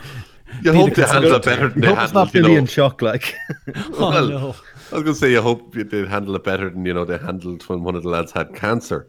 You 0.63 0.73
Be 0.73 0.79
hope 0.79 0.91
the 0.95 1.03
they 1.03 1.09
handle 1.09 1.35
it 1.35 1.45
better 1.45 1.69
than 1.69 1.83
You 1.83 1.89
they 1.89 1.95
hope 1.95 2.05
it's 2.05 2.13
handled, 2.13 2.15
not 2.15 2.35
you 2.35 2.41
Billy 2.43 2.53
know. 2.53 2.59
and 2.59 2.69
Chuck, 2.69 3.03
like. 3.03 3.35
Oh 3.77 4.11
Well, 4.11 4.29
no. 4.29 4.55
I 4.93 4.95
was 4.97 5.03
going 5.03 5.05
to 5.07 5.15
say, 5.15 5.37
I 5.37 5.41
hope 5.43 5.75
they 5.75 6.07
handle 6.07 6.37
it 6.37 6.45
better 6.45 6.71
than, 6.71 6.85
you 6.85 6.95
know, 6.95 7.05
they 7.05 7.19
handled 7.19 7.63
when 7.69 7.83
one 7.83 7.97
of 7.97 8.03
the 8.05 8.09
lads 8.11 8.31
had 8.31 8.55
cancer. 8.55 9.09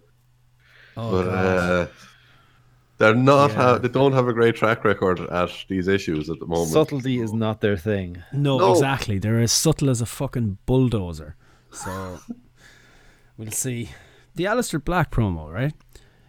Oh, 0.97 1.11
but 1.11 1.26
God. 1.26 1.36
uh, 1.36 1.88
they're 2.97 3.15
not, 3.15 3.51
Yeah. 3.51 3.55
ha- 3.55 3.77
they 3.77 3.87
don't 3.89 4.13
have 4.13 4.27
a 4.27 4.33
great 4.33 4.55
track 4.55 4.83
record 4.85 5.19
at 5.19 5.49
these 5.67 5.87
issues 5.87 6.29
at 6.29 6.39
the 6.39 6.45
moment. 6.45 6.69
Subtlety 6.71 7.19
is 7.19 7.33
not 7.33 7.61
their 7.61 7.77
thing. 7.77 8.23
No, 8.31 8.57
No. 8.57 8.71
exactly. 8.71 9.19
They're 9.19 9.39
as 9.39 9.51
subtle 9.51 9.89
as 9.89 10.01
a 10.01 10.05
fucking 10.05 10.57
bulldozer. 10.65 11.35
So 11.71 12.19
we'll 13.37 13.51
see. 13.51 13.91
The 14.35 14.45
Aleister 14.45 14.83
Black 14.83 15.11
promo, 15.11 15.51
right? 15.53 15.73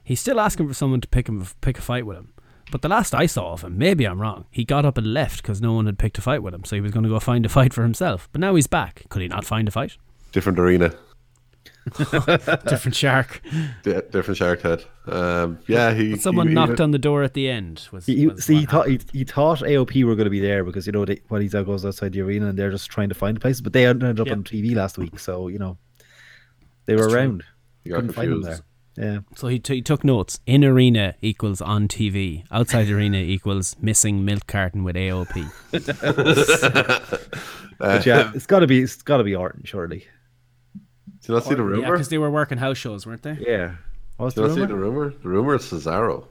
He's 0.05 0.21
still 0.21 0.39
asking 0.41 0.69
for 0.69 0.75
someone 0.75 1.01
to 1.01 1.09
pick 1.09 1.29
him, 1.29 1.45
pick 1.61 1.79
a 1.79 1.83
fight 1.83 2.07
with 2.07 2.17
him. 2.17 2.33
But 2.71 2.83
the 2.83 2.89
last 2.89 3.15
I 3.15 3.27
saw 3.27 3.53
of 3.53 3.63
him, 3.63 3.79
maybe 3.79 4.05
I'm 4.05 4.21
wrong. 4.21 4.47
He 4.51 4.65
got 4.65 4.85
up 4.85 4.99
and 4.99 5.13
left 5.13 5.43
because 5.43 5.61
no 5.61 5.73
one 5.75 5.87
had 5.87 5.99
picked 5.99 6.19
a 6.19 6.21
fight 6.21 6.43
with 6.43 6.53
him, 6.55 6.65
so 6.65 6.75
he 6.77 6.81
was 6.81 6.91
going 6.93 7.05
to 7.05 7.09
go 7.09 7.21
find 7.21 7.47
a 7.47 7.49
fight 7.49 7.73
for 7.73 7.83
himself. 7.83 8.29
But 8.33 8.41
now 8.41 8.55
he's 8.57 8.67
back. 8.67 9.05
Could 9.09 9.23
he 9.23 9.29
not 9.29 9.45
find 9.45 9.69
a 9.69 9.71
fight? 9.71 9.97
Different 10.33 10.59
arena. 10.59 10.93
Different 12.69 12.95
shark. 12.95 13.41
Di- 13.85 14.03
different 14.11 14.37
shark 14.39 14.61
head. 14.63 14.85
Um, 15.07 15.59
yeah, 15.69 15.95
he. 15.95 16.13
But 16.13 16.21
someone 16.21 16.49
he- 16.49 16.55
knocked 16.55 16.81
on 16.81 16.91
the 16.91 16.99
door 16.99 17.23
at 17.23 17.35
the 17.35 17.49
end. 17.49 17.89
Was, 17.93 18.07
He, 18.07 18.17
he- 18.17 18.27
was 18.27 18.45
see, 18.45 18.59
he 18.61 18.67
thought 18.67 18.89
he, 18.89 18.99
he 19.13 19.23
thought 19.25 19.61
AOP 19.61 20.03
were 20.05 20.17
going 20.17 20.25
to 20.27 20.31
be 20.31 20.41
there 20.41 20.65
because 20.65 20.85
you 20.87 20.93
know 20.93 21.05
they, 21.05 21.21
when 21.29 21.43
he 21.43 21.49
goes 21.49 21.85
outside 21.87 22.13
the 22.13 22.23
arena 22.23 22.49
and 22.49 22.59
they're 22.59 22.73
just 22.73 22.91
trying 22.91 23.09
to 23.09 23.15
find 23.15 23.41
places, 23.41 23.61
but 23.61 23.73
they 23.73 23.87
ended 23.87 24.19
up 24.21 24.27
Yep. 24.27 24.37
on 24.37 24.43
TV 24.45 24.75
last 24.75 24.99
week, 24.99 25.19
so 25.21 25.47
you 25.49 25.59
know 25.61 25.79
they 26.87 26.95
were 26.95 27.03
That's 27.03 27.13
true. 27.13 27.21
around. 27.21 27.45
He 27.85 27.91
got 27.91 27.97
Couldn't 27.97 28.13
find 28.15 28.33
them 28.33 28.41
confused. 28.43 28.63
there. 28.97 28.99
Yeah, 28.99 29.19
So 29.37 29.49
he, 29.49 29.59
t- 29.59 29.75
he 29.75 29.83
took 29.83 30.05
notes. 30.05 30.41
In 30.47 30.65
arena 30.65 31.17
equals 31.21 31.61
on 31.61 31.87
TV. 31.87 32.45
Outside 32.51 32.89
arena 32.89 33.19
equals 33.37 33.77
missing 33.79 34.25
milk 34.25 34.47
carton 34.47 34.85
with 34.85 34.97
AOP. 34.97 35.51
but 37.79 38.07
yeah, 38.07 38.33
it's 38.35 38.47
got 38.47 38.61
to 38.61 38.67
be 38.67 38.81
it's 38.81 39.03
got 39.03 39.19
to 39.19 39.25
be 39.25 39.37
Orton, 39.37 39.63
surely. 39.65 40.07
Did 41.21 41.29
you 41.29 41.35
not 41.35 41.45
see 41.45 41.55
the 41.55 41.63
rumor? 41.63 41.83
Yeah, 41.83 41.91
because 41.91 42.09
they 42.09 42.19
were 42.19 42.31
working 42.31 42.59
house 42.59 42.79
shows, 42.79 43.07
weren't 43.07 43.23
they? 43.23 43.37
Yeah, 43.41 43.75
oh, 44.19 44.25
what's 44.25 44.35
Did 44.35 44.43
you 44.43 44.49
the 44.49 44.55
not 44.57 44.63
see 44.63 44.67
the 44.67 44.79
rumor? 44.79 45.11
The 45.11 45.29
rumor 45.29 45.55
is 45.57 45.63
Cesaro. 45.63 46.25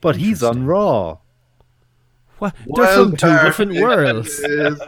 But 0.00 0.16
he's 0.16 0.42
on 0.42 0.66
Raw. 0.66 1.18
What? 2.38 2.56
They're 2.74 2.86
from 2.94 3.16
two 3.16 3.26
Wild 3.28 3.44
different 3.44 3.72
card. 3.76 3.82
worlds. 3.82 4.40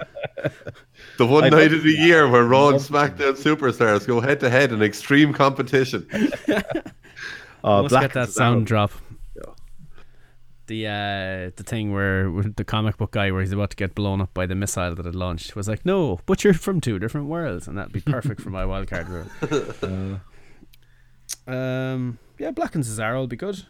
The 1.17 1.27
one 1.27 1.45
I 1.45 1.49
night 1.49 1.73
of 1.73 1.85
the 1.85 1.93
year 1.93 2.29
where 2.29 2.43
Raw 2.43 2.71
and 2.71 2.81
SmackDown 2.81 3.35
superstars 3.41 4.05
go 4.07 4.21
head 4.21 4.41
to 4.41 4.51
head 4.51 4.73
in 4.73 4.83
extreme 4.83 5.33
competition. 5.33 6.07
Uh, 7.63 7.79
oh, 7.79 7.81
Let's 7.81 7.93
Black 7.93 8.03
get 8.03 8.13
that 8.13 8.29
sound 8.29 8.67
drop. 8.67 8.93
The 10.67 10.87
uh, 10.87 11.51
the 11.57 11.63
thing 11.63 11.93
where 11.93 12.31
where 12.31 12.45
the 12.45 12.65
comic 12.65 12.97
book 12.97 13.11
guy 13.11 13.31
where 13.31 13.43
he's 13.43 13.53
about 13.53 13.71
to 13.71 13.77
get 13.77 13.95
blown 13.95 14.21
up 14.23 14.33
by 14.33 14.47
the 14.47 14.55
missile 14.55 14.95
that 14.95 15.05
had 15.05 15.15
launched 15.15 15.55
was 15.55 15.69
like, 15.69 15.85
no, 15.85 16.21
but 16.25 16.43
you're 16.43 16.55
from 16.55 16.81
two 16.81 16.99
different 16.99 17.27
worlds, 17.27 17.69
and 17.69 17.77
that'd 17.77 17.93
be 17.93 18.01
perfect 18.01 18.41
for 18.41 18.49
my 18.51 18.65
wild 18.73 18.89
card 18.89 19.09
rule. 19.09 19.27
um, 21.47 22.19
yeah, 22.39 22.51
Black 22.51 22.75
and 22.75 22.85
Cesaro 22.85 23.17
will 23.17 23.27
be 23.27 23.37
good. 23.37 23.67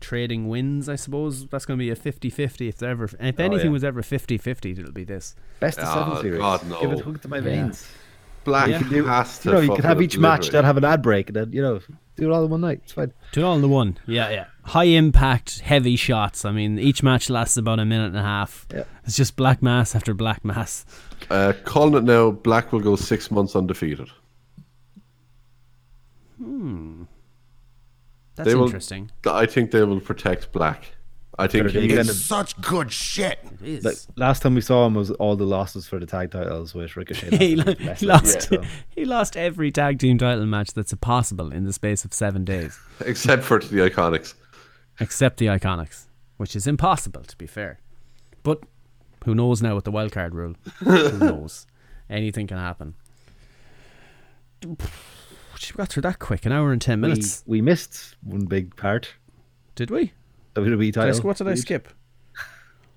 Trading 0.00 0.48
wins, 0.48 0.88
I 0.88 0.96
suppose. 0.96 1.46
That's 1.46 1.66
going 1.66 1.78
to 1.78 1.82
be 1.82 1.90
a 1.90 1.96
50-50 1.96 2.68
if 2.68 2.78
there 2.78 2.90
ever 2.90 3.04
if 3.04 3.14
anything 3.40 3.66
yeah. 3.66 3.72
was 3.72 3.82
ever 3.82 4.02
50-50, 4.02 4.78
it'll 4.78 4.92
be 4.92 5.04
this. 5.04 5.34
Best 5.58 5.78
of 5.78 5.88
Oh, 5.88 5.94
seven 5.94 6.22
series. 6.22 6.40
God, 6.40 6.66
no. 6.68 6.80
Give 6.80 6.92
it 6.92 7.00
hook 7.00 7.20
to 7.22 7.28
my 7.28 7.40
veins. 7.40 7.88
Black 8.44 8.68
Yeah. 8.68 8.78
has 8.78 9.40
to. 9.40 9.48
You 9.48 9.54
know, 9.54 9.60
you 9.60 9.74
could 9.74 9.84
have 9.84 10.00
each 10.00 10.16
match 10.16 10.42
deliver 10.42 10.52
that 10.58 10.64
have 10.64 10.76
an 10.76 10.84
ad 10.84 11.02
break, 11.02 11.28
and 11.28 11.36
then 11.36 11.52
you 11.52 11.60
know, 11.60 11.80
do 12.16 12.30
it 12.30 12.32
all 12.34 12.44
in 12.44 12.50
one 12.50 12.60
night. 12.60 12.80
It's 12.84 12.92
fine. 12.92 13.12
Do 13.32 13.40
it 13.40 13.44
all 13.44 13.56
in 13.56 13.60
the 13.62 13.68
one. 13.68 13.98
Yeah, 14.06 14.30
yeah. 14.30 14.46
High 14.68 14.84
impact, 14.84 15.60
heavy 15.60 15.96
shots. 15.96 16.44
I 16.44 16.52
mean, 16.52 16.78
each 16.78 17.02
match 17.02 17.30
lasts 17.30 17.56
about 17.56 17.78
a 17.80 17.84
minute 17.84 18.08
and 18.08 18.16
a 18.18 18.22
half. 18.22 18.66
Yeah. 18.72 18.84
It's 19.04 19.16
just 19.16 19.34
black 19.36 19.62
mass 19.62 19.94
after 19.94 20.14
black 20.14 20.44
mass. 20.44 20.84
Uh, 21.30 21.52
calling 21.64 21.94
it 21.94 22.04
now, 22.04 22.30
Black 22.30 22.72
will 22.72 22.80
go 22.80 22.94
six 22.96 23.30
months 23.30 23.56
undefeated. 23.56 24.08
That's 28.36 28.48
They 28.48 28.54
will- 28.54 28.66
interesting. 28.66 29.10
I 29.26 29.46
think 29.46 29.70
they 29.72 29.82
will 29.82 30.00
protect 30.00 30.52
Black. 30.52 30.92
I 31.40 31.46
think 31.46 31.66
Better 31.66 31.80
they 31.80 31.86
he, 31.88 31.94
kind 31.96 32.08
of- 32.08 32.16
Such 32.16 32.60
good 32.60 32.90
shit. 32.92 33.38
It 33.62 33.68
is. 33.68 33.84
Like 33.84 33.96
last 34.16 34.42
time 34.42 34.54
we 34.56 34.60
saw 34.60 34.86
him 34.86 34.94
was 34.94 35.12
all 35.12 35.36
the 35.36 35.44
losses 35.46 35.86
for 35.86 36.00
the 36.00 36.06
tag 36.06 36.32
titles 36.32 36.74
with 36.74 36.96
Ricochet. 36.96 37.36
he, 37.36 37.54
lo- 37.56 37.74
he 37.78 37.88
of 37.88 38.02
it, 38.02 38.06
lost. 38.06 38.42
so. 38.42 38.62
He 38.90 39.04
lost 39.04 39.36
every 39.36 39.70
tag 39.70 39.98
team 40.00 40.18
title 40.18 40.46
match 40.46 40.72
that's 40.72 40.92
possible 40.94 41.52
in 41.52 41.64
the 41.64 41.72
space 41.72 42.04
of 42.04 42.12
seven 42.12 42.44
days, 42.44 42.76
except 43.06 43.44
for 43.44 43.60
to 43.60 43.68
the 43.68 43.88
Iconics. 43.88 44.34
Except 45.00 45.38
the 45.38 45.46
Iconics, 45.46 46.06
which 46.36 46.56
is 46.56 46.66
impossible 46.66 47.22
to 47.22 47.36
be 47.36 47.46
fair. 47.46 47.80
But 48.42 48.62
who 49.24 49.34
knows 49.34 49.62
now 49.62 49.74
with 49.74 49.84
the 49.84 49.90
wild 49.90 50.12
card 50.12 50.34
rule? 50.34 50.54
who 50.78 51.18
knows? 51.18 51.66
Anything 52.08 52.46
can 52.46 52.58
happen. 52.58 52.94
We 54.64 54.76
got 55.76 55.88
through 55.88 56.02
that 56.02 56.18
quick. 56.18 56.46
An 56.46 56.52
hour 56.52 56.72
and 56.72 56.80
ten 56.80 57.00
minutes. 57.00 57.44
we 57.46 57.60
missed 57.60 58.16
one 58.22 58.46
big 58.46 58.76
part. 58.76 59.14
Did 59.74 59.90
we? 59.90 60.12
WWE 60.54 60.92
Did 60.92 60.98
I, 60.98 61.06
title. 61.06 61.22
what 61.22 61.36
did 61.36 61.48
I 61.48 61.54
skip? 61.54 61.88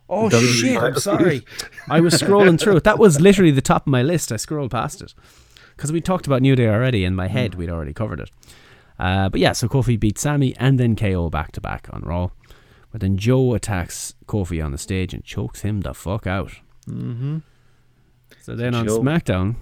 Oh 0.09 0.27
WWE 0.27 0.53
shit! 0.53 0.77
I'm 0.77 0.95
sorry. 0.97 1.45
I 1.89 2.01
was 2.01 2.15
scrolling 2.15 2.59
through 2.59 2.75
it. 2.77 2.83
That 2.83 2.99
was 2.99 3.21
literally 3.21 3.51
the 3.51 3.61
top 3.61 3.83
of 3.83 3.87
my 3.87 4.03
list. 4.03 4.31
I 4.31 4.35
scrolled 4.35 4.71
past 4.71 5.01
it 5.01 5.13
because 5.75 5.91
we 5.91 6.01
talked 6.01 6.27
about 6.27 6.41
New 6.41 6.55
Day 6.55 6.67
already. 6.67 7.05
In 7.05 7.15
my 7.15 7.27
head, 7.27 7.53
hmm. 7.53 7.59
we'd 7.61 7.69
already 7.69 7.93
covered 7.93 8.19
it. 8.19 8.29
Uh, 9.01 9.29
but 9.29 9.39
yeah, 9.39 9.51
so 9.51 9.67
Kofi 9.67 9.99
beats 9.99 10.21
Sami 10.21 10.55
and 10.57 10.79
then 10.79 10.95
KO 10.95 11.31
back 11.31 11.51
to 11.53 11.61
back 11.61 11.87
on 11.91 12.03
Raw. 12.03 12.29
But 12.91 13.01
then 13.01 13.17
Joe 13.17 13.55
attacks 13.55 14.13
Kofi 14.27 14.63
on 14.63 14.71
the 14.71 14.77
stage 14.77 15.11
and 15.13 15.23
chokes 15.23 15.61
him 15.61 15.81
the 15.81 15.95
fuck 15.95 16.27
out. 16.27 16.51
Mm-hmm. 16.87 17.39
So 18.41 18.55
then 18.55 18.75
on 18.75 18.85
Joe- 18.85 19.01
SmackDown, 19.01 19.55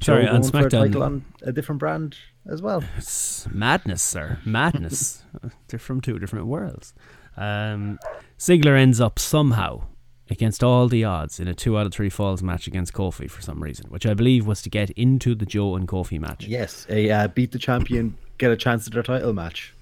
sorry, 0.00 0.26
on 0.26 0.40
going 0.40 0.50
for 0.50 0.66
a 0.66 0.70
title 0.70 1.00
SmackDown, 1.00 1.02
on 1.02 1.24
a 1.42 1.52
different 1.52 1.78
brand 1.78 2.16
as 2.50 2.60
well. 2.60 2.82
It's 2.96 3.46
madness, 3.52 4.02
sir. 4.02 4.40
Madness. 4.44 5.22
They're 5.68 5.78
from 5.78 6.00
two 6.00 6.18
different 6.18 6.46
worlds. 6.46 6.92
Um, 7.36 8.00
Ziggler 8.38 8.76
ends 8.76 9.00
up 9.00 9.20
somehow 9.20 9.84
against 10.28 10.64
all 10.64 10.88
the 10.88 11.04
odds 11.04 11.38
in 11.38 11.46
a 11.46 11.54
two 11.54 11.78
out 11.78 11.86
of 11.86 11.92
three 11.92 12.08
falls 12.10 12.42
match 12.42 12.66
against 12.66 12.92
Kofi 12.92 13.30
for 13.30 13.42
some 13.42 13.62
reason, 13.62 13.86
which 13.90 14.06
I 14.06 14.14
believe 14.14 14.44
was 14.44 14.60
to 14.62 14.70
get 14.70 14.90
into 14.90 15.36
the 15.36 15.46
Joe 15.46 15.76
and 15.76 15.86
Kofi 15.86 16.18
match. 16.18 16.46
Yes, 16.46 16.84
a 16.88 17.10
uh, 17.10 17.28
beat 17.28 17.52
the 17.52 17.58
champion, 17.58 18.16
get 18.38 18.50
a 18.50 18.56
chance 18.56 18.86
at 18.86 18.92
their 18.92 19.02
title 19.02 19.32
match, 19.32 19.74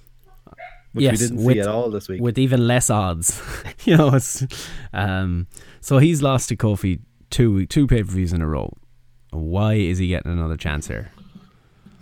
which 0.93 1.05
yes, 1.05 1.13
we 1.13 1.27
didn't 1.27 1.45
with, 1.45 1.55
see 1.55 1.61
at 1.61 1.69
all 1.69 1.91
this 1.91 2.09
week. 2.09 2.21
with 2.21 2.39
even 2.39 2.67
less 2.67 2.91
odds. 2.91 3.41
you 3.85 3.97
know, 3.97 4.15
it's, 4.15 4.45
um, 4.93 5.47
so 5.81 5.99
he's 5.99 6.23
lost 6.23 6.49
to 6.51 6.57
Kofi 6.57 7.01
two 7.31 7.67
two 7.67 7.87
pay 7.87 8.03
per 8.03 8.11
views 8.11 8.33
in 8.33 8.41
a 8.43 8.47
row. 8.47 8.73
Why 9.31 9.75
is 9.75 9.99
he 9.99 10.09
getting 10.09 10.31
another 10.33 10.57
chance 10.57 10.87
here? 10.89 11.11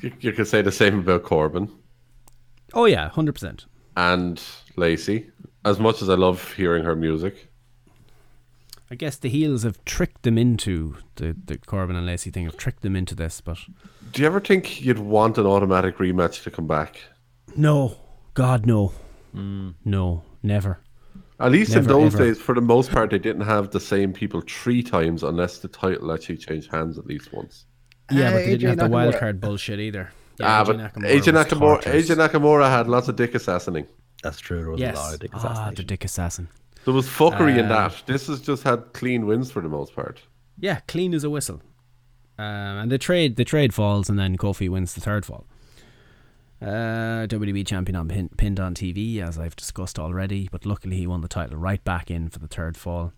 You, 0.00 0.12
you 0.20 0.32
could 0.32 0.46
say 0.48 0.62
the 0.62 0.72
same 0.72 0.98
about 0.98 1.22
Corbin 1.22 1.70
Oh 2.74 2.86
yeah, 2.86 3.08
hundred 3.10 3.32
percent. 3.34 3.66
and 3.96 4.42
Lacey. 4.76 5.30
As 5.64 5.78
much 5.78 6.02
as 6.02 6.08
I 6.08 6.14
love 6.14 6.52
hearing 6.54 6.82
her 6.84 6.96
music, 6.96 7.51
I 8.92 8.94
guess 8.94 9.16
the 9.16 9.30
heels 9.30 9.62
have 9.62 9.82
tricked 9.86 10.22
them 10.22 10.36
into 10.36 10.96
the 11.16 11.34
the 11.46 11.56
Corbin 11.56 11.96
and 11.96 12.04
Lacey 12.04 12.30
thing. 12.30 12.44
Have 12.44 12.58
tricked 12.58 12.82
them 12.82 12.94
into 12.94 13.14
this, 13.14 13.40
but 13.40 13.56
do 14.12 14.20
you 14.20 14.26
ever 14.26 14.38
think 14.38 14.82
you'd 14.84 14.98
want 14.98 15.38
an 15.38 15.46
automatic 15.46 15.96
rematch 15.96 16.42
to 16.42 16.50
come 16.50 16.66
back? 16.66 17.00
no, 17.56 17.96
God 18.34 18.66
no, 18.66 18.92
Mm. 19.34 19.74
no, 19.84 20.22
never. 20.42 20.80
At 21.40 21.52
least 21.52 21.70
Never, 21.72 21.80
in 21.80 21.88
those 21.88 22.14
ever. 22.14 22.24
days, 22.26 22.38
for 22.38 22.54
the 22.54 22.60
most 22.60 22.90
part, 22.92 23.10
they 23.10 23.18
didn't 23.18 23.46
have 23.46 23.70
the 23.70 23.80
same 23.80 24.12
people 24.12 24.42
three 24.46 24.82
times 24.82 25.22
unless 25.22 25.58
the 25.58 25.68
title 25.68 26.12
actually 26.12 26.36
changed 26.36 26.70
hands 26.70 26.98
at 26.98 27.06
least 27.06 27.32
once. 27.32 27.64
Yeah, 28.10 28.28
Uh, 28.28 28.32
but 28.32 28.38
they 28.44 28.44
didn't 28.58 28.60
AJ 28.60 28.68
have 28.68 28.78
the 28.78 28.88
wild 28.88 29.14
card 29.16 29.40
bullshit 29.40 29.80
either. 29.80 30.12
ah, 30.42 30.62
AJ 30.62 30.66
but 30.66 30.76
Nakamura 30.76 31.10
AJ 31.10 31.32
Nakamura, 31.32 31.58
torturous. 31.82 32.10
AJ 32.10 32.16
Nakamura 32.28 32.68
had 32.68 32.88
lots 32.88 33.08
of 33.08 33.16
dick 33.16 33.34
assassinating. 33.34 33.88
That's 34.22 34.38
true. 34.38 34.60
There 34.60 34.70
was 34.70 34.80
Yes, 34.80 34.96
a 34.96 35.00
lot 35.00 35.14
of 35.14 35.20
dick 35.20 35.30
ah, 35.34 35.70
the 35.74 35.82
dick 35.82 36.04
assassin. 36.04 36.48
There 36.84 36.94
was 36.94 37.06
fuckery 37.06 37.58
in 37.58 37.66
Um, 37.66 37.68
that. 37.68 38.02
This 38.06 38.26
has 38.26 38.40
just 38.40 38.62
had 38.64 38.92
clean 38.92 39.26
wins 39.26 39.50
for 39.50 39.60
the 39.62 39.68
most 39.68 39.94
part. 39.94 40.20
Yeah, 40.58 40.80
clean 40.88 41.14
as 41.14 41.24
a 41.24 41.30
whistle. 41.30 41.60
Um, 42.38 42.44
and 42.78 42.90
the 42.90 42.98
trade 42.98 43.36
the 43.36 43.44
trade 43.44 43.72
falls, 43.74 44.08
and 44.08 44.18
then 44.18 44.36
Kofi 44.36 44.68
wins 44.68 44.94
the 44.94 45.00
third 45.00 45.24
fall. 45.24 45.46
Uh, 46.60 47.26
WWE 47.26 47.66
champion 47.66 47.96
on 47.96 48.08
pin, 48.08 48.28
pinned 48.36 48.60
on 48.60 48.74
TV, 48.74 49.18
as 49.20 49.38
I've 49.38 49.56
discussed 49.56 49.98
already. 49.98 50.48
But 50.50 50.64
luckily, 50.64 50.96
he 50.96 51.06
won 51.06 51.20
the 51.20 51.28
title 51.28 51.56
right 51.56 51.82
back 51.82 52.10
in 52.10 52.28
for 52.28 52.38
the 52.38 52.46
third 52.48 52.76
fall. 52.76 53.12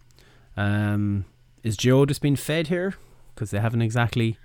Um, 0.57 1.27
is 1.63 1.77
Joe 1.77 2.07
just 2.07 2.23
being 2.23 2.37
fed 2.37 2.69
here? 2.69 2.95
Because 3.35 3.51
they 3.51 3.61
haven't 3.61 3.83
exactly. 3.83 4.39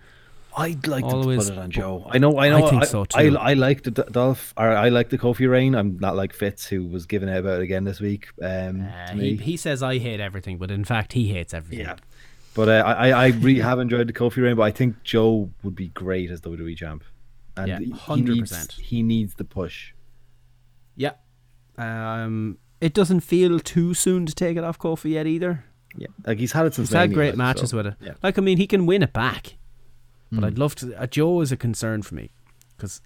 I'd 0.58 0.88
like 0.88 1.04
Always- 1.04 1.48
to 1.48 1.54
put 1.54 1.60
it 1.60 1.64
on 1.64 1.72
Joe. 1.72 2.08
I 2.10 2.18
know. 2.18 2.38
I 2.40 2.50
know. 2.50 2.66
I 2.66 2.70
think 2.70 2.86
so, 2.86 3.06
too. 3.06 3.38
I 3.38 3.54
like 3.54 3.84
the 3.84 3.92
Dolph. 3.92 4.54
Or 4.58 4.68
I 4.70 4.90
like 4.90 5.10
the 5.10 5.18
Kofi 5.18 5.50
reign. 5.50 5.76
I'm 5.76 5.98
not 6.00 6.16
like 6.16 6.34
Fitz, 6.34 6.66
who 6.68 6.86
was 6.88 7.06
giving 7.06 7.30
out 7.30 7.38
about 7.38 7.60
it 7.60 7.64
again 7.64 7.84
this 7.84 8.00
week. 8.00 8.30
Um, 8.42 8.82
Uh, 8.82 9.14
he, 9.14 9.36
he 9.36 9.58
says 9.58 9.82
I 9.84 10.00
hate 10.00 10.20
everything, 10.20 10.58
but 10.58 10.72
in 10.72 10.84
fact, 10.84 11.14
he 11.14 11.28
hates 11.30 11.54
everything. 11.54 11.86
yeah. 11.86 11.96
But 12.56 12.68
uh, 12.68 12.84
I, 12.86 13.10
I 13.12 13.28
really 13.28 13.62
have 13.62 13.80
enjoyed 13.80 14.08
the 14.08 14.14
Kofi 14.14 14.42
reign. 14.44 14.56
But 14.56 14.64
I 14.64 14.72
think 14.72 15.04
Joe 15.04 15.50
would 15.64 15.76
be 15.76 15.90
great 15.90 16.32
as 16.32 16.42
the 16.42 16.50
WWE 16.50 16.76
champ. 16.76 17.04
And 17.56 17.68
Yeah, 17.68 17.80
he- 17.80 17.86
he 17.86 17.92
100%. 17.92 18.26
needs- 18.28 18.76
He 18.82 19.04
needs 19.04 19.36
the 19.36 19.44
push. 19.46 19.94
Yeah. 20.96 21.12
Um, 21.78 22.58
it 22.82 22.94
doesn't 22.94 23.22
feel 23.22 23.60
too 23.60 23.94
soon 23.94 24.26
to 24.26 24.34
take 24.34 24.58
it 24.58 24.64
off 24.64 24.78
Kofi 24.80 25.12
yet 25.12 25.28
either. 25.28 25.64
Yeah, 25.96 26.08
like 26.26 26.38
he's 26.38 26.52
had 26.52 26.66
it 26.68 26.76
since. 26.76 26.90
He's 26.90 26.96
had 26.96 27.14
great 27.14 27.36
matches 27.36 27.72
so, 27.72 27.78
with 27.78 27.88
it. 27.88 27.96
Yeah. 28.02 28.14
Like, 28.22 28.38
I 28.38 28.42
mean, 28.42 28.58
he 28.58 28.68
can 28.68 28.86
win 28.86 29.02
it 29.04 29.12
back. 29.12 29.56
But 30.32 30.44
I'd 30.44 30.54
hmm. 30.54 30.62
love 30.62 30.76
to. 30.76 31.02
Uh, 31.02 31.08
Joe 31.08 31.42
is 31.42 31.52
a 31.52 31.58
concern 31.58 32.02
for 32.02 32.16
me. 32.16 32.32
Because, 32.78 33.02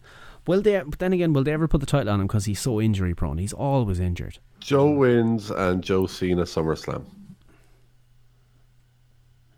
will 0.46 0.62
they, 0.62 0.80
but 0.82 1.00
then 1.00 1.14
again, 1.14 1.34
will 1.34 1.44
they 1.44 1.54
ever 1.54 1.68
put 1.68 1.80
the 1.80 1.88
title 1.88 2.14
on 2.14 2.22
him 2.22 2.28
because 2.28 2.46
he's 2.46 2.60
so 2.60 2.80
injury 2.80 3.16
prone? 3.16 3.38
He's 3.38 3.54
always 3.54 4.00
injured. 4.00 4.40
Joe 4.60 4.92
wins 4.92 5.50
and 5.50 5.84
Joe 5.84 6.06
Cena 6.06 6.44
SummerSlam. 6.44 7.06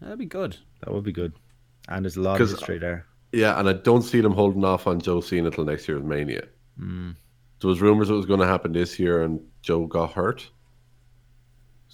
That'd 0.01 0.20
be 0.20 0.26
good. 0.26 0.57
That 0.82 0.93
would 0.93 1.03
be 1.03 1.11
good. 1.11 1.34
And 1.88 2.05
there's 2.05 2.18
a 2.18 2.22
lot 2.22 2.34
of 2.34 2.38
'Cause- 2.39 2.53
uh, 2.53 2.57
history 2.57 2.78
there. 2.78 3.05
Yeah, 3.32 3.59
and 3.59 3.68
I 3.68 3.74
don't 3.74 4.03
see 4.03 4.22
them 4.22 4.32
holding 4.32 4.63
off 4.63 4.88
on 4.88 5.01
Joe 5.01 5.20
Cena 5.20 5.51
till 5.51 5.66
next 5.66 5.88
year's 5.88 6.03
Mania. 6.03 6.47
Hmm. 6.80 7.11
There 7.59 7.68
was 7.68 7.82
rumors 7.82 8.09
it 8.09 8.13
was 8.13 8.26
going 8.26 8.39
to 8.39 8.45
happen 8.47 8.72
this 8.72 8.97
year, 8.97 9.24
and 9.24 9.41
Joe 9.61 9.88
got 9.88 10.13
hurt. 10.13 10.49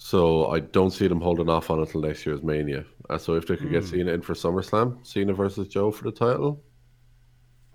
So 0.03 0.47
I 0.47 0.61
don't 0.61 0.89
see 0.89 1.07
them 1.07 1.21
holding 1.21 1.47
off 1.47 1.69
on 1.69 1.79
it 1.79 1.89
till 1.89 2.01
next 2.01 2.25
year's 2.25 2.41
Mania. 2.41 2.83
Uh, 3.07 3.19
so 3.19 3.35
if 3.35 3.45
they 3.45 3.55
could 3.55 3.69
get 3.69 3.85
Cena 3.85 4.11
in 4.11 4.23
for 4.23 4.33
SummerSlam, 4.33 5.05
Cena 5.05 5.31
versus 5.31 5.67
Joe 5.67 5.91
for 5.91 6.05
the 6.05 6.11
title, 6.11 6.59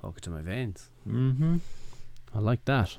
Hook 0.03 0.19
it 0.19 0.23
to 0.25 0.31
my 0.31 0.43
veins. 0.43 0.91
Mm-hmm. 1.09 1.59
I 2.35 2.39
like 2.41 2.65
that. 2.65 2.97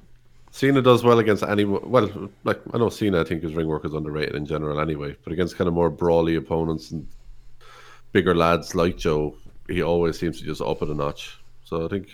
Cena 0.51 0.81
does 0.81 1.03
well 1.03 1.19
against 1.19 1.43
any. 1.43 1.65
Well, 1.65 2.29
like 2.45 2.61
I 2.73 2.77
know 2.77 2.87
Cena, 2.87 3.19
I 3.19 3.25
think 3.25 3.43
his 3.43 3.53
ring 3.53 3.67
work 3.67 3.83
is 3.83 3.93
underrated 3.93 4.35
in 4.35 4.45
general 4.45 4.79
anyway, 4.79 5.17
but 5.25 5.33
against 5.33 5.57
kind 5.57 5.67
of 5.67 5.73
more 5.73 5.89
brawly 5.89 6.35
opponents 6.35 6.91
and 6.91 7.05
bigger 8.13 8.33
lads 8.33 8.75
like 8.75 8.97
Joe, 8.97 9.35
he 9.67 9.83
always 9.83 10.17
seems 10.17 10.39
to 10.39 10.45
just 10.45 10.61
up 10.61 10.81
it 10.81 10.89
a 10.89 10.93
notch. 10.93 11.37
So 11.65 11.83
I 11.83 11.89
think 11.89 12.07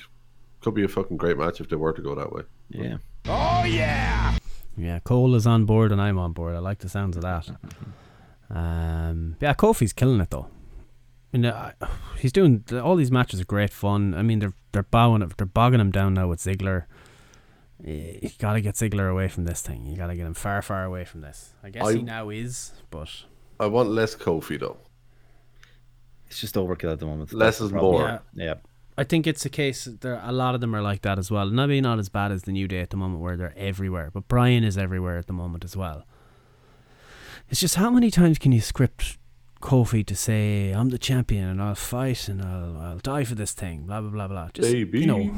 could 0.62 0.74
be 0.74 0.84
a 0.84 0.88
fucking 0.88 1.18
great 1.18 1.38
match 1.38 1.62
if 1.62 1.70
they 1.70 1.76
were 1.76 1.94
to 1.94 2.02
go 2.02 2.16
that 2.16 2.34
way. 2.34 2.42
Yeah. 2.70 2.98
Oh, 3.26 3.64
yeah! 3.66 4.36
Yeah, 4.78 5.00
Cole 5.00 5.36
is 5.36 5.46
on 5.46 5.66
board 5.66 5.92
and 5.92 6.02
I'm 6.02 6.18
on 6.18 6.34
board. 6.34 6.56
I 6.56 6.60
like 6.60 6.80
the 6.80 6.90
sounds 6.90 7.16
of 7.16 7.22
that. 7.24 7.48
Um, 8.50 9.36
yeah, 9.40 9.54
Kofi's 9.54 9.94
killing 9.94 10.20
it 10.20 10.30
though. 10.30 10.48
I 11.34 11.38
mean, 11.38 11.46
uh, 11.46 11.72
he's 12.20 12.32
doing 12.32 12.64
all 12.72 12.96
these 12.96 13.12
matches 13.12 13.42
are 13.42 13.46
great 13.46 13.72
fun. 13.72 14.14
I 14.14 14.22
mean, 14.22 14.40
they're 14.40 14.54
they're 14.72 14.84
bowing, 14.84 15.28
they're 15.38 15.46
bogging 15.48 15.80
him 15.80 15.92
down 15.92 16.14
now 16.14 16.28
with 16.28 16.40
Ziggler. 16.40 16.86
You 17.84 18.30
gotta 18.40 18.62
get 18.62 18.76
Ziggler 18.76 19.12
away 19.12 19.28
from 19.28 19.46
this 19.46 19.62
thing. 19.62 19.84
You 19.86 19.98
gotta 19.98 20.16
get 20.16 20.26
him 20.26 20.34
far, 20.34 20.62
far 20.62 20.84
away 20.86 21.06
from 21.06 21.22
this. 21.22 21.54
I 21.64 21.70
guess 21.70 21.86
I- 21.86 21.94
he 21.94 22.02
now 22.02 22.30
is, 22.30 22.74
but 22.92 23.10
I 23.60 23.68
want 23.68 23.90
less 23.90 24.16
Kofi 24.16 24.60
though. 24.60 24.78
It's 26.28 26.40
just 26.42 26.56
overkill 26.56 26.92
at 26.94 27.00
the 27.00 27.06
moment. 27.06 27.32
Less 27.34 27.62
is 27.62 27.72
more. 27.72 28.02
Yeah. 28.02 28.20
Yeah. 28.34 28.54
I 28.98 29.04
think 29.04 29.26
it's 29.26 29.46
a 29.46 29.50
case. 29.50 29.86
There, 29.86 30.20
a 30.24 30.32
lot 30.32 30.54
of 30.56 30.62
them 30.62 30.76
are 30.76 30.82
like 30.82 31.02
that 31.02 31.18
as 31.18 31.32
well. 31.32 31.48
Maybe 31.50 31.82
not 31.82 31.98
as 32.00 32.10
bad 32.10 32.32
as 32.32 32.44
the 32.44 32.52
New 32.52 32.68
Day 32.68 32.80
at 32.82 32.90
the 32.92 32.98
moment, 32.98 33.22
where 33.22 33.36
they're 33.38 33.54
everywhere. 33.58 34.12
But 34.14 34.28
Brian 34.28 34.64
is 34.64 34.78
everywhere 34.78 35.18
at 35.18 35.28
the 35.28 35.34
moment 35.34 35.64
as 35.66 35.76
well. 35.76 36.06
It's 37.50 37.60
just 37.60 37.76
how 37.76 37.90
many 37.90 38.10
times 38.12 38.38
can 38.40 38.52
you 38.52 38.62
script 38.62 39.18
Kofi 39.62 40.06
to 40.06 40.16
say, 40.16 40.72
"I'm 40.72 40.90
the 40.90 40.98
champion 40.98 41.48
and 41.48 41.62
I'll 41.62 41.76
fight 41.76 42.28
and 42.28 42.42
I'll, 42.42 42.78
I'll 42.78 42.98
die 43.00 43.24
for 43.24 43.36
this 43.36 43.52
thing," 43.54 43.86
blah 43.86 44.02
blah 44.02 44.10
blah 44.12 44.28
blah. 44.28 44.50
Just 44.54 44.72
Baby. 44.72 45.02
you 45.02 45.08
know, 45.08 45.34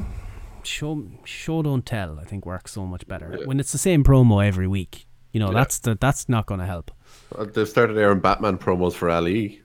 show 0.64 1.08
show 1.24 1.62
don't 1.62 1.86
tell. 1.86 2.20
I 2.20 2.24
think 2.26 2.46
works 2.46 2.72
so 2.74 2.86
much 2.86 3.08
better 3.08 3.40
when 3.46 3.60
it's 3.60 3.72
the 3.72 3.78
same 3.78 4.04
promo 4.04 4.46
every 4.46 4.68
week. 4.68 5.08
You 5.32 5.40
know, 5.40 5.48
Yeah. 5.48 5.60
that's 5.60 5.80
the 5.80 5.98
that's 6.00 6.28
not 6.30 6.46
going 6.46 6.60
to 6.62 6.66
help. 6.66 6.92
Uh, 7.38 7.46
They've 7.46 7.68
started 7.68 7.98
airing 7.98 8.20
Batman 8.20 8.58
promos 8.58 8.94
for 8.94 9.10
Ali. 9.10 9.62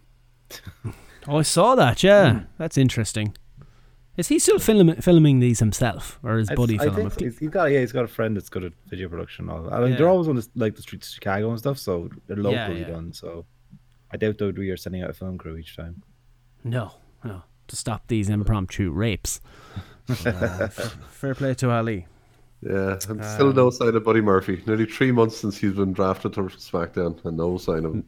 Oh, 1.28 1.36
I 1.36 1.42
saw 1.42 1.74
that. 1.74 2.02
Yeah, 2.02 2.44
that's 2.56 2.78
interesting. 2.78 3.36
Is 4.20 4.28
he 4.28 4.38
still 4.38 4.58
film, 4.58 4.94
filming 4.96 5.40
these 5.40 5.58
himself, 5.60 6.18
or 6.22 6.38
is 6.38 6.48
I- 6.50 6.54
Buddy 6.54 6.78
I 6.78 6.84
filming? 6.84 7.10
think 7.10 7.20
he's, 7.32 7.38
he's 7.38 7.48
got 7.48 7.64
yeah, 7.72 7.80
he's 7.80 7.92
got 7.92 8.04
a 8.04 8.08
friend 8.08 8.36
that's 8.36 8.48
good 8.48 8.64
at 8.64 8.72
video 8.86 9.08
production. 9.08 9.48
and 9.48 9.66
all. 9.66 9.74
I 9.74 9.80
mean, 9.80 9.90
Yeah. 9.92 9.96
they're 9.96 10.08
always 10.08 10.28
on 10.28 10.36
the, 10.36 10.46
like 10.54 10.76
the 10.76 10.82
streets 10.82 11.08
of 11.08 11.14
Chicago 11.14 11.50
and 11.50 11.58
stuff, 11.58 11.78
so 11.78 12.08
they're 12.26 12.36
locally 12.36 12.80
yeah. 12.80 12.88
done. 12.90 13.12
So 13.12 13.46
I 14.10 14.16
doubt 14.16 14.36
WWE 14.36 14.72
are 14.72 14.76
sending 14.76 15.02
out 15.02 15.10
a 15.10 15.14
film 15.14 15.38
crew 15.38 15.56
each 15.56 15.74
time. 15.76 16.02
No, 16.64 16.92
no, 17.24 17.42
to 17.68 17.76
stop 17.76 18.06
these 18.08 18.28
impromptu 18.28 18.90
rapes. 18.92 19.40
Uh, 20.26 20.66
fair 20.66 21.36
play 21.36 21.54
to 21.54 21.70
Ali. 21.70 22.04
Yeah, 22.62 22.98
and 23.08 23.24
still 23.24 23.52
no 23.52 23.70
sign 23.70 23.94
of 23.94 24.02
Buddy 24.04 24.20
Murphy. 24.20 24.60
Nearly 24.66 24.84
three 24.84 25.12
months 25.12 25.36
since 25.38 25.56
he's 25.56 25.74
been 25.74 25.92
drafted 25.92 26.32
to 26.34 26.42
SmackDown, 26.42 27.24
and 27.24 27.36
no 27.36 27.56
sign 27.58 27.84
of 27.84 27.94
him. 27.94 28.04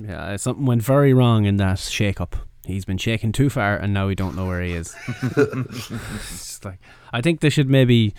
Yeah, 0.00 0.36
something 0.36 0.66
went 0.66 0.82
very 0.82 1.14
wrong 1.14 1.46
in 1.46 1.56
that 1.56 1.78
shake-up. 1.78 2.36
He's 2.64 2.84
been 2.84 2.98
shaken 2.98 3.32
too 3.32 3.50
far, 3.50 3.76
and 3.76 3.92
now 3.92 4.06
we 4.06 4.14
don't 4.14 4.34
know 4.34 4.46
where 4.46 4.62
he 4.62 4.72
is. 4.72 4.94
just 5.34 6.64
like 6.64 6.78
I 7.12 7.20
think 7.20 7.40
they 7.40 7.50
should 7.50 7.68
maybe. 7.68 8.14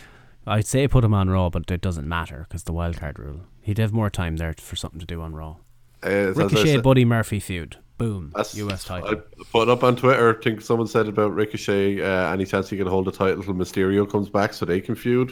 I'd 0.48 0.68
say 0.68 0.88
put 0.88 1.04
him 1.04 1.14
on 1.14 1.30
Raw, 1.30 1.50
but 1.50 1.72
it 1.72 1.82
doesn't 1.82 2.08
matter 2.08 2.46
because 2.48 2.64
the 2.66 2.74
wild 2.74 2.98
card 2.98 3.18
rule. 3.18 3.42
He'd 3.62 3.80
have 3.80 3.92
more 3.92 4.12
time 4.12 4.38
there 4.38 4.54
for 4.54 4.76
something 4.76 5.00
to 5.00 5.06
do 5.06 5.22
on 5.22 5.34
Raw. 5.34 5.56
Uh, 6.04 6.34
Ricochet, 6.34 6.78
Buddy 6.82 7.04
Murphy 7.04 7.40
feud. 7.40 7.78
Boom. 7.98 8.32
That's- 8.36 8.56
US 8.56 8.84
title. 8.84 9.10
I 9.10 9.44
put 9.52 9.70
up 9.70 9.84
on 9.84 9.96
Twitter. 9.96 10.38
I 10.38 10.44
think 10.44 10.62
someone 10.62 10.88
said 10.88 11.08
about 11.08 11.34
Ricochet. 11.34 12.00
Uh, 12.02 12.32
any 12.32 12.46
chance 12.46 12.70
he 12.70 12.78
can 12.78 12.86
hold 12.88 13.06
the 13.06 13.12
title 13.12 13.42
till 13.42 13.56
Mysterio 13.56 14.08
comes 14.10 14.30
back 14.30 14.54
so 14.54 14.66
they 14.66 14.82
can 14.82 14.94
feud? 14.94 15.32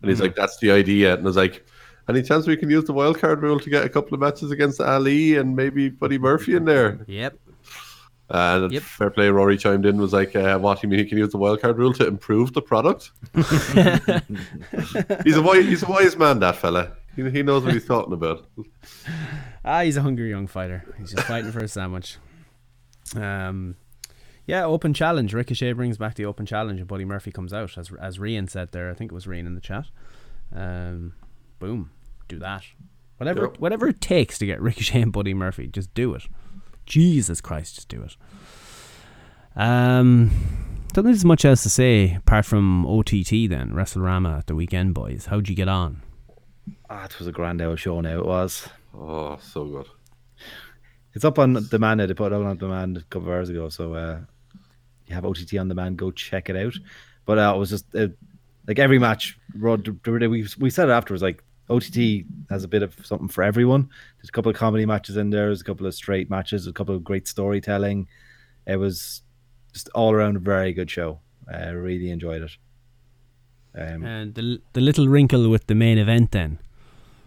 And 0.00 0.10
he's 0.10 0.20
like, 0.20 0.34
"That's 0.36 0.56
the 0.58 0.70
idea." 0.70 1.14
And 1.14 1.22
I 1.22 1.26
was 1.26 1.36
like, 1.36 1.66
"Any 2.08 2.22
chance 2.22 2.46
we 2.46 2.56
can 2.56 2.70
use 2.70 2.84
the 2.84 2.92
wild 2.92 3.18
card 3.18 3.42
rule 3.42 3.58
to 3.58 3.68
get 3.70 3.84
a 3.84 3.88
couple 3.88 4.14
of 4.14 4.20
matches 4.20 4.50
against 4.50 4.80
Ali 4.80 5.36
and 5.36 5.56
maybe 5.56 5.88
Buddy 5.88 6.18
Murphy 6.18 6.54
in 6.54 6.64
there?" 6.64 7.04
Yep. 7.06 7.38
And 8.28 8.72
Yep. 8.72 8.82
fair 8.82 9.10
play, 9.10 9.28
Rory 9.28 9.56
chimed 9.56 9.86
in 9.86 9.98
was 9.98 10.12
like, 10.12 10.34
uh, 10.34 10.58
"What 10.58 10.80
do 10.80 10.86
you 10.86 10.90
mean 10.90 10.98
he 10.98 11.04
can 11.04 11.18
use 11.18 11.30
the 11.30 11.38
wild 11.38 11.60
card 11.60 11.78
rule 11.78 11.92
to 11.94 12.06
improve 12.06 12.52
the 12.54 12.62
product?" 12.62 13.12
he's 15.24 15.36
a 15.36 15.42
wise, 15.42 15.64
he's 15.66 15.82
a 15.82 15.86
wise 15.88 16.16
man, 16.16 16.40
that 16.40 16.56
fella. 16.56 16.92
He, 17.14 17.28
he 17.30 17.42
knows 17.42 17.64
what 17.64 17.72
he's 17.74 17.86
talking 17.86 18.12
about. 18.12 18.46
Ah, 19.68 19.82
he's 19.82 19.96
a 19.96 20.02
hungry 20.02 20.30
young 20.30 20.46
fighter. 20.46 20.84
He's 20.96 21.10
just 21.12 21.26
fighting 21.26 21.50
for 21.50 21.58
a 21.58 21.66
sandwich. 21.66 22.18
Um, 23.16 23.74
Yeah, 24.46 24.64
open 24.64 24.94
challenge. 24.94 25.34
Ricochet 25.34 25.72
brings 25.72 25.98
back 25.98 26.14
the 26.14 26.24
open 26.24 26.46
challenge, 26.46 26.78
and 26.78 26.86
Buddy 26.86 27.04
Murphy 27.04 27.32
comes 27.32 27.52
out 27.52 27.76
as 27.76 27.90
as 28.00 28.18
Rian 28.18 28.48
said 28.48 28.70
there. 28.70 28.88
I 28.90 28.94
think 28.94 29.10
it 29.10 29.14
was 29.14 29.26
Rian 29.26 29.44
in 29.44 29.56
the 29.56 29.60
chat. 29.60 29.86
Um, 30.54 31.14
boom, 31.58 31.90
do 32.28 32.38
that. 32.38 32.62
Whatever, 33.16 33.40
Yep. 33.46 33.58
whatever 33.58 33.88
it 33.88 34.00
takes 34.00 34.38
to 34.38 34.46
get 34.46 34.62
Ricochet 34.62 35.02
and 35.02 35.12
Buddy 35.12 35.34
Murphy, 35.34 35.66
just 35.66 35.92
do 35.94 36.14
it. 36.14 36.28
Jesus 36.86 37.40
Christ, 37.40 37.74
just 37.74 37.88
do 37.88 38.02
it. 38.02 38.16
Um, 39.56 40.30
don't 40.92 41.04
think 41.04 41.14
there's 41.14 41.24
much 41.24 41.44
else 41.44 41.62
to 41.64 41.70
say 41.70 42.14
apart 42.14 42.46
from 42.46 42.86
OTT. 42.86 43.48
Then 43.48 43.72
WrestleRama 43.72 44.38
at 44.38 44.46
the 44.46 44.54
weekend, 44.54 44.94
boys. 44.94 45.26
How'd 45.26 45.48
you 45.48 45.54
get 45.54 45.68
on? 45.68 46.02
Ah, 46.88 47.04
it 47.04 47.18
was 47.18 47.28
a 47.28 47.32
grand 47.32 47.60
old 47.60 47.78
show 47.78 48.00
now. 48.00 48.18
It 48.18 48.24
was. 48.26 48.68
Oh, 48.94 49.38
so 49.40 49.64
good. 49.64 49.86
It's 51.14 51.24
up 51.24 51.38
on 51.38 51.66
demand. 51.70 51.98
now. 51.98 52.06
They 52.06 52.14
put 52.14 52.32
it 52.32 52.36
out 52.36 52.44
on 52.44 52.56
demand 52.56 52.98
a 52.98 53.02
couple 53.02 53.28
of 53.28 53.34
hours 53.34 53.48
ago. 53.48 53.68
So 53.68 53.94
uh, 53.94 54.20
you 55.06 55.14
have 55.14 55.24
OTT 55.24 55.54
on 55.58 55.68
demand. 55.68 55.96
Go 55.96 56.10
check 56.10 56.48
it 56.48 56.56
out. 56.56 56.74
But 57.24 57.38
uh, 57.38 57.52
it 57.54 57.58
was 57.58 57.70
just 57.70 57.94
uh, 57.94 58.08
like 58.66 58.78
every 58.78 58.98
match. 58.98 59.38
Rod, 59.54 59.86
we 60.06 60.46
we 60.58 60.70
said 60.70 60.88
it 60.88 60.92
afterwards. 60.92 61.22
Like 61.22 61.42
OTT 61.68 62.24
has 62.50 62.64
a 62.64 62.68
bit 62.68 62.82
of 62.82 62.94
something 63.04 63.28
for 63.28 63.42
everyone. 63.42 63.88
There's 64.18 64.28
a 64.28 64.32
couple 64.32 64.50
of 64.50 64.56
comedy 64.56 64.86
matches 64.86 65.16
in 65.16 65.30
there. 65.30 65.46
There's 65.46 65.60
a 65.62 65.64
couple 65.64 65.86
of 65.86 65.94
straight 65.94 66.30
matches. 66.30 66.66
A 66.66 66.72
couple 66.72 66.94
of 66.94 67.02
great 67.04 67.26
storytelling. 67.28 68.08
It 68.66 68.76
was 68.76 69.22
just 69.72 69.88
all 69.94 70.12
around 70.12 70.36
a 70.36 70.40
very 70.40 70.72
good 70.72 70.90
show. 70.90 71.20
I 71.52 71.68
really 71.70 72.10
enjoyed 72.10 72.42
it. 72.42 72.56
Um, 73.74 74.04
And 74.04 74.34
the 74.34 74.60
the 74.72 74.80
little 74.80 75.06
wrinkle 75.08 75.48
with 75.50 75.66
the 75.66 75.74
main 75.74 75.98
event 75.98 76.30
then. 76.30 76.58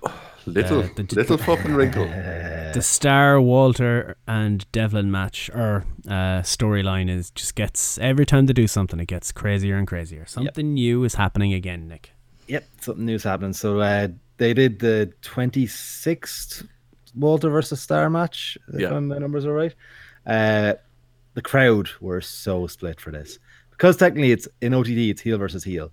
Little, 0.46 0.80
Uh, 0.84 0.90
the- 0.96 1.16
little 1.16 1.38
fucking 1.38 1.76
wrinkle. 1.76 2.06
the 2.74 2.82
Starr 2.82 3.40
Walter 3.42 4.16
and 4.28 4.66
Devlin 4.72 5.12
match 5.12 5.50
or 5.54 5.86
uh, 6.08 6.42
storyline 6.44 7.10
is 7.10 7.30
just 7.32 7.56
gets 7.56 7.98
every 8.00 8.26
time 8.26 8.46
they 8.48 8.54
do 8.54 8.68
something, 8.68 9.00
it 9.00 9.08
gets 9.08 9.32
crazier 9.32 9.78
and 9.78 9.86
crazier. 9.88 10.26
Something 10.26 10.74
new 10.74 11.04
is 11.04 11.16
happening 11.16 11.54
again, 11.54 11.88
Nick. 11.88 12.14
Yep, 12.48 12.64
something 12.82 13.06
new 13.06 13.16
is 13.16 13.24
happening. 13.24 13.54
So 13.54 13.80
uh, 13.80 14.08
they 14.40 14.54
did 14.54 14.80
the 14.80 15.12
26th 15.22 16.66
Walter 17.16 17.50
versus 17.50 17.82
Starr 17.82 18.10
match, 18.10 18.58
if 18.74 18.80
Yeah. 18.82 19.00
my 19.00 19.18
numbers 19.18 19.46
are 19.46 19.54
right. 19.54 19.76
Uh, 20.26 20.74
the 21.36 21.42
crowd 21.42 21.90
were 22.02 22.22
so 22.22 22.68
split 22.68 23.00
for 23.00 23.12
this 23.12 23.40
because 23.72 23.96
technically 23.98 24.32
it's 24.32 24.48
in 24.62 24.74
OTT, 24.74 25.10
it's 25.10 25.22
heel 25.22 25.38
versus 25.38 25.64
heel. 25.64 25.92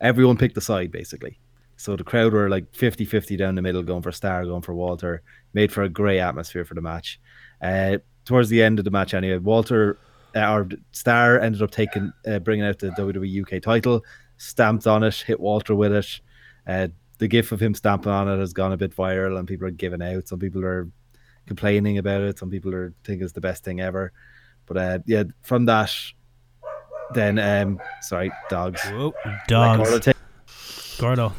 Everyone 0.00 0.36
picked 0.36 0.56
a 0.56 0.60
side 0.60 0.90
basically. 0.90 1.38
So 1.78 1.94
the 1.96 2.04
crowd 2.04 2.32
were 2.32 2.48
like 2.48 2.74
50 2.74 3.04
50 3.04 3.36
down 3.36 3.54
the 3.54 3.62
middle, 3.62 3.82
going 3.82 4.02
for 4.02 4.12
Starr, 4.12 4.44
going 4.44 4.62
for 4.62 4.74
Walter. 4.74 5.22
Made 5.54 5.72
for 5.72 5.82
a 5.82 5.88
great 5.88 6.20
atmosphere 6.20 6.64
for 6.64 6.74
the 6.74 6.80
match. 6.80 7.20
Uh, 7.62 7.98
towards 8.24 8.48
the 8.48 8.62
end 8.62 8.78
of 8.78 8.84
the 8.84 8.90
match, 8.90 9.14
anyway, 9.14 9.38
Walter 9.38 9.98
uh, 10.34 10.52
or 10.52 10.68
Starr 10.92 11.38
ended 11.40 11.62
up 11.62 11.70
taking, 11.70 12.12
uh, 12.26 12.38
bringing 12.40 12.64
out 12.66 12.78
the 12.78 12.90
WWE 12.92 13.42
UK 13.42 13.62
title, 13.62 14.04
stamped 14.36 14.86
on 14.86 15.02
it, 15.02 15.14
hit 15.14 15.40
Walter 15.40 15.74
with 15.74 15.92
it. 15.92 16.20
The 17.18 17.28
gif 17.28 17.52
of 17.52 17.60
him 17.60 17.74
stamping 17.74 18.12
on 18.12 18.28
it 18.28 18.38
has 18.38 18.52
gone 18.52 18.72
a 18.72 18.76
bit 18.76 18.94
viral, 18.94 19.38
and 19.38 19.48
people 19.48 19.66
are 19.66 19.70
giving 19.70 20.02
out. 20.02 20.28
Some 20.28 20.38
people 20.38 20.64
are 20.64 20.88
complaining 21.46 21.98
about 21.98 22.22
it. 22.22 22.38
Some 22.38 22.50
people 22.50 22.74
are 22.74 22.92
think 23.04 23.22
it's 23.22 23.32
the 23.32 23.40
best 23.40 23.64
thing 23.64 23.80
ever. 23.80 24.12
But 24.66 24.76
uh, 24.76 24.98
yeah, 25.06 25.24
from 25.42 25.64
that, 25.66 25.94
then 27.14 27.38
um, 27.38 27.80
sorry, 28.02 28.32
dogs. 28.50 28.82
Whoa, 28.84 29.14
dogs. 29.48 29.88
Gordo, 29.88 30.12
Gordo. 30.98 31.32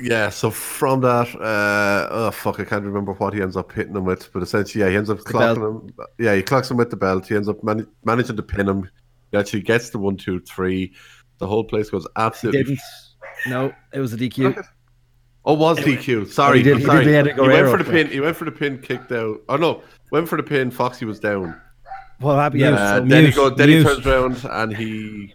Yeah, 0.00 0.30
so 0.30 0.50
from 0.50 1.00
that, 1.02 1.28
uh, 1.40 2.08
oh 2.10 2.30
fuck, 2.30 2.60
I 2.60 2.64
can't 2.64 2.84
remember 2.84 3.12
what 3.12 3.34
he 3.34 3.42
ends 3.42 3.56
up 3.56 3.72
hitting 3.72 3.94
him 3.94 4.04
with, 4.04 4.32
but 4.32 4.42
essentially, 4.42 4.82
yeah, 4.82 4.90
he 4.90 4.96
ends 4.96 5.10
up 5.10 5.18
belt. 5.24 5.58
clocking 5.58 5.88
him. 5.88 5.94
Yeah, 6.18 6.34
he 6.34 6.42
clocks 6.42 6.70
him 6.70 6.76
with 6.76 6.90
the 6.90 6.96
belt. 6.96 7.26
He 7.26 7.36
ends 7.36 7.48
up 7.48 7.62
man- 7.62 7.86
managing 8.04 8.36
to 8.36 8.42
pin 8.42 8.68
him. 8.68 8.90
He 9.30 9.38
actually 9.38 9.62
gets 9.62 9.90
the 9.90 9.98
one, 9.98 10.16
two, 10.16 10.40
three. 10.40 10.92
The 11.38 11.46
whole 11.46 11.64
place 11.64 11.90
goes 11.90 12.06
absolutely. 12.16 12.78
No, 13.46 13.72
it 13.92 14.00
was 14.00 14.12
a 14.12 14.16
DQ. 14.16 14.62
Oh, 15.44 15.54
was 15.54 15.78
DQ? 15.78 16.28
Sorry, 16.28 16.58
he 16.58 16.62
did- 16.62 16.78
he 16.78 16.84
sorry. 16.84 17.04
did 17.04 17.26
he 17.34 17.40
went 17.40 17.68
for 17.68 17.76
the 17.82 17.90
pin. 17.90 18.06
He 18.08 18.20
went 18.20 18.36
for 18.36 18.44
the 18.44 18.52
pin, 18.52 18.78
kicked 18.78 19.10
out. 19.12 19.40
Oh 19.48 19.56
no, 19.56 19.82
went 20.10 20.28
for 20.28 20.36
the 20.36 20.42
pin. 20.42 20.70
Foxy 20.70 21.04
was 21.04 21.18
down. 21.18 21.60
Well, 22.20 22.36
happy. 22.36 22.60
Yeah, 22.60 22.70
Uh, 22.74 22.98
so- 23.00 23.04
then 23.06 23.08
he 23.08 23.22
Mute, 23.22 23.34
goes. 23.34 23.56
Then 23.56 23.68
he 23.68 23.82
turns 23.82 24.06
around 24.06 24.44
and 24.50 24.76
he. 24.76 25.34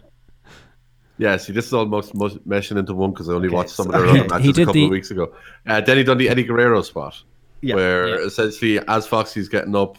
Yeah, 1.18 1.36
see, 1.36 1.52
this 1.52 1.66
is 1.66 1.72
almost 1.74 2.14
meshing 2.14 2.78
into 2.78 2.94
one 2.94 3.10
because 3.10 3.28
I 3.28 3.32
only 3.34 3.48
Okay, 3.48 3.56
watched 3.56 3.70
some 3.70 3.86
of 3.88 3.92
their 3.92 4.04
He 4.04 4.20
other 4.20 4.28
matches 4.28 4.56
a 4.56 4.60
couple 4.60 4.72
the- 4.74 4.84
of 4.84 4.90
weeks 4.90 5.10
ago. 5.10 5.32
Uh, 5.66 5.80
then 5.80 5.96
he 5.96 6.04
done 6.04 6.16
the 6.16 6.28
Eddie 6.28 6.44
Guerrero 6.44 6.80
spot, 6.82 7.20
Yeah. 7.60 7.74
where 7.74 8.08
Yeah. 8.20 8.26
essentially 8.26 8.78
as 8.86 9.06
Foxy's 9.06 9.48
getting 9.48 9.74
up, 9.74 9.98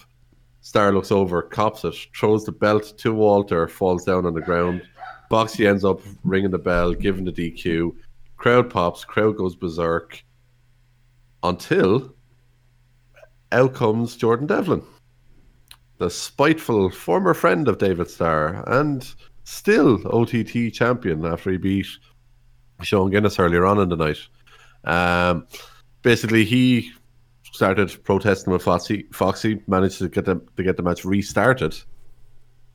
Starr 0.61 0.93
looks 0.93 1.11
over, 1.11 1.41
cops 1.41 1.83
it, 1.83 1.93
throws 2.17 2.45
the 2.45 2.51
belt 2.53 2.93
to 2.99 3.13
Walter, 3.13 3.67
falls 3.67 4.05
down 4.05 4.25
on 4.25 4.33
the 4.33 4.41
ground. 4.41 4.81
Foxy 5.29 5.67
ends 5.67 5.85
up 5.85 6.01
ringing 6.23 6.51
the 6.51 6.57
bell, 6.57 6.93
giving 6.93 7.25
the 7.25 7.31
DQ. 7.31 7.95
Crowd 8.37 8.69
pops, 8.69 9.05
crowd 9.05 9.37
goes 9.37 9.55
berserk. 9.55 10.23
Until 11.43 12.13
out 13.51 13.73
comes 13.73 14.15
Jordan 14.15 14.47
Devlin, 14.47 14.83
the 15.97 16.09
spiteful 16.09 16.89
former 16.89 17.33
friend 17.33 17.67
of 17.67 17.77
David 17.77 18.09
Starr 18.09 18.63
and 18.67 19.13
still 19.43 20.05
OTT 20.07 20.73
champion 20.73 21.25
after 21.25 21.51
he 21.51 21.57
beat 21.57 21.87
Sean 22.81 23.09
Guinness 23.09 23.39
earlier 23.39 23.65
on 23.65 23.79
in 23.79 23.89
the 23.89 23.95
night. 23.95 24.19
Um, 24.83 25.47
basically, 26.01 26.45
he 26.45 26.91
started 27.51 28.03
protesting 28.03 28.53
with 28.53 28.63
Foxy. 28.63 29.05
Foxy 29.11 29.61
managed 29.67 29.99
to 29.99 30.09
get 30.09 30.25
the 30.25 30.41
to 30.57 30.63
get 30.63 30.77
the 30.77 30.83
match 30.83 31.05
restarted. 31.05 31.75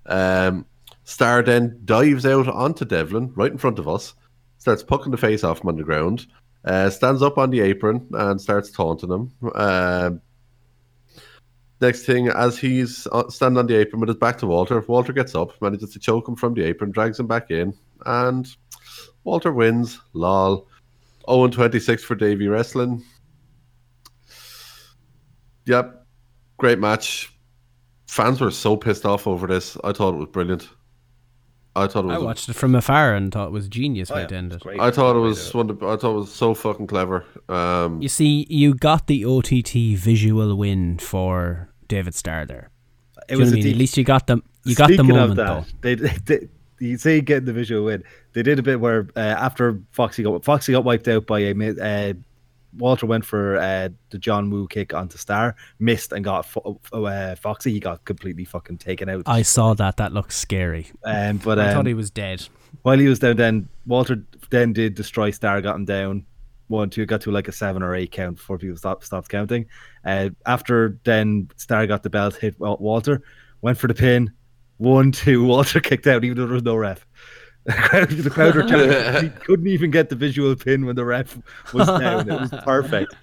Um, 0.06 0.66
Starr 1.04 1.42
then 1.42 1.80
dives 1.84 2.26
out 2.26 2.48
onto 2.48 2.84
Devlin 2.84 3.32
right 3.34 3.52
in 3.52 3.58
front 3.58 3.78
of 3.78 3.88
us, 3.88 4.14
starts 4.58 4.82
pucking 4.82 5.12
the 5.12 5.18
face 5.18 5.44
off 5.44 5.62
him 5.62 5.68
on 5.68 5.76
the 5.76 5.84
ground, 5.84 6.26
uh, 6.64 6.90
stands 6.90 7.22
up 7.22 7.38
on 7.38 7.50
the 7.50 7.60
apron 7.60 8.06
and 8.12 8.40
starts 8.40 8.70
taunting 8.70 9.10
him. 9.10 9.32
Um, 9.54 10.20
next 11.80 12.04
thing, 12.04 12.28
as 12.28 12.58
he's 12.58 13.06
uh, 13.12 13.28
standing 13.28 13.58
on 13.58 13.66
the 13.66 13.76
apron 13.76 14.00
with 14.00 14.08
his 14.08 14.16
back 14.16 14.38
to 14.38 14.46
Walter, 14.46 14.80
Walter 14.80 15.12
gets 15.12 15.34
up, 15.34 15.60
manages 15.60 15.92
to 15.92 15.98
choke 15.98 16.26
him 16.26 16.36
from 16.36 16.54
the 16.54 16.64
apron, 16.64 16.90
drags 16.90 17.20
him 17.20 17.26
back 17.26 17.50
in, 17.50 17.74
and 18.06 18.48
Walter 19.24 19.52
wins. 19.52 20.00
Lol. 20.12 20.68
0 21.28 21.48
26 21.48 22.04
for 22.04 22.14
Davey 22.14 22.48
Wrestling. 22.48 23.02
Yep. 25.66 26.06
Great 26.58 26.78
match. 26.78 27.32
Fans 28.06 28.40
were 28.40 28.50
so 28.50 28.76
pissed 28.76 29.06
off 29.06 29.26
over 29.26 29.46
this. 29.46 29.76
I 29.82 29.92
thought 29.92 30.14
it 30.14 30.18
was 30.18 30.28
brilliant. 30.28 30.68
I 31.76 31.86
thought 31.88 32.04
it 32.04 32.08
was 32.08 32.16
I 32.16 32.18
watched 32.18 32.48
it 32.48 32.52
from 32.54 32.74
afar 32.74 33.14
and 33.14 33.32
thought 33.32 33.48
it 33.48 33.52
was 33.52 33.68
genius 33.68 34.10
Oh, 34.10 34.14
way 34.14 34.20
yeah, 34.22 34.26
to 34.28 34.36
end 34.36 34.52
it. 34.52 34.60
great. 34.60 34.80
I 34.80 34.90
thought 34.90 35.16
it 35.16 35.20
was 35.20 35.52
one 35.54 35.68
of 35.70 35.82
I 35.82 35.96
thought 35.96 36.12
it 36.12 36.20
was 36.20 36.32
so 36.32 36.54
fucking 36.54 36.86
clever. 36.86 37.24
Um 37.48 38.00
You 38.00 38.08
see, 38.08 38.46
you 38.48 38.74
got 38.74 39.06
the 39.08 39.24
OTT 39.24 39.96
visual 39.98 40.56
win 40.56 40.98
for 40.98 41.68
David 41.88 42.14
Starr 42.14 42.46
there. 42.46 42.70
it 43.28 43.32
know 43.32 43.38
was 43.40 43.50
what 43.50 43.56
I 43.56 43.60
a 43.60 43.62
mean? 43.62 43.64
D- 43.64 43.70
At 43.72 43.76
least 43.76 43.96
you 43.96 44.04
got 44.04 44.26
them. 44.26 44.42
You 44.64 44.74
got 44.74 44.88
the 44.88 44.94
Speaking 44.94 45.14
moment 45.16 45.40
of 45.40 45.46
though. 45.46 45.64
that, 45.82 45.98
they, 46.26 46.36
they, 46.38 46.48
you 46.78 46.96
say 46.98 47.20
getting 47.20 47.44
the 47.46 47.52
visual 47.52 47.84
win. 47.84 48.02
They 48.34 48.42
did 48.42 48.58
a 48.58 48.62
bit 48.62 48.80
where 48.80 49.08
uh, 49.16 49.20
after 49.20 49.80
Foxy 49.90 50.22
got 50.22 50.44
Foxy 50.44 50.72
got 50.72 50.84
wiped 50.84 51.08
out 51.08 51.26
by 51.26 51.40
a 51.40 51.52
uh, 51.54 52.12
Walter 52.76 53.06
went 53.06 53.24
for 53.24 53.56
uh, 53.56 53.88
the 54.10 54.18
John 54.18 54.50
Woo 54.50 54.66
kick 54.66 54.94
onto 54.94 55.16
Starr, 55.18 55.54
missed 55.78 56.12
and 56.12 56.24
got 56.24 56.46
fo- 56.46 56.80
uh, 56.92 57.34
Foxy. 57.36 57.72
He 57.72 57.80
got 57.80 58.04
completely 58.04 58.44
fucking 58.44 58.78
taken 58.78 59.08
out. 59.08 59.22
I 59.26 59.42
saw 59.42 59.74
that. 59.74 59.96
That 59.96 60.12
looks 60.12 60.36
scary. 60.36 60.88
um, 61.04 61.38
but 61.38 61.58
I 61.58 61.68
um, 61.68 61.74
thought 61.74 61.86
he 61.86 61.94
was 61.94 62.10
dead. 62.10 62.46
while 62.82 62.98
he 62.98 63.08
was 63.08 63.18
down, 63.18 63.36
then 63.36 63.68
Walter 63.86 64.24
then 64.50 64.72
did 64.72 64.94
destroy 64.94 65.30
Starr, 65.30 65.60
got 65.60 65.76
him 65.76 65.84
down. 65.84 66.26
One, 66.68 66.88
two, 66.90 67.04
got 67.06 67.20
to 67.22 67.30
like 67.30 67.48
a 67.48 67.52
seven 67.52 67.82
or 67.82 67.94
eight 67.94 68.10
count 68.10 68.36
before 68.36 68.58
people 68.58 68.76
stopped 68.76 69.04
stopped 69.04 69.28
counting. 69.28 69.66
Uh, 70.04 70.30
after 70.46 70.98
then, 71.04 71.50
Starr 71.56 71.86
got 71.86 72.02
the 72.02 72.10
belt, 72.10 72.36
hit 72.36 72.58
Walter, 72.58 73.22
went 73.60 73.78
for 73.78 73.86
the 73.86 73.94
pin. 73.94 74.32
One, 74.78 75.12
two, 75.12 75.44
Walter 75.46 75.80
kicked 75.80 76.06
out, 76.06 76.24
even 76.24 76.36
though 76.36 76.46
there 76.46 76.54
was 76.54 76.62
no 76.62 76.76
ref. 76.76 77.06
the 77.66 78.30
crowd 78.32 78.54
were 78.54 78.62
chanting. 78.62 79.30
he 79.30 79.36
couldn't 79.44 79.66
even 79.66 79.90
get 79.90 80.10
the 80.10 80.16
visual 80.16 80.54
pin 80.54 80.84
when 80.84 80.96
the 80.96 81.04
ref 81.04 81.38
was 81.72 81.86
down. 81.86 82.28
It 82.30 82.40
was 82.40 82.50
perfect. 82.64 83.14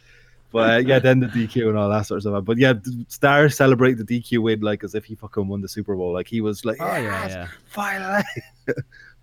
But 0.52 0.70
uh, 0.70 0.78
yeah, 0.80 1.00
then 1.00 1.20
the 1.20 1.28
DQ 1.28 1.70
and 1.70 1.78
all 1.78 1.90
that 1.90 2.08
sort 2.08 2.18
of 2.18 2.24
stuff. 2.24 2.44
But 2.44 2.58
yeah, 2.58 2.74
Starr 3.08 3.50
celebrated 3.50 4.06
the 4.06 4.22
DQ 4.22 4.40
win 4.40 4.62
like 4.62 4.84
as 4.84 4.96
if 4.96 5.06
he 5.06 5.16
fucking 5.16 5.48
won 5.48 5.62
the 5.62 5.70
Super 5.70 5.96
Bowl. 5.96 6.12
Like 6.12 6.28
he 6.28 6.42
was 6.42 6.66
like, 6.66 6.78
Oh 6.82 6.86
yeah, 6.86 7.02
"Yes, 7.02 7.32
yeah. 7.32 7.48
finally. 7.68 8.24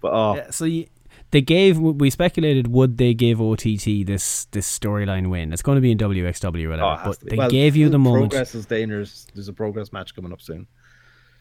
but 0.01 0.13
oh, 0.13 0.37
Yeah, 0.37 0.51
so 0.51 0.65
you, 0.65 0.87
they 1.31 1.43
gave. 1.43 1.79
We 1.79 2.09
speculated 2.11 2.69
would 2.69 2.97
they 2.97 3.13
give 3.13 3.41
OTT 3.41 4.07
this 4.07 4.47
this 4.53 4.79
storyline 4.79 5.29
win? 5.29 5.53
It's 5.53 5.63
going 5.63 5.77
to 5.77 5.83
be 5.83 5.91
in 5.91 5.99
WXW 5.99 6.65
or 6.65 6.69
whatever. 6.71 6.89
Oh, 6.89 7.01
but 7.05 7.21
be. 7.21 7.31
they 7.31 7.37
Well, 7.37 7.51
gave 7.51 7.77
you 7.77 7.91
the 7.91 7.99
moment. 7.99 8.31
Progress 8.31 8.55
is 8.55 8.65
dangerous. 8.65 9.27
There's 9.35 9.49
a 9.49 9.53
progress 9.53 9.93
match 9.93 10.15
coming 10.15 10.33
up 10.33 10.41
soon. 10.41 10.67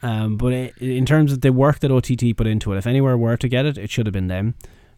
Um, 0.03 0.37
but 0.37 0.53
i 0.53 0.71
in 0.79 1.05
terms 1.05 1.31
of 1.33 1.41
the 1.41 1.51
work 1.51 1.79
that 1.79 1.91
OTT 1.91 2.35
put 2.37 2.45
into 2.47 2.71
it, 2.73 2.77
if 2.77 2.85
anywhere 2.87 3.17
were 3.17 3.37
to 3.37 3.47
get 3.47 3.65
it, 3.65 3.77
it 3.77 3.89
should 3.89 4.05
have 4.05 4.13
been 4.13 4.27
them. 4.27 4.53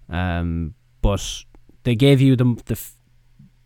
Um, 0.09 0.73
but 1.01 1.43
they 1.83 1.95
gave 1.95 2.19
you 2.21 2.35
the 2.35 2.55
the 2.65 2.73
f- 2.73 2.95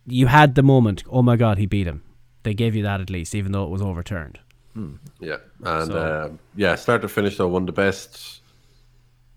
you 0.06 0.26
had 0.26 0.54
the 0.54 0.62
moment. 0.62 1.02
Oh 1.10 1.22
my 1.22 1.36
god, 1.36 1.58
he 1.58 1.66
beat 1.66 1.86
him. 1.86 2.02
They 2.42 2.54
gave 2.54 2.74
you 2.76 2.82
that 2.84 3.00
at 3.00 3.10
least, 3.10 3.34
even 3.34 3.52
though 3.52 3.64
it 3.64 3.70
was 3.70 3.82
overturned. 3.82 4.38
Yeah, 5.20 5.36
and 5.64 5.86
So- 5.86 6.24
um, 6.26 6.38
yeah, 6.56 6.74
start 6.74 7.00
to 7.02 7.08
finish 7.08 7.36
though, 7.36 7.48
one 7.48 7.62
of 7.62 7.66
the 7.66 7.72
best, 7.72 8.40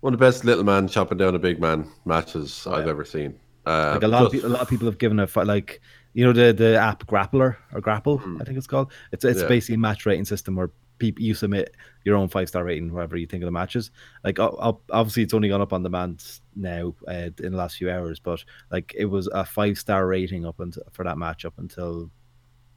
one 0.00 0.12
of 0.12 0.18
the 0.20 0.24
best 0.26 0.44
little 0.44 0.64
man 0.64 0.88
chopping 0.88 1.16
down 1.18 1.34
a 1.34 1.38
big 1.38 1.60
man 1.60 1.86
matches 2.04 2.66
I've 2.66 2.88
ever 2.88 3.04
seen. 3.04 3.34
Uh, 3.66 3.92
Like 3.94 4.02
a 4.02 4.08
lot 4.08 4.22
of 4.22 4.30
plus- 4.30 4.32
people, 4.32 4.50
a 4.50 4.52
lot 4.54 4.62
of 4.62 4.68
people 4.68 4.86
have 4.86 4.98
given 4.98 5.18
a 5.20 5.26
fi- 5.26 5.42
like 5.44 5.80
you 6.14 6.24
know 6.24 6.32
the 6.32 6.52
the 6.52 6.76
app 6.78 7.06
Grappler 7.06 7.56
or 7.72 7.80
Grapple, 7.80 8.20
I 8.40 8.44
think 8.44 8.56
it's 8.58 8.66
called. 8.66 8.90
It's 9.12 9.24
it's 9.24 9.38
Hmm. 9.40 9.42
Yeah. 9.44 9.48
basically 9.48 9.74
a 9.76 9.78
match 9.78 10.06
rating 10.06 10.24
system 10.26 10.54
where 10.56 10.70
people 10.98 11.22
you 11.22 11.34
submit 11.34 11.74
your 12.04 12.16
own 12.16 12.28
five 12.28 12.48
star 12.48 12.64
rating, 12.64 12.92
whatever 12.92 13.16
you 13.16 13.26
think 13.26 13.42
of 13.42 13.46
the 13.46 13.52
matches. 13.52 13.90
Like 14.24 14.38
obviously 14.38 15.22
it's 15.22 15.34
only 15.34 15.48
gone 15.48 15.60
up 15.60 15.72
on 15.72 15.82
demand 15.82 16.24
now 16.56 16.94
uh, 17.06 17.30
in 17.42 17.52
the 17.52 17.58
last 17.58 17.76
few 17.76 17.90
hours, 17.90 18.18
but 18.18 18.44
like 18.70 18.92
it 18.96 19.06
was 19.06 19.26
a 19.28 19.44
five 19.44 19.78
star 19.78 20.06
rating 20.06 20.44
up 20.46 20.60
until 20.60 20.82
for 20.92 21.04
that 21.04 21.18
match 21.18 21.44
up 21.44 21.54
until 21.58 22.10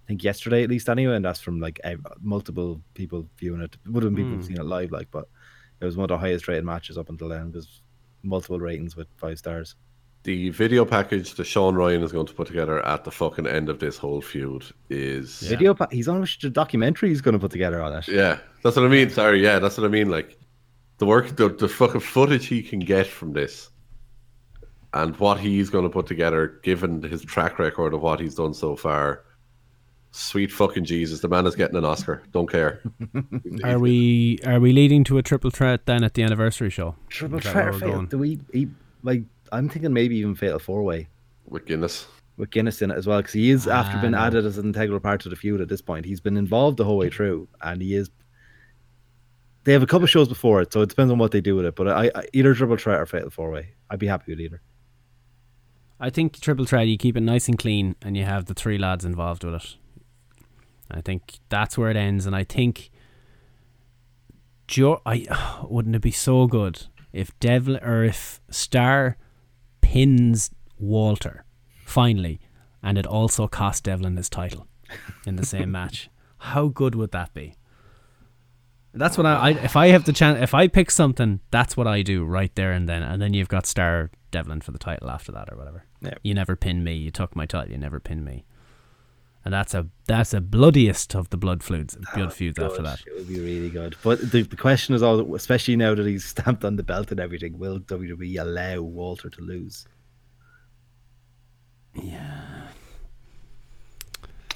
I 0.05 0.07
think 0.07 0.23
yesterday 0.23 0.63
at 0.63 0.69
least 0.69 0.89
anyway, 0.89 1.15
and 1.15 1.23
that's 1.25 1.39
from 1.41 1.59
like 1.59 1.79
multiple 2.21 2.81
people 2.93 3.27
viewing 3.37 3.61
it. 3.61 3.77
Would 3.87 4.03
have 4.03 4.13
been 4.13 4.25
people 4.25 4.37
Hmm. 4.37 4.41
seen 4.43 4.57
it 4.59 4.65
live, 4.65 4.91
like, 4.91 5.09
but 5.11 5.27
it 5.79 5.85
was 5.85 5.95
one 5.97 6.03
of 6.03 6.09
the 6.09 6.17
highest 6.17 6.47
rated 6.47 6.65
matches 6.65 6.97
up 6.97 7.09
until 7.09 7.29
then 7.29 7.49
because 7.51 7.81
multiple 8.23 8.59
ratings 8.59 8.95
with 8.95 9.07
five 9.17 9.37
stars. 9.37 9.75
The 10.23 10.49
video 10.49 10.85
package 10.85 11.33
that 11.35 11.45
Sean 11.45 11.75
Ryan 11.75 12.03
is 12.03 12.11
going 12.11 12.27
to 12.27 12.33
put 12.33 12.47
together 12.47 12.85
at 12.85 13.03
the 13.03 13.11
fucking 13.11 13.47
end 13.47 13.69
of 13.69 13.79
this 13.79 13.97
whole 13.97 14.21
feud 14.21 14.65
is 14.89 15.39
Video, 15.39 15.73
pa- 15.73 15.87
he's 15.91 16.07
on 16.07 16.23
a 16.23 16.49
documentary 16.49 17.09
he's 17.09 17.21
going 17.21 17.33
to 17.33 17.39
put 17.39 17.51
together 17.51 17.81
on 17.81 17.93
it. 17.93 18.07
Yeah, 18.07 18.39
that's 18.63 18.75
what 18.75 18.85
I 18.85 18.89
mean. 18.89 19.09
Sorry, 19.09 19.41
yeah, 19.41 19.59
that's 19.59 19.77
what 19.77 19.85
I 19.85 19.89
mean. 19.89 20.09
Like 20.09 20.37
the 20.99 21.05
work, 21.07 21.35
the, 21.35 21.49
the 21.49 21.67
fucking 21.67 22.01
footage 22.01 22.45
he 22.45 22.61
can 22.61 22.79
get 22.79 23.07
from 23.07 23.33
this, 23.33 23.69
and 24.93 25.17
what 25.17 25.39
he's 25.39 25.69
going 25.69 25.85
to 25.85 25.89
put 25.89 26.05
together, 26.05 26.59
given 26.63 27.01
his 27.01 27.23
track 27.23 27.57
record 27.57 27.93
of 27.93 28.01
what 28.01 28.19
he's 28.19 28.35
done 28.35 28.53
so 28.53 28.75
far. 28.75 29.23
Sweet 30.13 30.51
fucking 30.51 30.83
Jesus, 30.83 31.21
the 31.21 31.29
man 31.29 31.47
is 31.47 31.55
getting 31.55 31.77
an 31.77 31.85
Oscar. 31.85 32.21
Don't 32.33 32.51
care. 32.51 32.81
Are 33.63 33.79
we 33.79 34.39
are 34.45 34.59
we 34.59 34.73
leading 34.73 35.05
to 35.05 35.17
a 35.17 35.23
triple 35.23 35.51
threat 35.51 35.85
then 35.85 36.03
at 36.03 36.15
the 36.15 36.23
anniversary 36.23 36.69
show? 36.69 36.97
Triple 37.07 37.39
threat 37.39 37.55
we're 37.67 37.73
fatal? 37.79 37.89
going? 37.93 38.05
Do 38.07 38.17
we? 38.17 38.39
He, 38.51 38.67
like, 39.03 39.23
I'm 39.51 39.69
thinking 39.69 39.93
maybe 39.93 40.17
even 40.17 40.35
fatal 40.35 40.59
four 40.59 40.83
way 40.83 41.07
with 41.45 41.65
Guinness? 41.65 42.07
with 42.37 42.49
Guinness 42.49 42.81
in 42.81 42.89
it 42.91 42.97
as 42.97 43.05
well 43.05 43.19
because 43.19 43.33
he 43.33 43.51
is 43.51 43.67
after 43.67 43.97
Ah, 43.97 44.01
being 44.01 44.11
no. 44.13 44.17
added 44.19 44.45
as 44.45 44.57
an 44.57 44.65
integral 44.65 44.99
part 44.99 45.21
to 45.21 45.29
the 45.29 45.35
feud 45.35 45.61
at 45.61 45.67
this 45.69 45.81
point. 45.81 46.05
He's 46.05 46.21
been 46.21 46.37
involved 46.37 46.77
the 46.77 46.85
whole 46.85 46.97
way 46.97 47.09
through, 47.09 47.47
and 47.61 47.81
he 47.81 47.93
is. 47.95 48.09
They 49.63 49.73
have 49.73 49.83
a 49.83 49.85
couple 49.85 50.05
of 50.05 50.09
shows 50.09 50.27
before 50.27 50.61
it, 50.61 50.73
so 50.73 50.81
it 50.81 50.89
depends 50.89 51.11
on 51.11 51.19
what 51.19 51.31
they 51.31 51.41
do 51.41 51.55
with 51.55 51.65
it. 51.65 51.75
But 51.75 51.89
I, 51.89 52.11
I 52.15 52.23
either 52.33 52.55
triple 52.55 52.77
threat 52.77 52.99
or 52.99 53.05
fatal 53.05 53.29
four 53.29 53.51
way. 53.51 53.73
I'd 53.91 53.99
be 53.99 54.07
happy 54.07 54.31
with 54.31 54.39
either. 54.41 54.61
I 55.99 56.09
think 56.09 56.39
triple 56.39 56.65
threat 56.65 56.87
you 56.87 56.97
keep 56.97 57.15
it 57.15 57.21
nice 57.21 57.47
and 57.47 57.59
clean 57.59 57.95
and 58.01 58.17
you 58.17 58.23
have 58.23 58.45
the 58.45 58.55
three 58.55 58.79
lads 58.79 59.05
involved 59.05 59.43
with 59.43 59.53
it. 59.53 59.75
I 60.89 61.01
think 61.01 61.37
that's 61.49 61.77
where 61.77 61.91
it 61.91 61.95
ends 61.95 62.25
and 62.25 62.35
I 62.35 62.43
think 62.43 62.89
jo- 64.67 65.01
I 65.05 65.27
wouldn't 65.69 65.95
it 65.95 66.01
be 66.01 66.09
so 66.11 66.47
good 66.47 66.87
if 67.13 67.37
Devlin 67.39 67.83
or 67.83 68.03
if 68.03 68.41
Starr 68.49 69.15
pins 69.81 70.51
Walter 70.79 71.45
finally 71.85 72.39
and 72.81 72.97
it 72.97 73.05
also 73.05 73.47
cost 73.47 73.83
Devlin 73.83 74.17
his 74.17 74.29
title 74.29 74.67
in 75.25 75.35
the 75.35 75.45
same 75.45 75.71
match. 75.79 76.09
How 76.37 76.67
good 76.67 76.95
would 76.95 77.11
that 77.11 77.33
be? 77.33 77.55
That's 78.93 79.17
what 79.17 79.25
I, 79.25 79.35
I 79.35 79.49
if 79.51 79.75
I 79.75 79.87
have 79.87 80.03
the 80.05 80.13
chance 80.13 80.41
if 80.41 80.53
I 80.53 80.67
pick 80.67 80.91
something, 80.91 81.39
that's 81.49 81.77
what 81.77 81.87
I 81.87 82.01
do 82.01 82.25
right 82.25 82.53
there 82.55 82.71
and 82.71 82.89
then 82.89 83.03
and 83.03 83.21
then 83.21 83.33
you've 83.33 83.47
got 83.47 83.65
Starr 83.65 84.11
Devlin 84.31 84.61
for 84.61 84.71
the 84.71 84.79
title 84.79 85.09
after 85.09 85.31
that 85.31 85.49
or 85.51 85.57
whatever. 85.57 85.85
Yeah. 86.01 86.15
You 86.23 86.33
never 86.33 86.55
pin 86.55 86.83
me, 86.83 86.93
you 86.95 87.11
took 87.11 87.35
my 87.35 87.45
title, 87.45 87.71
you 87.71 87.77
never 87.77 87.99
pin 87.99 88.23
me. 88.23 88.45
And 89.43 89.53
that's 89.53 89.73
a 89.73 89.87
that's 90.05 90.33
a 90.33 90.41
bloodiest 90.41 91.15
of 91.15 91.29
the 91.31 91.37
blood 91.37 91.63
feuds 91.63 91.97
blood 92.13 92.27
ah, 92.27 92.29
feuds 92.29 92.59
after 92.59 92.83
that. 92.83 93.01
It 93.07 93.15
would 93.15 93.27
be 93.27 93.39
really 93.39 93.69
good. 93.69 93.95
But 94.03 94.31
the, 94.31 94.43
the 94.43 94.55
question 94.55 94.93
is 94.93 95.01
all, 95.01 95.35
especially 95.35 95.75
now 95.75 95.95
that 95.95 96.05
he's 96.05 96.25
stamped 96.35 96.63
on 96.63 96.75
the 96.75 96.83
belt 96.83 97.11
and 97.11 97.19
everything, 97.19 97.57
will 97.57 97.79
WWE 97.79 98.39
allow 98.39 98.81
Walter 98.81 99.29
to 99.29 99.41
lose? 99.41 99.87
Yeah. 101.95 102.67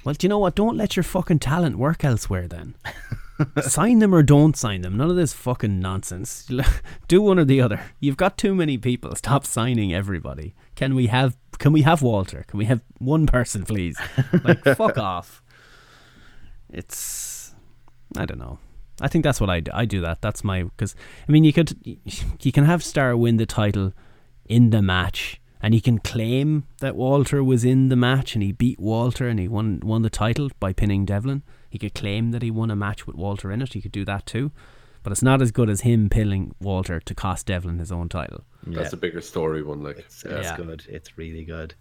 Well, 0.03 0.13
do 0.13 0.25
you 0.25 0.29
know 0.29 0.39
what? 0.39 0.55
Don't 0.55 0.77
let 0.77 0.95
your 0.95 1.03
fucking 1.03 1.39
talent 1.39 1.77
work 1.77 2.05
elsewhere 2.05 2.47
then. 2.47 2.75
sign 3.61 3.99
them 3.99 4.13
or 4.13 4.23
don't 4.23 4.55
sign 4.55 4.81
them. 4.81 4.97
None 4.97 5.09
of 5.09 5.15
this 5.15 5.33
fucking 5.33 5.79
nonsense. 5.79 6.49
Do 7.07 7.21
one 7.21 7.39
or 7.39 7.45
the 7.45 7.61
other. 7.61 7.81
You've 7.99 8.17
got 8.17 8.37
too 8.37 8.55
many 8.55 8.77
people. 8.77 9.15
Stop 9.15 9.45
signing 9.45 9.93
everybody. 9.93 10.55
Can 10.75 10.95
we 10.95 11.07
have 11.07 11.37
can 11.57 11.71
we 11.71 11.83
have 11.83 12.01
Walter? 12.01 12.43
Can 12.47 12.57
we 12.57 12.65
have 12.65 12.81
one 12.99 13.27
person 13.27 13.63
please? 13.63 13.97
Like 14.43 14.63
fuck 14.75 14.97
off. 14.97 15.41
It's 16.69 17.53
I 18.17 18.25
don't 18.25 18.39
know. 18.39 18.59
I 19.01 19.07
think 19.07 19.23
that's 19.23 19.41
what 19.41 19.49
I 19.49 19.59
do. 19.59 19.71
I 19.73 19.85
do 19.85 20.01
that. 20.01 20.21
That's 20.21 20.43
my 20.43 20.63
because 20.63 20.95
I 21.27 21.31
mean 21.31 21.43
you 21.43 21.53
could 21.53 21.77
you 21.83 22.51
can 22.51 22.65
have 22.65 22.83
Starr 22.83 23.15
win 23.17 23.37
the 23.37 23.45
title 23.45 23.93
in 24.45 24.69
the 24.69 24.81
match 24.81 25.41
and 25.61 25.73
he 25.73 25.81
can 25.81 25.97
claim 25.97 26.65
that 26.79 26.95
Walter 26.95 27.43
was 27.43 27.65
in 27.65 27.89
the 27.89 27.95
match 27.95 28.35
and 28.35 28.43
he 28.43 28.51
beat 28.51 28.79
Walter 28.79 29.27
and 29.27 29.39
he 29.39 29.47
won 29.47 29.79
won 29.83 30.03
the 30.03 30.09
title 30.09 30.49
by 30.59 30.71
pinning 30.73 31.05
Devlin. 31.05 31.43
He 31.75 31.79
could 31.79 31.93
claim 31.93 32.31
that 32.31 32.41
he 32.41 32.51
won 32.51 32.71
a 32.71 32.75
match 32.75 33.05
with 33.05 33.17
Walter 33.17 33.51
in 33.51 33.61
it. 33.61 33.73
He 33.73 33.81
could 33.81 33.91
do 33.91 34.05
that 34.05 34.25
too. 34.25 34.53
But 35.03 35.11
it's 35.11 35.21
not 35.21 35.41
as 35.41 35.51
good 35.51 35.69
as 35.69 35.81
him 35.81 36.07
pilling 36.09 36.55
Walter 36.61 37.01
to 37.01 37.13
cost 37.13 37.47
Devlin 37.47 37.79
his 37.79 37.91
own 37.91 38.07
title. 38.07 38.45
Yeah. 38.65 38.77
That's 38.79 38.93
a 38.93 38.97
bigger 38.97 39.19
story 39.19 39.61
one. 39.61 39.83
Like, 39.83 39.97
It's, 39.99 40.23
yeah. 40.25 40.37
it's 40.37 40.47
Yeah. 40.47 40.55
good. 40.55 40.85
It's 40.87 41.17
really 41.17 41.43
good. 41.43 41.75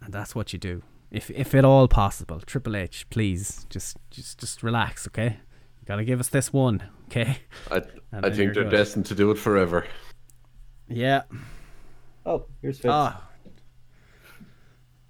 And 0.00 0.14
that's 0.14 0.36
what 0.36 0.52
you 0.52 0.60
do. 0.60 0.82
If 1.10 1.28
if 1.32 1.56
at 1.56 1.64
all 1.64 1.88
possible. 1.88 2.38
Triple 2.38 2.76
H, 2.76 3.04
please 3.10 3.66
just 3.68 3.96
just 4.12 4.38
just 4.38 4.62
relax, 4.62 5.08
okay? 5.08 5.38
You 5.80 5.86
gotta 5.86 6.04
give 6.04 6.20
us 6.20 6.28
this 6.28 6.52
one, 6.52 6.84
okay? 7.06 7.38
I, 7.68 7.78
I 8.12 8.30
think 8.30 8.54
they're 8.54 8.62
good. 8.62 8.70
destined 8.70 9.06
to 9.06 9.16
do 9.16 9.32
it 9.32 9.38
forever. 9.38 9.86
Yeah. 10.88 11.22
Oh, 12.24 12.44
here's 12.62 12.78
Fitz. 12.78 12.94
Ah. 12.94 13.24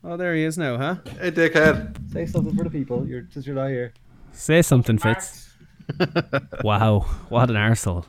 Oh, 0.02 0.16
there 0.16 0.34
he 0.34 0.44
is 0.44 0.56
now, 0.56 0.78
huh? 0.78 0.94
Hey, 1.20 1.30
dickhead. 1.32 2.10
Say 2.12 2.24
something 2.26 2.56
for 2.56 2.64
the 2.64 2.70
people. 2.70 3.06
You're 3.06 3.26
since 3.30 3.46
you're 3.46 3.56
not 3.56 3.68
here. 3.68 3.92
Say 4.36 4.62
something, 4.62 4.98
Fitz. 4.98 5.48
wow, 6.62 7.00
what 7.28 7.48
an 7.50 7.56
arsehole. 7.56 8.04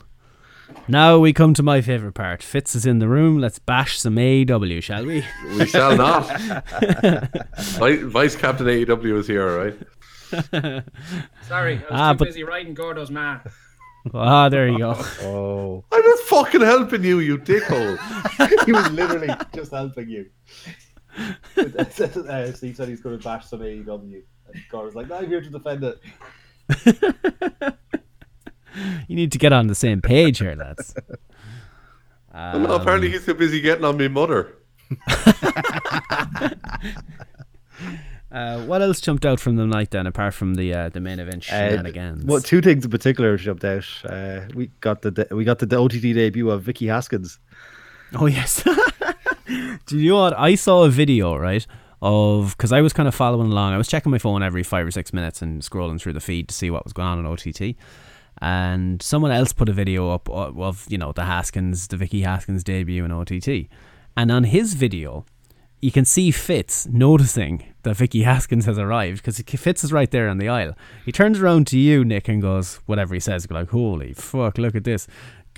Now 0.86 1.18
we 1.18 1.32
come 1.32 1.54
to 1.54 1.62
my 1.62 1.80
favourite 1.80 2.14
part. 2.14 2.42
Fitz 2.42 2.74
is 2.74 2.84
in 2.86 2.98
the 2.98 3.08
room. 3.08 3.38
Let's 3.38 3.58
bash 3.58 3.98
some 3.98 4.16
AEW, 4.16 4.82
shall 4.82 5.04
we? 5.06 5.24
We 5.56 5.66
shall 5.66 5.96
not. 5.96 6.24
Vice, 7.58 8.02
Vice 8.02 8.36
Captain 8.36 8.66
AEW 8.66 9.18
is 9.18 9.26
here, 9.26 9.48
all 9.48 9.56
right? 9.56 9.78
Sorry, 11.42 11.76
I 11.76 11.80
was 11.80 11.86
Ah, 11.90 12.12
too 12.12 12.18
but- 12.18 12.24
busy 12.28 12.44
writing 12.44 12.74
Gordo's 12.74 13.10
man. 13.10 13.40
Ah, 14.14 14.48
there 14.48 14.68
you 14.68 14.78
go. 14.78 14.94
Oh, 15.22 15.84
I 15.92 15.96
was 16.00 16.20
fucking 16.28 16.60
helping 16.62 17.02
you, 17.04 17.18
you 17.20 17.36
dickhole. 17.38 17.98
he 18.66 18.72
was 18.72 18.90
literally 18.90 19.28
just 19.54 19.72
helping 19.72 20.08
you. 20.08 20.26
uh, 21.56 22.52
Steve 22.52 22.76
said 22.76 22.88
he's 22.88 23.00
going 23.00 23.18
to 23.18 23.24
bash 23.24 23.46
some 23.46 23.60
AEW. 23.60 24.22
And 24.52 24.62
Gar 24.70 24.84
was 24.84 24.94
like, 24.94 25.08
"No, 25.08 25.16
I'm 25.16 25.26
here 25.28 25.40
to 25.40 25.50
defend 25.50 25.84
it." 25.84 26.00
You 29.08 29.16
need 29.16 29.32
to 29.32 29.38
get 29.38 29.52
on 29.52 29.66
the 29.66 29.74
same 29.74 30.00
page 30.00 30.38
here, 30.38 30.54
lads. 30.54 30.94
Well, 32.32 32.60
no, 32.60 32.74
apparently 32.76 33.10
he's 33.10 33.24
too 33.26 33.34
busy 33.34 33.60
getting 33.60 33.84
on 33.84 33.98
my 33.98 34.06
mother. 34.06 34.54
Uh, 38.30 38.60
what 38.66 38.82
else 38.82 39.00
jumped 39.00 39.24
out 39.24 39.40
from 39.40 39.56
the 39.56 39.66
night 39.66 39.90
then, 39.90 40.06
apart 40.06 40.34
from 40.34 40.54
the 40.54 40.74
uh, 40.74 40.88
the 40.90 41.00
main 41.00 41.18
event 41.18 41.38
Uh, 41.50 41.70
shenanigans? 41.70 42.24
Well, 42.26 42.42
two 42.42 42.60
things 42.60 42.84
in 42.84 42.90
particular 42.90 43.34
jumped 43.38 43.64
out. 43.64 43.86
Uh, 44.04 44.40
we 44.54 44.66
got 44.80 45.00
the 45.00 45.10
de- 45.10 45.34
we 45.34 45.44
got 45.44 45.60
the 45.60 45.76
OTT 45.78 46.02
debut 46.14 46.50
of 46.50 46.62
Vicky 46.62 46.88
Haskins. 46.88 47.38
Oh 48.14 48.26
yes. 48.26 48.62
Do 49.86 49.98
you 49.98 50.10
know 50.10 50.20
what? 50.20 50.38
I 50.38 50.56
saw 50.56 50.84
a 50.84 50.90
video 50.90 51.36
right 51.36 51.66
of 52.00 52.56
because 52.56 52.72
I 52.72 52.80
was 52.80 52.92
kind 52.92 53.08
of 53.08 53.14
following 53.14 53.50
along. 53.50 53.72
I 53.72 53.78
was 53.78 53.88
checking 53.88 54.10
my 54.10 54.18
phone 54.18 54.42
every 54.42 54.62
five 54.62 54.86
or 54.86 54.90
six 54.90 55.12
minutes 55.12 55.42
and 55.42 55.62
scrolling 55.62 56.00
through 56.00 56.12
the 56.12 56.20
feed 56.20 56.48
to 56.48 56.54
see 56.54 56.70
what 56.70 56.84
was 56.84 56.92
going 56.92 57.08
on 57.08 57.18
on 57.18 57.26
OTT. 57.26 57.76
And 58.40 59.02
someone 59.02 59.32
else 59.32 59.52
put 59.52 59.68
a 59.68 59.72
video 59.72 60.10
up 60.10 60.28
of, 60.30 60.60
of 60.60 60.86
you 60.88 60.98
know 60.98 61.12
the 61.12 61.24
Haskins, 61.24 61.88
the 61.88 61.96
Vicky 61.96 62.22
Haskins 62.22 62.62
debut 62.62 63.04
in 63.04 63.10
OTT, 63.10 63.68
and 64.16 64.30
on 64.30 64.44
his 64.44 64.74
video, 64.74 65.24
you 65.80 65.92
can 65.92 66.04
see 66.04 66.30
Fitz 66.30 66.86
noticing 66.86 67.72
that 67.82 67.96
Vicky 67.96 68.22
Haskins 68.22 68.66
has 68.66 68.78
arrived 68.78 69.18
because 69.18 69.40
Fitz 69.40 69.84
is 69.84 69.92
right 69.92 70.10
there 70.10 70.28
on 70.28 70.38
the 70.38 70.48
aisle. 70.48 70.74
He 71.04 71.12
turns 71.12 71.40
around 71.40 71.68
to 71.68 71.78
you, 71.78 72.04
Nick, 72.04 72.28
and 72.28 72.42
goes 72.42 72.76
whatever 72.86 73.14
he 73.14 73.20
says. 73.20 73.48
Like, 73.50 73.70
holy 73.70 74.12
fuck, 74.12 74.58
look 74.58 74.74
at 74.74 74.84
this. 74.84 75.06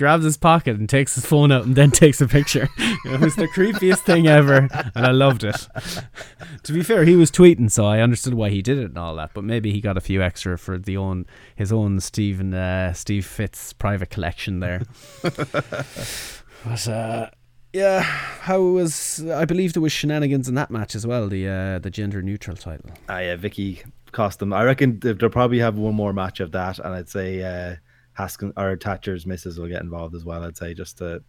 Grabs 0.00 0.24
his 0.24 0.38
pocket 0.38 0.78
and 0.78 0.88
takes 0.88 1.14
his 1.14 1.26
phone 1.26 1.52
out 1.52 1.66
and 1.66 1.76
then 1.76 1.90
takes 2.04 2.22
a 2.22 2.26
picture. 2.26 2.70
It 3.04 3.20
was 3.20 3.36
the 3.36 3.48
creepiest 3.48 3.98
thing 4.00 4.26
ever, 4.26 4.68
and 4.94 5.06
I 5.06 5.10
loved 5.10 5.44
it. 5.44 5.68
to 6.62 6.72
be 6.72 6.82
fair, 6.82 7.04
he 7.04 7.16
was 7.16 7.30
tweeting, 7.30 7.70
so 7.70 7.84
I 7.84 8.00
understood 8.00 8.32
why 8.32 8.48
he 8.48 8.62
did 8.62 8.78
it 8.78 8.86
and 8.86 8.98
all 8.98 9.16
that. 9.16 9.32
But 9.34 9.44
maybe 9.44 9.72
he 9.72 9.80
got 9.82 9.98
a 9.98 10.00
few 10.00 10.22
extra 10.22 10.56
for 10.56 10.78
the 10.78 10.96
own 10.96 11.26
his 11.54 11.70
own 11.70 12.00
Stephen 12.00 12.54
uh, 12.54 12.94
Steve 12.94 13.26
Fitz 13.26 13.74
private 13.74 14.08
collection 14.08 14.60
there. 14.60 14.82
but 15.22 16.88
uh, 16.88 17.28
yeah, 17.74 18.00
how 18.00 18.60
was 18.62 19.22
I 19.30 19.44
believe 19.44 19.74
there 19.74 19.82
was 19.82 19.92
shenanigans 19.92 20.48
in 20.48 20.54
that 20.54 20.70
match 20.70 20.94
as 20.94 21.06
well, 21.06 21.28
the 21.28 21.46
uh, 21.46 21.78
the 21.78 21.90
gender 21.90 22.22
neutral 22.22 22.56
title. 22.56 22.90
Ah, 23.10 23.18
yeah, 23.18 23.36
Vicky 23.36 23.82
cost 24.12 24.38
them. 24.38 24.54
I 24.54 24.64
reckon 24.64 24.98
they'll 25.00 25.28
probably 25.28 25.58
have 25.58 25.76
one 25.76 25.94
more 25.94 26.14
match 26.14 26.40
of 26.40 26.52
that, 26.52 26.78
and 26.78 26.94
I'd 26.94 27.10
say 27.10 27.42
uh, 27.42 27.76
Haskins 28.20 28.52
or 28.56 28.76
Thatcher's 28.76 29.26
misses 29.26 29.58
will 29.58 29.68
get 29.68 29.82
involved 29.82 30.14
as 30.14 30.24
well. 30.24 30.44
I'd 30.44 30.56
say 30.56 30.74
just 30.74 30.98
to 30.98 31.22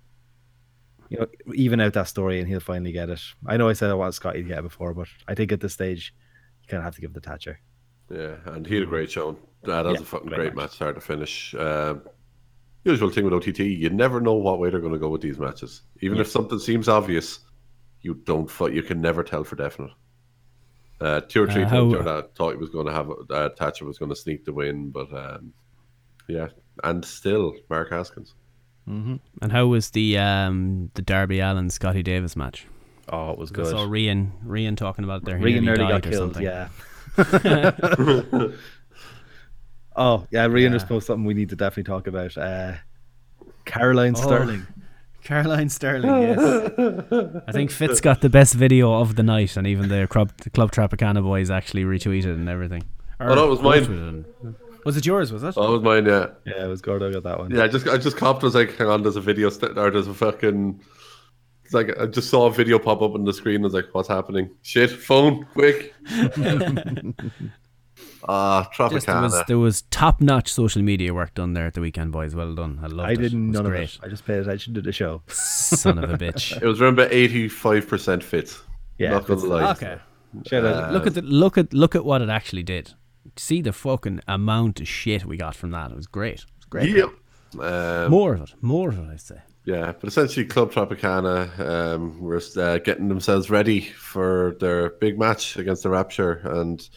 you 1.10 1.20
know 1.20 1.28
even 1.56 1.80
out 1.80 1.94
that 1.94 2.08
story, 2.08 2.40
and 2.40 2.48
he'll 2.48 2.60
finally 2.60 2.92
get 2.92 3.10
it. 3.10 3.22
I 3.48 3.58
know 3.58 3.70
I 3.70 3.74
said 3.74 3.90
I 3.90 3.94
want 3.94 4.14
Scotty 4.14 4.42
to 4.44 4.48
get 4.48 4.60
it 4.60 4.64
before, 4.64 4.94
but 4.94 5.08
I 5.28 5.36
think 5.36 5.52
at 5.52 5.62
this 5.62 5.74
stage 5.74 6.14
you 6.62 6.68
kind 6.68 6.80
of 6.80 6.84
have 6.86 6.96
to 6.96 7.02
give 7.02 7.12
it 7.12 7.14
to 7.16 7.22
Thatcher. 7.30 7.60
Yeah, 8.10 8.36
and 8.48 8.66
he 8.68 8.76
had 8.76 8.84
a 8.84 8.88
great 8.88 9.10
show. 9.10 9.38
That 9.64 9.86
was 9.86 9.96
Yeah, 9.96 10.02
a 10.02 10.06
fucking 10.06 10.28
great 10.28 10.38
great, 10.38 10.56
match. 10.56 10.64
match, 10.64 10.72
start 10.72 10.96
to 10.96 11.02
finish. 11.02 11.56
Um, 11.56 12.02
usual 12.84 13.10
thing 13.10 13.24
with 13.26 13.34
OTT, 13.34 13.60
you 13.60 13.90
never 13.90 14.20
know 14.20 14.34
what 14.34 14.60
way 14.60 14.70
they're 14.70 14.82
going 14.82 14.92
to 14.94 15.00
go 15.00 15.10
with 15.10 15.22
these 15.22 15.40
matches. 15.40 15.84
Even 16.02 16.20
if 16.20 16.28
something 16.28 16.60
seems 16.60 16.90
obvious, 16.90 17.40
you 18.02 18.16
don't. 18.26 18.52
You 18.74 18.84
can 18.84 19.00
never 19.02 19.24
tell 19.24 19.44
for 19.46 19.56
definite. 19.56 19.92
Uh, 21.00 21.22
two 21.22 21.44
or 21.44 21.48
three 21.48 21.64
Uh, 21.64 21.70
times 21.70 21.94
how- 21.94 22.18
I 22.20 22.22
thought 22.36 22.52
he 22.52 22.58
was 22.58 22.70
going 22.70 22.86
to 22.88 22.92
have 22.94 23.10
uh, 23.30 23.50
Thatcher 23.58 23.86
was 23.86 23.98
going 23.98 24.10
to 24.10 24.16
sneak 24.16 24.44
the 24.46 24.54
win, 24.54 24.90
but 24.92 25.12
um, 25.14 25.54
yeah, 26.28 26.48
and 26.84 27.03
still 27.06 27.56
Mark 27.70 27.90
Haskins. 27.91 28.34
And 28.88 29.52
how 29.52 29.68
was 29.68 29.91
the 29.91 30.18
um, 30.18 30.91
the 30.95 31.02
Darby 31.02 31.40
Allin 31.40 31.70
Scotty 31.70 32.03
Davis 32.03 32.36
match? 32.36 32.66
Oh, 33.08 33.32
it 33.32 33.38
was 33.38 33.49
good. 33.52 33.68
I 33.68 33.70
saw 33.72 33.86
Rian 33.88 34.32
Rian 34.45 34.76
talking 34.76 35.06
about 35.06 35.24
there. 35.24 35.38
He 35.38 35.44
Regan 35.45 35.64
nearly 35.64 35.80
nearly 35.86 36.02
got 36.02 36.06
or 36.06 36.10
killed. 36.10 36.36
something. 36.36 36.44
Yeah. 36.44 36.70
oh 39.95 40.28
yeah, 40.32 40.45
Regan 40.45 40.74
just 40.74 40.86
Yeah. 40.86 40.90
posted 40.90 41.08
something 41.08 41.26
we 41.26 41.34
need 41.34 41.49
to 41.49 41.56
definitely 41.56 41.84
talk 41.84 42.08
about. 42.08 42.38
Uh, 42.38 42.74
Caroline 43.66 44.16
Oh. 44.18 44.22
Sterling. 44.22 44.68
Caroline 45.24 45.70
Sterling, 45.70 46.10
yes. 46.24 47.41
I 47.48 47.52
think 47.52 47.70
Fitz 47.70 48.02
got 48.02 48.22
the 48.22 48.30
best 48.30 48.56
video 48.56 48.91
of 48.99 49.16
the 49.16 49.22
night, 49.24 49.56
and 49.56 49.68
even 49.68 49.88
the 49.88 50.08
Club, 50.08 50.32
the 50.44 50.49
Club 50.49 50.72
Tropicana 50.72 51.22
boys 51.22 51.52
actually 51.52 51.84
retweeted 51.84 52.34
and 52.34 52.49
everything. 52.49 52.84
Oh, 53.20 53.36
that 53.36 53.48
was 53.48 53.62
mine. 53.62 54.26
Retweeted 54.82 54.86
and- 54.86 54.86
Was 54.86 54.98
it 54.98 55.06
yours? 55.06 55.32
Was 55.34 55.44
it? 55.44 55.56
That 55.56 55.62
was 55.62 55.82
mine. 55.82 56.06
Yeah, 56.06 56.28
Yeah, 56.45 56.66
it 56.66 56.68
was 56.68 56.82
Gordo 56.82 57.12
got 57.12 57.24
that 57.24 57.40
one. 57.40 57.52
yeah. 57.52 57.64
I 57.64 57.68
just 57.68 57.88
I 57.88 57.98
just 57.98 58.18
copped. 58.18 58.44
I 58.44 58.48
was 58.48 58.56
like, 58.56 58.76
hang 58.78 58.88
on, 58.88 59.03
there's 59.03 59.16
a 59.16 59.22
video 59.22 59.49
st- 59.49 59.78
or 59.78 59.90
there's 59.91 60.08
a 60.08 60.14
fucking. 60.14 60.82
It's 61.64 61.74
like 61.74 61.98
I 61.99 62.06
just 62.06 62.30
saw 62.30 62.48
a 62.48 62.52
video 62.52 62.80
pop 62.80 63.02
up 63.02 63.14
on 63.14 63.24
the 63.24 63.32
screen. 63.34 63.62
I 63.62 63.64
was 63.64 63.74
like, 63.74 63.86
what's 63.94 64.10
happening? 64.10 64.49
Shit, 64.62 64.91
phone, 64.91 65.45
quick. 65.53 65.94
Ah, 68.28 68.70
Just, 68.76 69.08
there 69.08 69.20
was 69.22 69.34
Tropicana. 69.34 69.45
there 69.48 69.58
was 69.58 69.82
top 69.84 70.22
notch 70.22 70.53
social 70.53 70.84
media 70.84 71.12
work 71.12 71.34
done 71.34 71.53
there 71.53 71.66
at 71.66 71.74
the 71.74 71.82
weekend, 71.82 72.12
boys. 72.12 72.36
Well 72.36 72.53
done. 72.53 72.80
I 72.84 72.86
loved 72.86 72.99
I 72.99 73.03
it. 73.03 73.12
I 73.12 73.16
did 73.16 73.34
It 73.34 73.38
was 73.38 73.56
none 73.58 73.66
of 73.66 73.72
great. 73.72 73.84
it. 73.95 73.99
I 74.03 74.08
just 74.10 74.26
paid 74.26 74.40
attention 74.40 74.76
to 74.76 74.82
the 74.82 74.91
show. 74.91 75.24
Son 75.28 75.98
of 75.98 76.08
a 76.10 76.18
bitch. 76.18 76.56
It 76.62 76.66
was 76.66 76.80
around 76.82 76.94
about 76.94 77.12
eighty-five 77.12 77.88
percent 77.88 78.24
fit. 78.24 78.56
Yeah, 78.99 79.12
not 79.12 79.26
gonna 79.26 79.41
lie. 79.41 79.72
Okay. 79.72 79.98
Shout 80.45 80.66
out. 80.66 80.94
look 80.94 81.08
at 81.08 81.16
the 81.16 81.24
look 81.24 81.58
at 81.58 81.74
look 81.74 81.95
at 81.95 82.06
what 82.06 82.22
it 82.22 82.30
actually 82.30 82.62
did. 82.64 82.94
See 83.35 83.61
the 83.61 83.73
fucking 83.73 84.22
amount 84.27 84.80
of 84.80 84.88
shit 84.88 85.26
we 85.26 85.38
got 85.38 85.56
from 85.56 85.72
that. 85.72 85.91
It 85.91 85.98
was 85.98 86.07
great. 86.07 86.39
It 86.39 86.45
was 86.57 86.65
great. 86.69 86.89
Yep. 86.89 87.10
Um, 87.60 88.11
More 88.11 88.34
of 88.34 88.41
it. 88.41 88.53
More 88.61 88.89
of 88.89 88.99
it. 88.99 89.10
I 89.11 89.15
say. 89.18 89.38
Yeah, 89.65 89.93
but 89.99 90.07
essentially, 90.07 90.45
Club 90.45 90.72
Tropicana 90.72 91.60
um, 91.60 92.19
were 92.19 92.41
uh, 92.57 92.80
getting 92.80 93.10
themselves 93.10 93.49
ready 93.52 93.81
for 93.81 94.56
their 94.60 94.91
big 94.91 95.19
match 95.19 95.56
against 95.57 95.84
the 95.84 95.89
Rapture, 95.89 96.41
and 96.45 96.88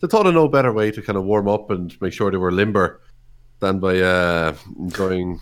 they 0.00 0.08
thought 0.08 0.26
of 0.26 0.34
no 0.34 0.46
better 0.46 0.72
way 0.72 0.90
to 0.90 1.00
kind 1.00 1.16
of 1.16 1.24
warm 1.24 1.48
up 1.48 1.70
and 1.70 1.98
make 2.02 2.12
sure 2.12 2.30
they 2.30 2.36
were 2.36 2.52
limber 2.52 3.00
than 3.60 3.78
by 3.78 3.98
uh, 4.00 4.54
enjoying 4.78 5.40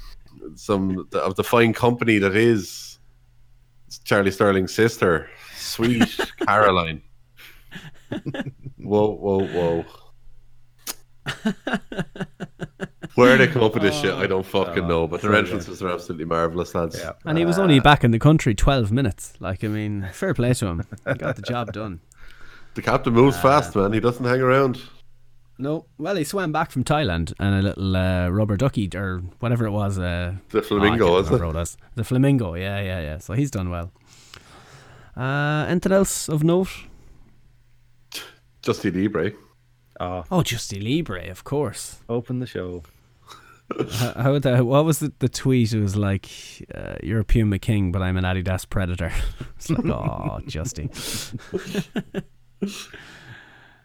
some 0.55 1.09
of 1.13 1.35
the 1.35 1.45
fine 1.45 1.73
company 1.73 2.19
that 2.19 2.37
is 2.37 2.99
Charlie 4.05 4.31
Sterling's 4.31 4.73
sister, 4.73 5.29
sweet 5.57 6.21
Caroline. 6.47 7.03
Whoa, 8.77 9.11
whoa, 9.11 9.47
whoa. 9.47 9.85
Where 13.17 13.37
they 13.37 13.49
come 13.49 13.63
up 13.63 13.75
with 13.75 13.83
this 13.83 14.01
shit, 14.01 14.15
I 14.15 14.27
don't 14.27 14.47
fucking 14.47 14.87
know. 14.87 15.07
But 15.07 15.21
their 15.21 15.35
entrances 15.35 15.83
are 15.83 15.91
absolutely 15.91 16.25
marvelous, 16.27 16.75
lads. 16.75 16.99
Yeah. 16.99 17.13
And 17.25 17.37
he 17.37 17.45
was 17.45 17.59
only 17.59 17.81
back 17.81 18.05
in 18.05 18.13
the 18.13 18.19
country 18.19 18.55
twelve 18.55 18.93
minutes. 18.93 19.35
Like 19.41 19.65
I 19.65 19.69
mean, 19.69 20.09
fair 20.13 20.33
play 20.33 20.55
to 20.55 20.67
him. 20.67 20.85
He 21.07 21.15
got 21.15 21.37
the 21.37 21.43
job 21.43 21.73
done. 21.73 22.01
The 22.75 22.83
captain 22.83 23.13
moves 23.15 23.37
fast, 23.37 23.75
man. 23.75 23.93
He 23.93 23.99
doesn't 23.99 24.25
hang 24.25 24.41
around. 24.41 24.81
No, 25.59 25.87
well, 25.99 26.15
he 26.15 26.23
swam 26.23 26.53
back 26.53 26.71
from 26.71 26.85
Thailand 26.85 27.35
and 27.41 27.57
a 27.57 27.63
little 27.63 27.97
uh, 27.97 28.29
rubber 28.29 28.57
ducky 28.57 28.89
or 28.95 29.19
whatever 29.41 29.67
it 29.67 29.73
was. 29.73 29.99
Uh, 29.99 30.37
The 30.51 30.63
flamingo, 30.63 31.09
oh, 31.09 31.15
I 31.15 31.17
was 31.19 31.29
can't 31.29 31.43
it? 31.43 31.47
it 31.49 31.55
was. 31.55 31.77
The 31.97 32.05
flamingo, 32.05 32.55
yeah, 32.55 32.81
yeah, 32.81 33.01
yeah. 33.01 33.19
So 33.19 33.35
he's 33.35 33.51
done 33.51 33.71
well. 33.71 33.91
Uh, 35.17 35.67
anything 35.69 35.91
else 35.91 36.29
of 36.29 36.45
note? 36.45 36.71
Justy 38.63 38.95
Libre. 38.95 39.33
Oh, 40.01 40.25
Oh, 40.31 40.39
Justy 40.41 40.83
Libre, 40.83 41.29
of 41.31 41.45
course. 41.45 41.99
open 42.09 42.39
the 42.41 42.47
show. 42.47 42.83
How, 44.17 44.33
would 44.33 44.43
that, 44.43 44.67
what 44.67 44.85
was 44.85 44.99
the, 44.99 45.13
the 45.21 45.29
tweet? 45.29 45.73
It 45.73 45.81
was 45.81 45.95
like, 45.95 46.29
uh, 46.75 46.95
"You're 47.05 47.21
a 47.21 47.25
Puma 47.25 47.61
King, 47.61 47.93
but 47.93 48.03
I'm 48.03 48.17
an 48.17 48.25
Adidas 48.25 48.69
Predator." 48.69 49.13
it's 49.57 49.71
like, 49.71 49.85
oh, 49.87 50.41
Justy. 50.47 50.89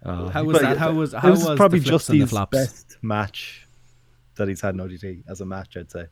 Oh, 0.08 0.30
How 0.30 0.44
was 0.44 0.60
that? 0.62 0.78
How 0.78 0.92
was 0.92 1.14
it 1.16 1.20
how 1.20 1.32
was, 1.32 1.44
was 1.46 1.58
probably 1.58 1.80
flips 1.80 1.90
just 1.90 2.10
and 2.10 2.20
the 2.20 2.24
his 2.26 2.30
flops? 2.30 2.52
best 2.56 2.98
match 3.02 3.66
that 4.36 4.48
he's 4.48 4.62
had 4.62 4.76
in 4.76 4.82
OTT 4.82 5.28
as 5.28 5.42
a 5.42 5.46
match. 5.46 5.76
I'd 5.78 5.90
say. 5.92 6.06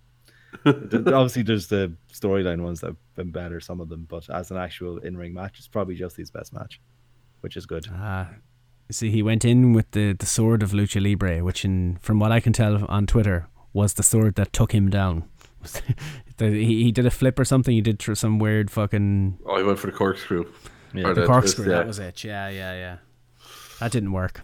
Obviously, 0.66 1.44
there's 1.44 1.68
the 1.68 1.96
storyline 2.12 2.62
ones 2.62 2.80
that 2.82 2.88
have 2.88 2.98
been 3.16 3.32
better, 3.32 3.60
some 3.60 3.80
of 3.82 3.90
them, 3.90 4.06
but 4.10 4.28
as 4.32 4.50
an 4.52 4.58
actual 4.58 4.98
in-ring 5.00 5.34
match, 5.34 5.58
it's 5.60 5.68
probably 5.68 5.96
Justy's 5.96 6.32
best 6.32 6.54
match, 6.54 6.80
which 7.42 7.56
is 7.58 7.66
good. 7.68 7.88
Ah, 7.92 8.30
see, 8.91 9.10
he 9.11 9.22
went 9.23 9.43
in 9.45 9.73
with 9.73 9.89
the, 9.91 10.14
the 10.14 10.26
sword 10.26 10.61
of 10.64 10.72
Lucha 10.72 11.01
Libre, 11.01 11.43
which, 11.43 11.64
in 11.65 11.97
from 12.01 12.19
what 12.19 12.31
I 12.31 12.39
can 12.39 12.53
tell 12.53 12.85
on 12.85 13.05
Twitter, 13.07 13.47
was 13.73 13.93
the 13.93 14.03
sword 14.03 14.35
that 14.35 14.53
took 14.53 14.72
him 14.73 14.89
down. 14.89 15.23
The- 16.38 16.49
he, 16.49 16.85
he 16.85 16.91
did 16.91 17.05
a 17.05 17.11
flip 17.11 17.38
or 17.38 17.45
something. 17.45 17.76
He 17.76 17.81
did 17.81 17.99
tr- 17.99 18.15
some 18.15 18.39
weird 18.39 18.72
fucking 18.72 19.38
Oh, 19.45 19.55
he 19.57 19.64
went 19.64 19.77
for 19.77 19.85
the 19.85 19.93
corkscrew. 19.95 20.45
Yeah. 20.91 21.03
Or 21.05 21.14
the 21.14 21.26
twist, 21.27 21.30
corkscrew. 21.30 21.65
yeah. 21.69 21.77
That 21.77 21.85
was 21.88 21.99
it. 21.99 22.23
Yeah, 22.23 22.49
yeah, 22.49 22.73
yeah. 22.73 22.97
That 23.80 23.91
didn't 23.91 24.14
work. 24.14 24.41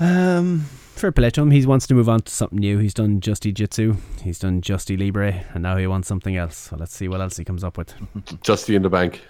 Um, 0.00 0.60
fair 0.94 1.12
play 1.12 1.28
to 1.30 1.42
him. 1.42 1.50
He 1.50 1.66
wants 1.66 1.86
to 1.88 1.94
move 1.94 2.08
on 2.08 2.20
to 2.20 2.32
something 2.32 2.58
new. 2.58 2.78
He's 2.78 2.94
done 2.94 3.20
Justy 3.20 3.52
Jitsu. 3.52 3.96
He's 4.22 4.38
done 4.38 4.60
Justy 4.62 4.98
Libre, 4.98 5.44
and 5.52 5.62
now 5.62 5.76
he 5.76 5.86
wants 5.86 6.08
something 6.08 6.36
else. 6.36 6.56
So 6.56 6.76
let's 6.76 6.94
see 6.94 7.08
what 7.08 7.20
else 7.20 7.36
he 7.36 7.44
comes 7.44 7.62
up 7.64 7.76
with. 7.76 7.92
Justy 8.42 8.74
in 8.74 8.82
the 8.82 8.88
bank. 8.90 9.22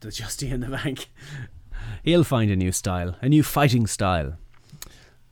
the 0.00 0.08
Justy 0.08 0.50
in 0.52 0.60
the 0.60 0.68
bank. 0.68 1.08
He'll 2.04 2.22
find 2.24 2.50
a 2.50 2.56
new 2.56 2.70
style, 2.70 3.16
a 3.22 3.28
new 3.30 3.42
fighting 3.42 3.86
style. 3.86 4.34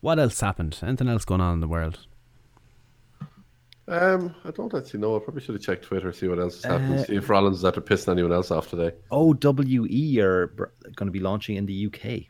What 0.00 0.18
else 0.18 0.40
happened? 0.40 0.78
Anything 0.82 1.06
else 1.08 1.24
going 1.26 1.42
on 1.42 1.54
in 1.54 1.60
the 1.60 1.68
world? 1.68 2.06
Um, 3.86 4.34
I 4.44 4.50
don't 4.52 4.72
actually 4.72 5.00
know. 5.00 5.14
I 5.16 5.18
probably 5.18 5.42
should 5.42 5.54
have 5.54 5.62
checked 5.62 5.84
Twitter, 5.84 6.12
see 6.12 6.28
what 6.28 6.38
else 6.38 6.62
has 6.62 6.64
happened, 6.64 6.94
Uh, 7.00 7.04
see 7.04 7.16
if 7.16 7.28
Rollins 7.28 7.58
is 7.58 7.64
after 7.64 7.82
pissing 7.82 8.12
anyone 8.12 8.32
else 8.32 8.50
off 8.50 8.70
today. 8.70 8.92
OWE 9.10 10.18
are 10.20 10.46
going 10.96 11.06
to 11.06 11.10
be 11.12 11.20
launching 11.20 11.56
in 11.56 11.66
the 11.66 11.86
UK. 11.86 12.26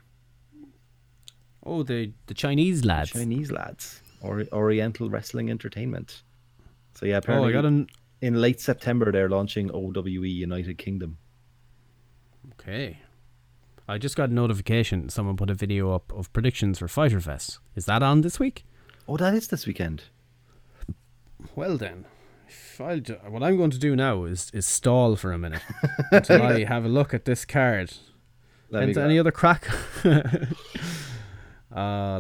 Oh, 1.65 1.85
the 1.85 2.13
the 2.27 2.35
Chinese 2.35 2.85
lads. 2.85 3.11
Chinese 3.13 3.53
lads, 3.53 4.03
or 4.21 4.45
Oriental 4.53 5.09
Wrestling 5.09 5.51
Entertainment. 5.51 6.23
So 6.95 7.07
yeah, 7.07 7.15
Oh, 7.15 7.19
apparently 7.19 7.51
I 7.51 7.53
got 7.53 7.65
an. 7.67 7.87
in 8.21 8.41
late 8.41 8.61
September 8.61 9.13
they're 9.13 9.29
launching 9.29 9.71
OWE 9.71 10.09
United 10.27 10.79
Kingdom. 10.79 11.19
Okay. 12.55 12.99
I 13.89 13.99
just 13.99 14.17
got 14.17 14.31
a 14.31 14.33
notification. 14.33 15.09
Someone 15.09 15.37
put 15.37 15.51
a 15.51 15.55
video 15.55 15.93
up 15.95 16.13
of 16.13 16.33
predictions 16.33 16.79
for 16.79 16.89
Fyter 16.89 17.21
Fest. 17.21 17.59
Is 17.75 17.87
that 17.87 18.03
on 18.03 18.21
this 18.21 18.39
week? 18.39 18.65
Oh, 19.09 19.17
that 19.17 19.35
is 19.35 19.49
this 19.49 19.67
weekend. 19.67 20.05
Well 21.57 21.77
then, 21.77 22.05
if 22.49 22.81
I'll 22.81 23.01
do, 23.01 23.15
what 23.29 23.43
I'm 23.43 23.57
going 23.57 23.71
to 23.73 23.79
do 23.79 23.97
now 23.97 24.25
is 24.25 24.51
is 24.55 24.65
stall 24.67 25.17
for 25.17 25.33
a 25.33 25.39
minute 25.39 25.63
until 26.13 26.43
I 26.43 26.65
have 26.65 26.85
a 26.85 26.89
look 26.89 27.13
at 27.13 27.25
this 27.25 27.45
card. 27.45 27.93
Let 28.71 28.85
Any, 28.85 28.97
any 28.97 29.19
other 29.19 29.33
crack? 29.33 29.69
uh, 30.05 30.19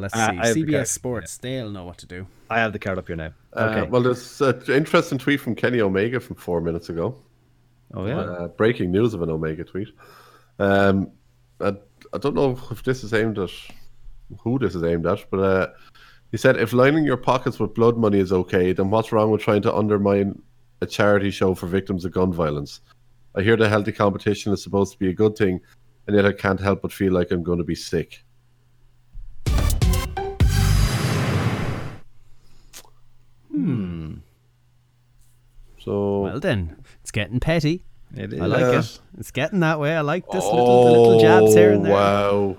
let's 0.00 0.14
Uh, 0.14 0.30
see. 0.30 0.38
I 0.38 0.46
have 0.46 0.54
the 0.54 0.64
CBS 0.64 0.72
card, 0.72 0.88
Sports. 0.88 1.36
They'll 1.38 1.70
know 1.70 1.84
what 1.84 1.98
to 1.98 2.06
do. 2.06 2.26
I 2.50 2.58
have 2.58 2.72
the 2.72 2.78
card 2.78 2.98
up 2.98 3.06
here 3.06 3.16
now. 3.16 3.32
Uh, 3.54 3.74
Okay. 3.76 3.88
well, 3.90 4.02
there's 4.02 4.40
an 4.40 4.62
interesting 4.68 5.18
tweet 5.18 5.40
from 5.40 5.54
Kenny 5.54 5.80
Omega 5.80 6.20
from 6.20 6.36
four 6.36 6.60
minutes 6.60 6.88
ago. 6.88 7.16
oh 7.94 8.06
yeah. 8.06 8.18
Uh, 8.20 8.48
breaking 8.48 8.90
news 8.90 9.14
of 9.14 9.22
an 9.22 9.30
Omega 9.30 9.64
tweet. 9.64 9.88
Um, 10.58 11.10
I, 11.62 11.74
I 12.12 12.18
don't 12.18 12.34
know 12.34 12.58
if 12.70 12.82
this 12.82 13.04
is 13.04 13.14
aimed 13.14 13.38
at 13.38 13.50
who 14.40 14.58
this 14.58 14.74
is 14.74 14.82
aimed 14.82 15.06
at, 15.06 15.24
but 15.30 15.40
uh, 15.40 15.68
he 16.30 16.36
said 16.36 16.56
if 16.56 16.72
lining 16.72 17.04
your 17.04 17.16
pockets 17.16 17.58
with 17.58 17.74
blood 17.74 17.96
money 17.96 18.18
is 18.18 18.32
okay, 18.32 18.72
then 18.72 18.90
what's 18.90 19.12
wrong 19.12 19.30
with 19.30 19.42
trying 19.42 19.62
to 19.62 19.74
undermine 19.74 20.40
a 20.80 20.86
charity 20.86 21.30
show 21.30 21.54
for 21.54 21.66
victims 21.66 22.04
of 22.04 22.12
gun 22.12 22.32
violence? 22.32 22.80
I 23.34 23.42
hear 23.42 23.56
the 23.56 23.68
healthy 23.68 23.92
competition 23.92 24.52
is 24.52 24.62
supposed 24.62 24.92
to 24.92 24.98
be 24.98 25.08
a 25.08 25.14
good 25.14 25.36
thing, 25.36 25.60
and 26.06 26.16
yet 26.16 26.26
I 26.26 26.32
can't 26.32 26.60
help 26.60 26.82
but 26.82 26.92
feel 26.92 27.12
like 27.12 27.30
I'm 27.30 27.42
going 27.42 27.58
to 27.58 27.64
be 27.64 27.74
sick. 27.74 28.24
Hmm. 33.50 34.14
So 35.78 36.22
Well 36.22 36.40
then, 36.40 36.84
it's 37.00 37.10
getting 37.10 37.40
petty. 37.40 37.84
It 38.16 38.32
is. 38.34 38.40
I 38.40 38.46
like 38.46 38.62
it. 38.84 39.00
It's 39.18 39.30
getting 39.30 39.60
that 39.60 39.80
way. 39.80 39.96
I 39.96 40.00
like 40.02 40.24
this 40.30 40.44
little, 40.44 40.84
the 40.84 40.90
little 40.92 41.20
jabs 41.20 41.54
here 41.54 41.72
and 41.72 41.84
there. 41.84 41.92
Oh, 41.94 42.48
Wow. 42.48 42.56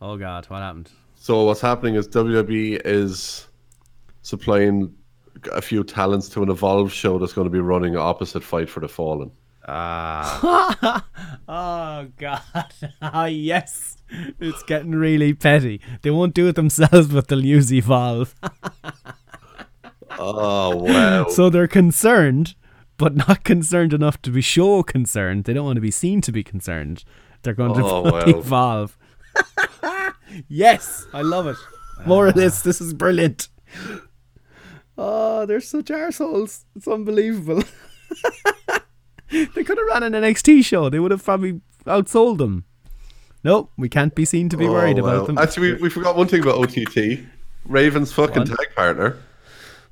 Oh 0.00 0.16
God, 0.16 0.44
what 0.46 0.58
happened? 0.60 0.90
So 1.16 1.42
what's 1.44 1.60
happening 1.60 1.94
is 1.96 2.06
WWE 2.08 2.80
is 2.84 3.48
supplying 4.22 4.94
a 5.52 5.60
few 5.62 5.82
talents 5.84 6.28
to 6.30 6.42
an 6.42 6.50
Evolve 6.50 6.92
show 6.92 7.18
that's 7.18 7.32
going 7.32 7.46
to 7.46 7.50
be 7.50 7.60
running 7.60 7.96
opposite 7.96 8.44
Fight 8.44 8.68
for 8.68 8.80
the 8.80 8.88
Fallen. 8.88 9.30
Ah, 9.70 11.04
oh 11.48 12.08
God! 12.16 12.42
Ah 13.02 13.26
yes, 13.26 13.98
it's 14.40 14.62
getting 14.62 14.92
really 14.92 15.34
petty. 15.34 15.80
They 16.02 16.10
won't 16.10 16.32
do 16.34 16.48
it 16.48 16.54
themselves, 16.56 17.08
but 17.08 17.28
they'll 17.28 17.44
use 17.44 17.72
Evolve. 17.72 18.34
Oh 20.20 20.74
wow! 20.76 21.26
so 21.28 21.48
they're 21.48 21.68
concerned, 21.68 22.54
but 22.98 23.16
not 23.16 23.42
concerned 23.52 23.94
enough 23.94 24.20
to 24.22 24.30
be 24.30 24.40
show 24.42 24.82
concerned. 24.82 25.44
They 25.44 25.54
don't 25.54 25.64
want 25.64 25.76
to 25.76 25.80
be 25.80 25.90
seen 25.90 26.20
to 26.22 26.32
be 26.32 26.42
concerned. 26.44 27.04
They're 27.42 27.54
going 27.54 27.74
to 27.74 27.84
Oh, 27.84 28.02
put 28.10 28.12
wow. 28.12 28.38
Evolve. 28.38 28.98
yes, 30.48 31.06
I 31.12 31.22
love 31.22 31.46
it. 31.46 31.56
More 32.06 32.26
of 32.28 32.34
this. 32.34 32.62
This 32.62 32.80
is 32.80 32.92
brilliant. 32.94 33.48
Oh, 34.96 35.46
they're 35.46 35.60
such 35.60 35.86
arseholes. 35.86 36.64
It's 36.76 36.88
unbelievable. 36.88 37.62
they 39.30 39.64
could 39.64 39.78
have 39.78 39.86
ran 39.90 40.02
an 40.02 40.12
NXT 40.12 40.64
show. 40.64 40.88
They 40.88 40.98
would 40.98 41.10
have 41.12 41.24
probably 41.24 41.60
outsold 41.86 42.38
them. 42.38 42.64
Nope, 43.44 43.70
we 43.76 43.88
can't 43.88 44.14
be 44.14 44.24
seen 44.24 44.48
to 44.48 44.56
be 44.56 44.66
oh, 44.66 44.72
worried 44.72 44.98
Oh, 44.98 45.04
wow. 45.04 45.08
about 45.14 45.26
them. 45.28 45.38
Actually, 45.38 45.74
we, 45.74 45.82
we 45.82 45.90
forgot 45.90 46.16
one 46.16 46.26
thing 46.26 46.42
about 46.42 46.56
OTT. 46.56 47.20
Raven's 47.64 48.12
fucking 48.12 48.46
tag 48.46 48.74
partner. 48.74 49.16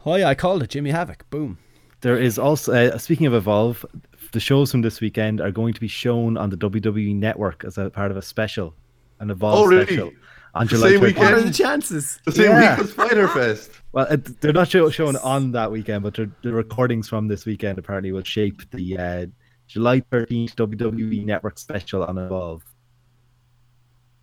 Oh 0.05 0.17
yeah, 0.17 0.29
I 0.29 0.35
called 0.35 0.63
it 0.63 0.71
Jimmy 0.71 0.91
Havoc. 0.91 1.29
Boom. 1.31 1.59
There 2.03 2.19
is 2.19 2.39
also 2.39 2.73
uh, 2.73 2.99
speaking 2.99 3.27
of 3.27 3.35
Evolve, 3.35 3.85
the 4.33 4.41
shows 4.41 4.71
from 4.71 4.83
this 4.83 5.01
weekend 5.01 5.41
are 5.41 5.51
going 5.51 5.73
to 5.75 5.81
be 5.81 5.89
shown 5.89 6.37
on 6.37 6.51
the 6.51 6.57
WWE 6.57 7.15
Network 7.17 7.65
as 7.65 7.79
a 7.79 7.91
part 7.91 8.11
of 8.11 8.17
a 8.17 8.23
special, 8.23 8.75
an 9.21 9.31
Evolve 9.31 9.59
Oh, 9.61 9.67
really? 9.67 9.87
special 9.87 10.13
on 10.55 10.67
The 10.67 10.71
July 10.71 10.89
same 10.91 11.01
13th. 11.01 11.03
weekend? 11.03 11.25
What 11.25 11.35
are 11.35 11.43
the 11.43 11.53
chances? 11.53 12.21
The 12.25 12.33
same 12.33 12.51
Yeah. 12.51 12.77
week 12.77 12.85
as 12.87 12.93
Fyter 12.93 13.29
Fest. 13.29 13.71
Well, 13.93 14.07
it, 14.07 14.41
they're 14.41 14.53
not 14.53 14.69
show, 14.69 14.91
shown 14.91 15.17
on 15.17 15.53
that 15.53 15.73
weekend, 15.73 16.03
but 16.03 16.15
the 16.15 16.31
recordings 16.53 17.09
from 17.09 17.29
this 17.29 17.47
weekend 17.47 17.79
apparently 17.79 18.13
will 18.13 18.23
shape 18.25 18.69
the 18.71 18.99
uh, 18.99 19.27
July 19.67 20.01
13th 20.13 20.55
WWE 20.55 21.25
Network 21.25 21.59
special 21.59 22.05
on 22.05 22.19
Evolve. 22.19 22.63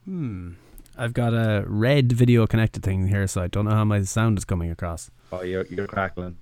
Hmm. 0.05 0.51
I've 0.95 1.13
got 1.13 1.33
a 1.33 1.63
red 1.65 2.11
video 2.11 2.45
connected 2.45 2.83
thing 2.83 3.07
here, 3.07 3.25
so 3.25 3.41
I 3.41 3.47
don't 3.47 3.65
know 3.65 3.71
how 3.71 3.83
my 3.85 4.03
sound 4.03 4.37
is 4.37 4.45
coming 4.45 4.69
across. 4.69 5.09
Oh, 5.31 5.41
you're, 5.41 5.65
you're 5.65 5.87
crackling. 5.87 6.37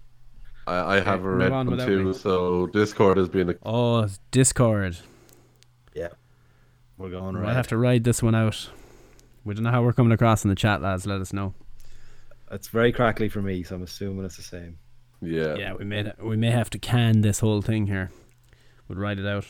I, 0.67 0.97
I 0.97 0.99
have 1.01 1.23
a 1.25 1.29
red 1.29 1.51
on 1.51 1.67
one 1.67 1.85
too, 1.85 2.05
me. 2.05 2.13
so 2.13 2.67
Discord 2.67 3.17
has 3.17 3.29
been 3.29 3.49
a 3.49 3.55
Oh, 3.63 4.01
it's 4.01 4.19
Discord. 4.31 4.97
Yeah. 5.93 6.09
We're 6.97 7.09
going 7.09 7.39
We'll 7.39 7.49
have 7.49 7.67
to 7.69 7.77
ride 7.77 8.03
this 8.03 8.21
one 8.21 8.35
out. 8.35 8.69
We 9.43 9.55
don't 9.55 9.63
know 9.63 9.71
how 9.71 9.81
we're 9.83 9.93
coming 9.93 10.11
across 10.11 10.43
in 10.43 10.49
the 10.49 10.55
chat, 10.55 10.81
lads. 10.81 11.07
Let 11.07 11.19
us 11.19 11.33
know. 11.33 11.55
It's 12.51 12.67
very 12.67 12.91
crackly 12.91 13.27
for 13.27 13.41
me, 13.41 13.63
so 13.63 13.75
I'm 13.75 13.83
assuming 13.83 14.25
it's 14.25 14.35
the 14.35 14.43
same. 14.43 14.77
yeah. 15.21 15.55
Yeah, 15.55 15.73
we 15.73 15.85
may 15.85 16.11
we 16.21 16.37
may 16.37 16.51
have 16.51 16.69
to 16.71 16.79
can 16.79 17.21
this 17.21 17.39
whole 17.39 17.61
thing 17.61 17.87
here. 17.87 18.11
We'll 18.87 18.99
ride 18.99 19.19
it 19.19 19.25
out. 19.25 19.45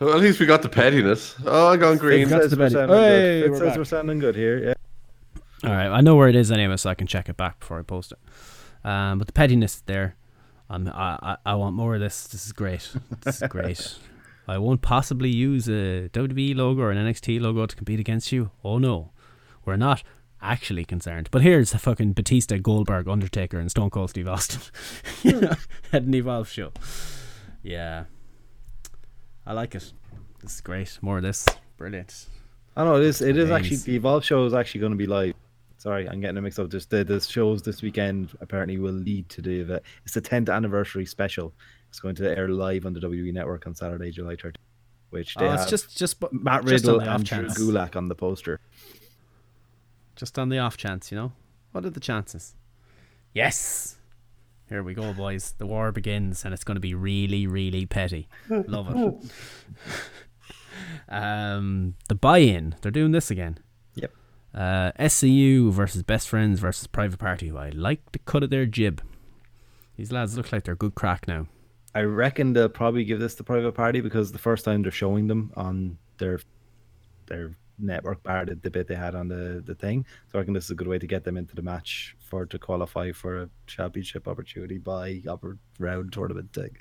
Well, 0.00 0.14
at 0.14 0.20
least 0.20 0.40
we 0.40 0.46
got 0.46 0.62
the 0.62 0.68
pettiness. 0.68 1.34
Oh, 1.44 1.68
I 1.68 1.76
gone 1.76 1.98
green. 1.98 2.22
It 2.22 2.28
says 2.30 2.50
the 2.50 2.56
we're 2.56 2.70
sounding 2.70 2.96
Hey, 2.96 3.42
good. 3.42 3.52
It 3.52 3.58
says 3.58 3.76
we're 3.76 3.84
sounding 3.84 4.18
good 4.18 4.34
here. 4.36 4.58
Yeah. 4.58 4.74
All 5.68 5.74
right, 5.74 5.88
I 5.88 6.00
know 6.00 6.16
where 6.16 6.28
it 6.28 6.36
is 6.36 6.50
anyway, 6.50 6.76
so 6.76 6.90
I 6.90 6.94
can 6.94 7.06
check 7.06 7.28
it 7.28 7.36
back 7.36 7.60
before 7.60 7.78
I 7.78 7.82
post 7.82 8.12
it. 8.12 8.18
Um, 8.88 9.18
but 9.18 9.26
the 9.26 9.32
pettiness 9.32 9.82
there, 9.86 10.16
um, 10.70 10.88
I, 10.88 11.18
I 11.22 11.36
I 11.46 11.54
want 11.54 11.76
more 11.76 11.94
of 11.94 12.00
this. 12.00 12.26
This 12.26 12.46
is 12.46 12.52
great. 12.52 12.90
This 13.22 13.42
is 13.42 13.48
great. 13.48 13.98
I 14.48 14.58
won't 14.58 14.82
possibly 14.82 15.30
use 15.30 15.68
a 15.68 16.10
WWE 16.10 16.54
logo 16.54 16.82
or 16.82 16.90
an 16.90 16.98
NXT 16.98 17.40
logo 17.40 17.66
to 17.66 17.74
compete 17.76 18.00
against 18.00 18.30
you. 18.32 18.50
Oh 18.62 18.78
no, 18.78 19.12
we're 19.64 19.76
not 19.76 20.02
actually 20.42 20.84
concerned. 20.84 21.28
But 21.30 21.42
here's 21.42 21.72
a 21.72 21.78
fucking 21.78 22.12
Batista, 22.12 22.58
Goldberg, 22.58 23.08
Undertaker, 23.08 23.58
and 23.58 23.70
Stone 23.70 23.90
Cold 23.90 24.10
Steve 24.10 24.28
Austin 24.28 24.60
you 25.22 25.40
know, 25.40 25.54
at 25.92 26.02
an 26.02 26.14
Evolve 26.14 26.48
show. 26.48 26.72
Yeah, 27.62 28.04
I 29.46 29.54
like 29.54 29.74
it. 29.74 29.92
This 30.42 30.56
is 30.56 30.60
great. 30.60 30.98
More 31.00 31.16
of 31.18 31.22
this. 31.22 31.46
Brilliant. 31.78 32.26
I 32.76 32.84
know 32.84 32.96
it 32.96 33.04
is. 33.04 33.22
It 33.22 33.36
is 33.36 33.50
actually 33.50 33.78
the 33.78 33.96
Evolve 33.96 34.24
show 34.24 34.44
is 34.44 34.54
actually 34.54 34.80
going 34.80 34.92
to 34.92 34.98
be 34.98 35.06
live. 35.06 35.34
Sorry, 35.84 36.08
I'm 36.08 36.18
getting 36.18 36.38
a 36.38 36.40
mix 36.40 36.58
up. 36.58 36.70
Just 36.70 36.88
the, 36.88 37.04
the 37.04 37.20
shows 37.20 37.60
this 37.60 37.82
weekend 37.82 38.30
apparently 38.40 38.78
will 38.78 38.94
lead 38.94 39.28
to 39.28 39.42
the 39.42 39.60
event. 39.60 39.82
It's 40.06 40.14
the 40.14 40.22
10th 40.22 40.50
anniversary 40.50 41.04
special. 41.04 41.52
It's 41.90 42.00
going 42.00 42.14
to 42.14 42.38
air 42.38 42.48
live 42.48 42.86
on 42.86 42.94
the 42.94 43.00
WWE 43.00 43.34
Network 43.34 43.66
on 43.66 43.74
Saturday, 43.74 44.10
July 44.10 44.34
13th. 44.36 44.54
Which 45.10 45.34
they 45.34 45.44
Oh, 45.46 45.52
it's 45.52 45.68
just 45.68 45.94
just 45.94 46.24
Matt 46.32 46.64
Riddle 46.64 47.02
off 47.02 47.06
and 47.06 47.24
Drew 47.26 47.42
chance. 47.42 47.58
Gulak 47.58 47.96
on 47.96 48.08
the 48.08 48.14
poster. 48.14 48.60
Just 50.16 50.38
on 50.38 50.48
the 50.48 50.58
off 50.58 50.78
chance, 50.78 51.12
you 51.12 51.18
know? 51.18 51.32
What 51.72 51.84
are 51.84 51.90
the 51.90 52.00
chances? 52.00 52.54
Yes! 53.34 53.96
Here 54.70 54.82
we 54.82 54.94
go, 54.94 55.12
boys. 55.12 55.52
The 55.58 55.66
war 55.66 55.92
begins, 55.92 56.46
and 56.46 56.54
it's 56.54 56.64
going 56.64 56.76
to 56.76 56.80
be 56.80 56.94
really, 56.94 57.46
really 57.46 57.84
petty. 57.84 58.26
Love 58.48 58.88
it. 58.90 59.30
um, 61.14 61.94
the 62.08 62.14
buy 62.14 62.38
in. 62.38 62.74
They're 62.80 62.90
doing 62.90 63.12
this 63.12 63.30
again. 63.30 63.58
Yep. 64.54 64.60
Uh, 64.98 65.02
SCU 65.02 65.70
versus 65.70 66.02
Best 66.02 66.28
Friends 66.28 66.60
versus 66.60 66.86
Private 66.86 67.18
Party. 67.18 67.48
who 67.48 67.56
I 67.56 67.70
like 67.70 68.12
the 68.12 68.18
cut 68.20 68.42
of 68.42 68.50
their 68.50 68.66
jib. 68.66 69.02
These 69.96 70.12
lads 70.12 70.36
look 70.36 70.52
like 70.52 70.64
they're 70.64 70.74
good 70.74 70.94
crack 70.94 71.28
now. 71.28 71.46
I 71.94 72.02
reckon 72.02 72.52
they'll 72.52 72.68
probably 72.68 73.04
give 73.04 73.20
this 73.20 73.36
to 73.36 73.44
private 73.44 73.72
party 73.72 74.00
because 74.00 74.32
the 74.32 74.38
first 74.38 74.64
time 74.64 74.82
they're 74.82 74.90
showing 74.90 75.28
them 75.28 75.52
on 75.56 75.98
their 76.18 76.40
their 77.26 77.56
network 77.78 78.22
bar 78.22 78.44
the, 78.44 78.54
the 78.56 78.70
bit 78.70 78.88
they 78.88 78.94
had 78.94 79.14
on 79.14 79.28
the, 79.28 79.62
the 79.64 79.74
thing. 79.74 80.04
So 80.30 80.38
I 80.38 80.40
reckon 80.40 80.54
this 80.54 80.64
is 80.64 80.70
a 80.70 80.74
good 80.74 80.88
way 80.88 80.98
to 80.98 81.06
get 81.06 81.24
them 81.24 81.36
into 81.36 81.54
the 81.54 81.62
match 81.62 82.16
for 82.18 82.46
to 82.46 82.58
qualify 82.58 83.12
for 83.12 83.42
a 83.42 83.48
championship 83.66 84.26
opportunity 84.26 84.78
by 84.78 85.22
upper 85.28 85.56
round 85.78 86.12
tournament 86.12 86.52
thing. 86.52 86.76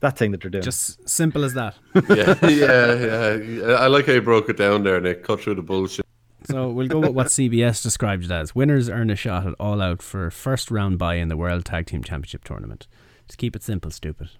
That 0.00 0.16
thing 0.16 0.30
that 0.32 0.40
they're 0.40 0.50
doing. 0.50 0.62
Just 0.62 1.08
simple 1.08 1.44
as 1.44 1.54
that. 1.54 1.74
yeah, 2.08 2.38
yeah, 2.48 3.34
yeah. 3.34 3.72
I 3.74 3.86
like 3.88 4.06
how 4.06 4.12
you 4.12 4.22
broke 4.22 4.48
it 4.48 4.56
down 4.56 4.84
there, 4.84 5.00
Nick. 5.00 5.24
Cut 5.24 5.40
through 5.40 5.56
the 5.56 5.62
bullshit. 5.62 6.05
So 6.46 6.70
we'll 6.70 6.88
go 6.88 7.00
with 7.00 7.10
what 7.10 7.26
CBS 7.28 7.82
described 7.82 8.24
it 8.24 8.30
as. 8.30 8.54
Winners 8.54 8.88
earn 8.88 9.10
a 9.10 9.16
shot 9.16 9.46
at 9.46 9.54
All 9.58 9.80
Out 9.80 10.02
for 10.02 10.30
first 10.30 10.70
round 10.70 10.98
bye 10.98 11.16
in 11.16 11.28
the 11.28 11.36
World 11.36 11.64
Tag 11.64 11.86
Team 11.86 12.02
Championship 12.02 12.44
tournament. 12.44 12.86
Just 13.26 13.38
keep 13.38 13.56
it 13.56 13.62
simple, 13.62 13.90
stupid. 13.90 14.30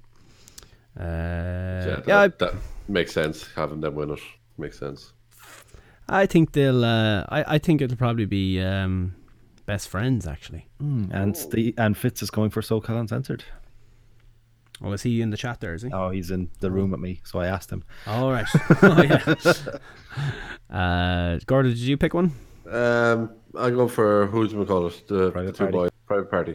Uh, 0.99 1.03
Yeah, 1.03 2.01
yeah, 2.07 2.19
I, 2.21 2.29
that, 2.29 2.39
that 2.39 2.55
makes 2.89 3.13
sense. 3.13 3.49
Having 3.55 3.81
them 3.81 3.95
win 3.95 4.11
it 4.11 4.21
makes 4.57 4.79
sense. 4.79 5.13
I 6.09 6.27
think 6.27 6.53
they'll. 6.53 6.85
Uh, 6.85 7.25
I 7.29 7.55
I 7.55 7.59
think 7.59 7.83
it'll 7.83 7.97
probably 7.97 8.27
be 8.27 8.61
um, 8.61 9.15
best 9.67 9.89
friends 9.89 10.27
actually. 10.27 10.67
Mm, 10.81 11.13
and 11.13 11.37
Steve, 11.37 11.75
and 11.77 11.97
Fitz 11.97 12.23
is 12.23 12.31
going 12.31 12.51
for 12.51 12.61
SoCal 12.63 13.01
Uncensored. 13.01 13.45
Oh, 14.83 14.93
is 14.93 15.03
he 15.03 15.23
in 15.23 15.31
the 15.31 15.37
chat 15.39 15.61
there? 15.61 15.73
Is 15.75 15.83
he? 15.83 15.91
Oh, 15.93 16.11
he's 16.11 16.31
in 16.31 16.51
the 16.61 16.71
room 16.71 16.91
with 16.91 17.01
me, 17.01 17.21
so 17.25 17.39
I 17.39 17.47
asked 17.47 17.71
him. 17.71 17.83
All 18.07 18.31
right. 18.31 18.47
oh 18.83 19.03
yeah. 19.03 19.35
Uh, 20.71 21.39
Gordon, 21.47 21.71
did 21.73 21.81
you 21.81 21.97
pick 21.97 22.13
one? 22.15 22.33
Um, 22.71 23.31
I 23.57 23.71
go 23.71 23.89
for 23.89 24.27
who's 24.27 24.55
we 24.55 24.67
call 24.67 24.87
it 24.89 25.03
the, 25.09 25.31
Private 25.31 25.47
the 25.47 25.53
two 25.53 25.59
Party. 25.65 25.73
boys, 25.73 25.91
private 26.07 26.31
party. 26.31 26.55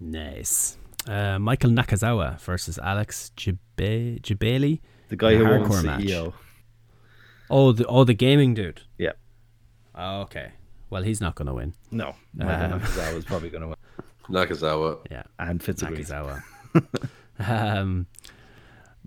Nice. 0.00 0.76
Uh, 1.06 1.38
Michael 1.38 1.70
Nakazawa 1.70 2.40
versus 2.40 2.78
Alex 2.82 3.30
Jibe- 3.36 4.20
Jebailey. 4.22 4.80
The 5.08 5.16
guy 5.16 5.32
in 5.32 5.38
who 5.38 5.44
won 5.44 5.64
hardcore 5.70 5.84
match. 5.84 6.00
CEO. 6.02 6.32
Oh, 7.48 7.72
the 7.72 7.86
oh 7.86 8.02
the 8.04 8.14
gaming 8.14 8.54
dude. 8.54 8.82
Yeah. 8.98 9.12
Oh, 9.94 10.22
okay. 10.22 10.52
Well, 10.90 11.02
he's 11.02 11.20
not 11.20 11.34
going 11.36 11.46
to 11.46 11.54
win. 11.54 11.74
No, 11.90 12.14
Michael 12.34 12.74
Um, 12.74 12.80
Nakazawa 12.80 13.14
is 13.16 13.24
probably 13.24 13.50
going 13.50 13.62
to 13.62 13.68
win. 13.68 13.76
Nakazawa. 14.28 14.98
Yeah. 15.10 15.22
And 15.38 15.62
Fitz. 15.62 15.82
Nakazawa. 15.82 16.42
Um, 17.38 18.06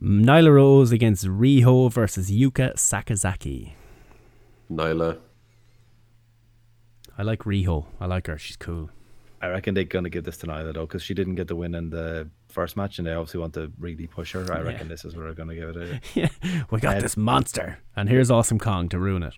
Nyla 0.01 0.53
Rose 0.53 0.91
against 0.91 1.25
Riho 1.25 1.91
versus 1.91 2.29
Yuka 2.31 2.75
Sakazaki. 2.75 3.71
Nyla. 4.71 5.17
I 7.17 7.23
like 7.23 7.39
Riho. 7.39 7.85
I 7.99 8.05
like 8.05 8.27
her. 8.27 8.37
She's 8.37 8.55
cool. 8.55 8.89
I 9.41 9.47
reckon 9.47 9.73
they're 9.73 9.85
going 9.85 10.03
to 10.03 10.09
give 10.09 10.25
this 10.25 10.37
to 10.37 10.47
Nyla 10.47 10.73
though, 10.73 10.85
because 10.85 11.01
she 11.01 11.13
didn't 11.13 11.35
get 11.35 11.47
the 11.47 11.55
win 11.55 11.73
in 11.73 11.89
the 11.89 12.29
first 12.49 12.75
match, 12.77 12.97
and 12.97 13.07
they 13.07 13.13
obviously 13.13 13.39
want 13.39 13.53
to 13.53 13.71
really 13.79 14.05
push 14.05 14.33
her. 14.33 14.45
I 14.53 14.59
reckon 14.61 14.89
this 14.89 15.05
is 15.05 15.15
where 15.15 15.25
they're 15.25 15.33
going 15.33 15.49
to 15.49 15.55
give 15.55 15.69
it. 15.69 15.77
A, 15.77 16.01
Yeah, 16.19 16.63
we 16.71 16.79
got 16.79 16.97
Uh, 16.97 17.01
this 17.01 17.15
monster, 17.17 17.79
and 17.95 18.09
here's 18.09 18.29
Awesome 18.29 18.59
Kong 18.59 18.89
to 18.89 18.99
ruin 18.99 19.23
it. 19.23 19.33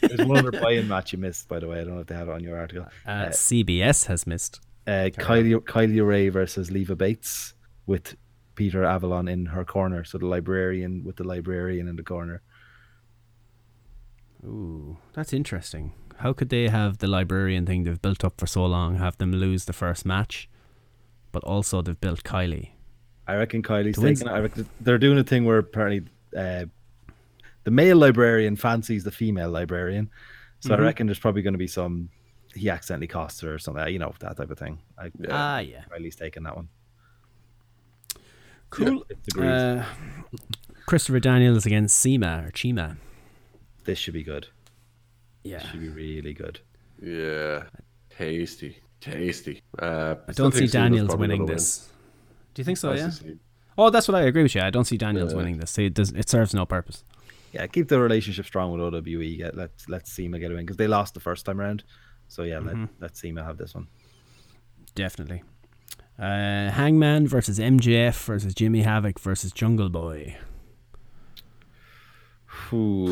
there's 0.00 0.26
one 0.26 0.38
other 0.38 0.52
buy-in 0.52 0.86
match 0.88 1.12
you 1.12 1.18
missed, 1.18 1.48
by 1.48 1.58
the 1.58 1.66
way. 1.68 1.80
I 1.80 1.84
don't 1.84 1.94
know 1.94 2.00
if 2.00 2.06
they 2.06 2.14
have 2.14 2.28
it 2.28 2.32
on 2.32 2.42
your 2.44 2.56
article. 2.56 2.86
Uh, 3.06 3.26
CBS 3.26 4.06
has 4.06 4.26
missed. 4.28 4.60
Uh, 4.86 5.10
Kylie 5.12 5.56
Kylie 5.60 6.06
Rae 6.06 6.28
versus 6.28 6.70
Leva 6.70 6.94
Bates 6.96 7.54
with 7.86 8.16
Peter 8.54 8.84
Avalon 8.84 9.28
in 9.28 9.46
her 9.46 9.64
corner, 9.64 10.04
so 10.04 10.18
the 10.18 10.26
librarian 10.26 11.04
with 11.04 11.16
the 11.16 11.24
librarian 11.24 11.88
in 11.88 11.96
the 11.96 12.02
corner. 12.02 12.42
Ooh, 14.44 14.98
that's 15.14 15.32
interesting. 15.32 15.92
How 16.18 16.32
could 16.32 16.48
they 16.50 16.68
have 16.68 16.98
the 16.98 17.06
librarian 17.06 17.66
thing 17.66 17.84
they've 17.84 18.00
built 18.00 18.24
up 18.24 18.34
for 18.38 18.46
so 18.46 18.64
long 18.66 18.96
have 18.96 19.16
them 19.18 19.32
lose 19.32 19.64
the 19.64 19.72
first 19.72 20.04
match, 20.04 20.48
but 21.32 21.42
also 21.44 21.82
they've 21.82 22.00
built 22.00 22.22
Kylie? 22.24 22.70
I 23.26 23.36
reckon 23.36 23.62
Kylie's 23.62 23.96
taking. 23.96 24.28
I 24.28 24.40
reckon 24.40 24.68
they're 24.80 24.98
doing 24.98 25.18
a 25.18 25.24
thing 25.24 25.44
where 25.44 25.58
apparently 25.58 26.10
uh, 26.36 26.64
the 27.64 27.70
male 27.70 27.96
librarian 27.96 28.56
fancies 28.56 29.04
the 29.04 29.12
female 29.12 29.50
librarian. 29.50 30.10
So 30.60 30.70
Mhm. 30.70 30.78
I 30.78 30.82
reckon 30.82 31.06
there's 31.06 31.18
probably 31.20 31.42
going 31.42 31.54
to 31.54 31.58
be 31.58 31.68
some 31.68 32.10
he 32.54 32.68
accidentally 32.68 33.06
costs 33.06 33.40
her 33.40 33.54
or 33.54 33.58
something, 33.58 33.88
you 33.88 33.98
know, 33.98 34.12
that 34.20 34.36
type 34.36 34.50
of 34.50 34.58
thing. 34.58 34.78
I, 34.98 35.10
Ah, 35.30 35.60
yeah. 35.60 35.84
Riley's 35.90 36.16
taking 36.16 36.42
that 36.42 36.54
one. 36.54 36.68
Cool. 38.72 39.04
it's 39.10 39.28
agreed. 39.28 39.48
Uh, 39.48 39.84
Christopher 40.86 41.20
Daniels 41.20 41.66
against 41.66 41.98
Cima 41.98 42.44
or 42.46 42.50
Chima. 42.50 42.96
This 43.84 43.98
should 43.98 44.14
be 44.14 44.22
good. 44.22 44.48
Yeah. 45.44 45.58
This 45.58 45.68
should 45.70 45.80
be 45.80 45.88
really 45.88 46.32
good. 46.34 46.60
Yeah, 47.02 47.64
tasty, 48.10 48.78
tasty. 49.00 49.60
Uh, 49.78 50.14
I 50.28 50.32
don't 50.32 50.54
see 50.54 50.66
Daniels 50.66 51.14
winning 51.16 51.42
gonna 51.42 51.54
this. 51.54 51.88
Do 52.54 52.60
you 52.60 52.64
think 52.64 52.78
so? 52.78 52.90
Nice 52.90 53.00
Yeah. 53.00 53.10
see. 53.10 53.38
Oh, 53.76 53.90
that's 53.90 54.06
what 54.08 54.14
I 54.14 54.22
agree 54.22 54.42
with 54.42 54.54
you. 54.54 54.60
I 54.60 54.70
don't 54.70 54.84
see 54.84 54.96
Daniels 54.98 55.32
Yeah. 55.32 55.36
winning 55.38 55.58
this. 55.58 55.76
It 55.78 55.94
does. 55.94 56.10
It 56.12 56.28
serves 56.28 56.54
no 56.54 56.64
purpose. 56.66 57.04
Yeah, 57.52 57.66
keep 57.66 57.88
the 57.88 57.98
relationship 58.00 58.46
strong 58.46 58.70
with 58.72 58.80
OWE. 58.80 59.36
Get 59.36 59.56
let's 59.56 59.88
let 59.88 60.06
Cima 60.06 60.38
get 60.38 60.50
a 60.50 60.54
win 60.54 60.64
because 60.64 60.76
they 60.78 60.86
lost 60.88 61.14
the 61.14 61.20
first 61.20 61.44
time 61.44 61.60
around. 61.60 61.82
So 62.28 62.42
yeah, 62.44 62.56
Mhm. 62.60 62.66
let 62.66 62.88
let 63.00 63.16
Cima 63.16 63.42
have 63.44 63.58
this 63.58 63.74
one. 63.74 63.88
Definitely. 64.94 65.42
Uh, 66.18 66.70
Hangman 66.70 67.26
versus 67.26 67.58
MJF 67.58 68.24
versus 68.24 68.54
Jimmy 68.54 68.82
Havoc 68.82 69.18
versus 69.18 69.50
Jungle 69.52 69.88
Boy. 69.88 70.36
Ooh, 72.72 73.08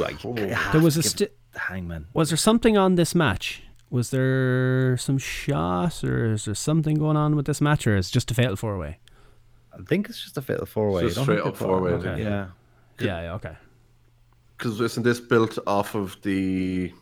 There 0.73 0.81
was 0.81 0.97
a 0.97 1.03
sti- 1.03 1.29
hangman. 1.55 2.07
Was 2.15 2.31
there 2.31 2.37
something 2.37 2.77
on 2.79 2.95
this 2.95 3.15
match? 3.15 3.63
Was 3.91 4.11
there 4.11 4.97
some 4.97 5.19
shots 5.19 6.05
or 6.05 6.33
is 6.33 6.45
there 6.45 6.55
something 6.55 6.97
going 6.97 7.17
on 7.17 7.37
with 7.37 7.47
this 7.47 7.61
match 7.61 7.87
or 7.87 7.97
is 7.97 8.09
it 8.09 8.13
just 8.13 8.31
a 8.31 8.35
fatal 8.35 8.57
four 8.57 8.79
way? 8.79 8.99
I 9.73 9.83
think 9.83 10.09
it's 10.09 10.23
just 10.23 10.37
a 10.39 10.43
fatal 10.43 10.67
four 10.67 10.91
way. 10.93 11.03
Just 11.03 11.21
straight 11.21 11.41
up 11.41 11.57
four-way, 11.57 11.95
I 11.95 11.99
think. 12.01 12.19
Yeah. 12.19 12.47
Yeah, 13.01 13.23
yeah, 13.23 13.35
okay. 13.35 13.57
Because 14.57 14.81
isn't 14.81 15.03
this 15.03 15.21
built 15.21 15.59
off 15.67 15.95
of 15.95 16.17
the 16.23 16.93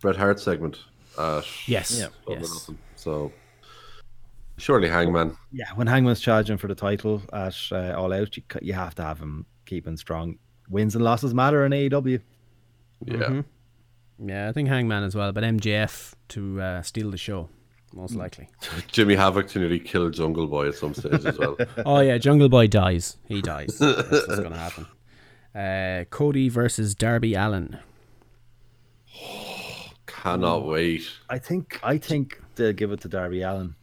Bret 0.00 0.16
Hart 0.16 0.40
segment? 0.40 0.78
At 1.18 1.44
Yes, 1.66 1.98
Yeah. 1.98 2.08
Double 2.26 2.40
yes. 2.40 2.70
So 2.96 3.32
surely 4.58 4.88
Hangman. 4.88 5.36
Yeah, 5.52 5.70
when 5.74 5.86
Hangman's 5.86 6.20
charging 6.20 6.56
for 6.56 6.66
the 6.68 6.74
title 6.74 7.22
at 7.32 7.56
uh, 7.72 7.94
All 7.96 8.12
Out, 8.12 8.36
you, 8.36 8.42
you 8.62 8.72
have 8.72 8.94
to 8.96 9.02
have 9.02 9.18
him 9.20 9.46
keeping 9.64 9.96
strong. 9.96 10.38
Wins 10.68 10.94
and 10.94 11.04
losses 11.04 11.32
matter 11.34 11.64
in 11.64 11.72
AEW. 11.72 12.20
Yeah. 13.04 13.14
Mhm. 13.16 13.44
Yeah, 14.24 14.48
I 14.48 14.52
think 14.52 14.68
Hangman 14.68 15.04
as 15.04 15.14
well, 15.14 15.30
but 15.32 15.44
MJF 15.44 16.14
to 16.28 16.60
uh, 16.60 16.82
steal 16.82 17.10
the 17.10 17.18
show, 17.18 17.48
most 17.92 18.14
Mm. 18.14 18.18
likely. 18.18 18.48
Jimmy 18.88 19.14
Havoc 19.14 19.46
to 19.48 19.58
nearly 19.58 19.78
kill 19.78 20.08
Jungle 20.10 20.46
Boy 20.46 20.68
at 20.68 20.74
some 20.74 20.94
stage 20.94 21.24
as 21.26 21.38
well. 21.38 21.56
oh 21.86 22.00
yeah, 22.00 22.16
Jungle 22.18 22.48
Boy 22.48 22.66
dies. 22.66 23.18
He 23.28 23.42
dies. 23.42 23.78
That's 23.78 24.10
what's 24.10 24.26
going 24.40 24.50
to 24.52 24.56
happen. 24.58 24.86
Uh, 25.54 26.04
Cody 26.10 26.48
versus 26.48 26.94
Darby 26.94 27.34
Allin. 27.34 27.78
Cannot 30.06 30.66
wait. 30.66 31.02
I 31.30 31.38
think 31.38 31.78
I 31.82 31.98
think 31.98 32.40
they'll 32.56 32.72
give 32.72 32.90
it 32.92 33.00
to 33.02 33.08
Darby 33.08 33.42
Allin. 33.42 33.74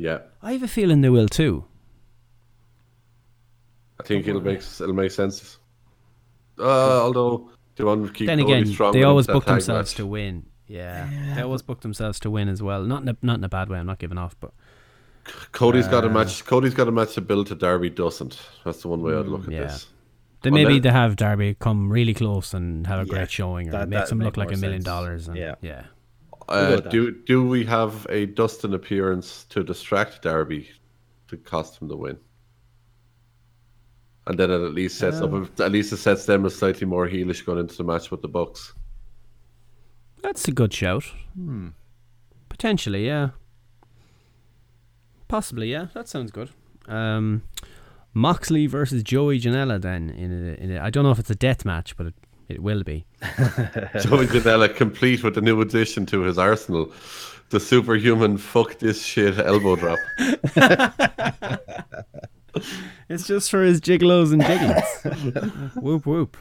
Yeah, 0.00 0.18
I 0.42 0.52
have 0.52 0.62
a 0.62 0.68
feeling 0.68 1.00
they 1.02 1.10
will 1.10 1.28
too. 1.28 1.64
I 3.98 4.02
think 4.02 4.26
it'll 4.26 4.40
make 4.40 4.60
it'll 4.60 4.94
make 4.94 5.10
sense. 5.10 5.58
Uh, 6.58 7.02
although 7.02 7.50
they 7.76 7.84
want 7.84 8.06
to 8.06 8.12
keep 8.12 8.26
then 8.26 8.38
again, 8.40 8.66
strong 8.66 8.92
they 8.92 9.02
always 9.02 9.26
book 9.26 9.44
themselves 9.44 9.90
match. 9.92 9.96
to 9.96 10.06
win. 10.06 10.46
Yeah, 10.66 11.34
they 11.34 11.42
always 11.42 11.62
book 11.62 11.80
themselves 11.80 12.20
to 12.20 12.30
win 12.30 12.48
as 12.48 12.62
well. 12.62 12.82
Not 12.84 13.02
in 13.02 13.08
a, 13.10 13.16
not 13.22 13.38
in 13.38 13.44
a 13.44 13.48
bad 13.48 13.68
way. 13.68 13.78
I'm 13.78 13.86
not 13.86 13.98
giving 13.98 14.18
off, 14.18 14.36
but 14.40 14.52
Cody's 15.52 15.88
got 15.88 16.04
a 16.04 16.08
Uh, 16.08 16.12
match. 16.12 16.44
Cody's 16.44 16.74
got 16.74 16.88
a 16.88 16.92
match 16.92 17.14
to 17.14 17.20
build 17.20 17.48
to 17.48 17.54
Darby 17.54 17.90
doesn't. 17.90 18.38
That's 18.64 18.80
the 18.82 18.88
one 18.88 19.02
way 19.02 19.14
I'd 19.14 19.26
look 19.26 19.44
at 19.46 19.52
yeah. 19.52 19.60
this. 19.64 19.88
then 20.42 20.52
Well, 20.54 20.62
maybe 20.64 20.78
they 20.78 20.90
have 20.90 21.16
Darby 21.16 21.56
come 21.58 21.92
really 21.92 22.14
close 22.14 22.54
and 22.54 22.86
have 22.86 23.00
a 23.00 23.02
Yeah, 23.06 23.14
great 23.14 23.30
showing, 23.30 23.68
or 23.68 23.72
that- 23.72 23.88
makes 23.88 24.00
that'd 24.08 24.12
him 24.12 24.20
look 24.24 24.36
like 24.38 24.52
a 24.52 24.56
million 24.56 24.80
sense. 24.80 24.84
dollars. 24.84 25.28
And, 25.28 25.36
Yeah. 25.36 25.56
yeah. 25.60 25.82
Uh, 26.50 26.76
do 26.80 27.12
do 27.12 27.46
we 27.46 27.64
have 27.64 28.06
a 28.10 28.26
Dustin 28.26 28.74
appearance 28.74 29.44
to 29.50 29.62
distract 29.62 30.22
Darby 30.22 30.68
to 31.28 31.36
cost 31.36 31.80
him 31.80 31.88
the 31.88 31.96
win? 31.96 32.18
And 34.26 34.38
then 34.38 34.50
it 34.50 34.62
at 34.62 34.74
least 34.74 34.98
sets 34.98 35.20
up 35.20 35.32
at 35.60 35.72
least 35.72 35.92
it 35.92 35.98
sets 35.98 36.26
them 36.26 36.44
as 36.44 36.54
slightly 36.54 36.86
more 36.86 37.08
heelish 37.08 37.44
going 37.46 37.58
into 37.58 37.76
the 37.76 37.84
match 37.84 38.10
with 38.10 38.22
the 38.22 38.28
Bucks. 38.28 38.74
That's 40.22 40.46
a 40.48 40.52
good 40.52 40.72
shout. 40.72 41.04
Hmm. 41.34 41.68
Potentially, 42.48 43.06
yeah. 43.06 43.30
Possibly, 45.28 45.70
yeah. 45.70 45.86
That 45.94 46.08
sounds 46.08 46.30
good. 46.30 46.50
Um, 46.86 47.42
Moxley 48.12 48.66
versus 48.66 49.02
Joey 49.02 49.40
Janela. 49.40 49.80
Then 49.80 50.10
in 50.10 50.32
a, 50.32 50.62
in 50.62 50.76
a, 50.76 50.80
I 50.80 50.90
don't 50.90 51.04
know 51.04 51.12
if 51.12 51.18
it's 51.18 51.30
a 51.30 51.34
death 51.36 51.64
match, 51.64 51.96
but 51.96 52.08
it, 52.08 52.14
it 52.50 52.62
will 52.62 52.82
be. 52.82 53.04
Joey 54.00 54.26
Janela 54.26 54.74
complete 54.74 55.22
with 55.22 55.34
the 55.34 55.40
new 55.40 55.60
addition 55.60 56.06
to 56.06 56.22
his 56.22 56.38
arsenal, 56.38 56.92
the 57.50 57.60
superhuman 57.60 58.38
fuck 58.38 58.78
this 58.78 59.04
shit 59.04 59.38
elbow 59.38 59.76
drop. 59.76 59.98
It's 63.08 63.26
just 63.26 63.50
for 63.50 63.62
his 63.62 63.80
gigolos 63.80 64.32
and 64.32 64.44
jiggles. 64.44 65.72
whoop 65.74 66.06
whoop. 66.06 66.36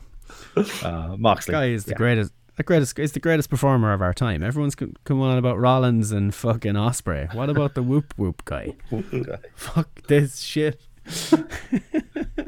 Uh, 0.84 1.16
Moxley. 1.18 1.54
Guy 1.54 1.66
is 1.70 1.86
the 1.86 1.92
yeah. 1.92 1.98
greatest. 1.98 2.34
The 2.58 2.64
greatest 2.64 3.00
is 3.00 3.14
the 3.14 3.20
greatest 3.20 3.50
performer 3.50 3.94
of 3.94 4.02
our 4.02 4.14
time. 4.14 4.44
Everyone's 4.44 4.76
co- 4.76 4.92
coming 5.04 5.24
on 5.24 5.38
about 5.38 5.58
Rollins 5.58 6.12
and 6.12 6.34
fucking 6.36 6.74
Ospreay. 6.74 7.34
What 7.34 7.50
about 7.50 7.74
the 7.74 7.82
whoop 7.82 8.14
whoop 8.18 8.44
guy? 8.46 8.76
Whoop 8.92 9.10
guy. 9.12 9.38
Fuck 9.56 10.04
this 10.08 10.42
shit. 10.42 10.82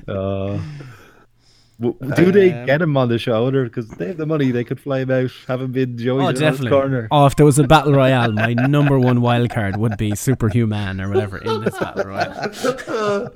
Uh, 0.07 0.59
w- 0.59 0.61
do 1.81 2.31
they 2.31 2.51
Um, 2.53 2.65
get 2.65 2.81
him 2.81 2.95
on 2.95 3.09
the 3.09 3.17
shoulder? 3.17 3.63
Because 3.65 3.87
they 3.89 4.07
have 4.07 4.17
the 4.17 4.25
money. 4.25 4.51
They 4.51 4.63
could 4.63 4.79
fly 4.79 4.99
him 4.99 5.11
out, 5.11 5.31
have 5.47 5.61
him 5.61 5.75
in 5.75 5.97
Joey 5.97 6.23
Oh, 6.25 6.31
definitely. 6.31 6.69
corner. 6.69 7.07
Oh, 7.11 7.25
if 7.25 7.35
there 7.35 7.45
was 7.45 7.57
a 7.59 7.63
battle 7.63 7.93
royale, 7.93 8.31
my 8.31 8.53
number 8.53 8.99
one 8.99 9.21
wild 9.21 9.49
card 9.49 9.77
would 9.77 9.97
be 9.97 10.15
Superhuman 10.15 11.01
or 11.01 11.09
whatever 11.09 11.37
in 11.39 11.61
this 11.63 11.77
battle 11.77 12.05
royale. 12.05 13.29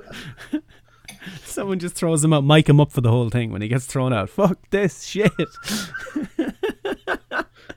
Someone 1.44 1.78
just 1.80 1.94
throws 1.96 2.22
him 2.22 2.32
out, 2.32 2.44
mic 2.44 2.68
him 2.68 2.80
up 2.80 2.92
for 2.92 3.00
the 3.00 3.10
whole 3.10 3.30
thing 3.30 3.50
when 3.50 3.62
he 3.62 3.68
gets 3.68 3.86
thrown 3.86 4.12
out. 4.12 4.28
Fuck 4.30 4.58
this 4.70 5.02
shit. 5.04 5.32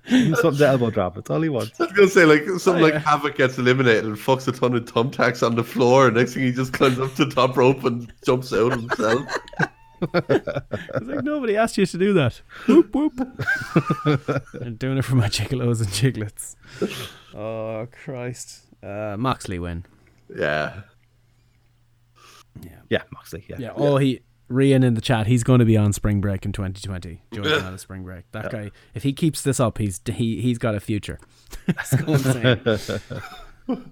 Something 0.10 0.58
to 0.58 0.68
elbow 0.68 0.90
drop. 0.90 1.16
That's 1.16 1.30
all 1.30 1.42
he 1.42 1.50
wants. 1.50 1.80
I 1.80 1.84
was 1.86 1.94
gonna 1.94 2.08
say 2.10 2.26
like 2.26 2.44
something 2.60 2.84
Oh, 2.84 2.88
like 2.88 2.96
Havoc 2.96 3.36
gets 3.38 3.58
eliminated 3.58 4.06
and 4.06 4.18
fucks 4.18 4.48
a 4.48 4.52
ton 4.52 4.76
of 4.76 4.86
thumbtacks 4.86 5.46
on 5.46 5.56
the 5.56 5.64
floor, 5.64 6.08
and 6.08 6.16
next 6.18 6.34
thing 6.34 6.44
he 6.44 6.52
just 6.52 6.74
climbs 6.74 7.00
up 7.00 7.14
to 7.16 7.26
the 7.26 7.32
top 7.34 7.56
rope 7.58 7.84
and 7.84 8.12
jumps 8.26 8.52
out 8.54 8.72
himself. 8.74 9.22
It's 10.02 11.06
like 11.08 11.24
nobody 11.24 11.56
asked 11.58 11.78
you 11.78 11.86
to 11.86 11.98
do 11.98 12.14
that. 12.14 12.42
Whoop 12.68 12.94
whoop. 12.94 13.20
I'm 14.62 14.76
doing 14.76 14.98
it 14.98 15.06
for 15.06 15.16
my 15.16 15.28
gigolos 15.28 15.82
and 15.82 15.92
giglets. 15.92 16.56
Oh 17.36 17.88
Christ. 18.04 18.62
Uh, 18.82 19.16
Moxley 19.18 19.60
win. 19.60 19.86
yeah. 20.36 20.82
Yeah, 22.62 22.72
Yeah, 22.90 23.04
Moxley. 23.14 23.46
Yeah. 23.48 23.58
Yeah. 23.60 23.72
Oh, 23.76 23.98
he 23.98 24.22
Rian 24.50 24.84
in 24.84 24.96
the 24.96 25.02
chat. 25.02 25.28
He's 25.28 25.44
going 25.44 25.60
to 25.60 25.66
be 25.66 25.78
on 25.78 25.94
spring 25.94 26.20
break 26.22 26.44
in 26.46 26.52
2020. 26.52 27.22
Joey 27.34 27.44
Janela 27.44 27.80
spring 27.80 28.04
break. 28.04 28.24
That 28.32 28.52
guy. 28.52 28.72
If 28.96 29.04
he 29.04 29.14
keeps 29.14 29.44
this 29.44 29.60
up, 29.60 29.78
he's 29.78 30.02
he 30.06 30.42
he's 30.42 30.58
got 30.58 30.76
a 30.76 30.80
future. 30.80 31.20
That's 31.68 31.96
going 31.96 32.14
insane. 32.66 33.12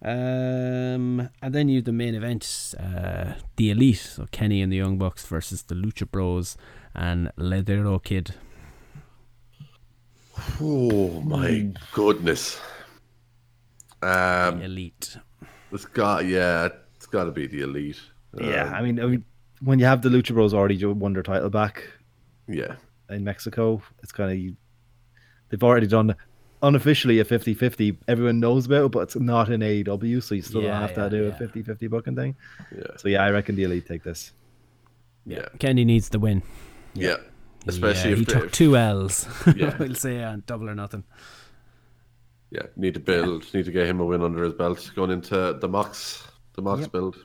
Um, 0.00 1.28
and 1.42 1.52
then 1.54 1.68
you 1.68 1.76
have 1.76 1.84
the 1.84 1.92
main 1.92 2.14
event, 2.14 2.74
uh, 2.78 3.32
the 3.56 3.70
Elite, 3.70 3.96
so 3.98 4.26
Kenny 4.30 4.62
and 4.62 4.72
the 4.72 4.76
Young 4.76 4.96
Bucks 4.96 5.26
versus 5.26 5.62
the 5.62 5.74
Lucha 5.74 6.08
Bros 6.08 6.56
and 6.94 7.32
Laredo 7.36 7.98
Kid. 7.98 8.34
Oh 10.60 11.20
my 11.22 11.72
goodness. 11.92 12.60
Um, 14.02 14.58
The 14.60 14.64
Elite. 14.66 15.16
it's 15.72 15.84
got 15.84 16.26
yeah, 16.26 16.68
it's 16.94 17.06
got 17.06 17.24
to 17.24 17.32
be 17.32 17.48
the 17.48 17.62
elite. 17.62 18.00
Yeah, 18.40 18.68
Um, 18.68 18.74
I 18.74 18.82
mean, 18.82 19.00
I 19.00 19.06
mean, 19.06 19.24
when 19.60 19.80
you 19.80 19.86
have 19.86 20.02
the 20.02 20.08
Lucha 20.08 20.32
Bros 20.32 20.54
already 20.54 20.84
won 20.84 21.12
their 21.12 21.24
title 21.24 21.50
back 21.50 21.82
yeah. 22.46 22.76
in 23.10 23.24
Mexico, 23.24 23.82
it's 24.02 24.12
kind 24.12 24.30
of 24.30 24.56
they've 25.48 25.62
already 25.64 25.88
done 25.88 26.14
unofficially 26.62 27.20
a 27.20 27.24
50-50. 27.24 27.96
Everyone 28.08 28.40
knows 28.40 28.66
about 28.66 28.86
it, 28.86 28.92
but 28.92 29.00
it's 29.00 29.16
not 29.16 29.50
in 29.50 29.60
AEW, 29.60 30.22
so 30.22 30.34
you 30.34 30.42
still 30.42 30.62
Yeah, 30.62 30.70
don't 30.80 30.80
have 30.82 30.94
to 30.94 31.10
do 31.10 31.24
yeah. 31.26 31.44
a 31.44 31.48
50-50 31.48 31.90
booking 31.90 32.16
thing. 32.16 32.36
Yeah. 32.76 32.82
So 32.96 33.08
yeah, 33.08 33.22
I 33.24 33.30
reckon 33.30 33.54
the 33.56 33.64
Elite 33.64 33.86
take 33.86 34.02
this. 34.02 34.32
Yeah. 35.26 35.46
Kenny 35.58 35.84
needs 35.84 36.08
the 36.08 36.18
win. 36.18 36.42
Yeah. 36.94 37.16
He, 37.64 37.68
Especially 37.70 38.12
if 38.12 38.18
he 38.20 38.24
took 38.24 38.46
if- 38.46 38.52
two 38.52 38.76
L's. 38.76 39.26
Yeah. 39.56 39.76
we'll 39.78 39.94
say 39.94 40.22
uh, 40.22 40.38
double 40.46 40.68
or 40.70 40.74
nothing. 40.74 41.04
Yeah, 42.50 42.62
need 42.76 42.94
to 42.94 43.00
build, 43.00 43.44
need 43.52 43.66
to 43.66 43.72
get 43.72 43.86
him 43.86 44.00
a 44.00 44.04
win 44.06 44.22
under 44.22 44.42
his 44.42 44.54
belt 44.54 44.90
going 44.96 45.10
into 45.10 45.58
the 45.60 45.68
Mox, 45.68 46.26
the 46.54 46.62
Mox 46.62 46.80
Yep. 46.82 46.92
build. 46.92 47.16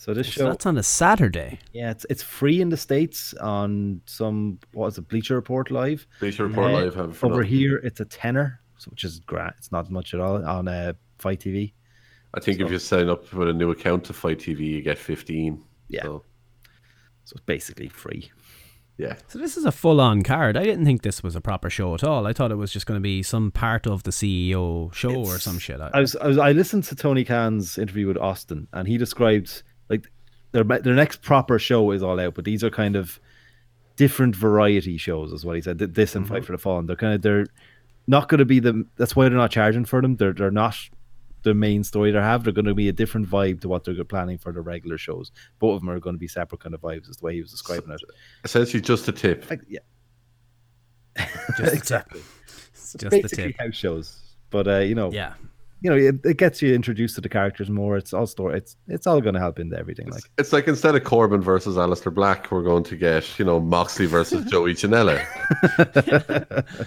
So 0.00 0.14
this 0.14 0.28
So 0.28 0.32
show, 0.32 0.44
that's 0.48 0.64
on 0.64 0.78
a 0.78 0.82
Saturday. 0.82 1.58
yeah, 1.74 1.90
it's 1.90 2.06
it's 2.08 2.22
free 2.22 2.62
in 2.62 2.70
the 2.70 2.76
states 2.78 3.34
on 3.34 4.00
some 4.06 4.58
what 4.72 4.86
is 4.86 4.96
it, 4.98 5.06
Bleacher 5.08 5.34
Report 5.34 5.70
Live. 5.70 6.06
Bleacher 6.20 6.46
Report 6.46 6.70
Uh, 6.70 6.74
Live 6.78 6.94
have 6.94 7.22
over 7.22 7.42
nothing. 7.42 7.48
here, 7.58 7.76
it's 7.84 8.00
a 8.00 8.06
tenner, 8.06 8.60
which 8.88 9.04
is 9.04 9.20
great. 9.20 9.52
It's 9.58 9.70
not 9.70 9.90
much 9.90 10.14
at 10.14 10.20
all 10.20 10.42
on 10.42 10.68
uh, 10.68 10.94
FITE 11.18 11.40
TV. 11.40 11.72
I 12.32 12.40
think 12.40 12.60
if 12.60 12.70
you 12.70 12.78
sign 12.78 13.10
up 13.10 13.30
with 13.34 13.48
a 13.48 13.52
new 13.52 13.70
account 13.72 14.04
to 14.04 14.14
FITE 14.14 14.38
TV, 14.38 14.60
you 14.60 14.80
get 14.82 14.96
fifteen. 14.96 15.62
Yeah. 15.88 16.04
So, 16.04 16.24
So 17.24 17.34
it's 17.34 17.44
basically 17.44 17.88
free. 17.88 18.30
Yeah. 18.96 19.16
So 19.28 19.38
this 19.38 19.56
is 19.56 19.64
a 19.66 19.72
full-on 19.72 20.22
card. 20.22 20.56
I 20.56 20.62
didn't 20.64 20.84
think 20.84 21.02
this 21.02 21.22
was 21.22 21.34
a 21.36 21.40
proper 21.40 21.68
show 21.70 21.94
at 21.94 22.04
all. 22.04 22.26
I 22.26 22.32
thought 22.34 22.50
it 22.52 22.56
was 22.56 22.70
just 22.72 22.86
going 22.86 22.96
to 23.00 23.02
be 23.02 23.22
some 23.22 23.50
part 23.50 23.86
of 23.86 24.02
the 24.04 24.10
CEO 24.12 24.92
show 24.94 25.14
or 25.24 25.38
some 25.38 25.58
shit. 25.58 25.80
I 25.80 26.00
was, 26.00 26.16
I 26.16 26.26
was 26.26 26.38
I 26.38 26.52
listened 26.52 26.84
to 26.84 26.94
Tony 26.96 27.24
Khan's 27.24 27.76
interview 27.78 28.06
with 28.06 28.16
Austin, 28.18 28.66
and 28.72 28.86
he 28.88 28.96
described 28.98 29.50
like 29.50 29.62
their 30.52 30.64
their 30.64 30.94
next 30.94 31.22
proper 31.22 31.58
show 31.58 31.90
is 31.90 32.02
all 32.02 32.18
out, 32.20 32.34
but 32.34 32.44
these 32.44 32.64
are 32.64 32.70
kind 32.70 32.96
of 32.96 33.20
different 33.96 34.34
variety 34.34 34.96
shows, 34.96 35.32
is 35.32 35.44
what 35.44 35.56
he 35.56 35.62
said. 35.62 35.78
This 35.78 36.14
and 36.14 36.26
Fight 36.26 36.44
for 36.44 36.52
the 36.52 36.58
Fallen, 36.58 36.86
they're 36.86 36.96
kind 36.96 37.14
of 37.14 37.22
they're 37.22 37.46
not 38.06 38.28
going 38.28 38.38
to 38.38 38.44
be 38.44 38.58
the. 38.60 38.86
That's 38.96 39.14
why 39.14 39.28
they're 39.28 39.38
not 39.38 39.50
charging 39.50 39.84
for 39.84 40.00
them. 40.00 40.16
They're 40.16 40.32
they're 40.32 40.50
not 40.50 40.76
the 41.42 41.54
main 41.54 41.84
story 41.84 42.10
they 42.10 42.20
have. 42.20 42.44
They're 42.44 42.52
going 42.52 42.64
to 42.66 42.74
be 42.74 42.88
a 42.88 42.92
different 42.92 43.28
vibe 43.28 43.60
to 43.60 43.68
what 43.68 43.84
they're 43.84 44.04
planning 44.04 44.38
for 44.38 44.52
the 44.52 44.60
regular 44.60 44.98
shows. 44.98 45.32
Both 45.58 45.76
of 45.76 45.80
them 45.80 45.90
are 45.90 46.00
going 46.00 46.14
to 46.14 46.20
be 46.20 46.28
separate 46.28 46.60
kind 46.60 46.74
of 46.74 46.80
vibes, 46.80 47.08
is 47.08 47.16
the 47.18 47.26
way 47.26 47.34
he 47.34 47.40
was 47.40 47.50
describing 47.50 47.90
it. 47.90 48.00
Essentially, 48.44 48.80
just 48.80 49.08
a 49.08 49.12
tip. 49.12 49.48
Like, 49.48 49.62
yeah, 49.68 49.78
Just 51.56 51.74
exactly. 51.74 52.20
Just 52.98 53.10
the 53.10 53.28
tip. 53.28 53.56
house 53.58 53.76
shows, 53.76 54.18
but 54.50 54.66
uh, 54.66 54.78
you 54.78 54.96
know, 54.96 55.12
Yeah. 55.12 55.34
You 55.82 55.90
know, 55.90 55.96
it, 55.96 56.16
it 56.24 56.36
gets 56.36 56.60
you 56.60 56.74
introduced 56.74 57.14
to 57.14 57.20
the 57.22 57.28
characters 57.28 57.70
more. 57.70 57.96
It's 57.96 58.12
all 58.12 58.26
story. 58.26 58.58
It's 58.58 58.76
it's 58.86 59.06
all 59.06 59.20
going 59.20 59.34
to 59.34 59.40
help 59.40 59.58
into 59.58 59.78
everything. 59.78 60.08
Like 60.10 60.24
It's 60.36 60.52
like 60.52 60.68
instead 60.68 60.94
of 60.94 61.04
Corbin 61.04 61.40
versus 61.40 61.76
Aleister 61.76 62.12
Black, 62.14 62.50
we're 62.52 62.62
going 62.62 62.84
to 62.84 62.96
get, 62.96 63.38
you 63.38 63.44
know, 63.46 63.60
Moxley 63.60 64.06
versus 64.06 64.44
Joey 64.50 64.74
Janela. 64.74 65.24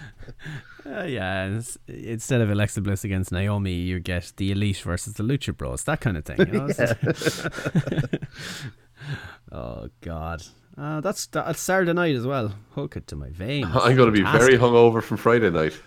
Uh, 0.86 1.06
yeah, 1.06 1.45
it's- 1.48 1.78
instead 1.88 2.41
of 2.41 2.52
Alexa 2.52 2.82
Bliss 2.82 3.03
against 3.06 3.32
Naomi, 3.32 3.72
you 3.74 3.99
get 4.02 4.34
the 4.36 4.52
Elite 4.52 4.78
versus 4.80 5.14
the 5.14 5.24
Lucha 5.24 5.56
Bros, 5.56 5.86
that 5.86 6.02
kind 6.02 6.18
of 6.18 6.26
thing. 6.26 6.38
You 6.40 6.45
know? 6.45 6.65
It's- 6.70 7.48
oh 9.52 9.88
God, 10.02 10.44
uh, 10.78 11.02
that's 11.02 11.26
that's 11.28 11.61
Saturday 11.61 11.94
night 11.94 12.15
as 12.15 12.28
well. 12.28 12.53
Hook 12.72 12.98
it 12.98 13.07
to 13.07 13.15
my 13.15 13.30
veins. 13.30 13.68
I'm 13.74 13.95
going 13.95 14.07
to 14.07 14.11
be 14.11 14.22
very 14.24 14.57
Fantastic. 14.57 14.60
hungover 14.60 15.02
from 15.02 15.18
Friday 15.18 15.49
night. 15.49 15.80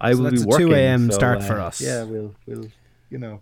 I 0.00 0.12
So 0.12 0.18
will 0.18 0.30
that's 0.30 0.44
be 0.44 0.54
a 0.54 0.58
2 0.58 0.64
working. 0.68 0.72
a.m. 0.72 1.10
so, 1.10 1.16
start 1.16 1.38
uh, 1.38 1.46
for 1.46 1.60
us. 1.60 1.80
Yeah, 1.80 2.04
we'll 2.04 2.34
we'll 2.46 2.68
you 3.10 3.18
know 3.18 3.40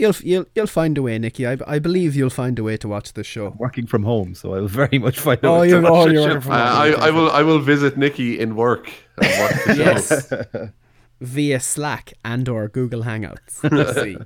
You'll 0.00 0.14
you'll 0.22 0.46
you'll 0.54 0.68
find 0.68 0.96
a 0.96 1.02
way, 1.02 1.18
Nikki. 1.18 1.44
I, 1.44 1.56
I 1.66 1.80
believe 1.80 2.14
you'll 2.14 2.30
find 2.30 2.56
a 2.56 2.62
way 2.62 2.76
to 2.76 2.86
watch 2.86 3.14
the 3.14 3.24
show. 3.24 3.52
working 3.58 3.84
from 3.84 4.04
home, 4.04 4.36
so 4.36 4.54
I 4.54 4.60
will 4.60 4.68
very 4.84 4.96
much 5.00 5.18
find. 5.18 5.40
Oh, 5.42 5.56
out 5.56 5.62
to 5.62 5.68
you're- 5.70 5.82
watch 5.82 5.92
oh, 5.92 6.06
the 6.06 6.12
you're 6.12 6.22
show. 6.22 6.28
working 6.28 6.40
from 6.42 6.52
Uh, 6.52 6.56
I, 6.56 6.88
I 6.90 7.10
will 7.10 7.30
I 7.32 7.42
will 7.42 7.58
visit 7.58 7.96
Nikki 7.98 8.38
in 8.38 8.54
work. 8.54 8.92
And 9.20 9.40
watch 9.40 9.64
the 9.66 9.74
show. 9.74 9.82
Yes, 9.82 10.70
via 11.20 11.58
Slack 11.58 12.12
and 12.24 12.48
or 12.48 12.68
Google 12.68 13.02
Hangouts. 13.02 13.68
Let's 13.68 14.00
see. 14.00 14.16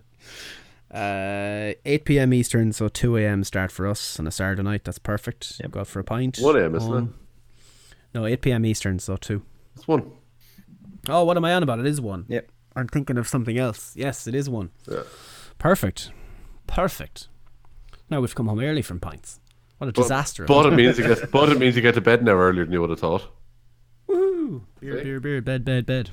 Uh, 0.91 1.73
8 1.87 2.05
p.m. 2.05 2.35
Eastern, 2.35 2.73
so 2.75 2.89
2 2.89 3.17
a.m. 3.17 3.43
start 3.43 3.73
for 3.73 3.87
us 3.87 4.21
on 4.21 4.27
a 4.27 4.31
Saturday 4.31 4.63
night. 4.63 4.85
That's 4.85 4.99
perfect. 4.99 5.59
Go 5.71 5.81
out 5.81 5.87
for 5.87 6.01
a 6.01 6.05
pint. 6.05 6.37
1 6.39 6.57
a.m., 6.57 6.75
isn't 6.75 6.95
it? 6.95 7.09
No, 8.15 8.27
8 8.27 8.43
p.m. 8.43 8.67
Eastern, 8.67 8.99
so 8.99 9.17
2. 9.17 9.41
It's 9.75 9.89
one. 9.89 10.13
Oh, 11.09 11.25
what 11.25 11.37
am 11.37 11.45
I 11.45 11.53
on 11.55 11.63
about? 11.63 11.81
It 11.81 11.87
is 11.87 12.01
1. 12.01 12.27
Yep. 12.29 12.51
I'm 12.77 12.89
thinking 12.89 13.19
of 13.19 13.29
something 13.29 13.59
else. 13.59 13.93
Yes, 13.97 14.27
it 14.27 14.35
is 14.35 14.49
1. 14.49 14.71
Yeah. 14.91 15.03
Perfect. 15.59 16.11
Perfect. 16.67 17.29
Now 18.09 18.21
we've 18.21 18.35
come 18.35 18.47
home 18.47 18.61
early 18.61 18.83
from 18.83 19.01
pints. 19.01 19.41
What 19.79 19.89
a 19.89 19.93
But, 19.93 20.03
disaster. 20.03 20.45
but 20.45 20.67
it 20.67 20.75
means 20.75 20.99
you 20.99 21.07
get 21.07 21.31
but 21.33 21.49
it 21.49 21.59
means 21.59 21.75
you 21.77 21.83
get 21.83 21.95
to 21.95 22.01
bed 22.01 22.25
now 22.25 22.33
earlier 22.33 22.65
than 22.65 22.73
you 22.73 22.81
would 22.81 22.91
have 22.91 23.01
thought. 23.01 23.29
Woo! 24.07 24.65
Beer, 24.81 25.03
beer, 25.03 25.21
beer, 25.21 25.41
bed, 25.43 25.65
bed, 25.65 25.87
bed. 25.87 26.11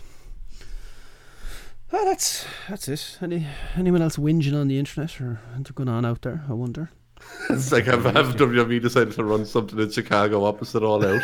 Well, 1.92 2.06
that's 2.06 2.46
that's 2.68 2.88
it. 2.88 3.18
Any 3.22 3.48
anyone 3.76 4.02
else 4.02 4.18
whinging 4.18 4.60
on 4.60 4.68
the 4.68 4.78
internet 4.80 5.20
or 5.22 5.40
anything 5.56 5.74
going 5.76 5.90
on 5.90 6.06
out 6.06 6.22
there? 6.22 6.44
I 6.50 6.54
wonder. 6.54 6.92
It's 7.50 7.72
like 7.72 7.86
have, 7.86 8.04
have 8.06 8.36
WWE 8.36 8.80
decided 8.82 9.14
to 9.14 9.24
run 9.24 9.44
something 9.46 9.80
in 9.80 9.90
Chicago 9.92 10.46
opposite 10.46 10.84
all 10.84 11.04
out. 11.06 11.22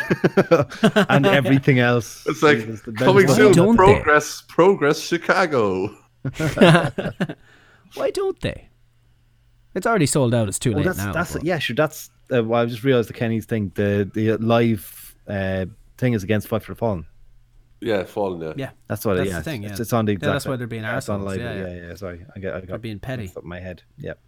and 1.10 1.24
everything 1.26 1.78
else. 1.78 2.24
It's 2.26 2.42
like 2.42 2.58
Jesus, 2.58 2.80
coming 2.80 3.26
Ben's- 3.26 3.28
Why 3.28 3.34
soon. 3.36 3.52
don't 3.52 3.76
they? 3.76 3.84
Progress, 3.94 4.42
progress, 4.48 5.00
Chicago. 5.00 5.96
Why 7.94 8.10
don't 8.12 8.40
they? 8.40 8.68
It's 9.74 9.86
already 9.86 10.06
sold 10.06 10.34
out. 10.34 10.48
It's 10.48 10.58
too 10.58 10.70
Well, 10.70 10.78
late 10.78 10.86
that's 10.86 10.98
now. 10.98 11.12
that's 11.12 11.36
yeah, 11.42 11.58
sure. 11.58 11.76
That's 11.76 12.10
uh, 12.34 12.42
well, 12.42 12.62
I 12.62 12.66
just 12.66 12.82
realized 12.82 13.08
the 13.08 13.12
Kenny's 13.14 13.44
thing. 13.46 13.70
The 13.74 14.10
the 14.12 14.36
live 14.38 15.14
uh, 15.28 15.66
thing 15.98 16.14
is 16.14 16.24
against 16.24 16.48
Fight 16.48 16.62
for 16.62 16.72
the 16.72 16.76
Fallen. 16.78 17.06
Yeah, 17.80 18.04
Fallen. 18.04 18.40
Yeah. 18.40 18.54
yeah. 18.56 18.70
That's 18.88 19.04
what. 19.04 19.14
That's 19.14 19.28
it, 19.28 19.30
the 19.32 19.36
yeah, 19.36 19.42
thing, 19.42 19.62
It's, 19.64 19.78
yeah. 19.78 19.82
it's 19.82 19.92
on 19.92 20.06
the 20.06 20.12
Yeah, 20.12 20.18
that's 20.20 20.46
why 20.46 20.56
they're 20.56 20.66
being 20.66 20.82
yeah, 20.82 20.96
it's 20.96 21.08
on 21.10 21.20
arseholes, 21.20 21.24
live. 21.26 21.40
yeah, 21.40 21.54
Yeah, 21.54 21.66
yeah. 21.74 21.88
yeah. 21.88 21.94
Sorry, 21.94 22.24
I 22.34 22.38
got 22.40 22.54
I 22.54 22.60
got 22.62 22.80
being 22.80 22.98
petty. 22.98 23.30
up 23.36 23.44
my 23.44 23.60
head. 23.60 23.82
Yep. 23.98 24.18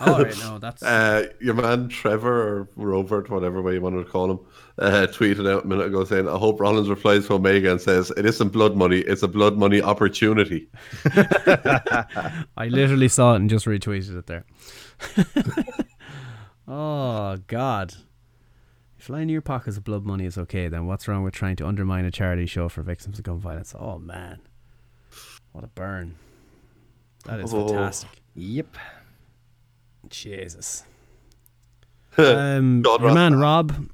All 0.00 0.22
right, 0.22 0.38
no, 0.38 0.58
that's 0.58 0.82
Uh, 0.84 1.26
your 1.40 1.54
man 1.54 1.88
Trevor 1.88 2.58
or 2.60 2.68
Robert, 2.76 3.28
whatever 3.30 3.60
way 3.60 3.74
you 3.74 3.80
wanted 3.80 4.04
to 4.04 4.10
call 4.10 4.30
him, 4.30 4.38
uh, 4.78 5.06
tweeted 5.10 5.50
out 5.52 5.64
a 5.64 5.66
minute 5.66 5.86
ago 5.86 6.04
saying, 6.04 6.28
"I 6.28 6.36
hope 6.38 6.60
Rollins 6.60 6.88
replies 6.88 7.26
to 7.26 7.34
Omega 7.34 7.72
and 7.72 7.80
says 7.80 8.10
it 8.16 8.24
isn't 8.24 8.50
blood 8.50 8.76
money; 8.76 8.98
it's 9.00 9.22
a 9.24 9.28
blood 9.28 9.56
money 9.58 9.82
opportunity." 9.82 10.68
I 11.14 12.68
literally 12.70 13.08
saw 13.08 13.32
it 13.34 13.36
and 13.36 13.50
just 13.50 13.66
retweeted 13.66 14.16
it 14.18 14.26
there. 14.26 14.44
oh 16.66 17.36
God! 17.46 17.94
If 18.98 19.08
lying 19.08 19.24
in 19.24 19.28
your 19.30 19.40
pockets 19.42 19.76
of 19.76 19.84
blood 19.84 20.04
money 20.04 20.24
is 20.24 20.38
okay, 20.38 20.68
then 20.68 20.86
what's 20.86 21.08
wrong 21.08 21.22
with 21.22 21.34
trying 21.34 21.56
to 21.56 21.66
undermine 21.66 22.04
a 22.04 22.10
charity 22.10 22.46
show 22.46 22.68
for 22.68 22.82
victims 22.82 23.18
of 23.18 23.24
gun 23.24 23.38
violence? 23.38 23.74
Oh 23.78 23.98
man, 23.98 24.40
what 25.52 25.64
a 25.64 25.68
burn! 25.68 26.16
That 27.24 27.40
is 27.40 27.52
Oh. 27.52 27.66
fantastic. 27.68 28.10
Yep. 28.34 28.76
Jesus. 30.10 30.84
Um, 32.16 32.82
your 32.84 32.98
Ross 32.98 33.14
man 33.14 33.32
Sapp. 33.34 33.40
Rob. 33.40 33.88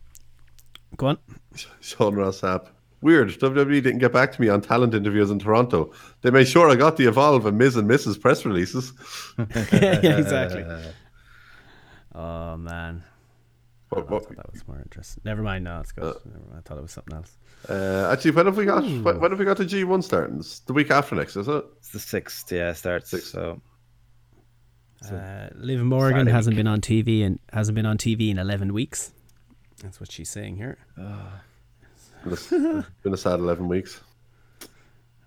Go 0.96 1.06
on. 1.08 1.18
Sean 1.80 2.14
Ross 2.14 2.40
Sapp. 2.40 2.68
Weird. 3.02 3.28
WWE 3.28 3.82
didn't 3.82 3.98
get 3.98 4.12
back 4.14 4.32
to 4.32 4.40
me 4.40 4.48
on 4.48 4.62
talent 4.62 4.94
interviews 4.94 5.30
in 5.30 5.38
Toronto. 5.38 5.92
They 6.22 6.30
made 6.30 6.48
sure 6.48 6.70
I 6.70 6.74
got 6.74 6.96
the 6.96 7.06
Evolve 7.06 7.44
and 7.44 7.58
Miz 7.58 7.76
and 7.76 7.88
Mrs. 7.88 8.18
press 8.18 8.46
releases. 8.46 8.92
yeah, 9.38 10.18
exactly. 10.18 10.64
Oh 12.16 12.56
man, 12.56 13.02
What- 13.88 14.06
I 14.06 14.12
what- 14.12 14.24
thought 14.26 14.36
that 14.36 14.52
was 14.52 14.66
more 14.68 14.78
interesting. 14.80 15.20
Never 15.24 15.42
mind. 15.42 15.64
No, 15.64 15.80
it's 15.80 15.90
good. 15.90 16.14
Never 16.24 16.38
mind. 16.46 16.58
I 16.58 16.60
thought 16.60 16.78
it 16.78 16.82
was 16.82 16.92
something 16.92 17.16
else. 17.16 17.36
Uh, 17.68 18.08
actually, 18.12 18.30
when 18.30 18.46
have 18.46 18.56
we 18.56 18.64
got? 18.66 18.84
When, 18.84 19.18
when 19.20 19.30
have 19.32 19.38
we 19.40 19.44
got 19.44 19.56
the 19.56 19.64
G 19.64 19.82
one 19.82 20.00
starting? 20.00 20.38
It's 20.38 20.60
the 20.60 20.72
week 20.74 20.92
after 20.92 21.16
next, 21.16 21.34
is 21.36 21.48
it? 21.48 21.64
It's 21.78 21.88
the 21.90 21.98
sixth. 21.98 22.52
Yeah, 22.52 22.70
it 22.70 22.76
starts. 22.76 23.10
So 23.32 23.60
Uh, 25.10 25.48
Liv 25.55 25.81
Morgan 25.81 26.18
Saturday 26.18 26.31
hasn't 26.32 26.55
week. 26.55 26.59
been 26.59 26.66
on 26.66 26.81
TV 26.81 27.24
and 27.24 27.39
hasn't 27.52 27.74
been 27.74 27.86
on 27.86 27.98
TV 27.98 28.31
in 28.31 28.39
eleven 28.39 28.72
weeks. 28.72 29.12
That's 29.82 30.01
what 30.01 30.10
she's 30.10 30.31
saying 30.31 30.56
here. 30.56 30.78
It's 32.26 32.48
been 32.51 32.85
a 33.12 33.16
sad 33.16 33.40
eleven 33.40 33.68
weeks. 33.68 34.01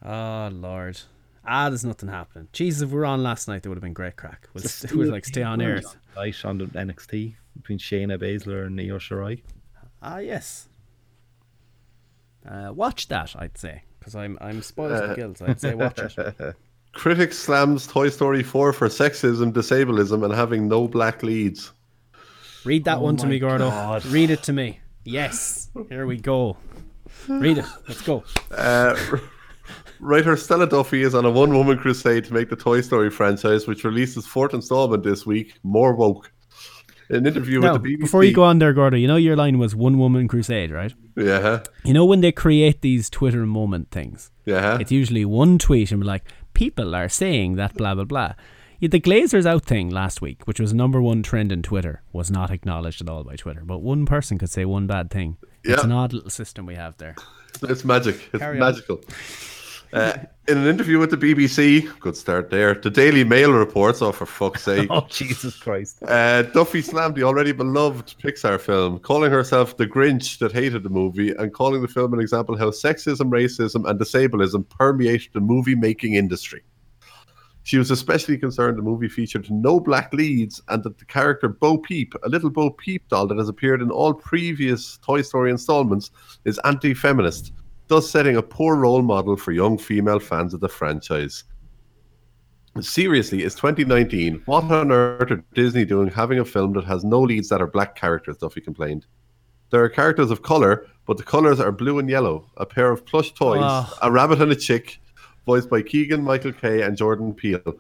Oh 0.04 0.50
Lord. 0.52 1.00
Ah, 1.46 1.70
there's 1.70 1.86
nothing 1.86 2.10
happening. 2.10 2.50
Jesus, 2.52 2.82
if 2.82 2.90
we 2.90 2.98
were 2.98 3.06
on 3.06 3.24
last 3.24 3.48
night, 3.48 3.64
there 3.64 3.70
would 3.70 3.78
have 3.78 3.84
been 3.84 3.94
great 3.94 4.18
crack. 4.18 4.50
We'll, 4.54 4.64
st- 4.66 4.92
we'll 4.96 5.10
like 5.10 5.24
stay 5.26 5.44
on 5.44 5.62
air. 5.62 5.82
Night 6.16 6.44
on 6.44 6.58
the 6.58 6.66
NXT 6.66 7.36
between 7.56 7.78
Shayna 7.78 8.18
Baszler 8.18 8.66
and 8.68 8.80
Io 8.80 8.98
Shirai. 8.98 9.42
Ah, 10.02 10.18
yes. 10.18 10.68
Uh, 12.46 12.72
watch 12.74 13.08
that, 13.08 13.34
I'd 13.38 13.58
say, 13.58 13.84
because 14.00 14.16
I'm 14.16 14.38
I'm 14.42 14.62
spoiled 14.62 14.98
for 15.08 15.16
guilt. 15.16 15.42
I'd 15.42 15.60
say 15.62 15.74
watch 15.74 16.00
it. 16.00 16.56
Critics 16.98 17.38
slams 17.38 17.86
Toy 17.86 18.10
Story 18.10 18.42
4 18.42 18.74
for 18.74 18.88
sexism, 18.88 19.54
disableism, 19.54 20.26
and 20.26 20.34
having 20.34 20.68
no 20.68 20.88
black 20.88 21.22
leads. 21.22 21.72
Read 22.66 22.86
that 22.86 22.98
Oh 22.98 23.02
one 23.02 23.18
to 23.18 23.28
me, 23.28 23.38
Gordo. 23.38 23.70
God. 23.70 24.04
Read 24.08 24.32
it 24.32 24.42
to 24.44 24.54
me. 24.54 24.80
Yes. 25.06 25.70
Here 25.90 26.08
we 26.08 26.18
go. 26.18 26.58
Read 27.28 27.60
it. 27.60 27.66
Let's 27.88 28.02
go. 28.02 28.24
Uh, 28.50 28.98
writer 30.00 30.36
Stella 30.36 30.68
Duffy 30.68 31.04
is 31.04 31.14
on 31.14 31.24
a 31.24 31.30
one 31.30 31.54
woman 31.54 31.78
crusade 31.78 32.26
to 32.26 32.34
make 32.34 32.50
the 32.50 32.56
Toy 32.56 32.82
Story 32.82 33.12
franchise, 33.12 33.68
which 33.68 33.84
released 33.84 34.18
its 34.18 34.26
fourth 34.26 34.56
installment 34.56 35.04
this 35.04 35.24
week, 35.24 35.54
more 35.62 35.94
woke. 35.94 36.32
In 37.10 37.18
an 37.18 37.28
interview 37.28 37.62
Now, 37.62 37.74
with 37.74 37.84
the 37.84 37.96
BBC. 37.96 38.00
before 38.02 38.24
you 38.26 38.34
go 38.34 38.44
on 38.44 38.60
there, 38.60 38.74
Gordo, 38.74 38.98
you 38.98 39.08
know 39.08 39.16
your 39.16 39.38
line 39.38 39.60
was 39.60 39.74
one 39.74 39.98
woman 39.98 40.28
crusade, 40.28 40.72
right? 40.72 40.94
Yeah, 41.16 41.64
You 41.86 41.94
know 41.94 42.04
when 42.06 42.20
they 42.22 42.34
create 42.34 42.82
these 42.82 43.10
Twitter 43.10 43.46
moment 43.46 43.92
things, 43.92 44.30
yeah. 44.46 44.78
it's 44.80 44.92
usually 44.92 45.24
one 45.24 45.58
tweet 45.58 45.92
and 45.92 46.02
be 46.02 46.06
like, 46.06 46.24
people 46.58 46.96
are 46.96 47.08
saying 47.08 47.56
that 47.56 47.76
blah 47.76 47.94
blah 47.94 48.04
blah. 48.04 48.34
Yeah, 48.80 48.90
the 48.90 49.00
Glazers 49.00 49.46
out 49.46 49.64
thing 49.64 49.90
last 49.90 50.22
week, 50.22 50.46
which 50.46 50.60
was 50.60 50.74
number 50.74 51.02
one 51.02 51.22
trend 51.22 51.52
in 51.52 51.62
Twitter, 51.62 52.02
was 52.12 52.32
not 52.32 52.50
acknowledged 52.52 53.00
at 53.00 53.10
all 53.10 53.24
by 53.24 53.36
Twitter. 53.36 53.62
But 53.64 53.80
one 53.80 54.06
person 54.08 54.40
could 54.40 54.50
say 54.50 54.66
one 54.66 54.88
bad 54.88 55.12
thing. 55.12 55.38
It's 55.64 55.84
an 55.84 55.92
odd 55.92 56.14
little 56.14 56.32
system 56.32 56.66
we 56.66 56.76
have 56.76 56.98
there. 56.98 57.16
It's 57.62 57.86
magic. 57.86 58.16
It's 58.34 58.40
Carry 58.40 58.60
magical. 58.60 59.02
Uh, 59.94 60.18
in 60.48 60.58
an 60.58 60.68
interview 60.68 60.98
with 60.98 61.12
the 61.12 61.18
BBC, 61.18 62.00
good 62.00 62.16
start 62.16 62.50
there. 62.50 62.74
The 62.74 62.90
Daily 62.90 63.24
Mail 63.24 63.52
reports, 63.52 64.02
oh, 64.02 64.12
for 64.12 64.26
fuck's 64.26 64.64
sake. 64.72 64.88
Oh 64.90 65.06
Jesus 65.10 65.58
Christ! 65.58 66.02
Uh, 66.04 66.44
Duffy 66.44 66.82
slammed 66.82 67.16
the 67.16 67.24
already 67.24 67.52
beloved 67.52 68.16
Pixar 68.22 68.60
film, 68.60 69.00
calling 69.00 69.32
herself 69.32 69.76
the 69.78 69.86
Grinch 69.86 70.40
that 70.40 70.52
hated 70.52 70.84
the 70.84 70.90
movie, 70.90 71.32
and 71.32 71.54
calling 71.54 71.82
the 71.82 71.88
film 71.88 72.14
an 72.14 72.22
example 72.22 72.58
how 72.58 72.70
sexism, 72.70 73.30
racism, 73.30 73.90
and 73.90 74.00
disableism 74.00 74.68
permeate 74.70 75.32
the 75.34 75.42
movie 75.42 75.76
making 75.76 76.14
industry. 76.14 76.64
She 77.64 77.78
was 77.78 77.92
especially 77.92 78.38
concerned 78.38 78.78
the 78.78 78.82
movie 78.82 79.10
featured 79.10 79.52
no 79.52 79.82
black 79.82 80.14
leads 80.14 80.62
and 80.70 80.82
that 80.84 81.00
the 81.00 81.06
character 81.06 81.50
Bo 81.50 81.78
Peep, 81.78 82.14
a 82.24 82.30
little 82.30 82.50
Bo 82.50 82.70
Peep 82.70 83.06
doll 83.10 83.28
that 83.28 83.38
has 83.38 83.50
appeared 83.50 83.82
in 83.82 83.92
all 83.92 84.14
previous 84.14 84.98
Toy 85.00 85.22
Story 85.22 85.52
installments, 85.52 86.12
is 86.46 86.62
anti 86.64 86.94
feminist, 86.94 87.52
thus 87.88 88.10
setting 88.10 88.36
a 88.38 88.42
poor 88.42 88.76
role 88.76 89.02
model 89.02 89.38
for 89.38 89.52
young 89.52 89.78
female 89.78 90.20
fans 90.20 90.54
of 90.54 90.60
the 90.60 90.70
franchise. 90.70 91.44
Seriously, 92.80 93.42
it's 93.44 93.56
2019. 93.56 94.44
What 94.46 94.66
on 94.66 94.92
earth 94.92 95.32
are 95.32 95.44
Disney 95.56 95.84
doing 95.84 96.10
having 96.10 96.40
a 96.40 96.46
film 96.46 96.74
that 96.74 96.84
has 96.86 97.04
no 97.04 97.20
leads 97.22 97.50
that 97.50 97.62
are 97.62 97.68
black 97.68 97.96
characters? 97.96 98.38
Duffy 98.38 98.62
complained. 98.62 99.06
There 99.72 99.84
are 99.84 99.90
characters 99.90 100.30
of 100.30 100.44
color, 100.44 100.86
but 101.08 101.18
the 101.18 101.24
colors 101.24 101.60
are 101.60 101.72
blue 101.72 101.98
and 101.98 102.10
yellow. 102.10 102.50
A 102.58 102.66
pair 102.66 102.92
of 102.92 103.06
plush 103.06 103.34
toys, 103.34 103.62
Oh. 103.64 103.94
a 104.04 104.12
rabbit 104.12 104.42
and 104.42 104.52
a 104.52 104.56
chick, 104.56 105.00
voiced 105.46 105.70
by 105.70 105.82
Keegan 105.82 106.24
Michael 106.24 106.54
Key 106.54 106.82
and 106.82 106.96
Jordan 106.96 107.34
Peele. 107.34 107.74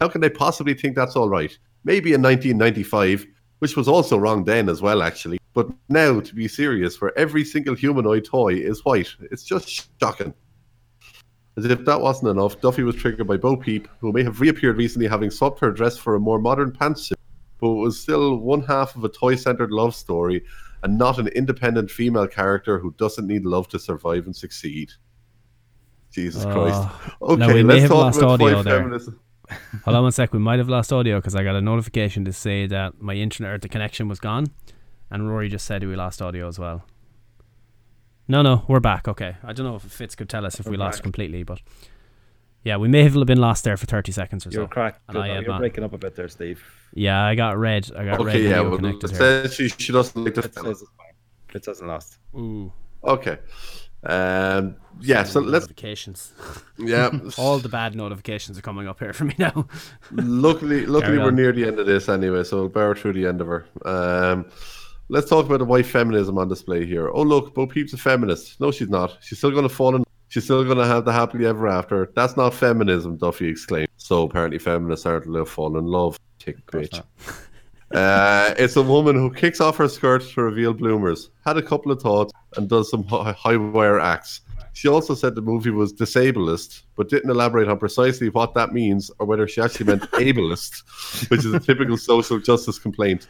How 0.00 0.08
can 0.08 0.20
they 0.20 0.28
possibly 0.30 0.74
think 0.74 0.94
that's 0.94 1.16
all 1.16 1.30
right? 1.30 1.56
Maybe 1.84 2.12
in 2.12 2.20
1995, 2.20 3.26
which 3.60 3.76
was 3.76 3.88
also 3.88 4.18
wrong 4.18 4.44
then 4.44 4.68
as 4.68 4.82
well, 4.82 5.02
actually. 5.02 5.38
But 5.54 5.68
now, 5.88 6.20
to 6.20 6.34
be 6.34 6.48
serious, 6.48 7.00
where 7.00 7.16
every 7.18 7.44
single 7.44 7.74
humanoid 7.74 8.24
toy 8.26 8.54
is 8.54 8.84
white, 8.84 9.08
it's 9.30 9.42
just 9.44 9.88
shocking. 10.00 10.34
As 11.56 11.64
if 11.64 11.84
that 11.86 12.00
wasn't 12.00 12.30
enough, 12.30 12.60
Duffy 12.60 12.82
was 12.82 12.96
triggered 12.96 13.26
by 13.26 13.38
Bo 13.38 13.56
Peep, 13.56 13.88
who 14.00 14.12
may 14.12 14.22
have 14.22 14.40
reappeared 14.42 14.76
recently 14.76 15.08
having 15.08 15.30
swapped 15.30 15.58
her 15.60 15.70
dress 15.72 15.96
for 15.96 16.14
a 16.14 16.20
more 16.20 16.38
modern 16.38 16.70
pantsuit, 16.70 17.14
but 17.58 17.70
was 17.70 17.98
still 17.98 18.36
one 18.36 18.62
half 18.62 18.94
of 18.94 19.04
a 19.04 19.08
toy 19.08 19.34
centered 19.36 19.70
love 19.72 19.94
story 19.94 20.44
and 20.82 20.98
not 20.98 21.18
an 21.18 21.28
independent 21.28 21.90
female 21.90 22.28
character 22.28 22.78
who 22.78 22.92
doesn't 22.98 23.26
need 23.26 23.46
love 23.46 23.66
to 23.68 23.78
survive 23.78 24.26
and 24.26 24.36
succeed. 24.36 24.92
Jesus 26.12 26.44
Oh. 26.44 26.52
Christ. 26.52 26.76
Ah. 26.82 27.16
Now, 27.22 27.26
Okay, 27.46 27.54
we 27.54 27.62
let's 27.62 27.80
have 27.80 27.90
talk 27.90 27.98
lost 27.98 28.18
about 28.18 28.40
audio 28.42 28.62
there. 28.62 28.78
feminism. 28.80 29.20
Hold 29.84 29.96
on 29.96 30.02
one 30.02 30.12
sec. 30.12 30.32
We 30.32 30.38
might 30.38 30.58
have 30.58 30.68
lost 30.68 30.92
audio 30.92 31.18
because 31.18 31.34
I 31.34 31.44
got 31.44 31.54
a 31.56 31.60
notification 31.60 32.24
to 32.24 32.32
say 32.32 32.66
that 32.66 33.00
my 33.00 33.14
internet 33.14 33.52
or 33.52 33.58
the 33.58 33.68
connection 33.68 34.08
was 34.08 34.18
gone, 34.20 34.46
and 35.10 35.28
Rory 35.28 35.48
just 35.48 35.64
said 35.66 35.84
we 35.84 35.94
lost 35.96 36.20
audio 36.20 36.48
as 36.48 36.58
well. 36.58 36.84
No, 38.28 38.42
no, 38.42 38.64
we're 38.66 38.80
back. 38.80 39.06
Okay, 39.06 39.36
I 39.44 39.52
don't 39.52 39.66
know 39.66 39.76
if 39.76 39.82
Fitz 39.82 40.14
could 40.16 40.28
tell 40.28 40.44
us 40.44 40.58
if 40.58 40.66
We're 40.66 40.72
we 40.72 40.76
lost 40.78 40.98
back. 40.98 41.02
completely, 41.04 41.44
but 41.44 41.60
yeah, 42.64 42.76
we 42.76 42.88
may 42.88 43.04
have 43.04 43.14
been 43.26 43.38
lost 43.40 43.62
there 43.62 43.76
for 43.76 43.86
thirty 43.86 44.10
seconds 44.10 44.44
or 44.46 44.50
so. 44.50 44.58
You're 44.60 44.68
cracked. 44.68 45.00
And 45.08 45.18
I 45.18 45.34
You're, 45.38 45.42
not. 45.46 45.60
breaking 45.60 45.84
up 45.84 45.92
a 45.92 45.98
bit 45.98 46.16
there, 46.16 46.28
Steve. 46.28 46.60
Yeah, 46.92 47.22
I 47.24 47.36
got 47.36 47.56
red. 47.56 47.88
I 47.96 48.04
got 48.04 48.18
red. 48.24 48.34
Okay, 48.34 48.42
yeah, 48.42 48.48
video 48.48 48.68
well, 48.70 48.76
connected 48.78 49.10
here. 49.10 49.20
essentially 49.22 49.68
she 49.78 49.92
doesn't 49.92 50.24
like 50.24 50.34
the 50.34 50.40
It 50.42 50.54
film. 50.54 50.66
says 50.66 50.82
it's 50.82 50.90
fine. 50.96 51.12
It 51.54 51.62
doesn't 51.62 51.86
last. 51.86 52.18
Ooh, 52.34 52.72
Okay. 53.04 53.38
Um, 54.08 54.76
yeah, 55.00 55.24
so 55.24 55.40
let's 55.40 55.64
notifications. 55.64 56.32
yeah. 56.78 57.10
All 57.38 57.58
the 57.58 57.68
bad 57.68 57.94
notifications 57.94 58.58
are 58.58 58.62
coming 58.62 58.88
up 58.88 58.98
here 58.98 59.12
for 59.12 59.24
me 59.24 59.34
now. 59.38 59.66
luckily, 60.12 60.86
luckily 60.86 61.18
we're 61.18 61.30
near 61.30 61.52
the 61.52 61.66
end 61.66 61.78
of 61.78 61.86
this 61.86 62.08
anyway, 62.08 62.44
so 62.44 62.60
we'll 62.60 62.68
bear 62.68 62.94
through 62.94 63.12
the 63.12 63.26
end 63.26 63.40
of 63.40 63.46
her. 63.46 63.66
Um, 63.84 64.50
let's 65.08 65.28
talk 65.28 65.46
about 65.46 65.58
the 65.58 65.64
white 65.64 65.86
feminism 65.86 66.38
on 66.38 66.48
display 66.48 66.86
here. 66.86 67.10
Oh 67.12 67.22
look, 67.22 67.54
Bo 67.54 67.66
Peep's 67.66 67.92
a 67.92 67.98
feminist. 67.98 68.60
No, 68.60 68.70
she's 68.70 68.88
not. 68.88 69.18
She's 69.20 69.38
still 69.38 69.50
going 69.50 69.68
to 69.68 69.74
fall 69.74 69.94
in. 69.96 70.04
She's 70.28 70.44
still 70.44 70.64
going 70.64 70.78
to 70.78 70.86
have 70.86 71.04
the 71.04 71.12
happily 71.12 71.46
ever 71.46 71.68
after. 71.68 72.10
That's 72.14 72.36
not 72.36 72.52
feminism, 72.54 73.16
Duffy 73.16 73.48
exclaimed. 73.48 73.88
So 73.96 74.22
apparently, 74.22 74.58
feminists 74.58 75.06
aren't 75.06 75.26
allowed 75.26 75.40
to 75.40 75.46
fall 75.46 75.76
in 75.78 75.84
love. 75.84 76.18
Tick 76.38 76.64
bitch. 76.66 77.02
Uh, 77.92 78.52
it's 78.58 78.76
a 78.76 78.82
woman 78.82 79.14
who 79.14 79.32
kicks 79.32 79.60
off 79.60 79.76
her 79.76 79.88
skirt 79.88 80.22
to 80.22 80.42
reveal 80.42 80.74
bloomers, 80.74 81.30
had 81.44 81.56
a 81.56 81.62
couple 81.62 81.92
of 81.92 82.02
thoughts, 82.02 82.32
and 82.56 82.68
does 82.68 82.90
some 82.90 83.04
high 83.04 83.56
wire 83.56 84.00
acts. 84.00 84.40
She 84.72 84.88
also 84.88 85.14
said 85.14 85.34
the 85.34 85.40
movie 85.40 85.70
was 85.70 85.92
disableist, 85.92 86.82
but 86.96 87.08
didn't 87.08 87.30
elaborate 87.30 87.68
on 87.68 87.78
precisely 87.78 88.28
what 88.28 88.54
that 88.54 88.74
means 88.74 89.10
or 89.18 89.26
whether 89.26 89.48
she 89.48 89.62
actually 89.62 89.86
meant 89.86 90.02
ableist, 90.12 91.30
which 91.30 91.46
is 91.46 91.54
a 91.54 91.60
typical 91.60 91.96
social 91.96 92.38
justice 92.38 92.78
complaint. 92.78 93.28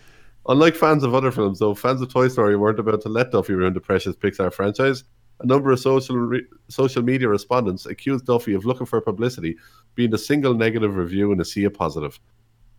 Unlike 0.49 0.77
fans 0.77 1.05
of 1.05 1.15
other 1.15 1.31
films, 1.31 1.59
though, 1.59 1.75
fans 1.75 2.01
of 2.01 2.13
Toy 2.13 2.29
Story 2.29 2.57
weren't 2.57 2.79
about 2.79 3.03
to 3.03 3.09
let 3.09 3.33
Duffy 3.33 3.55
ruin 3.55 3.75
the 3.75 3.81
precious 3.81 4.17
Pixar 4.17 4.53
franchise. 4.53 5.05
A 5.41 5.47
number 5.47 5.71
of 5.71 5.79
social 5.79 6.17
re- 6.17 6.47
social 6.69 7.03
media 7.03 7.29
respondents 7.29 7.85
accused 7.85 8.25
Duffy 8.25 8.55
of 8.55 8.65
looking 8.65 8.87
for 8.87 9.01
publicity, 9.01 9.57
being 9.95 10.11
the 10.11 10.19
single 10.19 10.55
negative 10.55 10.97
review 10.97 11.31
in 11.31 11.41
a 11.41 11.45
sea 11.45 11.65
of 11.65 11.75
positive 11.75 12.19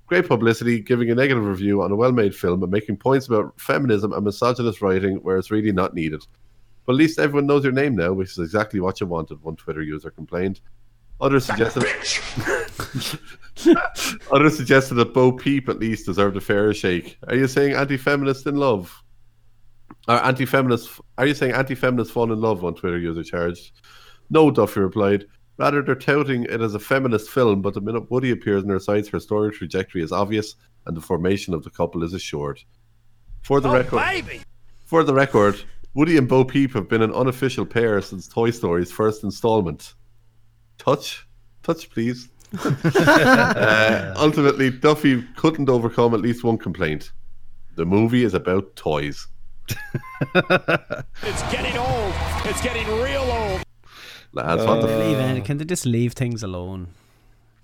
great 0.07 0.27
publicity, 0.27 0.79
giving 0.79 1.11
a 1.11 1.15
negative 1.15 1.45
review 1.45 1.83
on 1.83 1.91
a 1.91 1.95
well 1.95 2.11
made 2.11 2.33
film 2.33 2.63
and 2.63 2.71
making 2.71 2.97
points 2.97 3.27
about 3.27 3.59
feminism 3.59 4.13
and 4.13 4.23
misogynist 4.25 4.81
writing 4.81 5.17
where 5.17 5.37
it's 5.37 5.51
really 5.51 5.71
not 5.71 5.93
needed. 5.93 6.25
But 6.85 6.93
at 6.93 6.97
least 6.97 7.19
everyone 7.19 7.45
knows 7.45 7.63
your 7.63 7.73
name 7.73 7.95
now, 7.95 8.13
which 8.13 8.31
is 8.31 8.39
exactly 8.39 8.79
what 8.79 8.99
you 9.01 9.07
wanted, 9.07 9.43
one 9.43 9.57
Twitter 9.57 9.81
user 9.81 10.09
complained. 10.09 10.61
Others 11.19 11.45
suggested 11.45 11.83
Others 14.31 14.55
suggested 14.55 14.95
that 14.95 15.13
Bo 15.13 15.31
Peep 15.31 15.67
at 15.67 15.79
least 15.79 16.05
deserved 16.05 16.37
a 16.37 16.41
fair 16.41 16.73
shake. 16.73 17.17
Are 17.27 17.35
you 17.35 17.47
saying 17.47 17.73
anti 17.73 17.97
feminist 17.97 18.47
in 18.47 18.55
love? 18.55 19.03
Are 20.07 20.23
anti 20.23 20.45
feminist 20.45 21.01
are 21.17 21.25
you 21.25 21.33
saying 21.33 21.53
anti 21.53 21.75
feminist 21.75 22.11
fall 22.11 22.31
in 22.31 22.39
love, 22.39 22.61
one 22.61 22.75
Twitter 22.75 22.99
user 22.99 23.23
charged? 23.23 23.81
No, 24.29 24.51
Duffy 24.51 24.79
replied. 24.79 25.25
Rather, 25.57 25.81
they're 25.81 25.95
touting 25.95 26.43
it 26.43 26.61
as 26.61 26.75
a 26.75 26.79
feminist 26.79 27.29
film, 27.29 27.61
but 27.61 27.73
the 27.73 27.81
minute 27.81 28.11
Woody 28.11 28.31
appears 28.31 28.61
on 28.61 28.69
their 28.69 28.79
sites, 28.79 29.09
her 29.09 29.19
story 29.19 29.51
trajectory 29.51 30.03
is 30.03 30.11
obvious 30.11 30.55
and 30.85 30.95
the 30.95 31.01
formation 31.01 31.53
of 31.53 31.63
the 31.63 31.69
couple 31.69 32.03
is 32.03 32.13
assured. 32.13 32.61
For 33.41 33.59
the 33.59 33.69
record, 33.69 34.01
for 34.85 35.03
the 35.03 35.13
record, 35.13 35.61
Woody 35.93 36.17
and 36.17 36.27
Bo 36.27 36.45
Peep 36.45 36.73
have 36.73 36.87
been 36.87 37.01
an 37.01 37.13
unofficial 37.13 37.65
pair 37.65 38.01
since 38.01 38.27
Toy 38.27 38.51
Story's 38.51 38.91
first 38.91 39.23
installment. 39.23 39.95
Touch, 40.77 41.27
touch, 41.63 41.89
please. 41.89 42.29
uh, 42.63 44.13
ultimately, 44.17 44.69
Duffy 44.69 45.23
couldn't 45.35 45.69
overcome 45.69 46.13
at 46.13 46.21
least 46.21 46.43
one 46.43 46.57
complaint. 46.57 47.11
The 47.75 47.85
movie 47.85 48.23
is 48.23 48.33
about 48.33 48.75
toys. 48.75 49.27
It's 51.23 51.41
getting 51.51 51.77
old. 51.77 52.13
It's 52.45 52.61
getting 52.61 52.87
real 53.01 53.21
old. 53.21 53.66
Lads, 54.37 54.63
what 54.65 54.81
the 54.81 54.87
leave 54.87 55.17
f- 55.17 55.37
it. 55.37 55.45
Can 55.45 55.57
they 55.57 55.65
just 55.65 55.85
leave 55.85 56.13
things 56.13 56.43
alone? 56.43 56.87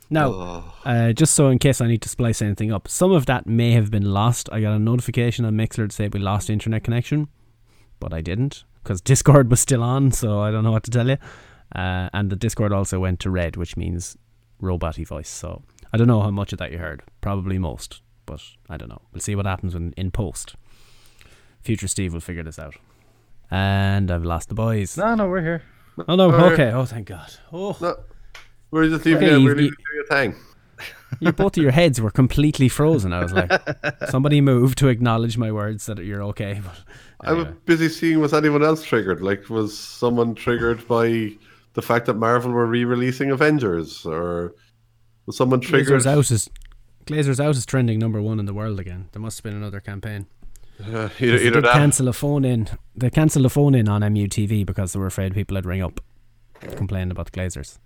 Now, 0.10 0.28
Oh. 0.28 0.74
uh, 0.86 1.14
just 1.14 1.34
so 1.34 1.48
in 1.50 1.58
case 1.60 1.82
I 1.82 1.88
need 1.88 2.02
to 2.04 2.10
splice 2.10 2.42
anything 2.42 2.72
up, 2.72 2.88
some 2.88 3.12
of 3.12 3.26
that 3.28 3.48
may 3.48 3.72
have 3.72 3.90
been 3.90 4.12
lost. 4.14 4.50
I 4.52 4.62
got 4.62 4.74
a 4.74 4.80
notification 4.80 5.46
on 5.46 5.54
Mixlr 5.56 5.88
to 5.90 5.96
say 5.96 6.08
we 6.08 6.20
lost 6.20 6.50
internet 6.50 6.84
connection, 6.84 7.28
but 8.00 8.14
I 8.14 8.22
didn't 8.22 8.64
because 8.84 9.02
Discord 9.02 9.50
was 9.50 9.60
still 9.62 9.82
on, 9.82 10.12
so 10.12 10.42
I 10.42 10.52
don't 10.52 10.64
know 10.64 10.72
what 10.72 10.84
to 10.84 10.92
tell 10.92 11.08
you. 11.08 11.18
Uh, 11.76 12.10
and 12.14 12.30
the 12.30 12.36
Discord 12.36 12.72
also 12.74 13.00
went 13.00 13.20
to 13.22 13.30
red, 13.32 13.56
which 13.56 13.76
means 13.78 14.18
roboty 14.62 15.08
voice. 15.08 15.30
So 15.30 15.64
I 15.92 15.98
don't 15.98 16.08
know 16.08 16.22
how 16.22 16.32
much 16.32 16.52
of 16.54 16.60
that 16.60 16.72
you 16.72 16.78
heard. 16.78 17.02
Probably 17.22 17.58
most, 17.58 18.02
but 18.26 18.42
I 18.70 18.78
don't 18.78 18.90
know. 18.90 19.02
We'll 19.14 19.22
see 19.22 19.36
what 19.36 19.46
happens 19.46 19.74
when 19.74 19.94
in 19.98 20.12
post. 20.12 20.56
Future 21.62 21.88
Steve 21.88 22.14
will 22.14 22.20
figure 22.20 22.44
this 22.44 22.60
out. 22.60 22.76
And 23.50 24.12
I've 24.12 24.26
lost 24.26 24.50
the 24.50 24.56
boys. 24.56 24.98
No, 24.98 25.16
no, 25.16 25.28
we're 25.30 25.42
here. 25.42 25.64
Oh 26.08 26.16
no, 26.16 26.32
Alright. 26.32 26.54
okay. 26.54 26.72
Oh 26.72 26.86
thank 26.86 27.08
God. 27.08 27.32
Oh, 27.52 27.78
No, 27.82 27.96
we're 28.72 28.90
just 28.90 29.06
leaving 29.06 29.24
Okay, 29.24 29.38
you- 29.38 29.46
We're 29.46 29.56
leaving 29.56 29.74
you- 29.92 29.96
your 29.96 30.06
thing. 30.08 30.36
you, 31.20 31.32
both 31.32 31.56
of 31.58 31.62
your 31.64 31.72
heads 31.82 32.02
were 32.02 32.10
completely 32.12 32.68
frozen. 32.70 33.14
I 33.14 33.22
was 33.24 33.32
like, 33.34 33.52
somebody 34.10 34.42
move 34.42 34.76
to 34.76 34.88
acknowledge 34.88 35.38
my 35.38 35.52
words 35.52 35.86
that 35.86 36.00
you're 36.00 36.24
okay. 36.24 36.62
But 37.20 37.30
I'm 37.30 37.36
anyway. 37.42 37.56
busy 37.66 37.88
seeing 37.90 38.20
was 38.20 38.34
anyone 38.34 38.64
else 38.64 38.84
triggered? 38.84 39.22
Like, 39.22 39.50
was 39.50 39.78
someone 39.78 40.36
triggered 40.36 40.86
by 40.90 41.32
the 41.74 41.82
fact 41.82 42.06
that 42.08 42.16
Marvel 42.16 42.52
were 42.52 42.66
re-releasing 42.66 43.32
Avengers, 43.32 44.06
or 44.06 44.56
was 45.26 45.38
someone 45.38 45.62
triggered? 45.62 46.02
Glazer's 46.02 46.08
out 46.08 46.32
is 46.32 46.50
Glazer's 47.06 47.40
out 47.40 47.56
is 47.56 47.66
trending 47.66 47.98
number 48.00 48.22
one 48.22 48.40
in 48.40 48.46
the 48.46 48.54
world 48.54 48.78
again. 48.80 49.08
There 49.14 49.22
must 49.22 49.38
have 49.38 49.44
been 49.44 49.56
another 49.56 49.80
campaign. 49.80 50.26
Uh, 50.80 51.08
'Cause 51.10 51.22
either, 51.22 51.38
they 51.38 51.50
did 51.52 51.64
cancel 51.66 52.08
a 52.08 52.14
phone 52.14 52.44
in. 52.46 52.68
They 52.96 53.10
cancelled 53.10 53.46
a 53.46 53.50
phone 53.50 53.76
in 53.76 53.88
on 53.88 54.02
MUTV 54.02 54.66
because 54.66 54.94
they 54.94 55.00
were 55.00 55.06
afraid 55.08 55.34
people 55.34 55.56
would 55.56 55.66
ring 55.66 55.82
up, 55.82 56.02
complain 56.76 57.12
about 57.12 57.32
the 57.32 57.40
Glazers. 57.40 57.78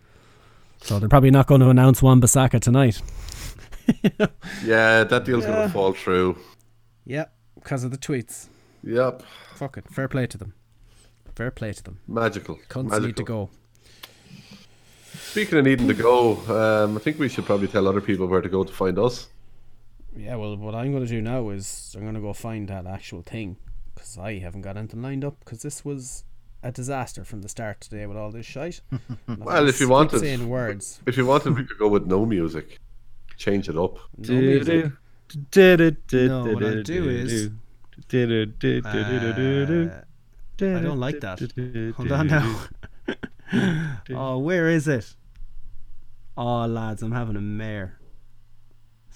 So 0.81 0.99
they're 0.99 1.09
probably 1.09 1.31
not 1.31 1.47
going 1.47 1.61
to 1.61 1.69
announce 1.69 2.01
Wan 2.01 2.21
Bissaka 2.21 2.59
tonight. 2.59 3.01
Yeah, 4.65 5.05
that 5.05 5.23
deal's 5.23 5.45
gonna 5.45 5.69
fall 5.69 5.93
through. 5.93 6.37
Yep, 7.05 7.33
because 7.55 7.85
of 7.85 7.91
the 7.91 7.97
tweets. 7.97 8.47
Yep, 8.83 9.23
Fuck 9.55 9.77
it. 9.77 9.85
Fair 9.89 10.09
play 10.09 10.27
to 10.27 10.37
them. 10.37 10.53
Fair 11.35 11.51
play 11.51 11.71
to 11.71 11.81
them. 11.81 11.99
magical. 12.05 12.59
Cunts 12.69 12.89
magical. 12.89 13.05
need 13.07 13.15
to 13.15 13.23
go. 13.23 13.49
Speaking 15.31 15.57
of 15.59 15.63
needing 15.65 15.87
to 15.87 15.93
go, 15.93 16.35
um, 16.83 16.97
I 16.97 16.99
think 16.99 17.17
we 17.17 17.29
should 17.29 17.45
probably 17.45 17.67
tell 17.69 17.87
other 17.87 18.01
people 18.01 18.27
where 18.27 18.41
to 18.41 18.49
go 18.49 18.63
to 18.65 18.73
find 18.73 18.99
us. 18.99 19.27
Yeah, 20.17 20.35
well, 20.35 20.57
what 20.57 20.73
I'm 20.75 20.91
going 20.91 21.03
to 21.03 21.09
do 21.09 21.21
now 21.21 21.49
is 21.49 21.93
I'm 21.95 22.01
going 22.03 22.15
to 22.15 22.21
go 22.21 22.33
find 22.33 22.67
that 22.69 22.85
actual 22.85 23.21
thing 23.21 23.57
because 23.93 24.17
I 24.17 24.39
haven't 24.39 24.61
got 24.61 24.77
anything 24.77 25.01
lined 25.01 25.23
up 25.23 25.39
because 25.39 25.61
this 25.61 25.85
was 25.85 26.23
a 26.63 26.71
disaster 26.71 27.23
from 27.23 27.41
the 27.41 27.49
start 27.49 27.81
today 27.81 28.05
with 28.07 28.17
all 28.17 28.31
this 28.31 28.45
shite. 28.45 28.81
Well, 29.37 29.67
if 29.67 29.79
you 29.79 29.85
keep 29.87 29.91
wanted- 29.91 30.19
saying 30.19 30.49
words, 30.49 31.01
If 31.05 31.17
you 31.17 31.25
wanted, 31.25 31.55
we 31.55 31.65
could 31.65 31.77
go 31.77 31.87
with 31.87 32.05
no 32.07 32.25
music. 32.25 32.79
Change 33.37 33.69
it 33.69 33.77
up. 33.77 33.99
no 34.17 34.33
music. 34.33 34.91
No, 36.29 36.43
what 36.53 36.63
I'll 36.63 36.83
do 36.83 37.09
is 37.09 37.47
uh, 37.47 38.89
I 40.77 40.81
don't 40.81 40.99
like 40.99 41.19
that. 41.19 41.93
Hold 41.97 42.11
on 42.11 42.27
now. 42.27 42.65
oh, 44.15 44.37
where 44.39 44.67
is 44.69 44.87
it? 44.87 45.15
Oh, 46.35 46.65
lads, 46.65 47.01
I'm 47.03 47.11
having 47.11 47.35
a 47.35 47.41
mare. 47.41 47.96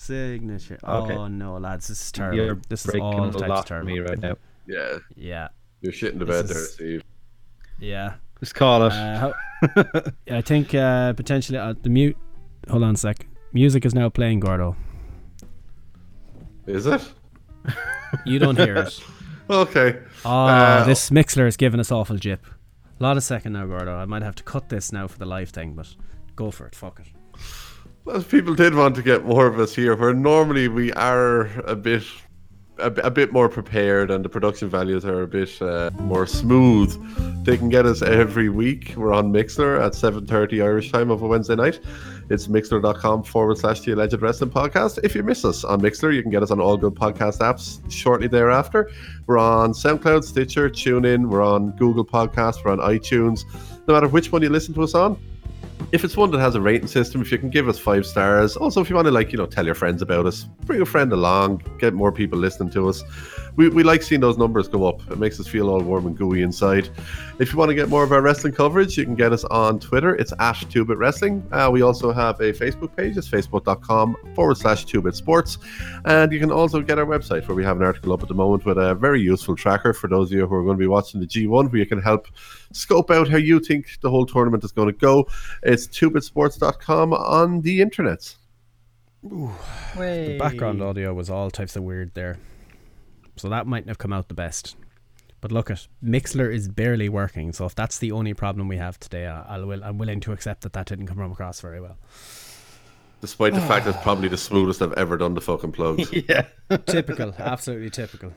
Signature. 0.01 0.79
Okay. 0.83 1.13
Oh 1.15 1.27
no, 1.27 1.57
lads, 1.57 1.87
this 1.87 2.01
is 2.01 2.11
terrible. 2.11 2.37
You're 2.43 2.59
this 2.69 2.85
is 2.85 2.91
breaking 2.91 3.03
all 3.03 3.29
a 3.29 3.31
types 3.31 3.59
of 3.59 3.65
terrible. 3.65 3.87
me 3.91 3.99
right 3.99 4.19
now. 4.19 4.35
Yeah, 4.65 4.97
Yeah, 5.15 5.47
you're 5.81 5.91
shitting 5.93 6.17
the 6.17 6.25
This 6.25 6.41
bed 6.41 6.47
there, 6.55 6.65
Steve. 6.65 7.03
yeah. 7.79 8.13
Just 8.39 8.55
call 8.55 8.87
it. 8.87 8.93
Uh, 8.93 9.31
I 10.31 10.41
think 10.41 10.73
uh, 10.73 11.13
potentially 11.13 11.59
uh, 11.59 11.75
the 11.83 11.89
mute. 11.89 12.17
Hold 12.69 12.81
on 12.83 12.95
a 12.95 12.97
sec. 12.97 13.27
Music 13.53 13.85
is 13.85 13.93
now 13.93 14.09
playing, 14.09 14.39
Gordo. 14.39 14.75
Is 16.65 16.87
it? 16.87 17.07
You 18.25 18.39
don't 18.39 18.57
hear 18.57 18.77
it. 18.77 18.99
Okay. 19.49 19.99
Oh, 20.23 20.29
Uh, 20.47 20.83
this 20.85 21.09
Mixlr 21.09 21.45
is 21.45 21.57
giving 21.57 21.79
us 21.81 21.91
awful 21.91 22.15
jip. 22.15 22.45
A 22.99 23.03
lot 23.03 23.17
of 23.17 23.23
second 23.23 23.51
now, 23.53 23.65
Gordo. 23.65 23.93
I 23.97 24.05
might 24.05 24.21
have 24.21 24.35
to 24.35 24.43
cut 24.43 24.69
this 24.69 24.93
now 24.93 25.07
for 25.09 25.17
the 25.19 25.25
live 25.25 25.49
thing, 25.49 25.73
but 25.73 25.93
go 26.37 26.51
for 26.51 26.65
it. 26.67 26.73
Fuck 26.73 27.01
it. 27.01 27.07
Well, 28.03 28.23
people 28.23 28.55
did 28.55 28.73
want 28.73 28.95
to 28.95 29.03
get 29.03 29.25
more 29.25 29.45
of 29.45 29.59
us 29.59 29.75
here, 29.75 29.95
where 29.95 30.13
normally 30.13 30.67
we 30.67 30.91
are 30.93 31.41
a 31.65 31.75
bit, 31.75 32.03
a, 32.79 32.87
a 32.87 33.11
bit 33.11 33.31
more 33.31 33.47
prepared, 33.47 34.09
and 34.09 34.25
the 34.25 34.29
production 34.29 34.69
values 34.69 35.05
are 35.05 35.21
a 35.21 35.27
bit 35.27 35.61
uh, 35.61 35.91
more 35.99 36.25
smooth. 36.25 37.45
They 37.45 37.57
can 37.57 37.69
get 37.69 37.85
us 37.85 38.01
every 38.01 38.49
week. 38.49 38.95
We're 38.97 39.13
on 39.13 39.31
Mixlr 39.31 39.79
at 39.79 39.93
seven 39.93 40.25
thirty 40.25 40.63
Irish 40.63 40.91
time 40.91 41.11
of 41.11 41.21
a 41.21 41.27
Wednesday 41.27 41.55
night. 41.55 41.79
It's 42.31 42.47
mixlr.com 42.47 43.23
forward 43.23 43.59
slash 43.59 43.81
the 43.81 43.91
alleged 43.91 44.19
wrestling 44.19 44.49
podcast. 44.49 44.99
If 45.03 45.13
you 45.13 45.21
miss 45.21 45.45
us 45.45 45.63
on 45.63 45.79
Mixlr, 45.81 46.11
you 46.11 46.23
can 46.23 46.31
get 46.31 46.41
us 46.41 46.49
on 46.49 46.59
all 46.59 46.77
good 46.77 46.95
podcast 46.95 47.37
apps 47.39 47.79
shortly 47.91 48.27
thereafter. 48.27 48.89
We're 49.27 49.37
on 49.37 49.73
SoundCloud, 49.73 50.23
Stitcher, 50.23 50.71
TuneIn. 50.71 51.29
We're 51.29 51.43
on 51.43 51.71
Google 51.73 52.05
Podcasts. 52.05 52.63
We're 52.65 52.71
on 52.71 52.79
iTunes. 52.79 53.45
No 53.87 53.93
matter 53.93 54.07
which 54.07 54.31
one 54.31 54.41
you 54.41 54.49
listen 54.49 54.73
to 54.73 54.81
us 54.81 54.95
on, 54.95 55.19
if 55.91 56.03
it's 56.05 56.15
one 56.15 56.31
that 56.31 56.39
has 56.39 56.55
a 56.55 56.61
rating 56.61 56.87
system, 56.87 57.21
if 57.21 57.31
you 57.31 57.37
can 57.37 57.49
give 57.49 57.67
us 57.67 57.77
five 57.77 58.05
stars. 58.05 58.55
Also, 58.55 58.79
if 58.79 58.89
you 58.89 58.95
want 58.95 59.07
to 59.07 59.11
like, 59.11 59.31
you 59.31 59.37
know, 59.37 59.45
tell 59.45 59.65
your 59.65 59.75
friends 59.75 60.01
about 60.01 60.25
us, 60.25 60.45
bring 60.65 60.81
a 60.81 60.85
friend 60.85 61.11
along, 61.11 61.61
get 61.79 61.93
more 61.93 62.11
people 62.11 62.39
listening 62.39 62.69
to 62.71 62.87
us. 62.87 63.03
We, 63.55 63.69
we 63.69 63.83
like 63.83 64.01
seeing 64.01 64.21
those 64.21 64.37
numbers 64.37 64.67
go 64.67 64.85
up. 64.85 65.01
It 65.11 65.17
makes 65.17 65.39
us 65.39 65.47
feel 65.47 65.69
all 65.69 65.81
warm 65.81 66.07
and 66.07 66.17
gooey 66.17 66.41
inside. 66.41 66.89
If 67.39 67.51
you 67.51 67.57
want 67.57 67.69
to 67.69 67.75
get 67.75 67.89
more 67.89 68.03
of 68.03 68.11
our 68.11 68.21
wrestling 68.21 68.53
coverage, 68.53 68.97
you 68.97 69.03
can 69.03 69.15
get 69.15 69.33
us 69.33 69.43
on 69.45 69.79
Twitter. 69.79 70.15
It's 70.15 70.31
at 70.33 70.55
2bit 70.55 70.97
Wrestling. 70.97 71.45
Uh, 71.51 71.69
we 71.71 71.81
also 71.81 72.11
have 72.11 72.39
a 72.39 72.53
Facebook 72.53 72.95
page. 72.95 73.17
It's 73.17 73.27
facebook.com 73.27 74.15
forward 74.35 74.57
slash 74.57 74.85
2bit 74.85 75.15
Sports. 75.15 75.57
And 76.05 76.31
you 76.31 76.39
can 76.39 76.51
also 76.51 76.81
get 76.81 76.99
our 76.99 77.05
website 77.05 77.47
where 77.47 77.55
we 77.55 77.63
have 77.63 77.77
an 77.77 77.83
article 77.83 78.13
up 78.13 78.21
at 78.21 78.27
the 78.27 78.33
moment 78.33 78.65
with 78.65 78.77
a 78.77 78.95
very 78.95 79.21
useful 79.21 79.55
tracker 79.55 79.93
for 79.93 80.07
those 80.07 80.29
of 80.29 80.33
you 80.33 80.47
who 80.47 80.55
are 80.55 80.63
going 80.63 80.77
to 80.77 80.81
be 80.81 80.87
watching 80.87 81.19
the 81.19 81.27
G1 81.27 81.71
where 81.71 81.79
you 81.79 81.85
can 81.85 82.01
help 82.01 82.27
scope 82.71 83.11
out 83.11 83.27
how 83.27 83.37
you 83.37 83.59
think 83.59 83.99
the 84.01 84.09
whole 84.09 84.25
tournament 84.25 84.63
is 84.63 84.71
going 84.71 84.87
to 84.87 84.97
go. 84.97 85.27
It's 85.63 85.87
2bitsports.com 85.87 87.13
on 87.13 87.61
the 87.61 87.81
internet. 87.81 88.35
The 89.23 90.37
background 90.39 90.81
audio 90.81 91.13
was 91.13 91.29
all 91.29 91.51
types 91.51 91.75
of 91.75 91.83
weird 91.83 92.13
there. 92.15 92.39
So 93.35 93.49
that 93.49 93.67
mightn't 93.67 93.87
have 93.87 93.97
come 93.97 94.13
out 94.13 94.27
the 94.27 94.33
best. 94.33 94.75
But 95.39 95.51
look 95.51 95.71
at 95.71 95.87
Mixlr 96.03 96.53
is 96.53 96.67
barely 96.69 97.09
working, 97.09 97.51
so 97.51 97.65
if 97.65 97.73
that's 97.73 97.97
the 97.97 98.11
only 98.11 98.33
problem 98.35 98.67
we 98.67 98.77
have 98.77 98.99
today, 98.99 99.25
I- 99.25 99.55
I'll 99.55 99.65
will, 99.65 99.83
I'm 99.83 99.97
willing 99.97 100.19
to 100.21 100.31
accept 100.31 100.61
that 100.61 100.73
that 100.73 100.85
didn't 100.85 101.07
come 101.07 101.19
across 101.19 101.61
very 101.61 101.81
well. 101.81 101.97
Despite 103.21 103.53
the 103.53 103.61
fact 103.61 103.85
it's 103.87 103.97
probably 104.01 104.27
the 104.27 104.37
smoothest 104.37 104.81
I've 104.81 104.93
ever 104.93 105.17
done 105.17 105.33
the 105.33 105.41
fucking 105.41 105.71
plugs. 105.71 106.11
yeah. 106.29 106.45
typical, 106.85 107.33
absolutely 107.37 107.89
typical. 107.89 108.33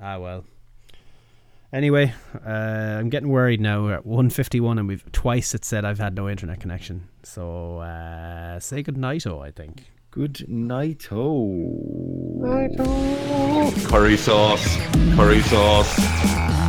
Ah 0.00 0.18
well. 0.18 0.44
Anyway, 1.72 2.14
uh, 2.46 2.48
I'm 2.48 3.08
getting 3.10 3.30
worried 3.30 3.60
now. 3.60 3.82
We're 3.82 3.94
at 3.94 4.06
151, 4.06 4.78
and 4.78 4.86
we've 4.86 5.10
twice 5.12 5.54
it 5.54 5.64
said 5.64 5.84
I've 5.84 5.98
had 5.98 6.14
no 6.14 6.28
internet 6.28 6.60
connection. 6.60 7.08
So 7.22 7.78
uh, 7.78 8.60
say 8.60 8.82
good 8.82 8.96
night, 8.96 9.26
oh 9.26 9.40
I 9.40 9.50
think. 9.50 9.90
Good 10.14 10.48
night, 10.48 11.08
oh. 11.10 12.70
Curry 13.86 14.16
sauce. 14.16 14.76
Curry 15.16 15.42
sauce. 15.42 16.63